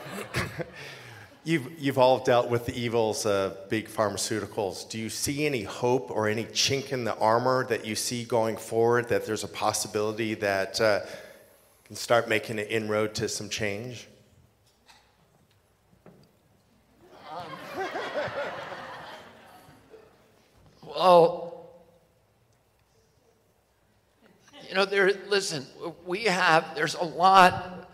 you've, 1.43 1.69
you've 1.77 1.97
all 1.97 2.19
dealt 2.19 2.49
with 2.49 2.65
the 2.65 2.79
evils 2.79 3.25
of 3.25 3.69
big 3.69 3.89
pharmaceuticals. 3.89 4.89
Do 4.89 4.97
you 4.97 5.09
see 5.09 5.45
any 5.45 5.63
hope 5.63 6.11
or 6.11 6.29
any 6.29 6.45
chink 6.45 6.93
in 6.93 7.03
the 7.03 7.15
armor 7.17 7.65
that 7.65 7.85
you 7.85 7.95
see 7.95 8.23
going 8.23 8.55
forward 8.55 9.09
that 9.09 9.25
there's 9.25 9.43
a 9.43 9.49
possibility 9.49 10.33
that 10.35 10.79
uh, 10.79 11.01
can 11.85 11.97
start 11.97 12.29
making 12.29 12.57
an 12.57 12.67
inroad 12.67 13.13
to 13.15 13.27
some 13.27 13.49
change? 13.49 14.07
Well, 20.89 21.69
you 24.67 24.75
know, 24.75 24.85
there, 24.85 25.11
listen, 25.27 25.65
we 26.05 26.25
have, 26.25 26.75
there's 26.75 26.95
a 26.95 27.03
lot, 27.03 27.89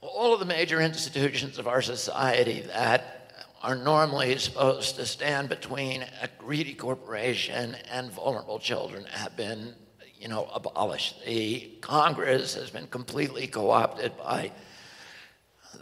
all 0.00 0.32
of 0.32 0.40
the 0.40 0.46
major 0.46 0.80
institutions 0.80 1.58
of 1.58 1.66
our 1.66 1.82
society 1.82 2.60
that 2.62 3.32
are 3.62 3.74
normally 3.74 4.36
supposed 4.38 4.96
to 4.96 5.06
stand 5.06 5.48
between 5.48 6.02
a 6.22 6.28
greedy 6.38 6.74
corporation 6.74 7.76
and 7.90 8.10
vulnerable 8.12 8.58
children 8.58 9.04
have 9.10 9.36
been, 9.36 9.74
you 10.20 10.28
know, 10.28 10.48
abolished. 10.54 11.24
The 11.24 11.72
Congress 11.80 12.54
has 12.54 12.70
been 12.70 12.86
completely 12.86 13.46
co-opted 13.46 14.16
by 14.18 14.52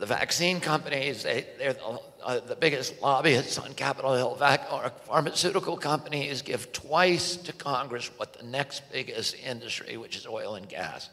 the 0.03 0.07
vaccine 0.07 0.59
companies, 0.59 1.23
they, 1.23 1.47
are 1.65 1.75
the, 1.75 2.01
uh, 2.25 2.41
the, 2.41 2.57
biggest 2.57 3.01
lobbyists 3.01 3.57
on 3.57 3.73
Capitol 3.75 4.17
Hill. 4.17 4.35
Vac- 4.35 4.69
pharmaceutical 5.07 5.77
companies 5.77 6.43
give 6.43 6.73
twice 6.73 7.37
to 7.37 7.53
Congress 7.53 8.11
what 8.17 8.33
the 8.33 8.45
next 8.45 8.83
biggest 8.91 9.37
industry, 9.47 9.97
which 9.97 10.17
is 10.17 10.27
oil 10.27 10.57
and 10.57 10.69
gas. 10.69 11.09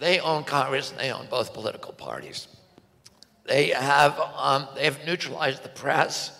They 0.00 0.18
own 0.18 0.44
Congress 0.44 0.92
and 0.92 0.98
they 0.98 1.12
own 1.12 1.26
both 1.26 1.52
political 1.52 1.92
parties. 1.92 2.48
They 3.44 3.66
have, 3.68 4.18
um, 4.34 4.66
they 4.74 4.84
have 4.84 5.04
neutralized 5.04 5.62
the 5.62 5.68
press. 5.68 6.30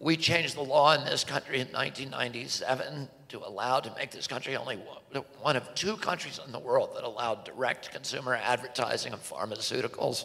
We 0.00 0.16
changed 0.16 0.56
the 0.56 0.62
law 0.62 0.94
in 0.94 1.04
this 1.04 1.22
country 1.22 1.60
in 1.60 1.68
1997 1.68 3.10
to 3.28 3.38
allow 3.46 3.80
to 3.80 3.94
make 3.96 4.10
this 4.10 4.26
country 4.26 4.56
only 4.56 4.78
one 5.40 5.56
of 5.56 5.74
two 5.74 5.96
countries 5.96 6.40
in 6.44 6.52
the 6.52 6.58
world 6.58 6.90
that 6.94 7.04
allowed 7.04 7.44
direct 7.44 7.92
consumer 7.92 8.34
advertising 8.34 9.12
of 9.12 9.20
pharmaceuticals. 9.20 10.24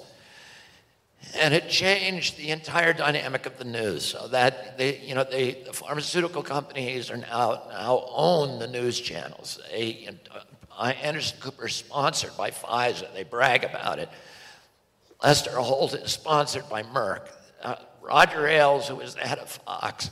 And 1.35 1.53
it 1.53 1.69
changed 1.69 2.37
the 2.37 2.49
entire 2.49 2.93
dynamic 2.93 3.45
of 3.45 3.57
the 3.57 3.63
news 3.63 4.03
so 4.03 4.27
that 4.29 4.77
they, 4.77 4.99
you 4.99 5.15
know, 5.15 5.23
they, 5.23 5.53
the 5.65 5.73
pharmaceutical 5.73 6.43
companies 6.43 7.09
are 7.09 7.17
now, 7.17 7.63
now 7.69 8.05
own 8.09 8.59
the 8.59 8.67
news 8.67 8.99
channels. 8.99 9.59
They, 9.71 10.09
uh, 10.77 10.93
Anderson 11.01 11.37
Cooper 11.39 11.67
is 11.67 11.75
sponsored 11.75 12.35
by 12.37 12.51
Pfizer. 12.51 13.13
They 13.13 13.23
brag 13.23 13.63
about 13.63 13.99
it. 13.99 14.09
Lester 15.23 15.51
Holt 15.51 15.93
is 15.93 16.11
sponsored 16.11 16.67
by 16.69 16.83
Merck. 16.83 17.29
Uh, 17.61 17.75
Roger 18.01 18.45
Ailes, 18.45 18.89
who 18.89 18.97
was 18.97 19.15
the 19.15 19.21
head 19.21 19.39
of 19.39 19.49
Fox, 19.49 20.09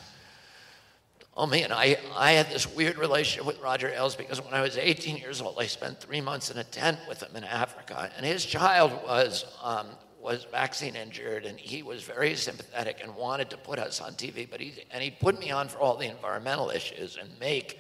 Oh 1.37 1.45
man, 1.45 1.71
I, 1.71 1.97
I 2.13 2.33
had 2.33 2.49
this 2.49 2.67
weird 2.67 2.97
relationship 2.97 3.47
with 3.47 3.61
Roger 3.61 3.87
Ailes 3.87 4.15
because 4.15 4.43
when 4.43 4.53
I 4.53 4.61
was 4.61 4.77
18 4.77 5.15
years 5.15 5.41
old, 5.41 5.55
I 5.57 5.67
spent 5.67 5.99
three 5.99 6.19
months 6.19 6.51
in 6.51 6.57
a 6.57 6.63
tent 6.63 6.99
with 7.07 7.23
him 7.23 7.35
in 7.35 7.45
Africa. 7.45 8.11
And 8.17 8.25
his 8.25 8.45
child 8.45 8.91
was, 9.05 9.45
um, 9.63 9.87
was 10.19 10.45
vaccine 10.51 10.95
injured 10.95 11.45
and 11.45 11.57
he 11.57 11.83
was 11.83 12.03
very 12.03 12.35
sympathetic 12.35 12.99
and 13.01 13.15
wanted 13.15 13.49
to 13.51 13.57
put 13.57 13.79
us 13.79 14.01
on 14.01 14.13
TV. 14.13 14.49
But 14.49 14.59
he, 14.59 14.73
and 14.91 15.01
he 15.01 15.09
put 15.09 15.39
me 15.39 15.51
on 15.51 15.69
for 15.69 15.79
all 15.79 15.95
the 15.95 16.07
environmental 16.07 16.69
issues 16.69 17.17
and 17.17 17.29
make 17.39 17.79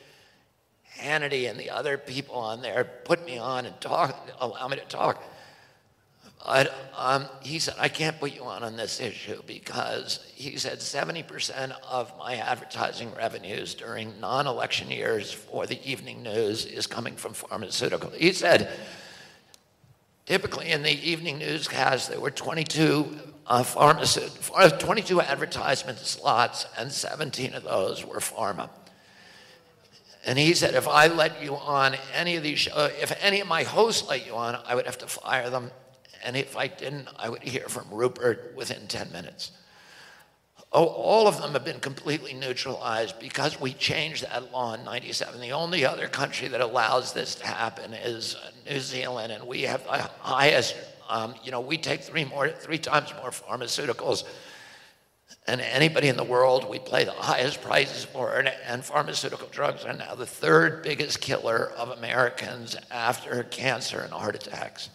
Hannity 0.97 1.49
and 1.49 1.59
the 1.59 1.69
other 1.69 1.97
people 1.97 2.35
on 2.35 2.61
there 2.61 2.83
put 2.83 3.25
me 3.25 3.37
on 3.37 3.65
and 3.65 3.79
talk, 3.81 4.29
allow 4.39 4.67
me 4.67 4.77
to 4.77 4.85
talk. 4.85 5.23
But 6.45 6.73
um, 6.97 7.25
he 7.41 7.59
said, 7.59 7.75
I 7.77 7.87
can't 7.87 8.19
put 8.19 8.33
you 8.33 8.43
on 8.43 8.63
on 8.63 8.75
this 8.75 8.99
issue 8.99 9.41
because 9.45 10.25
he 10.33 10.57
said 10.57 10.79
70% 10.79 11.73
of 11.87 12.11
my 12.17 12.35
advertising 12.35 13.13
revenues 13.13 13.75
during 13.75 14.19
non 14.19 14.47
election 14.47 14.89
years 14.89 15.31
for 15.31 15.67
the 15.67 15.79
evening 15.89 16.23
news 16.23 16.65
is 16.65 16.87
coming 16.87 17.15
from 17.15 17.33
pharmaceutical. 17.33 18.09
He 18.09 18.33
said, 18.33 18.71
typically 20.25 20.71
in 20.71 20.81
the 20.81 20.91
evening 20.91 21.37
newscast, 21.37 22.09
there 22.09 22.19
were 22.19 22.31
22, 22.31 23.19
uh, 23.45 23.63
pharmaceutical, 23.63 24.69
22 24.79 25.21
advertisement 25.21 25.99
slots, 25.99 26.65
and 26.77 26.91
17 26.91 27.53
of 27.53 27.63
those 27.63 28.03
were 28.03 28.19
pharma. 28.19 28.69
And 30.25 30.37
he 30.37 30.53
said, 30.53 30.75
if 30.75 30.87
I 30.87 31.07
let 31.07 31.43
you 31.43 31.55
on 31.55 31.95
any 32.13 32.35
of 32.35 32.43
these 32.43 32.67
if 32.75 33.11
any 33.23 33.41
of 33.41 33.47
my 33.47 33.63
hosts 33.63 34.07
let 34.07 34.25
you 34.25 34.35
on, 34.35 34.59
I 34.65 34.75
would 34.75 34.85
have 34.85 34.99
to 34.99 35.07
fire 35.07 35.49
them 35.49 35.71
and 36.23 36.37
if 36.37 36.55
I 36.55 36.67
didn't, 36.67 37.07
I 37.17 37.29
would 37.29 37.43
hear 37.43 37.67
from 37.67 37.89
Rupert 37.91 38.53
within 38.55 38.87
10 38.87 39.11
minutes. 39.11 39.51
Oh, 40.73 40.85
all 40.85 41.27
of 41.27 41.41
them 41.41 41.51
have 41.51 41.65
been 41.65 41.81
completely 41.81 42.33
neutralized 42.33 43.19
because 43.19 43.59
we 43.59 43.73
changed 43.73 44.23
that 44.23 44.53
law 44.53 44.73
in 44.73 44.85
97. 44.85 45.41
The 45.41 45.51
only 45.51 45.85
other 45.85 46.07
country 46.07 46.47
that 46.47 46.61
allows 46.61 47.11
this 47.11 47.35
to 47.35 47.47
happen 47.47 47.93
is 47.93 48.37
New 48.69 48.79
Zealand, 48.79 49.33
and 49.33 49.45
we 49.45 49.63
have 49.63 49.83
the 49.83 50.09
highest, 50.19 50.75
um, 51.09 51.35
you 51.43 51.51
know, 51.51 51.59
we 51.59 51.77
take 51.77 52.01
three, 52.01 52.23
more, 52.23 52.47
three 52.49 52.77
times 52.77 53.13
more 53.21 53.31
pharmaceuticals 53.31 54.23
than 55.45 55.59
anybody 55.59 56.07
in 56.07 56.15
the 56.15 56.23
world. 56.23 56.69
We 56.69 56.79
pay 56.79 57.03
the 57.03 57.11
highest 57.11 57.61
prices 57.61 58.05
for 58.05 58.39
it, 58.39 58.53
and 58.65 58.85
pharmaceutical 58.85 59.49
drugs 59.49 59.83
are 59.83 59.91
now 59.91 60.15
the 60.15 60.25
third 60.25 60.83
biggest 60.83 61.19
killer 61.19 61.73
of 61.75 61.89
Americans 61.89 62.77
after 62.89 63.43
cancer 63.43 63.99
and 63.99 64.13
heart 64.13 64.35
attacks 64.35 64.89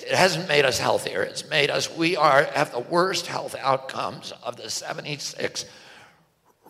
it 0.00 0.14
hasn't 0.14 0.48
made 0.48 0.64
us 0.64 0.78
healthier. 0.78 1.22
It's 1.22 1.48
made 1.48 1.70
us, 1.70 1.94
we 1.94 2.16
are, 2.16 2.44
have 2.44 2.72
the 2.72 2.80
worst 2.80 3.26
health 3.26 3.54
outcomes 3.58 4.32
of 4.42 4.56
the 4.56 4.68
76 4.68 5.64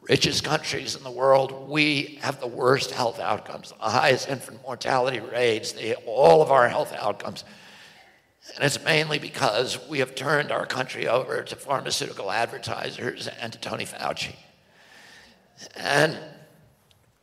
richest 0.03 0.45
countries 0.45 0.95
in 0.95 1.03
the 1.03 1.11
world. 1.11 1.69
We 1.69 2.19
have 2.23 2.41
the 2.41 2.47
worst 2.47 2.93
health 2.93 3.19
outcomes, 3.19 3.71
the 3.71 3.91
highest 3.91 4.29
infant 4.29 4.63
mortality 4.63 5.21
rates, 5.21 5.73
the, 5.73 5.97
all 6.07 6.41
of 6.41 6.53
our 6.53 6.69
health 6.69 6.93
outcomes. 6.93 7.45
And 8.55 8.65
it's 8.65 8.83
mainly 8.85 9.19
because 9.19 9.79
we 9.89 9.99
have 9.99 10.15
turned 10.15 10.53
our 10.53 10.65
country 10.65 11.09
over 11.09 11.43
to 11.43 11.57
pharmaceutical 11.57 12.31
advertisers 12.31 13.27
and 13.27 13.53
to 13.53 13.59
Tony 13.59 13.85
Fauci. 13.85 14.37
And, 15.75 16.17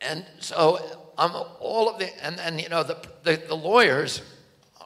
and 0.02 0.26
so 0.40 0.78
um, 1.16 1.32
all 1.60 1.88
of 1.88 1.98
the, 1.98 2.24
and 2.24 2.38
then, 2.38 2.58
you 2.58 2.68
know, 2.68 2.82
the, 2.82 2.98
the, 3.22 3.42
the 3.48 3.54
lawyers, 3.56 4.20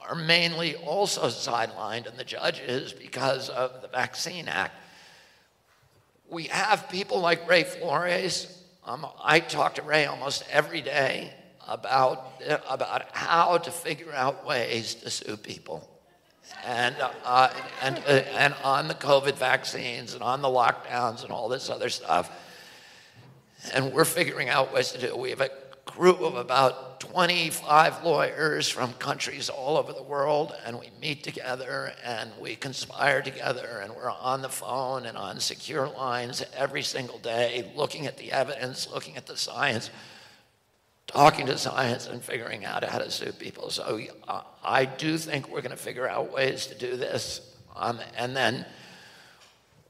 are 0.09 0.15
mainly 0.15 0.75
also 0.75 1.27
sidelined 1.27 2.07
and 2.07 2.17
the 2.17 2.23
judges 2.23 2.93
because 2.93 3.49
of 3.49 3.81
the 3.83 3.87
Vaccine 3.87 4.47
Act. 4.47 4.73
We 6.29 6.45
have 6.45 6.89
people 6.89 7.19
like 7.19 7.47
Ray 7.47 7.63
Flores. 7.63 8.63
Um, 8.85 9.05
I 9.23 9.39
talk 9.39 9.75
to 9.75 9.83
Ray 9.83 10.05
almost 10.05 10.43
every 10.51 10.81
day 10.81 11.31
about, 11.67 12.41
about 12.67 13.15
how 13.15 13.59
to 13.59 13.69
figure 13.69 14.11
out 14.11 14.47
ways 14.47 14.95
to 14.95 15.11
sue 15.11 15.37
people. 15.37 15.87
And, 16.65 16.95
uh, 17.23 17.53
and, 17.83 17.99
uh, 17.99 18.23
and 18.35 18.55
on 18.63 18.87
the 18.87 18.95
COVID 18.95 19.35
vaccines 19.35 20.15
and 20.15 20.23
on 20.23 20.41
the 20.41 20.47
lockdowns 20.47 21.23
and 21.23 21.31
all 21.31 21.47
this 21.49 21.69
other 21.69 21.89
stuff. 21.89 22.31
And 23.73 23.93
we're 23.93 24.05
figuring 24.05 24.49
out 24.49 24.73
ways 24.73 24.91
to 24.93 24.99
do 24.99 25.07
it. 25.07 25.17
We 25.17 25.29
have 25.29 25.41
a 25.41 25.51
group 25.99 26.21
of 26.21 26.35
about 26.35 27.01
25 27.01 28.05
lawyers 28.05 28.69
from 28.69 28.93
countries 28.93 29.49
all 29.49 29.75
over 29.75 29.91
the 29.91 30.01
world, 30.01 30.55
and 30.65 30.79
we 30.79 30.89
meet 31.01 31.23
together 31.23 31.91
and 32.05 32.31
we 32.39 32.55
conspire 32.55 33.21
together, 33.21 33.81
and 33.83 33.93
we're 33.93 34.09
on 34.09 34.41
the 34.41 34.47
phone 34.47 35.05
and 35.05 35.17
on 35.17 35.41
secure 35.41 35.89
lines 35.89 36.41
every 36.55 36.83
single 36.83 37.17
day, 37.19 37.69
looking 37.75 38.07
at 38.07 38.17
the 38.17 38.31
evidence, 38.31 38.87
looking 38.89 39.17
at 39.17 39.25
the 39.25 39.35
science, 39.35 39.89
talking 41.05 41.45
to 41.45 41.57
science, 41.57 42.07
and 42.07 42.23
figuring 42.23 42.63
out 42.63 42.81
how 42.85 42.99
to 42.99 43.11
sue 43.11 43.33
people. 43.33 43.69
So 43.69 43.99
uh, 44.25 44.43
I 44.63 44.85
do 44.85 45.17
think 45.17 45.49
we're 45.49 45.61
going 45.61 45.71
to 45.71 45.77
figure 45.77 46.07
out 46.07 46.31
ways 46.31 46.67
to 46.67 46.75
do 46.75 46.95
this. 46.95 47.41
Um, 47.75 47.99
and 48.15 48.33
then 48.33 48.65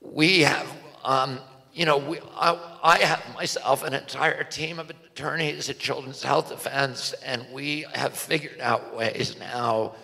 we 0.02 0.40
have 0.40 0.68
um, 1.04 1.40
you 1.80 1.86
know, 1.86 1.98
we, 1.98 2.20
I, 2.36 2.60
I, 2.84 2.98
have 2.98 3.24
myself 3.36 3.86
an 3.86 3.94
entire 3.94 4.44
team 4.44 4.80
of 4.80 4.90
attorneys 4.90 5.70
at 5.70 5.80
Children's 5.80 6.22
Health 6.22 6.50
Defense, 6.50 7.14
and 7.24 7.46
we 7.54 7.86
have 7.94 8.18
figured 8.18 8.60
out 8.60 8.94
ways 8.98 9.40
now. 9.40 9.96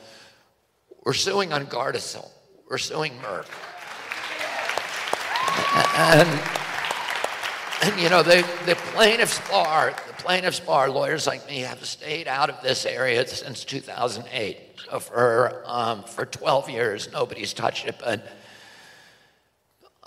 We're 1.04 1.12
suing 1.12 1.52
on 1.52 1.66
Gardasil. 1.66 2.30
We're 2.70 2.78
suing 2.78 3.12
Merck. 3.22 3.48
And, 5.98 6.30
and 7.84 8.02
you 8.02 8.10
know, 8.10 8.24
the, 8.24 8.48
the 8.66 8.76
plaintiff's 8.94 9.46
bar, 9.50 9.94
the 10.08 10.14
plaintiff's 10.24 10.62
bar, 10.62 10.90
lawyers 10.90 11.28
like 11.28 11.46
me 11.46 11.60
have 11.60 11.84
stayed 11.84 12.30
out 12.30 12.50
of 12.50 12.62
this 12.64 12.86
area 12.86 13.28
since 13.28 13.66
2008. 13.66 14.58
So 14.90 15.02
for, 15.02 15.62
um, 15.66 16.04
for 16.04 16.26
12 16.26 16.70
years, 16.70 17.12
nobody's 17.12 17.52
touched 17.52 17.86
it, 17.86 17.98
but 18.00 18.26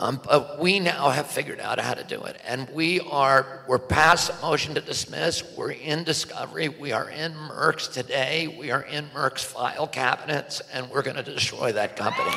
um, 0.01 0.21
but 0.25 0.61
we 0.61 0.79
now 0.79 1.11
have 1.11 1.27
figured 1.27 1.59
out 1.59 1.81
how 1.81 1.93
to 1.93 2.05
do 2.05 2.23
it. 2.23 2.41
And 2.47 2.71
we 2.71 3.01
are, 3.01 3.65
we're 3.67 3.81
past 3.81 4.31
a 4.31 4.43
motion 4.43 4.75
to 4.75 4.81
dismiss. 4.81 5.43
We're 5.57 5.73
in 5.73 6.05
discovery. 6.05 6.69
We 6.69 6.93
are 6.93 7.11
in 7.11 7.33
Merck's 7.33 7.89
today. 7.89 8.47
We 8.47 8.71
are 8.71 8.83
in 8.83 9.07
Merck's 9.09 9.43
file 9.43 9.89
cabinets, 9.89 10.63
and 10.73 10.89
we're 10.89 11.03
going 11.03 11.17
to 11.17 11.25
destroy 11.25 11.73
that 11.73 11.97
company. 11.97 12.31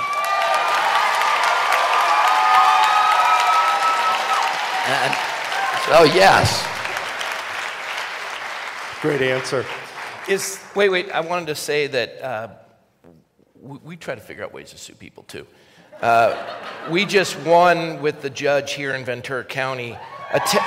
And 4.87 5.13
so, 5.85 6.03
yes. 6.03 6.65
Great 9.01 9.21
answer. 9.21 9.63
Is, 10.27 10.59
wait, 10.75 10.89
wait, 10.89 11.11
I 11.11 11.19
wanted 11.19 11.45
to 11.47 11.55
say 11.55 11.85
that 11.85 12.21
uh, 12.23 12.47
we, 13.59 13.77
we 13.83 13.95
try 13.95 14.15
to 14.15 14.21
figure 14.21 14.43
out 14.43 14.51
ways 14.51 14.71
to 14.71 14.79
sue 14.79 14.95
people 14.95 15.23
too. 15.23 15.45
Uh, 16.01 16.35
we 16.89 17.05
just 17.05 17.37
won 17.41 18.01
with 18.01 18.23
the 18.23 18.29
judge 18.29 18.73
here 18.73 18.95
in 18.95 19.05
Ventura 19.05 19.43
County. 19.43 19.95
Te- 20.47 20.57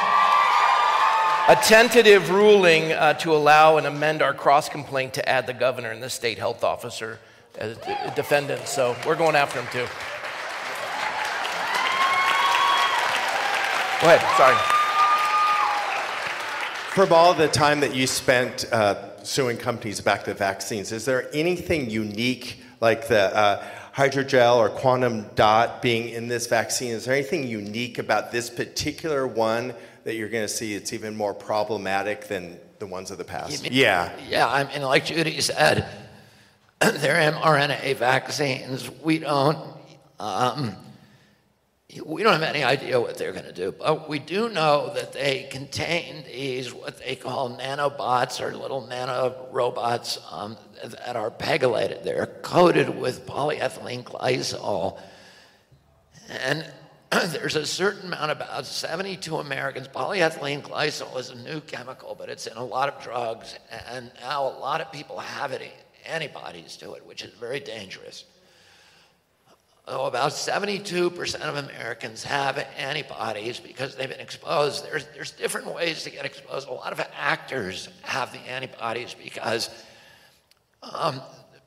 a 1.48 1.56
tentative 1.56 2.30
ruling 2.30 2.92
uh, 2.92 3.14
to 3.14 3.32
allow 3.34 3.76
and 3.76 3.86
amend 3.88 4.22
our 4.22 4.32
cross 4.32 4.68
complaint 4.68 5.12
to 5.14 5.28
add 5.28 5.48
the 5.48 5.52
governor 5.52 5.90
and 5.90 6.00
the 6.00 6.08
state 6.08 6.38
health 6.38 6.62
officer 6.62 7.18
as 7.58 7.76
defendants. 8.14 8.70
So 8.70 8.94
we're 9.04 9.16
going 9.16 9.34
after 9.34 9.60
him 9.60 9.66
too. 9.72 9.86
Go 14.00 14.08
ahead. 14.08 14.22
Sorry. 14.36 14.56
From 16.94 17.12
all 17.12 17.34
the 17.34 17.48
time 17.48 17.80
that 17.80 17.92
you 17.92 18.06
spent 18.06 18.66
uh, 18.72 19.22
suing 19.24 19.56
companies 19.56 19.98
about 19.98 20.24
the 20.24 20.34
vaccines, 20.34 20.92
is 20.92 21.04
there 21.04 21.28
anything 21.34 21.90
unique 21.90 22.58
like 22.80 23.08
the 23.08 23.36
uh, 23.36 23.66
hydrogel 23.94 24.56
or 24.56 24.68
quantum 24.68 25.26
dot 25.34 25.80
being 25.80 26.08
in 26.08 26.28
this 26.28 26.46
vaccine? 26.46 26.92
Is 26.92 27.04
there 27.04 27.14
anything 27.14 27.46
unique 27.46 27.98
about 27.98 28.32
this 28.32 28.50
particular 28.50 29.26
one 29.26 29.74
that 30.04 30.16
you're 30.16 30.28
going 30.28 30.44
to 30.44 30.52
see 30.52 30.74
it's 30.74 30.92
even 30.92 31.16
more 31.16 31.32
problematic 31.32 32.26
than 32.26 32.58
the 32.78 32.86
ones 32.86 33.10
of 33.10 33.18
the 33.18 33.24
past? 33.24 33.62
mean- 33.62 33.72
yeah. 33.72 34.12
Yeah, 34.28 34.48
I 34.48 34.64
mean, 34.64 34.82
like 34.82 35.06
Judy 35.06 35.40
said, 35.40 35.88
they're 36.80 37.32
mRNA 37.32 37.96
vaccines. 37.96 38.90
We 39.02 39.20
don't, 39.20 39.58
um, 40.18 40.74
we 42.04 42.22
don't 42.22 42.32
have 42.32 42.42
any 42.42 42.64
idea 42.64 43.00
what 43.00 43.18
they're 43.18 43.32
going 43.32 43.44
to 43.44 43.52
do, 43.52 43.70
but 43.70 44.08
we 44.08 44.18
do 44.18 44.48
know 44.48 44.92
that 44.94 45.12
they 45.12 45.46
contain 45.50 46.24
these 46.24 46.72
what 46.72 46.98
they 46.98 47.14
call 47.14 47.56
nanobots 47.56 48.40
or 48.40 48.56
little 48.56 48.86
nano 48.86 49.48
robots 49.52 50.18
um, 50.30 50.56
that 50.82 51.14
are 51.14 51.30
pegylated. 51.30 52.02
They're 52.02 52.26
coated 52.42 52.98
with 52.98 53.26
polyethylene 53.26 54.02
glycol, 54.02 54.98
and 56.30 56.64
there's 57.10 57.54
a 57.54 57.66
certain 57.66 58.06
amount, 58.06 58.30
about 58.30 58.64
72 58.64 59.36
Americans. 59.36 59.86
Polyethylene 59.86 60.62
glycol 60.62 61.18
is 61.18 61.30
a 61.30 61.36
new 61.36 61.60
chemical, 61.60 62.16
but 62.18 62.30
it's 62.30 62.46
in 62.46 62.56
a 62.56 62.64
lot 62.64 62.88
of 62.88 63.02
drugs, 63.04 63.58
and 63.90 64.10
now 64.20 64.44
a 64.48 64.56
lot 64.58 64.80
of 64.80 64.90
people 64.90 65.18
have 65.18 65.52
it, 65.52 65.62
antibodies 66.06 66.76
to 66.78 66.94
it, 66.94 67.06
which 67.06 67.22
is 67.22 67.32
very 67.34 67.60
dangerous. 67.60 68.24
Oh, 69.86 70.06
about 70.06 70.30
72% 70.30 71.40
of 71.42 71.56
Americans 71.56 72.24
have 72.24 72.56
antibodies 72.78 73.60
because 73.60 73.94
they've 73.94 74.08
been 74.08 74.18
exposed. 74.18 74.82
There's, 74.82 75.06
there's 75.14 75.30
different 75.32 75.74
ways 75.74 76.04
to 76.04 76.10
get 76.10 76.24
exposed. 76.24 76.68
A 76.68 76.72
lot 76.72 76.92
of 76.92 77.06
actors 77.14 77.90
have 78.00 78.32
the 78.32 78.38
antibodies 78.50 79.14
because 79.22 79.68
um, 80.82 81.20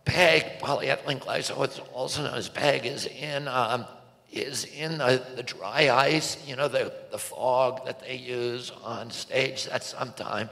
PEG, 0.06 0.60
polyethylene 0.60 1.20
glycol, 1.20 1.64
it's 1.64 1.78
also 1.94 2.24
known 2.24 2.34
as 2.34 2.50
PEG, 2.50 2.88
is 2.88 3.06
in, 3.06 3.48
um, 3.48 3.86
is 4.32 4.66
in 4.66 4.98
the, 4.98 5.24
the 5.36 5.44
dry 5.44 5.92
ice, 5.92 6.38
you 6.48 6.56
know, 6.56 6.68
the, 6.68 6.92
the 7.12 7.20
fog 7.20 7.86
that 7.86 8.00
they 8.00 8.16
use 8.16 8.72
on 8.84 9.12
stage 9.12 9.68
at 9.68 9.84
some 9.84 10.12
time. 10.14 10.50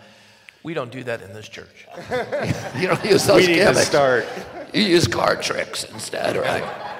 We 0.61 0.75
don't 0.75 0.91
do 0.91 1.03
that 1.05 1.23
in 1.23 1.33
this 1.33 1.49
church. 1.49 1.87
You 2.79 2.87
don't 2.89 3.03
use 3.05 3.25
those 3.25 3.47
We 3.47 3.53
need 3.53 3.59
to 3.59 3.75
start. 3.75 4.27
You 4.71 4.83
use 4.83 5.07
card 5.07 5.41
tricks 5.41 5.83
instead, 5.85 6.35
right? 6.35 6.94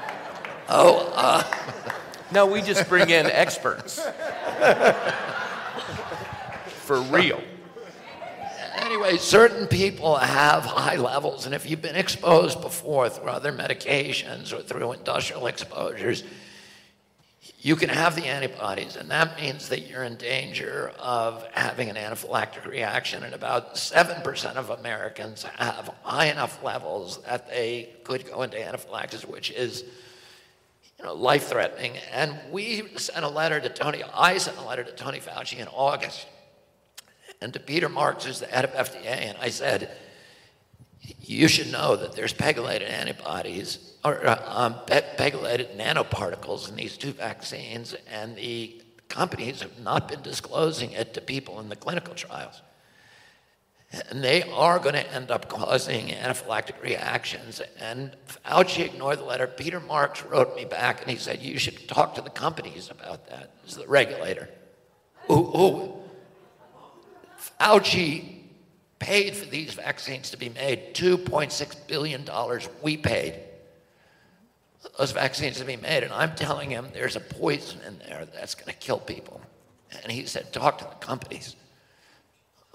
Oh, 0.68 1.12
uh, 1.14 1.44
No, 2.32 2.46
we 2.48 2.62
just 2.62 2.90
bring 2.90 3.10
in 3.10 3.28
experts. 3.28 4.00
For 6.86 7.00
real. 7.02 7.42
Anyway, 8.76 9.18
certain 9.18 9.68
people 9.68 10.16
have 10.16 10.64
high 10.66 10.96
levels, 10.96 11.46
and 11.46 11.56
if 11.56 11.70
you've 11.70 11.82
been 11.82 11.96
exposed 11.96 12.62
before 12.62 13.10
through 13.10 13.30
other 13.30 13.52
medications 13.52 14.54
or 14.54 14.62
through 14.62 14.92
industrial 14.92 15.48
exposures, 15.48 16.24
you 17.62 17.76
can 17.76 17.90
have 17.90 18.16
the 18.16 18.26
antibodies, 18.26 18.96
and 18.96 19.10
that 19.10 19.40
means 19.40 19.70
that 19.70 19.88
you're 19.88 20.04
in 20.04 20.18
danger 20.18 20.92
of 21.00 21.48
having 21.54 21.90
an 21.90 21.96
anaphylactic 21.96 22.66
reaction. 22.66 23.24
And 23.24 23.34
about 23.34 23.76
7% 23.76 24.56
of 24.56 24.70
Americans 24.70 25.44
have 25.44 25.92
high 26.04 26.26
enough 26.26 26.64
levels 26.64 27.22
that 27.24 27.50
they 27.50 27.90
could 28.04 28.26
go 28.28 28.44
into 28.44 28.64
anaphylaxis, 28.64 29.26
which 29.26 29.52
is 29.52 29.84
you 30.98 31.06
know, 31.06 31.14
life-threatening. 31.14 31.94
And 32.12 32.38
we 32.52 32.88
sent 32.98 33.26
a 33.26 33.30
letter 33.30 33.60
to 33.60 33.70
Tony, 33.70 34.04
I 34.14 34.38
sent 34.38 34.58
a 34.58 34.64
letter 34.64 34.84
to 34.84 34.92
Tony 34.92 35.20
Fauci 35.20 35.58
in 35.58 35.68
August 35.68 36.28
and 37.42 37.54
to 37.54 37.60
Peter 37.60 37.90
Marks, 37.90 38.26
who's 38.26 38.40
the 38.40 38.48
head 38.48 38.66
of 38.66 38.72
FDA, 38.72 39.06
and 39.06 39.38
I 39.40 39.50
said, 39.50 39.92
you 41.22 41.48
should 41.48 41.72
know 41.72 41.96
that 41.96 42.14
there's 42.14 42.34
pegylated 42.34 42.90
antibodies 42.90 43.94
or 44.04 44.26
uh, 44.26 44.44
um, 44.48 44.76
pegylated 44.88 45.76
nanoparticles 45.76 46.70
in 46.70 46.76
these 46.76 46.98
two 46.98 47.12
vaccines, 47.12 47.96
and 48.12 48.36
the 48.36 48.82
companies 49.10 49.62
have 49.62 49.80
not 49.80 50.08
been 50.08 50.22
disclosing 50.22 50.92
it 50.92 51.14
to 51.14 51.22
people 51.22 51.60
in 51.60 51.70
the 51.70 51.76
clinical 51.76 52.14
trials. 52.14 52.62
And 54.10 54.24
they 54.24 54.44
are 54.44 54.80
going 54.80 54.96
to 54.96 55.14
end 55.14 55.32
up 55.32 55.48
causing 55.48 56.08
anaphylactic 56.08 56.82
reactions. 56.82 57.62
And 57.80 58.16
Fauci 58.28 58.86
ignored 58.86 59.20
the 59.20 59.24
letter. 59.24 59.48
Peter 59.48 59.80
Marks 59.80 60.24
wrote 60.24 60.56
me 60.56 60.66
back 60.66 61.02
and 61.02 61.10
he 61.10 61.18
said, 61.18 61.42
You 61.42 61.58
should 61.58 61.88
talk 61.88 62.16
to 62.16 62.22
the 62.22 62.30
companies 62.30 62.90
about 62.90 63.30
that. 63.30 63.52
Is 63.66 63.76
the 63.76 63.88
regulator. 63.88 64.50
Who, 65.28 65.44
who, 65.44 65.94
Fauci 67.60 68.36
paid 69.00 69.36
for 69.36 69.46
these 69.46 69.74
vaccines 69.74 70.32
to 70.32 70.38
be 70.38 70.50
made 70.50 70.94
$2.6 70.94 71.88
billion. 71.88 72.28
We 72.82 72.98
paid 72.98 73.40
those 74.98 75.12
vaccines 75.12 75.58
to 75.58 75.66
be 75.66 75.78
made. 75.78 76.04
And 76.04 76.14
I'm 76.14 76.36
telling 76.36 76.70
him 76.70 76.88
there's 76.94 77.16
a 77.16 77.20
poison 77.20 77.82
in 77.88 78.00
there 78.00 78.26
that's 78.26 78.56
going 78.56 78.72
to 78.72 78.80
kill 78.80 79.00
people. 79.00 79.42
And 80.04 80.12
he 80.12 80.26
said, 80.26 80.52
talk 80.52 80.78
to 80.80 80.86
the 80.86 81.06
companies. 81.06 81.56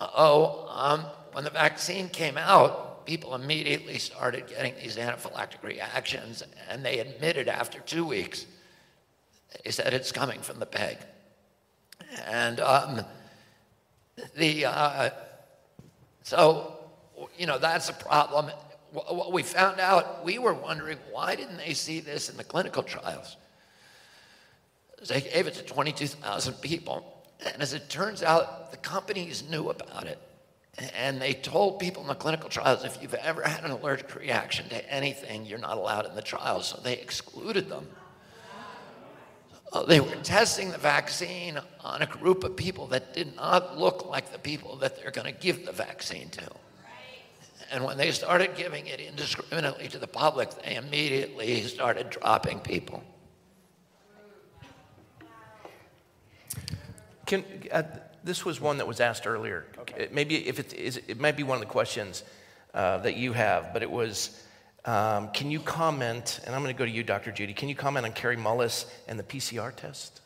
Oh, 0.00 0.66
um, 0.70 1.00
when 1.32 1.44
the 1.44 1.50
vaccine 1.50 2.08
came 2.08 2.38
out, 2.38 3.04
people 3.04 3.34
immediately 3.34 3.98
started 3.98 4.46
getting 4.48 4.74
these 4.80 4.96
anaphylactic 4.96 5.62
reactions, 5.62 6.42
and 6.68 6.84
they 6.84 6.98
admitted 7.00 7.48
after 7.48 7.80
two 7.80 8.04
weeks, 8.04 8.46
they 9.64 9.70
said 9.70 9.92
it's 9.92 10.12
coming 10.12 10.40
from 10.40 10.58
the 10.58 10.66
peg. 10.66 10.98
And 12.26 12.60
um, 12.60 13.04
the 14.36 14.64
uh, 14.64 15.10
so 16.22 16.78
you 17.36 17.46
know 17.46 17.58
that's 17.58 17.88
a 17.88 17.92
problem. 17.92 18.50
What 18.92 19.32
we 19.32 19.44
found 19.44 19.78
out, 19.78 20.24
we 20.24 20.38
were 20.38 20.54
wondering 20.54 20.98
why 21.12 21.36
didn't 21.36 21.58
they 21.58 21.74
see 21.74 22.00
this 22.00 22.28
in 22.28 22.36
the 22.36 22.42
clinical 22.42 22.82
trials? 22.82 23.36
They 25.06 25.20
gave 25.20 25.46
it 25.46 25.54
to 25.54 25.62
22,000 25.62 26.54
people, 26.54 27.09
and 27.46 27.62
as 27.62 27.72
it 27.72 27.88
turns 27.88 28.22
out, 28.22 28.70
the 28.70 28.76
companies 28.76 29.42
knew 29.48 29.70
about 29.70 30.06
it, 30.06 30.18
and 30.94 31.20
they 31.20 31.34
told 31.34 31.78
people 31.78 32.02
in 32.02 32.08
the 32.08 32.14
clinical 32.14 32.48
trials 32.48 32.84
if 32.84 33.00
you've 33.00 33.14
ever 33.14 33.42
had 33.42 33.64
an 33.64 33.70
allergic 33.70 34.14
reaction 34.14 34.68
to 34.68 34.92
anything, 34.92 35.46
you're 35.46 35.58
not 35.58 35.76
allowed 35.76 36.06
in 36.06 36.14
the 36.14 36.22
trials. 36.22 36.68
So 36.68 36.80
they 36.82 36.94
excluded 36.94 37.68
them. 37.68 37.86
They 39.86 40.00
were 40.00 40.16
testing 40.16 40.72
the 40.72 40.78
vaccine 40.78 41.58
on 41.84 42.02
a 42.02 42.06
group 42.06 42.42
of 42.42 42.56
people 42.56 42.88
that 42.88 43.14
did 43.14 43.36
not 43.36 43.78
look 43.78 44.04
like 44.04 44.32
the 44.32 44.38
people 44.38 44.76
that 44.76 45.00
they're 45.00 45.12
going 45.12 45.32
to 45.32 45.40
give 45.40 45.64
the 45.64 45.70
vaccine 45.72 46.28
to. 46.30 46.50
And 47.70 47.84
when 47.84 47.96
they 47.96 48.10
started 48.10 48.56
giving 48.56 48.88
it 48.88 48.98
indiscriminately 48.98 49.86
to 49.88 49.98
the 49.98 50.08
public, 50.08 50.50
they 50.64 50.74
immediately 50.74 51.62
started 51.62 52.10
dropping 52.10 52.58
people. 52.60 53.04
Can, 57.30 57.44
uh, 57.70 57.84
this 58.24 58.44
was 58.44 58.60
one 58.60 58.78
that 58.78 58.88
was 58.88 58.98
asked 58.98 59.24
earlier. 59.24 59.64
Uh, 59.78 60.06
Maybe 60.10 60.48
if 60.48 60.58
it 60.58 60.74
is, 60.74 60.96
it 60.96 61.20
might 61.20 61.36
be 61.36 61.44
one 61.44 61.54
of 61.54 61.60
the 61.60 61.70
questions 61.72 62.24
uh, 62.74 62.98
that 62.98 63.16
you 63.16 63.32
have, 63.34 63.72
but 63.72 63.84
it 63.84 63.90
was, 63.90 64.42
um, 64.84 65.28
can 65.28 65.48
you 65.48 65.60
comment, 65.60 66.40
and 66.44 66.56
I'm 66.56 66.60
going 66.60 66.74
to 66.74 66.78
go 66.78 66.84
to 66.84 66.90
you, 66.90 67.04
Dr. 67.04 67.30
Judy, 67.30 67.52
can 67.54 67.68
you 67.68 67.76
comment 67.76 68.04
on 68.04 68.10
Kary 68.14 68.36
Mullis 68.36 68.86
and 69.06 69.16
the 69.16 69.22
PCR 69.22 69.72
test? 69.76 70.22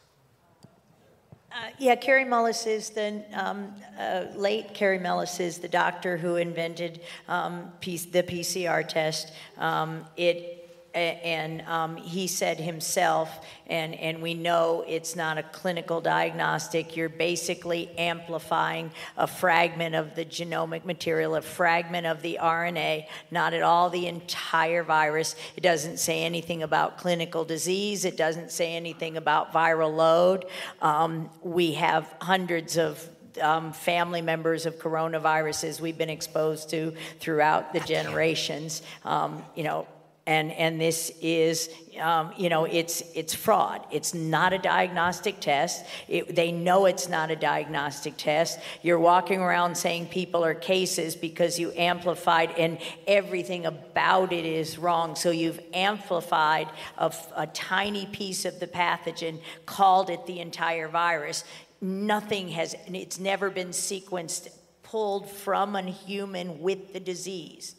Uh, 1.53 1.69
yeah, 1.79 1.95
Kary 1.95 2.25
Mullis 2.25 2.67
is 2.67 2.89
the 2.89 3.23
um, 3.35 3.75
uh, 4.01 4.25
late 4.35 4.73
Kary 4.73 4.99
Mullis 4.99 5.41
is 5.41 5.59
the 5.59 5.69
doctor 5.69 6.17
who 6.17 6.37
invented 6.37 7.03
um, 7.29 7.71
P- 7.81 7.99
the 7.99 8.23
PCR 8.23 8.89
test. 8.89 9.31
Um, 9.59 10.07
it 10.17 10.37
a- 10.37 10.54
and 10.95 11.63
um, 11.63 11.97
he 11.97 12.27
said 12.27 12.59
himself, 12.59 13.45
and, 13.67 13.95
and 13.95 14.23
we 14.23 14.35
know 14.35 14.85
it's 14.87 15.17
not 15.17 15.39
a 15.39 15.43
clinical 15.43 16.01
diagnostic. 16.01 16.97
You're 16.97 17.09
basically 17.09 17.91
amplifying 17.99 18.91
a 19.17 19.27
fragment 19.27 19.95
of 19.95 20.15
the 20.15 20.25
genomic 20.25 20.85
material, 20.85 21.35
a 21.35 21.43
fragment 21.43 22.07
of 22.07 22.23
the 22.23 22.39
RNA, 22.41 23.07
not 23.31 23.55
at 23.55 23.63
all 23.63 23.91
the 23.91 24.07
entire 24.07 24.85
virus. 24.85 25.35
It 25.57 25.63
doesn't 25.63 25.99
say 25.99 26.23
anything 26.23 26.63
about 26.63 26.99
clinical 26.99 27.45
disease, 27.45 28.05
it 28.05 28.17
doesn't 28.17 28.53
say 28.53 28.75
anything 28.75 29.17
about 29.17 29.53
viral 29.53 29.95
load. 29.95 30.47
Um, 30.81 31.31
we 31.43 31.73
have 31.75 32.15
hundreds 32.21 32.77
of 32.77 33.09
um, 33.41 33.73
family 33.73 34.23
members 34.23 34.67
of 34.67 34.79
coronaviruses 34.79 35.81
we've 35.81 35.99
been 35.99 36.11
exposed 36.11 36.71
to 36.71 36.95
throughout 37.19 37.73
the 37.73 37.81
generations. 37.81 38.83
Um, 39.05 39.43
you 39.57 39.65
know, 39.65 39.89
and 40.27 40.53
and 40.53 40.81
this 40.81 41.13
is 41.21 41.69
um, 42.01 42.33
you 42.37 42.49
know 42.49 42.65
it's 42.65 43.03
it's 43.15 43.35
fraud. 43.35 43.85
It's 43.91 44.15
not 44.15 44.53
a 44.53 44.59
diagnostic 44.59 45.39
test. 45.41 45.85
It, 46.09 46.35
they 46.35 46.51
know 46.51 46.87
it's 46.87 47.09
not 47.09 47.31
a 47.31 47.37
diagnostic 47.37 48.17
test. 48.17 48.59
You're 48.83 48.99
walking 48.99 49.41
around 49.41 49.77
saying 49.77 50.07
people 50.07 50.45
are 50.45 50.55
cases 50.55 51.15
because 51.15 51.59
you 51.59 51.73
amplified 51.77 52.53
and 52.53 52.79
everything 53.07 53.67
about 53.67 54.33
it 54.33 54.47
is 54.47 54.79
wrong. 54.79 55.15
So 55.15 55.31
you've 55.31 55.61
amplified 55.75 56.69
a, 56.97 57.13
a 57.37 57.47
tiny 57.49 58.07
piece 58.07 58.47
of 58.47 58.61
the 58.61 58.67
pathogen 58.67 59.41
called 59.67 60.09
it 60.09 60.27
the 60.27 60.41
entire 60.41 60.89
virus. 60.89 61.45
Nothing 61.83 62.49
has 62.49 62.75
it's 62.87 63.19
never 63.19 63.51
been 63.51 63.69
sequenced 63.69 64.49
pulled 64.83 65.29
from 65.29 65.77
a 65.77 65.83
human 65.83 66.61
with 66.61 66.93
the 66.93 67.01
disease 67.01 67.75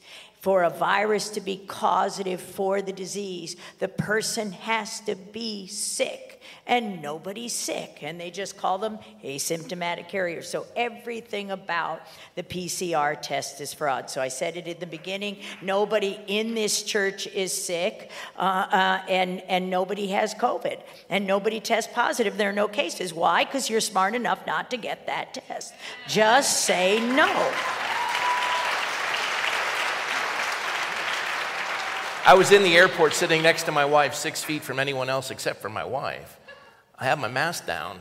for 0.46 0.62
a 0.62 0.70
virus 0.70 1.30
to 1.30 1.42
be 1.42 1.58
causative 1.58 2.40
for 2.40 2.80
the 2.80 2.94
disease, 2.94 3.56
the 3.80 3.88
person 3.88 4.52
has 4.52 5.00
to 5.00 5.16
be 5.16 5.66
sick, 5.66 6.40
and 6.68 7.02
nobody's 7.02 7.52
sick, 7.52 7.98
and 8.04 8.20
they 8.20 8.30
just 8.30 8.56
call 8.56 8.78
them 8.78 9.00
asymptomatic 9.24 10.08
carriers. 10.08 10.48
So 10.48 10.68
everything 10.76 11.50
about 11.50 12.02
the 12.36 12.44
PCR 12.44 13.20
test 13.20 13.60
is 13.60 13.74
fraud. 13.74 14.08
So 14.12 14.22
I 14.22 14.28
said 14.28 14.56
it 14.56 14.68
in 14.68 14.80
the 14.80 14.86
beginning 14.86 15.38
nobody 15.64 16.20
in 16.28 16.54
this 16.54 16.84
church 16.84 17.26
is 17.26 17.52
sick, 17.52 18.12
uh, 18.38 18.68
uh, 18.72 19.02
and, 19.10 19.42
and 19.50 19.72
nobody 19.72 20.10
has 20.10 20.36
COVID, 20.36 20.80
and 21.10 21.26
nobody 21.26 21.60
tests 21.60 21.92
positive. 21.92 22.38
There 22.38 22.52
are 22.52 22.54
no 22.54 22.68
cases. 22.68 23.16
Why? 23.16 23.46
Because 23.46 23.68
you're 23.68 23.82
smart 23.82 24.14
enough 24.14 24.46
not 24.46 24.70
to 24.70 24.78
get 24.78 25.08
that 25.08 25.34
test. 25.34 25.74
Just 26.08 26.66
say 26.66 27.00
no. 27.00 27.52
I 32.28 32.34
was 32.34 32.52
in 32.52 32.64
the 32.64 32.76
airport 32.76 33.14
sitting 33.14 33.44
next 33.44 33.64
to 33.64 33.72
my 33.72 33.86
wife, 33.86 34.16
six 34.16 34.44
feet 34.44 34.64
from 34.64 34.80
anyone 34.80 35.10
else 35.10 35.30
except 35.30 35.62
for 35.62 35.70
my 35.70 35.86
wife. 35.86 36.40
I 36.98 37.06
have 37.06 37.20
my 37.20 37.28
mask 37.28 37.68
down. 37.68 38.00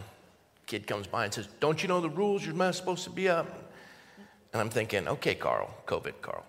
Kid 0.65 0.87
comes 0.87 1.07
by 1.07 1.25
and 1.25 1.35
says, 1.35 1.47
Don't 1.61 1.83
you 1.83 1.89
know 1.89 2.01
the 2.01 2.09
rules? 2.09 2.43
Your 2.43 2.55
mask's 2.55 2.79
supposed 2.79 3.05
to 3.05 3.11
be 3.11 3.29
up. 3.29 3.71
And 4.55 4.63
I'm 4.63 4.71
thinking, 4.71 5.07
Okay, 5.09 5.35
Carl, 5.35 5.69
COVID, 5.87 6.15
Carl. 6.23 6.43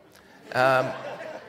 Um, 0.53 0.89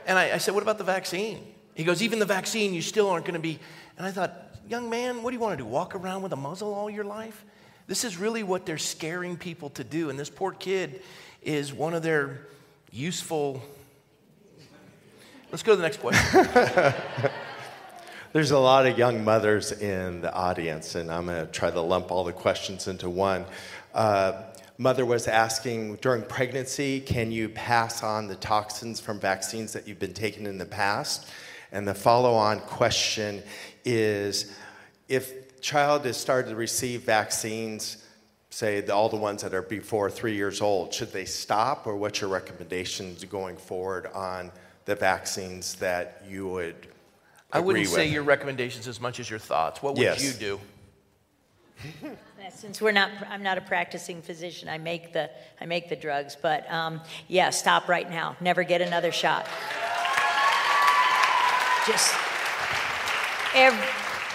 and 0.08 0.18
I, 0.18 0.32
I 0.32 0.38
said, 0.38 0.52
What 0.52 0.64
about 0.64 0.78
the 0.78 0.84
vaccine? 0.84 1.46
He 1.76 1.84
goes, 1.84 2.02
Even 2.02 2.18
the 2.18 2.26
vaccine, 2.26 2.74
you 2.74 2.82
still 2.82 3.08
aren't 3.08 3.24
going 3.24 3.34
to 3.34 3.40
be. 3.40 3.60
And 3.96 4.04
I 4.04 4.10
thought, 4.10 4.32
Young 4.68 4.90
man, 4.90 5.22
what 5.22 5.30
do 5.30 5.36
you 5.36 5.40
want 5.40 5.56
to 5.56 5.62
do? 5.62 5.64
Walk 5.64 5.94
around 5.94 6.22
with 6.22 6.32
a 6.32 6.36
muzzle 6.36 6.74
all 6.74 6.90
your 6.90 7.04
life? 7.04 7.44
This 7.86 8.02
is 8.02 8.16
really 8.16 8.42
what 8.42 8.66
they're 8.66 8.78
scaring 8.78 9.36
people 9.36 9.70
to 9.70 9.84
do. 9.84 10.10
And 10.10 10.18
this 10.18 10.28
poor 10.28 10.50
kid 10.50 11.02
is 11.40 11.72
one 11.72 11.94
of 11.94 12.02
their 12.02 12.48
useful 12.90 13.62
Let's 15.52 15.62
go 15.62 15.72
to 15.72 15.76
the 15.76 15.82
next 15.84 16.00
question. 16.00 16.44
There's 18.32 18.50
a 18.50 18.58
lot 18.58 18.84
of 18.84 18.98
young 18.98 19.22
mothers 19.22 19.70
in 19.70 20.20
the 20.20 20.34
audience, 20.34 20.96
and 20.96 21.08
I'm 21.10 21.26
going 21.26 21.46
to 21.46 21.52
try 21.52 21.70
to 21.70 21.80
lump 21.80 22.10
all 22.10 22.24
the 22.24 22.32
questions 22.32 22.88
into 22.88 23.08
one. 23.08 23.44
Uh, 23.94 24.42
mother 24.76 25.06
was 25.06 25.28
asking 25.28 25.96
during 25.96 26.22
pregnancy, 26.22 26.98
can 26.98 27.30
you 27.30 27.48
pass 27.48 28.02
on 28.02 28.26
the 28.26 28.34
toxins 28.34 28.98
from 28.98 29.20
vaccines 29.20 29.72
that 29.72 29.86
you've 29.86 30.00
been 30.00 30.14
taking 30.14 30.46
in 30.46 30.58
the 30.58 30.66
past? 30.66 31.28
And 31.70 31.86
the 31.86 31.94
follow 31.94 32.34
on 32.34 32.58
question 32.58 33.40
is 33.84 34.52
if 35.08 35.60
child 35.60 36.04
has 36.06 36.16
started 36.16 36.50
to 36.50 36.56
receive 36.56 37.02
vaccines, 37.02 38.04
say 38.50 38.80
the, 38.80 38.92
all 38.92 39.08
the 39.08 39.16
ones 39.16 39.42
that 39.42 39.54
are 39.54 39.62
before 39.62 40.10
three 40.10 40.34
years 40.34 40.60
old, 40.60 40.92
should 40.92 41.12
they 41.12 41.24
stop, 41.24 41.86
or 41.86 41.94
what's 41.94 42.20
your 42.20 42.30
recommendations 42.30 43.24
going 43.24 43.56
forward 43.56 44.08
on? 44.12 44.50
The 44.86 44.94
vaccines 44.94 45.74
that 45.74 46.22
you 46.26 46.48
would 46.48 46.88
I 47.52 47.60
wouldn't 47.60 47.86
with. 47.86 47.94
say 47.94 48.08
your 48.08 48.22
recommendations 48.22 48.88
as 48.88 49.00
much 49.00 49.20
as 49.20 49.28
your 49.28 49.38
thoughts. 49.38 49.82
What 49.82 49.94
would 49.94 50.02
yes. 50.02 50.24
you 50.24 50.32
do? 50.32 50.60
Since 52.50 52.80
we're 52.80 52.92
not, 52.92 53.10
I'm 53.28 53.42
not 53.42 53.58
a 53.58 53.60
practicing 53.60 54.22
physician. 54.22 54.68
I 54.68 54.78
make 54.78 55.12
the, 55.12 55.28
I 55.60 55.66
make 55.66 55.88
the 55.88 55.96
drugs, 55.96 56.36
but 56.40 56.70
um, 56.72 57.00
yeah, 57.28 57.50
stop 57.50 57.88
right 57.88 58.08
now. 58.08 58.36
Never 58.40 58.62
get 58.62 58.80
another 58.80 59.12
shot. 59.12 59.46
Just 61.86 62.14
every, 63.54 63.86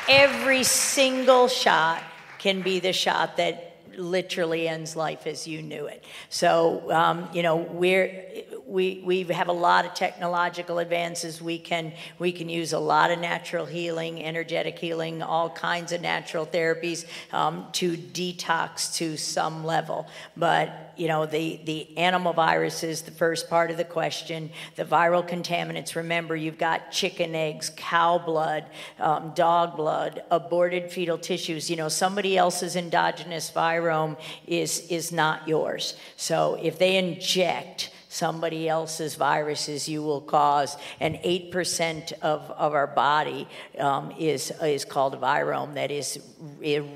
every 0.10 0.64
single 0.64 1.48
shot 1.48 2.04
can 2.38 2.62
be 2.62 2.80
the 2.80 2.94
shot 2.94 3.38
that 3.38 3.71
literally 3.98 4.68
ends 4.68 4.96
life 4.96 5.28
as 5.28 5.48
you 5.48 5.62
knew 5.62 5.86
it. 5.86 6.04
So, 6.30 6.92
um, 6.92 7.30
you 7.34 7.44
know, 7.44 7.58
we're, 7.58 8.26
we, 8.66 9.02
we 9.06 9.24
have 9.24 9.50
a 9.50 9.54
lot 9.54 9.86
of 9.86 9.94
technological 9.94 10.80
advances. 10.80 11.42
We 11.42 11.60
can, 11.60 11.94
we 12.20 12.32
can 12.32 12.50
use 12.50 12.74
a 12.74 12.80
lot 12.80 13.12
of 13.12 13.20
natural 13.20 13.66
healing, 13.66 14.24
energetic 14.24 14.80
healing, 14.80 15.22
all 15.22 15.50
kinds 15.50 15.92
of 15.92 16.02
natural 16.02 16.46
therapies 16.46 17.06
um, 17.34 17.68
to 17.74 17.98
detox 17.98 18.96
to 18.96 19.18
some 19.18 19.66
level. 19.66 20.08
But, 20.38 20.91
you 21.02 21.08
know, 21.08 21.26
the, 21.26 21.60
the 21.66 21.98
animal 21.98 22.32
viruses, 22.32 23.02
the 23.02 23.10
first 23.10 23.50
part 23.50 23.72
of 23.72 23.78
the 23.78 23.84
question. 23.84 24.52
The 24.76 24.86
viral 24.86 25.28
contaminants, 25.28 25.96
remember, 25.96 26.36
you've 26.36 26.60
got 26.60 26.92
chicken 26.92 27.34
eggs, 27.34 27.72
cow 27.76 28.20
blood, 28.20 28.66
um, 29.00 29.32
dog 29.34 29.76
blood, 29.76 30.22
aborted 30.30 30.92
fetal 30.92 31.18
tissues. 31.18 31.72
You 31.72 31.76
know, 31.76 31.90
somebody 31.90 32.38
else's 32.38 32.76
endogenous 32.76 33.50
virome 33.50 34.16
is, 34.46 34.86
is 34.92 35.12
not 35.12 35.48
yours. 35.48 35.98
So 36.18 36.60
if 36.62 36.78
they 36.78 36.98
inject, 36.98 37.90
somebody 38.12 38.68
else's 38.68 39.16
viruses 39.16 39.88
you 39.88 40.04
will 40.04 40.20
cause. 40.20 40.76
And 41.00 41.16
8% 41.16 42.12
of, 42.22 42.52
of 42.52 42.74
our 42.74 42.88
body 42.88 43.48
um, 43.80 44.12
is, 44.20 44.52
is 44.62 44.84
called 44.84 45.14
a 45.14 45.18
virome 45.18 45.76
that 45.76 45.92
is 45.92 46.20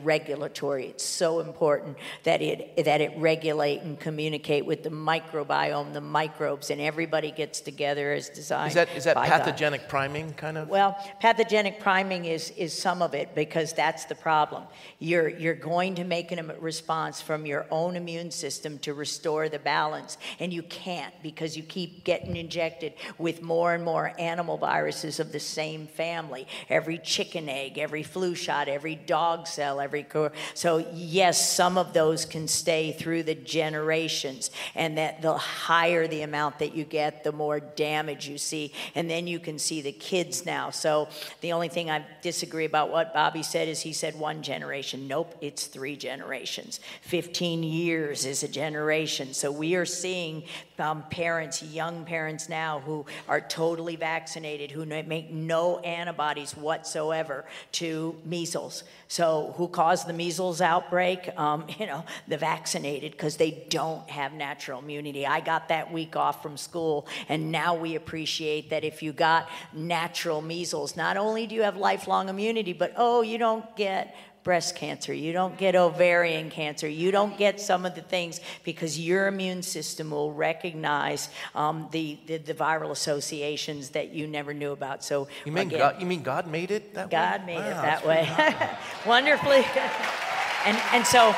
regulatory. 0.03 0.87
It's 0.87 1.05
so 1.05 1.39
important 1.39 1.97
that 2.23 2.41
it, 2.41 2.83
that 2.83 2.99
it 2.99 3.13
regulate 3.17 3.81
and 3.81 3.97
communicate 3.97 4.65
with 4.65 4.83
the 4.83 4.89
microbiome, 4.89 5.93
the 5.93 6.01
microbes, 6.01 6.69
and 6.69 6.81
everybody 6.81 7.31
gets 7.31 7.61
together 7.61 8.11
as 8.11 8.27
designed. 8.27 8.69
Is 8.69 8.75
that, 8.75 8.89
is 8.97 9.03
that 9.05 9.15
pathogenic 9.15 9.81
God. 9.81 9.89
priming 9.89 10.33
kind 10.33 10.57
of? 10.57 10.67
Well, 10.67 10.97
pathogenic 11.21 11.79
priming 11.79 12.25
is, 12.25 12.51
is 12.51 12.73
some 12.73 13.01
of 13.01 13.13
it 13.13 13.33
because 13.35 13.71
that's 13.71 14.03
the 14.03 14.15
problem. 14.15 14.63
You're, 14.99 15.29
you're 15.29 15.55
going 15.55 15.95
to 15.95 16.03
make 16.03 16.33
a 16.33 16.43
response 16.59 17.21
from 17.21 17.45
your 17.45 17.67
own 17.71 17.95
immune 17.95 18.31
system 18.31 18.79
to 18.79 18.93
restore 18.93 19.47
the 19.47 19.59
balance, 19.59 20.17
and 20.39 20.51
you 20.51 20.63
can't 20.63 21.04
can't 21.05 21.23
because 21.23 21.57
you 21.57 21.63
keep 21.63 22.03
getting 22.03 22.35
injected 22.35 22.93
with 23.17 23.41
more 23.41 23.73
and 23.73 23.83
more 23.83 24.13
animal 24.19 24.57
viruses 24.57 25.19
of 25.19 25.31
the 25.31 25.39
same 25.39 25.87
family. 25.87 26.47
Every 26.69 26.97
chicken 26.97 27.49
egg, 27.49 27.77
every 27.77 28.03
flu 28.03 28.35
shot, 28.35 28.67
every 28.67 28.95
dog 28.95 29.47
cell, 29.47 29.79
every. 29.79 30.05
So, 30.53 30.85
yes, 30.93 31.49
some 31.49 31.77
of 31.77 31.93
those 31.93 32.25
can 32.25 32.47
stay 32.47 32.91
through 32.91 33.23
the 33.23 33.35
generations, 33.35 34.51
and 34.75 34.97
that 34.97 35.21
the 35.21 35.33
higher 35.37 36.07
the 36.07 36.21
amount 36.21 36.59
that 36.59 36.75
you 36.75 36.83
get, 36.83 37.23
the 37.23 37.31
more 37.31 37.59
damage 37.59 38.27
you 38.27 38.37
see. 38.37 38.71
And 38.93 39.09
then 39.09 39.27
you 39.27 39.39
can 39.39 39.59
see 39.59 39.81
the 39.81 39.91
kids 39.91 40.45
now. 40.45 40.69
So, 40.69 41.09
the 41.41 41.53
only 41.53 41.69
thing 41.69 41.89
I 41.89 42.05
disagree 42.21 42.65
about 42.65 42.91
what 42.91 43.13
Bobby 43.13 43.43
said 43.43 43.67
is 43.67 43.81
he 43.81 43.93
said 43.93 44.17
one 44.17 44.41
generation. 44.41 45.07
Nope, 45.07 45.35
it's 45.41 45.65
three 45.67 45.95
generations. 45.95 46.79
15 47.01 47.63
years 47.63 48.25
is 48.25 48.43
a 48.43 48.47
generation. 48.47 49.33
So, 49.33 49.51
we 49.51 49.75
are 49.75 49.85
seeing 49.85 50.43
um, 50.79 51.03
parents, 51.09 51.61
young 51.63 52.05
parents 52.05 52.49
now, 52.49 52.79
who 52.79 53.05
are 53.27 53.41
totally 53.41 53.95
vaccinated, 53.95 54.71
who 54.71 54.85
make 54.85 55.31
no 55.31 55.79
antibodies 55.79 56.55
whatsoever 56.55 57.45
to 57.73 58.15
measles. 58.25 58.83
So, 59.07 59.53
who 59.57 59.67
caused 59.67 60.07
the 60.07 60.13
measles 60.13 60.61
outbreak? 60.61 61.29
Um, 61.37 61.65
you 61.79 61.85
know, 61.85 62.03
the 62.27 62.37
vaccinated, 62.37 63.11
because 63.11 63.37
they 63.37 63.65
don't 63.69 64.09
have 64.09 64.33
natural 64.33 64.79
immunity. 64.79 65.25
I 65.25 65.39
got 65.39 65.69
that 65.69 65.91
week 65.91 66.15
off 66.15 66.41
from 66.41 66.57
school, 66.57 67.07
and 67.29 67.51
now 67.51 67.75
we 67.75 67.95
appreciate 67.95 68.69
that 68.69 68.83
if 68.83 69.01
you 69.01 69.13
got 69.13 69.49
natural 69.73 70.41
measles, 70.41 70.95
not 70.95 71.17
only 71.17 71.47
do 71.47 71.55
you 71.55 71.63
have 71.63 71.77
lifelong 71.77 72.29
immunity, 72.29 72.73
but 72.73 72.93
oh, 72.97 73.21
you 73.21 73.37
don't 73.37 73.75
get 73.75 74.15
breast 74.45 74.75
cancer, 74.75 75.11
you 75.11 75.33
don't 75.33 75.57
get 75.57 75.75
ovarian 75.75 76.51
cancer, 76.51 76.87
you 76.87 77.11
don't 77.11 77.35
get 77.35 77.59
some 77.59 77.83
of 77.83 77.95
the 77.95 78.01
things 78.01 78.39
because 78.63 78.97
your 78.97 79.25
immune 79.25 79.63
system 79.63 80.11
will 80.11 80.31
recognize 80.31 81.29
um, 81.55 81.89
the, 81.91 82.17
the, 82.27 82.37
the, 82.37 82.53
viral 82.53 82.91
associations 82.91 83.89
that 83.89 84.11
you 84.11 84.27
never 84.27 84.53
knew 84.53 84.71
about. 84.71 85.03
So 85.03 85.27
you 85.45 85.51
mean 85.51 85.67
again, 85.67 85.79
God, 85.79 85.99
you 85.99 86.05
mean 86.05 86.21
God 86.21 86.47
made 86.47 86.69
it 86.69 86.93
that 86.93 87.09
God 87.09 87.41
way? 87.41 87.47
made 87.47 87.59
wow, 87.59 87.69
it 87.69 87.81
that 87.81 88.05
way, 88.05 88.77
wonderfully, 89.05 89.65
and 90.65 90.77
and 90.93 91.05
so 91.05 91.35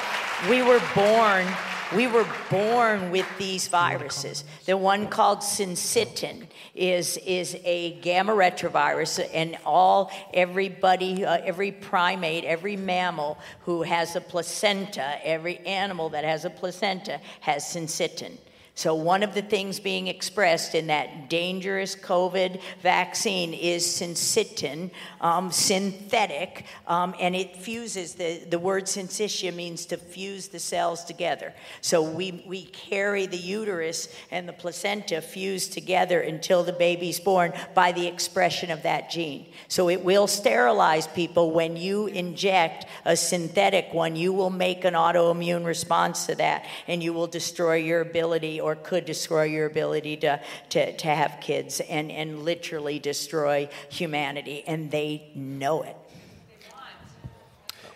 we 0.49 0.61
were 0.61 0.81
born 0.93 1.47
we 1.95 2.07
were 2.07 2.27
born 2.49 3.11
with 3.11 3.25
these 3.37 3.67
viruses. 3.67 4.43
The 4.65 4.75
one 4.75 5.07
called 5.07 5.39
syncytin 5.39 6.47
is, 6.75 7.17
is 7.17 7.57
a 7.63 7.93
gamma 8.01 8.33
retrovirus, 8.33 9.25
and 9.33 9.57
all 9.65 10.11
everybody, 10.33 11.23
uh, 11.23 11.39
every 11.43 11.71
primate, 11.71 12.43
every 12.43 12.75
mammal 12.75 13.37
who 13.61 13.83
has 13.83 14.15
a 14.15 14.21
placenta, 14.21 15.25
every 15.25 15.59
animal 15.59 16.09
that 16.09 16.23
has 16.23 16.45
a 16.45 16.49
placenta 16.49 17.21
has 17.41 17.63
syncytin. 17.63 18.37
So, 18.77 18.93
one 18.93 19.23
of 19.23 19.33
the 19.33 19.41
things 19.41 19.79
being 19.79 20.05
expressed 20.05 20.75
in 20.75 20.85
that 20.85 21.31
dangerous 21.31 21.95
COVID 21.95 22.61
vaccine 22.83 23.55
is 23.55 23.83
syncytin, 23.83 24.91
um, 25.19 25.51
synthetic, 25.51 26.63
um, 26.85 27.15
and 27.19 27.35
it 27.35 27.57
fuses. 27.57 28.13
The, 28.13 28.45
the 28.47 28.59
word 28.59 28.83
syncytia 28.83 29.51
means 29.51 29.87
to 29.87 29.97
fuse 29.97 30.49
the 30.49 30.59
cells 30.59 31.03
together. 31.05 31.55
So, 31.81 32.03
we, 32.03 32.43
we 32.45 32.65
carry 32.65 33.25
the 33.25 33.35
uterus 33.35 34.09
and 34.29 34.47
the 34.47 34.53
placenta 34.53 35.23
fused 35.23 35.73
together 35.73 36.21
until 36.21 36.63
the 36.63 36.71
baby's 36.71 37.19
born 37.19 37.53
by 37.73 37.93
the 37.93 38.05
expression 38.05 38.69
of 38.69 38.83
that 38.83 39.09
gene. 39.09 39.47
So, 39.69 39.89
it 39.89 40.05
will 40.05 40.27
sterilize 40.27 41.07
people 41.07 41.49
when 41.49 41.77
you 41.77 42.05
inject 42.05 42.85
a 43.05 43.17
synthetic 43.17 43.91
one, 43.91 44.15
you 44.15 44.33
will 44.33 44.51
make 44.51 44.85
an 44.85 44.93
autoimmune 44.93 45.65
response 45.65 46.27
to 46.27 46.35
that, 46.35 46.67
and 46.87 47.01
you 47.01 47.11
will 47.11 47.25
destroy 47.25 47.77
your 47.77 48.01
ability 48.01 48.61
or 48.67 48.75
could 48.75 49.05
destroy 49.05 49.43
your 49.43 49.65
ability 49.65 50.17
to, 50.17 50.41
to, 50.69 50.91
to 50.97 51.07
have 51.07 51.37
kids 51.39 51.79
and, 51.79 52.11
and 52.11 52.43
literally 52.43 52.99
destroy 52.99 53.69
humanity. 53.89 54.61
And 54.67 54.91
they 54.91 55.31
know 55.35 55.83
it. 55.83 55.95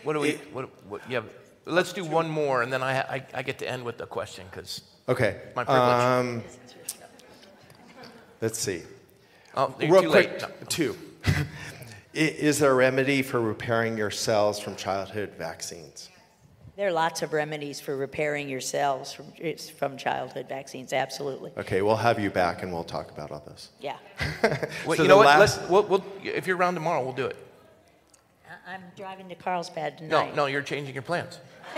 What 0.03 0.13
do 0.13 0.19
we, 0.19 0.31
what, 0.53 0.69
what, 0.87 1.01
yeah, 1.09 1.21
let's 1.65 1.91
do 1.91 2.05
one 2.05 2.29
more, 2.29 2.61
and 2.63 2.71
then 2.71 2.81
I, 2.81 3.01
I, 3.01 3.25
I 3.33 3.41
get 3.43 3.59
to 3.59 3.69
end 3.69 3.83
with 3.83 3.99
a 4.01 4.07
question, 4.07 4.45
because 4.49 4.81
Okay. 5.09 5.41
my 5.55 5.63
privilege. 5.65 6.01
Um, 6.01 6.43
let's 8.39 8.57
see. 8.57 8.83
oh, 9.55 9.75
Real 9.79 10.09
quick, 10.09 10.31
late. 10.31 10.41
No. 10.41 10.47
two. 10.69 10.95
Is 12.13 12.59
there 12.59 12.71
a 12.71 12.75
remedy 12.75 13.21
for 13.21 13.39
repairing 13.41 13.97
your 13.97 14.09
cells 14.11 14.59
from 14.59 14.75
childhood 14.75 15.33
vaccines? 15.37 16.09
There 16.81 16.89
are 16.89 16.93
lots 16.93 17.21
of 17.21 17.31
remedies 17.31 17.79
for 17.79 17.95
repairing 17.95 18.49
your 18.49 18.59
cells 18.59 19.13
from, 19.13 19.25
from 19.77 19.97
childhood 19.97 20.49
vaccines, 20.49 20.93
absolutely. 20.93 21.51
Okay, 21.55 21.83
we'll 21.83 21.95
have 21.95 22.19
you 22.19 22.31
back 22.31 22.63
and 22.63 22.73
we'll 22.73 22.83
talk 22.83 23.11
about 23.11 23.29
all 23.31 23.43
this. 23.45 23.69
Yeah. 23.79 23.97
Well, 24.83 24.97
So 24.97 25.03
you 25.03 25.07
know 25.07 25.17
what? 25.17 25.27
last- 25.27 25.59
Let's, 25.59 25.69
we'll, 25.69 25.83
we'll, 25.83 26.03
if 26.23 26.47
you're 26.47 26.57
around 26.57 26.73
tomorrow, 26.73 27.03
we'll 27.03 27.13
do 27.13 27.27
it. 27.27 27.35
I- 28.49 28.73
I'm 28.73 28.81
driving 28.97 29.29
to 29.29 29.35
Carlsbad 29.35 30.01
No, 30.01 30.21
tonight. 30.21 30.35
no, 30.35 30.47
you're 30.47 30.63
changing 30.63 30.95
your 30.95 31.03
plans. 31.03 31.37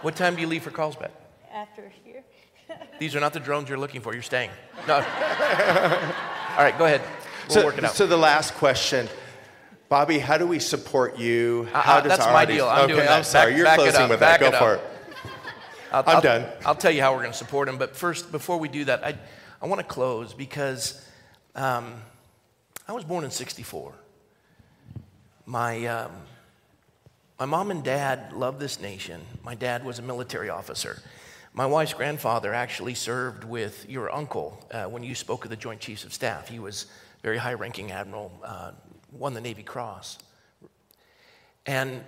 what 0.00 0.16
time 0.16 0.34
do 0.34 0.40
you 0.40 0.46
leave 0.46 0.62
for 0.62 0.70
Carlsbad? 0.70 1.10
After 1.52 1.92
here. 2.02 2.22
These 2.98 3.14
are 3.14 3.20
not 3.20 3.34
the 3.34 3.40
drones 3.40 3.68
you're 3.68 3.76
looking 3.76 4.00
for. 4.00 4.14
You're 4.14 4.22
staying. 4.22 4.48
No. 4.88 4.94
All 4.94 5.02
right, 5.02 6.74
go 6.78 6.86
ahead. 6.86 7.02
We'll 7.46 7.58
so, 7.58 7.64
work 7.66 7.76
it 7.76 7.84
out. 7.84 7.92
so 7.92 8.06
the 8.06 8.16
last 8.16 8.54
question, 8.54 9.06
Bobby, 9.90 10.20
how 10.20 10.38
do 10.38 10.46
we 10.46 10.60
support 10.60 11.18
you? 11.18 11.66
Uh, 11.74 11.82
How 11.82 11.96
uh, 11.96 12.00
does 12.02 12.10
that's 12.10 12.22
our 12.24 12.32
my 12.32 12.42
audience- 12.42 12.60
deal. 12.60 12.68
I'm 12.68 12.84
okay, 12.84 12.92
doing 12.92 13.00
I'm 13.02 13.06
that. 13.08 13.26
sorry. 13.26 13.50
Back- 13.50 13.56
You're 13.56 13.66
back 13.66 13.78
closing 13.80 14.08
with 14.08 14.20
that. 14.20 14.38
Go 14.38 14.52
for 14.52 14.74
it. 14.76 14.80
I'll, 15.90 16.04
I'm 16.06 16.08
I'll- 16.16 16.22
done. 16.22 16.46
I'll 16.64 16.74
tell 16.76 16.92
you 16.92 17.02
how 17.02 17.12
we're 17.12 17.22
going 17.22 17.32
to 17.32 17.36
support 17.36 17.68
him. 17.68 17.76
But 17.76 17.96
first, 17.96 18.30
before 18.30 18.56
we 18.58 18.68
do 18.68 18.84
that, 18.84 19.04
I, 19.04 19.18
I 19.60 19.66
want 19.66 19.80
to 19.80 19.84
close 19.86 20.32
because 20.32 21.04
um, 21.56 21.94
I 22.86 22.92
was 22.92 23.02
born 23.02 23.24
in 23.24 23.32
64. 23.32 23.92
My, 25.46 25.84
um, 25.86 26.12
my 27.40 27.46
mom 27.46 27.72
and 27.72 27.82
dad 27.82 28.32
loved 28.32 28.60
this 28.60 28.80
nation. 28.80 29.20
My 29.42 29.56
dad 29.56 29.84
was 29.84 29.98
a 29.98 30.02
military 30.02 30.50
officer. 30.50 31.02
My 31.52 31.66
wife's 31.66 31.94
grandfather 31.94 32.54
actually 32.54 32.94
served 32.94 33.42
with 33.42 33.90
your 33.90 34.14
uncle 34.14 34.64
uh, 34.70 34.84
when 34.84 35.02
you 35.02 35.16
spoke 35.16 35.42
of 35.42 35.50
the 35.50 35.56
Joint 35.56 35.80
Chiefs 35.80 36.04
of 36.04 36.14
Staff. 36.14 36.46
He 36.46 36.60
was 36.60 36.86
very 37.24 37.38
high 37.38 37.54
ranking 37.54 37.90
admiral, 37.90 38.30
uh, 38.44 38.70
won 39.12 39.34
the 39.34 39.40
Navy 39.40 39.62
Cross. 39.62 40.18
And 41.66 42.02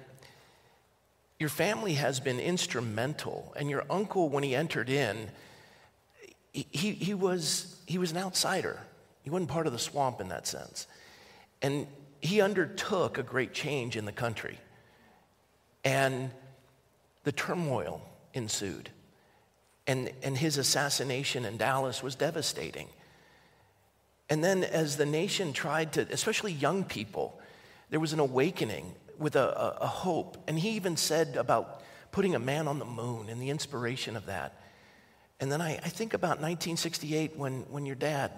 your 1.39 1.49
family 1.49 1.95
has 1.95 2.21
been 2.21 2.39
instrumental. 2.39 3.53
And 3.57 3.69
your 3.69 3.85
uncle, 3.91 4.29
when 4.29 4.45
he 4.45 4.55
entered 4.55 4.89
in, 4.89 5.31
he, 6.53 6.93
he, 6.93 7.15
was, 7.15 7.81
he 7.87 7.99
was 7.99 8.13
an 8.13 8.19
outsider. 8.19 8.79
He 9.23 9.31
wasn't 9.31 9.51
part 9.51 9.67
of 9.67 9.73
the 9.73 9.79
swamp 9.79 10.21
in 10.21 10.29
that 10.29 10.47
sense. 10.47 10.87
And 11.61 11.87
he 12.21 12.41
undertook 12.41 13.19
a 13.19 13.23
great 13.23 13.53
change 13.53 13.97
in 13.97 14.05
the 14.05 14.13
country. 14.13 14.59
And 15.85 16.31
the 17.25 17.33
turmoil 17.33 18.03
ensued. 18.35 18.91
And, 19.87 20.13
and 20.23 20.37
his 20.37 20.59
assassination 20.59 21.45
in 21.45 21.57
Dallas 21.57 22.03
was 22.03 22.15
devastating. 22.15 22.89
And 24.33 24.43
then, 24.43 24.65
as 24.65 24.97
the 24.97 25.05
nation 25.05 25.53
tried 25.53 25.93
to, 25.93 26.07
especially 26.11 26.53
young 26.53 26.85
people, 26.85 27.39
there 27.91 28.01
was 28.01 28.15
an 28.15 28.19
awakening 28.19 28.95
with 29.19 29.37
a, 29.37 29.47
a, 29.47 29.79
a 29.83 29.87
hope. 29.87 30.39
And 30.49 30.59
he 30.59 30.71
even 30.71 30.97
said 30.97 31.37
about 31.37 31.83
putting 32.13 32.35
a 32.35 32.39
man 32.39 32.67
on 32.67 32.79
the 32.79 32.87
moon 32.87 33.29
and 33.29 33.43
the 33.43 33.51
inspiration 33.51 34.17
of 34.17 34.25
that. 34.25 34.59
And 35.39 35.53
then 35.53 35.61
I, 35.61 35.73
I 35.73 35.91
think 35.91 36.15
about 36.15 36.41
1968 36.41 37.37
when, 37.37 37.61
when 37.71 37.85
your 37.85 37.95
dad, 37.95 38.33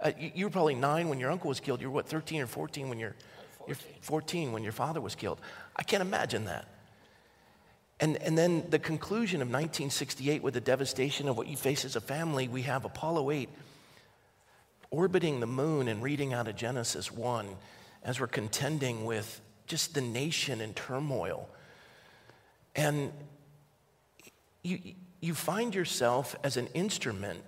uh, 0.00 0.12
you, 0.18 0.30
you 0.34 0.46
were 0.46 0.50
probably 0.50 0.76
nine 0.76 1.10
when 1.10 1.20
your 1.20 1.30
uncle 1.30 1.50
was 1.50 1.60
killed. 1.60 1.82
You 1.82 1.88
were 1.88 1.96
what, 1.96 2.08
13 2.08 2.40
or 2.40 2.46
14 2.46 2.88
when 2.88 2.98
your, 2.98 3.14
14. 3.58 3.68
you're 3.68 4.00
14 4.00 4.52
when 4.52 4.62
your 4.62 4.72
father 4.72 5.02
was 5.02 5.14
killed. 5.14 5.42
I 5.76 5.82
can't 5.82 6.00
imagine 6.00 6.46
that. 6.46 6.66
And, 8.00 8.16
and 8.16 8.38
then 8.38 8.64
the 8.70 8.78
conclusion 8.78 9.42
of 9.42 9.48
1968 9.48 10.42
with 10.42 10.54
the 10.54 10.62
devastation 10.62 11.28
of 11.28 11.36
what 11.36 11.48
you 11.48 11.58
face 11.58 11.84
as 11.84 11.96
a 11.96 12.00
family, 12.00 12.48
we 12.48 12.62
have 12.62 12.86
Apollo 12.86 13.30
8 13.30 13.50
orbiting 14.94 15.40
the 15.40 15.46
moon 15.46 15.88
and 15.88 16.02
reading 16.02 16.32
out 16.32 16.46
of 16.46 16.54
Genesis 16.54 17.10
1 17.10 17.48
as 18.04 18.20
we're 18.20 18.28
contending 18.28 19.04
with 19.04 19.40
just 19.66 19.92
the 19.92 20.00
nation 20.00 20.60
in 20.60 20.72
turmoil. 20.72 21.48
And 22.76 23.12
you, 24.62 24.78
you 25.20 25.34
find 25.34 25.74
yourself 25.74 26.36
as 26.44 26.56
an 26.56 26.68
instrument 26.74 27.42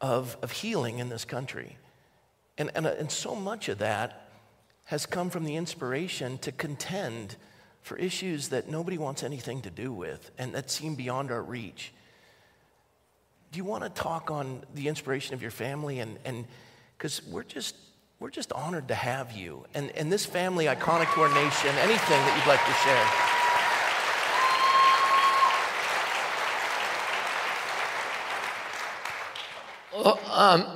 of, 0.00 0.36
of 0.42 0.52
healing 0.52 1.00
in 1.00 1.08
this 1.08 1.24
country. 1.24 1.76
And, 2.56 2.70
and, 2.76 2.86
uh, 2.86 2.94
and 2.98 3.10
so 3.10 3.34
much 3.34 3.68
of 3.68 3.78
that 3.78 4.28
has 4.84 5.06
come 5.06 5.28
from 5.28 5.44
the 5.44 5.56
inspiration 5.56 6.38
to 6.38 6.52
contend 6.52 7.34
for 7.82 7.96
issues 7.96 8.50
that 8.50 8.68
nobody 8.68 8.96
wants 8.96 9.24
anything 9.24 9.60
to 9.62 9.70
do 9.70 9.92
with 9.92 10.30
and 10.38 10.54
that 10.54 10.70
seem 10.70 10.94
beyond 10.94 11.32
our 11.32 11.42
reach. 11.42 11.92
Do 13.50 13.56
you 13.56 13.64
want 13.64 13.82
to 13.82 13.90
talk 13.90 14.30
on 14.30 14.62
the 14.74 14.86
inspiration 14.86 15.34
of 15.34 15.42
your 15.42 15.50
family? 15.50 15.98
And 15.98 16.46
because 16.96 17.22
we're 17.26 17.42
just, 17.42 17.76
we're 18.20 18.30
just 18.30 18.52
honored 18.52 18.88
to 18.88 18.94
have 18.94 19.32
you. 19.32 19.64
And, 19.74 19.90
and 19.90 20.10
this 20.10 20.24
family, 20.24 20.66
iconic 20.66 21.12
to 21.14 21.20
our 21.20 21.28
nation, 21.34 21.70
anything 21.78 22.20
that 22.24 22.36
you'd 22.36 22.46
like 22.46 22.64
to 22.64 22.72
share. 22.84 23.06
Well, 30.02 30.20
um, 30.30 30.66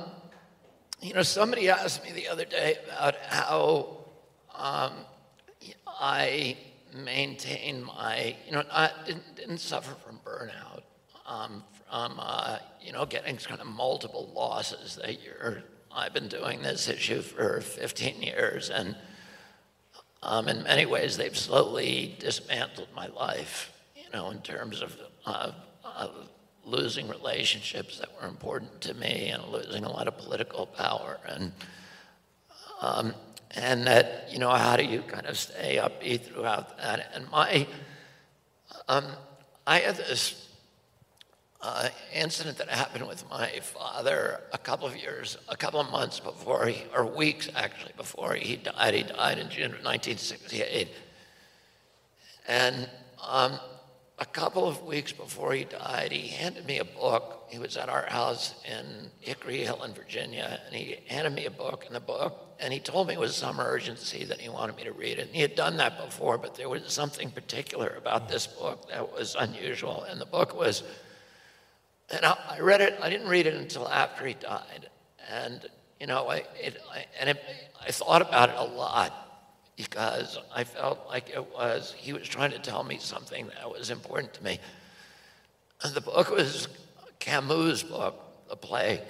you 1.01 1.13
know, 1.13 1.23
somebody 1.23 1.69
asked 1.69 2.03
me 2.03 2.11
the 2.11 2.27
other 2.27 2.45
day 2.45 2.77
about 2.87 3.15
how 3.27 3.97
um, 4.55 4.93
I 5.87 6.57
maintain 6.93 7.83
my, 7.83 8.35
you 8.45 8.51
know, 8.51 8.63
I 8.71 8.91
didn't, 9.05 9.35
didn't 9.35 9.59
suffer 9.59 9.95
from 10.05 10.19
burnout, 10.25 10.81
um, 11.25 11.63
from, 11.89 12.19
uh, 12.19 12.57
you 12.81 12.91
know, 12.91 13.05
getting 13.05 13.37
kind 13.37 13.61
of 13.61 13.67
multiple 13.67 14.31
losses 14.35 14.97
that 15.01 15.21
year. 15.21 15.63
I've 15.95 16.13
been 16.13 16.27
doing 16.27 16.61
this 16.61 16.87
issue 16.87 17.21
for 17.21 17.61
15 17.61 18.21
years, 18.21 18.69
and 18.69 18.95
um, 20.23 20.47
in 20.47 20.63
many 20.63 20.85
ways, 20.85 21.17
they've 21.17 21.37
slowly 21.37 22.15
dismantled 22.19 22.89
my 22.95 23.07
life, 23.07 23.73
you 23.95 24.09
know, 24.13 24.29
in 24.29 24.41
terms 24.41 24.81
of, 24.81 24.95
of 25.25 25.55
losing 26.63 27.07
relationships 27.09 27.99
that 27.99 28.09
were 28.21 28.27
important 28.27 28.81
to 28.81 28.93
me 28.93 29.29
and 29.29 29.43
losing 29.47 29.83
a 29.83 29.91
lot 29.91 30.07
of 30.07 30.17
political 30.17 30.67
power. 30.67 31.17
And, 31.27 31.51
um, 32.81 33.13
and 33.51 33.85
that, 33.87 34.27
you 34.31 34.37
know, 34.37 34.51
how 34.51 34.77
do 34.77 34.83
you 34.83 35.01
kind 35.01 35.25
of 35.25 35.37
stay 35.37 35.77
upbeat 35.77 36.21
throughout 36.21 36.77
that? 36.77 37.11
And 37.15 37.29
my, 37.31 37.67
um, 38.87 39.05
I 39.65 39.79
had 39.79 39.97
this 39.97 40.50
uh, 41.61 41.89
incident 42.13 42.57
that 42.57 42.69
happened 42.69 43.07
with 43.07 43.29
my 43.29 43.59
father 43.61 44.41
a 44.51 44.57
couple 44.57 44.87
of 44.87 44.95
years, 44.95 45.37
a 45.47 45.55
couple 45.55 45.79
of 45.79 45.91
months 45.91 46.19
before 46.19 46.67
he, 46.67 46.83
or 46.95 47.05
weeks 47.05 47.49
actually 47.55 47.93
before 47.97 48.33
he 48.33 48.55
died. 48.55 48.93
He 48.93 49.03
died 49.03 49.37
in 49.37 49.49
June 49.49 49.65
of 49.65 49.83
1968. 49.83 50.89
And 52.47 52.89
um, 53.25 53.59
a 54.21 54.25
couple 54.25 54.67
of 54.67 54.83
weeks 54.83 55.11
before 55.11 55.53
he 55.53 55.63
died, 55.63 56.11
he 56.11 56.27
handed 56.27 56.65
me 56.65 56.79
a 56.79 56.85
book. 56.85 57.45
He 57.49 57.57
was 57.57 57.75
at 57.75 57.89
our 57.89 58.05
house 58.05 58.53
in 58.65 59.09
Hickory 59.19 59.57
Hill 59.57 59.83
in 59.83 59.93
Virginia, 59.93 60.59
and 60.65 60.75
he 60.75 60.97
handed 61.07 61.33
me 61.33 61.45
a 61.45 61.51
book, 61.51 61.85
and 61.85 61.95
the 61.95 61.99
book, 61.99 62.39
and 62.59 62.71
he 62.71 62.79
told 62.79 63.07
me 63.07 63.15
it 63.15 63.19
was 63.19 63.35
some 63.35 63.59
urgency 63.59 64.23
that 64.25 64.39
he 64.39 64.47
wanted 64.47 64.75
me 64.75 64.83
to 64.83 64.91
read 64.91 65.17
it. 65.17 65.27
And 65.27 65.35
he 65.35 65.41
had 65.41 65.55
done 65.55 65.77
that 65.77 66.03
before, 66.05 66.37
but 66.37 66.55
there 66.55 66.69
was 66.69 66.83
something 66.93 67.31
particular 67.31 67.95
about 67.97 68.29
this 68.29 68.45
book 68.45 68.89
that 68.89 69.11
was 69.11 69.35
unusual, 69.37 70.03
and 70.03 70.21
the 70.21 70.27
book 70.27 70.55
was, 70.55 70.83
and 72.13 72.25
I, 72.25 72.37
I 72.49 72.59
read 72.59 72.81
it, 72.81 72.97
I 73.01 73.09
didn't 73.09 73.27
read 73.27 73.47
it 73.47 73.53
until 73.53 73.87
after 73.87 74.25
he 74.25 74.33
died. 74.33 74.89
And, 75.29 75.65
you 75.99 76.07
know, 76.07 76.29
I, 76.29 76.43
it, 76.61 76.81
I, 76.91 77.05
and 77.19 77.29
it, 77.29 77.43
I 77.85 77.91
thought 77.91 78.21
about 78.21 78.49
it 78.49 78.55
a 78.57 78.63
lot 78.63 79.13
because 79.75 80.37
I 80.53 80.63
felt 80.63 81.07
like 81.07 81.29
it 81.29 81.53
was, 81.53 81.93
he 81.97 82.13
was 82.13 82.27
trying 82.27 82.51
to 82.51 82.59
tell 82.59 82.83
me 82.83 82.97
something 82.99 83.47
that 83.47 83.71
was 83.71 83.89
important 83.89 84.33
to 84.35 84.43
me. 84.43 84.59
And 85.83 85.93
the 85.93 86.01
book 86.01 86.29
was 86.29 86.67
Camus' 87.19 87.83
book, 87.83 88.47
The 88.49 88.55
Plague. 88.55 89.01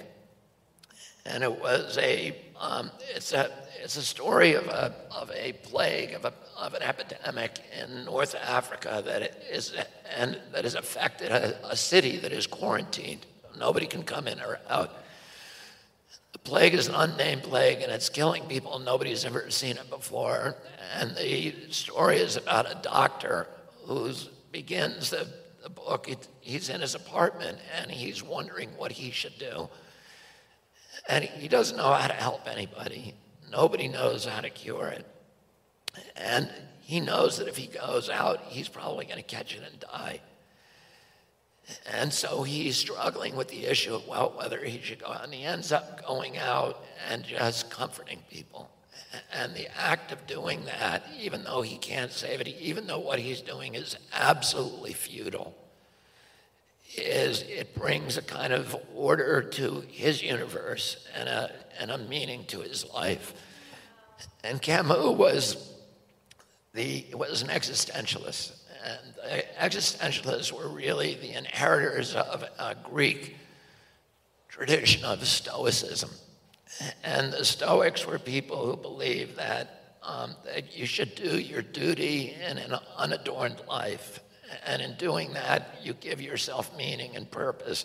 And 1.26 1.42
it 1.42 1.60
was 1.60 1.98
a, 1.98 2.36
um, 2.62 2.92
it's 3.16 3.32
a, 3.32 3.50
it's 3.82 3.96
a 3.96 4.02
story 4.02 4.54
of 4.54 4.68
a, 4.68 4.94
of 5.10 5.32
a 5.32 5.52
plague, 5.52 6.12
of, 6.12 6.24
a, 6.24 6.32
of 6.56 6.74
an 6.74 6.82
epidemic 6.82 7.58
in 7.76 8.04
North 8.04 8.36
Africa 8.36 9.02
that 9.04 9.42
is, 9.50 9.74
and 10.16 10.38
that 10.52 10.62
has 10.62 10.76
affected 10.76 11.32
a, 11.32 11.58
a 11.68 11.76
city 11.76 12.18
that 12.18 12.30
is 12.30 12.46
quarantined. 12.46 13.26
Nobody 13.58 13.86
can 13.86 14.04
come 14.04 14.28
in 14.28 14.40
or 14.40 14.60
out. 14.70 14.96
The 16.32 16.38
plague 16.38 16.74
is 16.74 16.86
an 16.86 16.94
unnamed 16.94 17.42
plague 17.42 17.82
and 17.82 17.90
it's 17.90 18.08
killing 18.08 18.44
people. 18.44 18.78
Nobody's 18.78 19.24
ever 19.24 19.50
seen 19.50 19.76
it 19.76 19.90
before. 19.90 20.56
And 20.94 21.16
the 21.16 21.52
story 21.70 22.18
is 22.18 22.36
about 22.36 22.70
a 22.70 22.78
doctor 22.80 23.48
who 23.86 24.12
begins 24.52 25.10
the, 25.10 25.26
the 25.64 25.68
book. 25.68 26.08
he's 26.40 26.68
in 26.68 26.80
his 26.80 26.94
apartment 26.94 27.58
and 27.76 27.90
he's 27.90 28.22
wondering 28.22 28.68
what 28.76 28.92
he 28.92 29.10
should 29.10 29.36
do. 29.40 29.68
And 31.08 31.24
he 31.24 31.48
doesn't 31.48 31.76
know 31.76 31.92
how 31.92 32.06
to 32.06 32.14
help 32.14 32.46
anybody. 32.46 33.14
Nobody 33.50 33.88
knows 33.88 34.24
how 34.24 34.40
to 34.40 34.50
cure 34.50 34.86
it. 34.88 35.06
And 36.16 36.50
he 36.80 37.00
knows 37.00 37.38
that 37.38 37.48
if 37.48 37.56
he 37.56 37.66
goes 37.66 38.08
out, 38.08 38.40
he's 38.48 38.68
probably 38.68 39.04
going 39.04 39.18
to 39.18 39.22
catch 39.22 39.54
it 39.54 39.62
and 39.68 39.80
die. 39.80 40.20
And 41.92 42.12
so 42.12 42.42
he's 42.42 42.76
struggling 42.76 43.36
with 43.36 43.48
the 43.48 43.66
issue 43.66 43.94
of, 43.94 44.06
well, 44.06 44.32
whether 44.36 44.64
he 44.64 44.80
should 44.80 45.00
go 45.00 45.06
out. 45.06 45.24
And 45.24 45.34
he 45.34 45.44
ends 45.44 45.72
up 45.72 46.06
going 46.06 46.38
out 46.38 46.82
and 47.08 47.24
just 47.24 47.70
comforting 47.70 48.18
people. 48.30 48.70
And 49.32 49.54
the 49.54 49.68
act 49.78 50.12
of 50.12 50.26
doing 50.26 50.64
that, 50.64 51.02
even 51.20 51.44
though 51.44 51.62
he 51.62 51.76
can't 51.76 52.10
save 52.10 52.40
it, 52.40 52.48
even 52.48 52.86
though 52.86 52.98
what 52.98 53.18
he's 53.18 53.40
doing 53.40 53.74
is 53.74 53.96
absolutely 54.12 54.92
futile, 54.92 55.54
is 56.96 57.42
it 57.42 57.74
brings 57.74 58.16
a 58.16 58.22
kind 58.22 58.52
of 58.52 58.76
order 58.94 59.42
to 59.42 59.82
his 59.88 60.22
universe 60.22 61.06
and 61.16 61.28
a, 61.28 61.52
and 61.80 61.90
a 61.90 61.98
meaning 61.98 62.44
to 62.46 62.60
his 62.60 62.90
life. 62.92 63.32
And 64.44 64.60
Camus 64.60 65.16
was, 65.16 65.72
the, 66.74 67.06
was 67.14 67.42
an 67.42 67.48
existentialist. 67.48 68.58
And 68.84 69.44
existentialists 69.60 70.52
were 70.52 70.68
really 70.68 71.14
the 71.14 71.36
inheritors 71.36 72.14
of 72.14 72.44
a 72.58 72.74
Greek 72.74 73.36
tradition 74.48 75.04
of 75.04 75.26
Stoicism. 75.26 76.10
And 77.04 77.32
the 77.32 77.44
Stoics 77.44 78.06
were 78.06 78.18
people 78.18 78.66
who 78.66 78.76
believed 78.76 79.36
that, 79.36 79.96
um, 80.02 80.34
that 80.44 80.76
you 80.76 80.86
should 80.86 81.14
do 81.14 81.38
your 81.38 81.62
duty 81.62 82.34
in 82.48 82.58
an 82.58 82.74
unadorned 82.96 83.62
life. 83.68 84.20
And 84.66 84.82
in 84.82 84.94
doing 84.94 85.32
that, 85.34 85.76
you 85.82 85.94
give 85.94 86.20
yourself 86.20 86.76
meaning 86.76 87.16
and 87.16 87.30
purpose. 87.30 87.84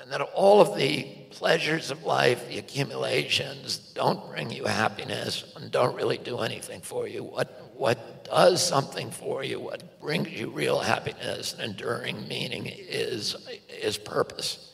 And 0.00 0.12
that 0.12 0.20
all 0.20 0.60
of 0.60 0.76
the 0.76 1.04
pleasures 1.30 1.90
of 1.90 2.04
life, 2.04 2.48
the 2.48 2.58
accumulations, 2.58 3.78
don't 3.78 4.28
bring 4.28 4.50
you 4.50 4.64
happiness 4.64 5.52
and 5.56 5.70
don't 5.70 5.96
really 5.96 6.18
do 6.18 6.38
anything 6.38 6.80
for 6.80 7.08
you. 7.08 7.24
What, 7.24 7.72
what 7.74 8.24
does 8.24 8.64
something 8.64 9.10
for 9.10 9.42
you, 9.42 9.58
what 9.58 10.00
brings 10.00 10.28
you 10.28 10.50
real 10.50 10.78
happiness 10.80 11.54
and 11.54 11.62
enduring 11.62 12.28
meaning 12.28 12.66
is, 12.66 13.36
is 13.68 13.96
purpose. 13.96 14.72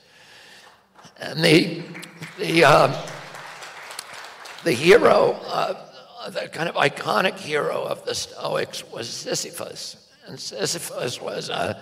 And 1.19 1.43
the, 1.43 1.83
the, 2.39 2.65
uh, 2.65 3.07
the 4.65 4.73
hero, 4.73 5.33
uh, 5.47 6.31
the 6.31 6.49
kind 6.49 6.69
of 6.69 6.74
iconic 6.74 7.39
hero 7.39 7.83
of 7.83 8.05
the 8.05 8.15
Stoics 8.15 8.89
was 8.91 9.09
Sisyphus. 9.09 10.02
And 10.27 10.39
Sisyphus 10.39 11.20
was 11.20 11.49
a 11.49 11.81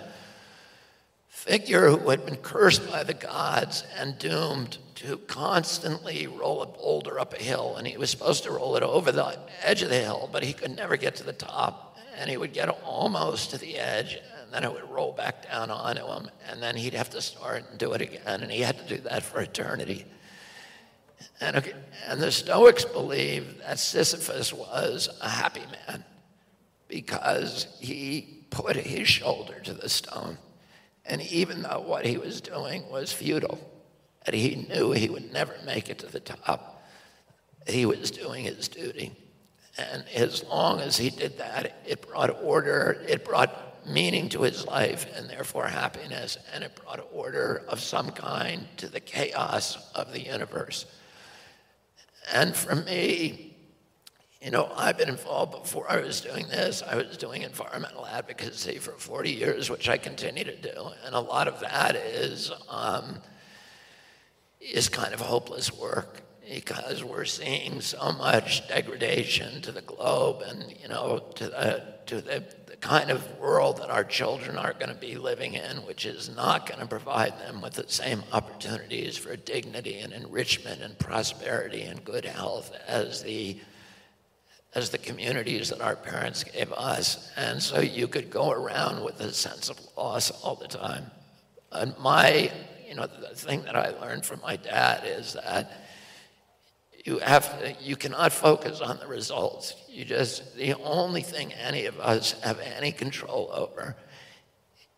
figure 1.29 1.89
who 1.89 2.11
had 2.11 2.25
been 2.25 2.37
cursed 2.37 2.89
by 2.91 3.03
the 3.03 3.15
gods 3.15 3.85
and 3.99 4.19
doomed 4.19 4.79
to 4.95 5.17
constantly 5.19 6.27
roll 6.27 6.63
a 6.63 6.67
boulder 6.67 7.19
up 7.19 7.33
a 7.33 7.43
hill. 7.43 7.77
And 7.77 7.87
he 7.87 7.97
was 7.97 8.11
supposed 8.11 8.45
to 8.45 8.51
roll 8.51 8.77
it 8.77 8.83
over 8.83 9.11
the 9.13 9.39
edge 9.63 9.83
of 9.83 9.89
the 9.89 9.99
hill, 9.99 10.29
but 10.31 10.43
he 10.43 10.53
could 10.53 10.77
never 10.77 10.97
get 10.97 11.17
to 11.17 11.25
the 11.25 11.33
top. 11.33 11.99
And 12.19 12.29
he 12.29 12.37
would 12.37 12.53
get 12.53 12.69
almost 12.85 13.51
to 13.51 13.59
the 13.59 13.79
edge, 13.79 14.19
and 14.43 14.53
then 14.53 14.65
it 14.65 14.73
would 14.73 14.91
roll 14.91 15.13
back 15.13 15.49
down 15.49 15.71
onto 15.71 16.07
him, 16.07 16.29
and 16.51 16.63
then 16.63 16.77
he'd 16.77 16.93
have 16.93 17.09
to 17.11 17.23
start 17.23 17.65
and 17.71 17.79
do 17.79 17.93
it 17.93 18.03
again. 18.03 18.43
And 18.43 18.51
he 18.51 18.61
had 18.61 18.77
to 18.77 18.97
do 18.97 19.03
that 19.03 19.23
for 19.23 19.41
eternity. 19.41 20.05
And, 21.41 21.73
and 22.07 22.21
the 22.21 22.31
Stoics 22.31 22.85
believed 22.85 23.61
that 23.61 23.79
Sisyphus 23.79 24.53
was 24.53 25.09
a 25.23 25.29
happy 25.29 25.63
man 25.89 26.05
because 26.91 27.69
he 27.81 28.45
put 28.51 28.77
his 28.77 29.09
shoulder 29.09 29.61
to 29.61 29.73
the 29.73 29.89
stone. 29.89 30.37
And 31.07 31.23
even 31.23 31.63
though 31.63 31.81
what 31.81 32.05
he 32.05 32.19
was 32.19 32.41
doing 32.41 32.91
was 32.91 33.13
futile, 33.13 33.59
and 34.27 34.37
he 34.37 34.67
knew 34.69 34.93
he 34.93 35.09
would 35.09 35.33
never 35.33 35.55
make 35.65 35.89
it 35.89 36.01
to 36.01 36.07
the 36.07 36.21
top, 36.21 36.85
he 37.67 37.87
was 37.87 38.11
doing 38.11 38.45
his 38.45 38.69
duty. 38.69 39.13
And 39.79 40.05
as 40.15 40.45
long 40.45 40.81
as 40.81 40.99
he 40.99 41.11
did 41.11 41.39
that, 41.39 41.81
it 41.87 42.07
brought 42.07 42.43
order, 42.43 43.03
it 43.09 43.25
brought 43.25 43.87
meaning 43.87 44.29
to 44.31 44.43
his 44.43 44.67
life, 44.67 45.07
and 45.17 45.31
therefore 45.31 45.67
happiness, 45.67 46.37
and 46.53 46.65
it 46.65 46.75
brought 46.75 47.09
order 47.13 47.63
of 47.69 47.81
some 47.81 48.11
kind 48.11 48.67
to 48.77 48.89
the 48.89 49.01
chaos 49.01 49.79
of 49.95 50.13
the 50.13 50.21
universe. 50.21 50.85
And 52.33 52.55
for 52.55 52.75
me, 52.75 53.50
you 54.43 54.51
know, 54.51 54.73
I've 54.75 54.97
been 54.97 55.11
involved 55.11 55.53
before 55.53 55.91
I 55.91 56.01
was 56.01 56.23
doing 56.23 56.49
this. 56.49 56.83
I 56.83 56.97
was 56.97 57.19
doing 57.19 57.43
environmental 57.43 58.07
advocacy 58.07 58.79
for 58.79 58.93
40 58.93 59.31
years, 59.31 59.69
which 59.69 59.89
I 59.89 59.99
continue 59.99 60.45
to 60.45 60.57
do. 60.57 60.91
And 61.05 61.15
a 61.15 61.21
lot 61.21 61.47
of 61.47 61.61
that 61.61 61.95
is, 61.95 62.51
um, 62.71 63.19
is 64.61 64.89
kind 64.89 65.13
of 65.13 65.21
hopeless 65.21 65.77
work 65.77 66.23
because 66.49 67.05
we're 67.05 67.27
seeing 67.27 67.83
so 67.83 68.13
much 68.13 68.67
degradation 68.67 69.61
to 69.61 69.73
the 69.73 69.83
globe 69.83 70.43
and, 70.47 70.75
you 70.81 70.89
know, 70.89 71.23
to 71.35 71.45
the, 71.45 71.85
to 72.07 72.23
the, 72.23 72.43
the 72.67 72.77
kind 72.77 73.11
of 73.11 73.39
world 73.39 73.77
that 73.77 73.91
our 73.91 74.03
children 74.03 74.57
are 74.57 74.73
going 74.73 74.89
to 74.89 74.95
be 74.95 75.17
living 75.17 75.53
in, 75.53 75.77
which 75.87 76.07
is 76.07 76.35
not 76.35 76.67
going 76.67 76.81
to 76.81 76.87
provide 76.87 77.39
them 77.41 77.61
with 77.61 77.75
the 77.75 77.85
same 77.89 78.23
opportunities 78.33 79.19
for 79.19 79.37
dignity 79.37 79.99
and 79.99 80.15
enrichment 80.15 80.81
and 80.81 80.99
prosperity 80.99 81.83
and 81.83 82.03
good 82.05 82.25
health 82.25 82.73
as 82.89 83.23
the 83.23 83.61
as 84.75 84.91
the 84.91 84.99
communities 84.99 85.71
that 85.71 85.81
our 85.81 85.97
parents 85.97 86.45
gave 86.45 86.73
us. 86.73 87.31
And 87.37 87.63
so 87.63 87.81
you 87.81 88.07
could 88.07 88.31
go 88.31 88.51
around 88.51 89.05
with 89.05 89.21
a 89.21 89.33
sense 89.33 89.69
of 89.69 89.81
loss 89.97 90.31
all 90.43 90.55
the 90.55 90.69
time. 90.69 91.11
And 91.73 91.97
my, 91.99 92.53
you 92.89 92.95
know, 92.95 93.07
the 93.07 93.35
thing 93.35 93.63
that 93.63 93.77
I 93.77 93.91
learned 94.01 94.25
from 94.25 94.41
my 94.41 94.57
dad 94.57 95.03
is 95.05 95.35
that 95.35 95.73
you 97.05 97.19
have 97.19 97.61
to, 97.61 97.83
you 97.83 97.97
cannot 97.97 98.33
focus 98.33 98.81
on 98.81 98.99
the 98.99 99.07
results. 99.07 99.75
You 99.89 100.05
just, 100.05 100.57
the 100.57 100.75
only 100.75 101.23
thing 101.23 101.53
any 101.53 101.87
of 101.87 101.99
us 101.99 102.33
have 102.43 102.61
any 102.61 102.93
control 102.93 103.51
over 103.53 103.97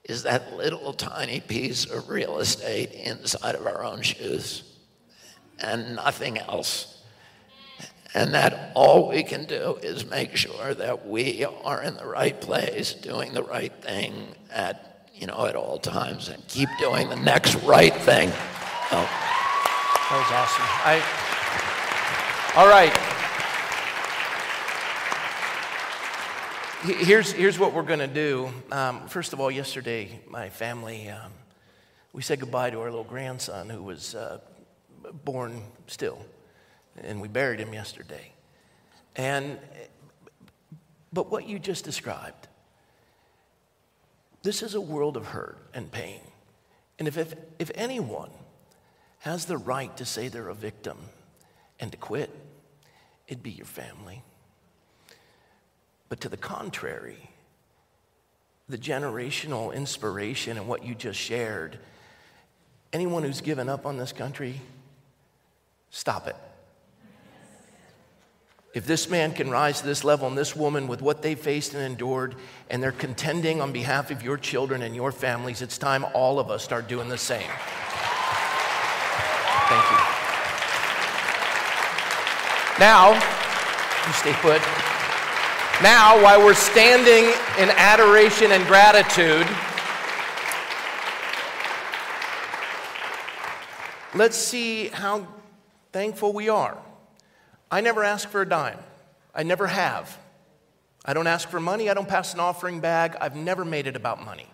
is 0.05 0.24
that 0.24 0.55
little 0.55 0.93
tiny 0.93 1.40
piece 1.40 1.85
of 1.85 2.09
real 2.09 2.39
estate 2.39 2.93
inside 2.93 3.55
of 3.55 3.66
our 3.66 3.85
own 3.85 4.03
shoes 4.03 4.65
and 5.61 5.97
nothing 5.97 6.39
else. 6.39 7.01
And 8.14 8.34
that 8.34 8.72
all 8.74 9.09
we 9.09 9.22
can 9.22 9.47
do 9.47 9.78
is 9.82 10.09
make 10.09 10.36
sure 10.36 10.74
that 10.74 11.09
we 11.09 11.47
are 11.64 11.82
in 11.82 11.97
the 11.97 12.05
right 12.05 12.39
place, 12.39 12.93
doing 12.93 13.32
the 13.32 13.43
right 13.43 13.72
thing 13.82 14.34
at, 14.51 15.09
you 15.14 15.26
know, 15.26 15.47
at 15.47 15.56
all 15.56 15.78
times 15.78 16.28
and 16.28 16.47
keep 16.47 16.68
doing 16.78 17.09
the 17.09 17.16
next 17.16 17.55
right 17.62 17.94
thing. 17.94 18.28
So. 18.90 19.06
That 20.12 20.18
was 20.18 20.30
awesome. 20.30 20.66
I, 20.84 21.01
all 22.55 22.68
right. 22.68 22.93
Here's, 27.06 27.32
here's 27.32 27.59
what 27.59 27.72
we're 27.72 27.82
going 27.82 28.01
to 28.01 28.06
do. 28.06 28.51
Um, 28.70 29.09
first 29.09 29.32
of 29.32 29.40
all, 29.40 29.51
yesterday, 29.51 30.20
my 30.28 30.51
family, 30.51 31.09
um, 31.09 31.32
we 32.12 32.20
said 32.20 32.40
goodbye 32.40 32.68
to 32.68 32.80
our 32.80 32.90
little 32.90 33.05
grandson 33.05 33.70
who 33.70 33.82
was 33.82 34.14
uh, 34.14 34.40
born 35.24 35.62
still 35.86 36.22
and 37.01 37.20
we 37.20 37.28
buried 37.28 37.60
him 37.60 37.73
yesterday. 37.73 38.32
And, 39.16 39.59
but 41.12 41.31
what 41.31 41.48
you 41.48 41.59
just 41.59 41.85
described, 41.85 42.48
this 44.43 44.62
is 44.62 44.74
a 44.74 44.81
world 44.81 45.16
of 45.16 45.27
hurt 45.27 45.59
and 45.74 45.90
pain. 45.90 46.20
And 46.98 47.09
if, 47.09 47.16
if, 47.16 47.35
if 47.59 47.70
anyone 47.74 48.31
has 49.20 49.44
the 49.44 49.56
right 49.56 49.97
to 49.97 50.05
say 50.05 50.28
they're 50.28 50.48
a 50.48 50.55
victim 50.55 50.98
and 51.78 51.93
to 51.93 51.98
quit, 51.98 52.31
it'd 53.28 53.43
be 53.43 53.51
your 53.51 53.66
family. 53.66 54.23
But 56.09 56.20
to 56.20 56.28
the 56.28 56.36
contrary, 56.36 57.31
the 58.69 58.78
generational 58.78 59.74
inspiration 59.74 60.56
and 60.59 60.66
what 60.66 60.85
you 60.85 60.94
just 60.94 61.19
shared, 61.19 61.78
anyone 62.93 63.23
who's 63.23 63.40
given 63.40 63.69
up 63.69 63.86
on 63.86 63.97
this 63.97 64.12
country, 64.12 64.60
stop 65.90 66.27
it. 66.27 66.36
If 68.74 68.86
this 68.86 69.11
man 69.11 69.35
can 69.35 69.51
rise 69.51 69.81
to 69.81 69.86
this 69.86 70.03
level 70.03 70.27
and 70.27 70.39
this 70.39 70.57
woman 70.57 70.89
with 70.89 71.03
what 71.03 71.20
they 71.20 71.35
faced 71.35 71.74
and 71.74 71.82
endured, 71.82 72.35
and 72.70 72.82
they're 72.82 72.90
contending 72.90 73.61
on 73.61 73.70
behalf 73.70 74.11
of 74.11 74.23
your 74.23 74.39
children 74.39 74.81
and 74.81 74.97
your 74.97 75.12
families, 75.12 75.61
it's 75.61 75.77
time 75.77 76.07
all 76.15 76.39
of 76.39 76.51
us 76.51 76.65
start 76.65 76.89
doing 76.89 77.11
the 77.11 77.19
same. 77.19 77.51
Thank 79.69 79.90
you. 79.90 79.99
Now, 82.78 83.12
you 84.07 84.12
stay 84.15 84.32
put. 84.40 84.62
Now, 85.82 86.23
while 86.23 86.40
we're 86.43 86.55
standing 86.55 87.24
in 87.59 87.69
adoration 87.77 88.53
and 88.53 88.66
gratitude, 88.66 89.47
let's 94.15 94.36
see 94.36 94.89
how 94.89 95.27
thankful 95.93 96.32
we 96.32 96.49
are. 96.49 96.78
I 97.73 97.81
never 97.81 98.05
ask 98.05 98.28
for 98.28 98.43
a 98.43 98.49
dime. 98.49 98.78
I 99.35 99.43
never 99.44 99.66
have. 99.66 100.19
I 101.07 101.15
don't 101.15 101.27
ask 101.27 101.49
for 101.49 101.59
money. 101.59 101.89
I 101.89 101.94
don't 101.94 102.07
pass 102.07 102.35
an 102.35 102.40
offering 102.40 102.81
bag. 102.81 103.16
I've 103.19 103.35
never 103.35 103.65
made 103.65 103.86
it 103.86 103.97
about 103.97 104.23
money, 104.23 104.47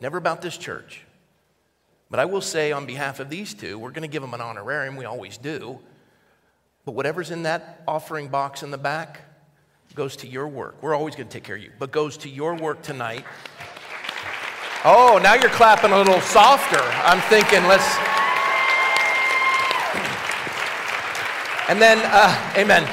never 0.00 0.18
about 0.18 0.42
this 0.42 0.56
church. 0.56 1.02
But 2.10 2.20
I 2.20 2.26
will 2.26 2.42
say, 2.42 2.72
on 2.72 2.84
behalf 2.84 3.20
of 3.20 3.30
these 3.30 3.54
two, 3.54 3.78
we're 3.78 3.90
going 3.90 4.02
to 4.02 4.08
give 4.08 4.20
them 4.20 4.34
an 4.34 4.42
honorarium. 4.42 4.96
We 4.96 5.06
always 5.06 5.38
do. 5.38 5.80
But 6.84 6.92
whatever's 6.92 7.30
in 7.30 7.44
that 7.44 7.82
offering 7.88 8.28
box 8.28 8.62
in 8.62 8.70
the 8.70 8.78
back 8.78 9.22
goes 9.94 10.16
to 10.16 10.26
your 10.26 10.46
work. 10.46 10.76
We're 10.82 10.94
always 10.94 11.16
going 11.16 11.28
to 11.28 11.32
take 11.32 11.44
care 11.44 11.56
of 11.56 11.62
you, 11.62 11.72
but 11.78 11.90
goes 11.90 12.18
to 12.18 12.28
your 12.28 12.54
work 12.54 12.82
tonight. 12.82 13.24
Oh, 14.84 15.18
now 15.22 15.34
you're 15.34 15.50
clapping 15.50 15.92
a 15.92 15.96
little 15.96 16.20
softer. 16.20 16.82
I'm 16.82 17.20
thinking, 17.30 17.66
let's. 17.66 18.21
And 21.68 21.80
then, 21.80 21.98
uh, 22.02 22.54
amen. 22.56 22.88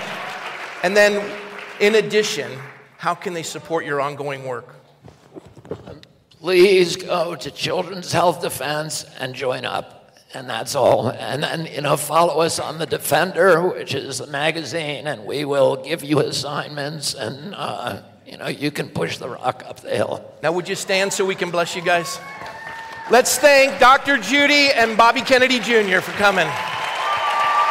And 0.83 0.95
then, 0.95 1.23
in 1.79 1.95
addition, 1.95 2.51
how 2.97 3.15
can 3.15 3.33
they 3.33 3.43
support 3.43 3.85
your 3.85 4.01
ongoing 4.01 4.45
work? 4.45 4.75
Please 6.39 6.95
go 6.95 7.35
to 7.35 7.51
Children's 7.51 8.11
Health 8.11 8.41
Defense 8.41 9.05
and 9.19 9.33
join 9.33 9.65
up. 9.65 10.17
And 10.33 10.49
that's 10.49 10.75
all. 10.75 11.09
And 11.09 11.41
then, 11.43 11.65
you 11.65 11.81
know, 11.81 11.97
follow 11.97 12.41
us 12.41 12.59
on 12.59 12.77
The 12.77 12.85
Defender, 12.85 13.67
which 13.67 13.95
is 13.95 14.19
a 14.19 14.27
magazine, 14.27 15.07
and 15.07 15.25
we 15.25 15.43
will 15.43 15.77
give 15.77 16.03
you 16.03 16.19
assignments 16.19 17.15
and, 17.15 17.55
uh, 17.55 18.03
you 18.25 18.37
know, 18.37 18.47
you 18.47 18.69
can 18.69 18.89
push 18.89 19.17
the 19.17 19.27
rock 19.27 19.63
up 19.65 19.79
the 19.79 19.89
hill. 19.89 20.23
Now, 20.43 20.51
would 20.51 20.69
you 20.69 20.75
stand 20.75 21.11
so 21.11 21.25
we 21.25 21.33
can 21.35 21.49
bless 21.49 21.75
you 21.75 21.81
guys? 21.81 22.19
Let's 23.09 23.39
thank 23.39 23.79
Dr. 23.79 24.17
Judy 24.17 24.69
and 24.71 24.95
Bobby 24.95 25.21
Kennedy 25.21 25.59
Jr. 25.59 25.99
for 25.99 26.11
coming. 26.11 26.47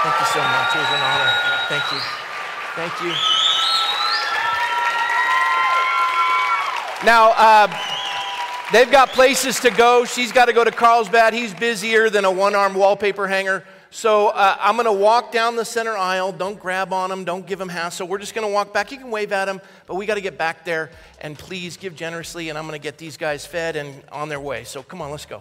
Thank 0.03 0.21
you 0.21 0.27
so 0.27 0.41
much. 0.41 0.75
It 0.75 0.79
was 0.79 0.89
an 0.95 1.03
honor. 1.03 1.33
Thank 1.69 1.93
you. 1.93 2.01
Thank 2.77 3.03
you. 3.03 3.13
Now, 7.05 7.31
uh, 7.33 7.67
they've 8.73 8.91
got 8.91 9.09
places 9.11 9.59
to 9.61 9.71
go. 9.71 10.05
She's 10.05 10.31
got 10.31 10.45
to 10.45 10.53
go 10.53 10.63
to 10.63 10.71
Carlsbad. 10.71 11.35
He's 11.35 11.53
busier 11.53 12.11
than 12.11 12.25
a 12.25 12.31
one 12.31 12.55
arm 12.55 12.75
wallpaper 12.75 13.27
hanger. 13.27 13.65
So 13.91 14.29
uh, 14.29 14.57
I'm 14.61 14.77
going 14.77 14.87
to 14.87 14.93
walk 14.93 15.33
down 15.33 15.57
the 15.57 15.65
center 15.65 15.97
aisle. 15.97 16.31
Don't 16.31 16.61
grab 16.61 16.93
on 16.93 17.11
him. 17.11 17.25
Don't 17.25 17.47
give 17.47 17.61
him 17.61 17.69
hassle. 17.69 18.07
We're 18.07 18.19
just 18.19 18.35
going 18.35 18.47
to 18.47 18.53
walk 18.53 18.73
back. 18.73 18.93
You 18.93 18.99
can 18.99 19.11
wave 19.11 19.33
at 19.33 19.49
him, 19.49 19.61
but 19.87 19.97
we 19.97 20.07
got 20.07 20.15
to 20.15 20.21
get 20.21 20.39
back 20.39 20.65
there. 20.65 20.91
And 21.21 21.37
please 21.37 21.77
give 21.77 21.97
generously, 21.97 22.51
and 22.51 22.59
I'm 22.59 22.67
going 22.67 22.79
to 22.79 22.83
get 22.83 22.99
these 22.99 23.17
guys 23.17 23.47
fed 23.47 23.77
and 23.77 24.03
on 24.13 24.29
their 24.29 24.41
way. 24.41 24.65
So 24.65 24.83
come 24.83 25.01
on, 25.03 25.11
let's 25.11 25.27
go. 25.27 25.41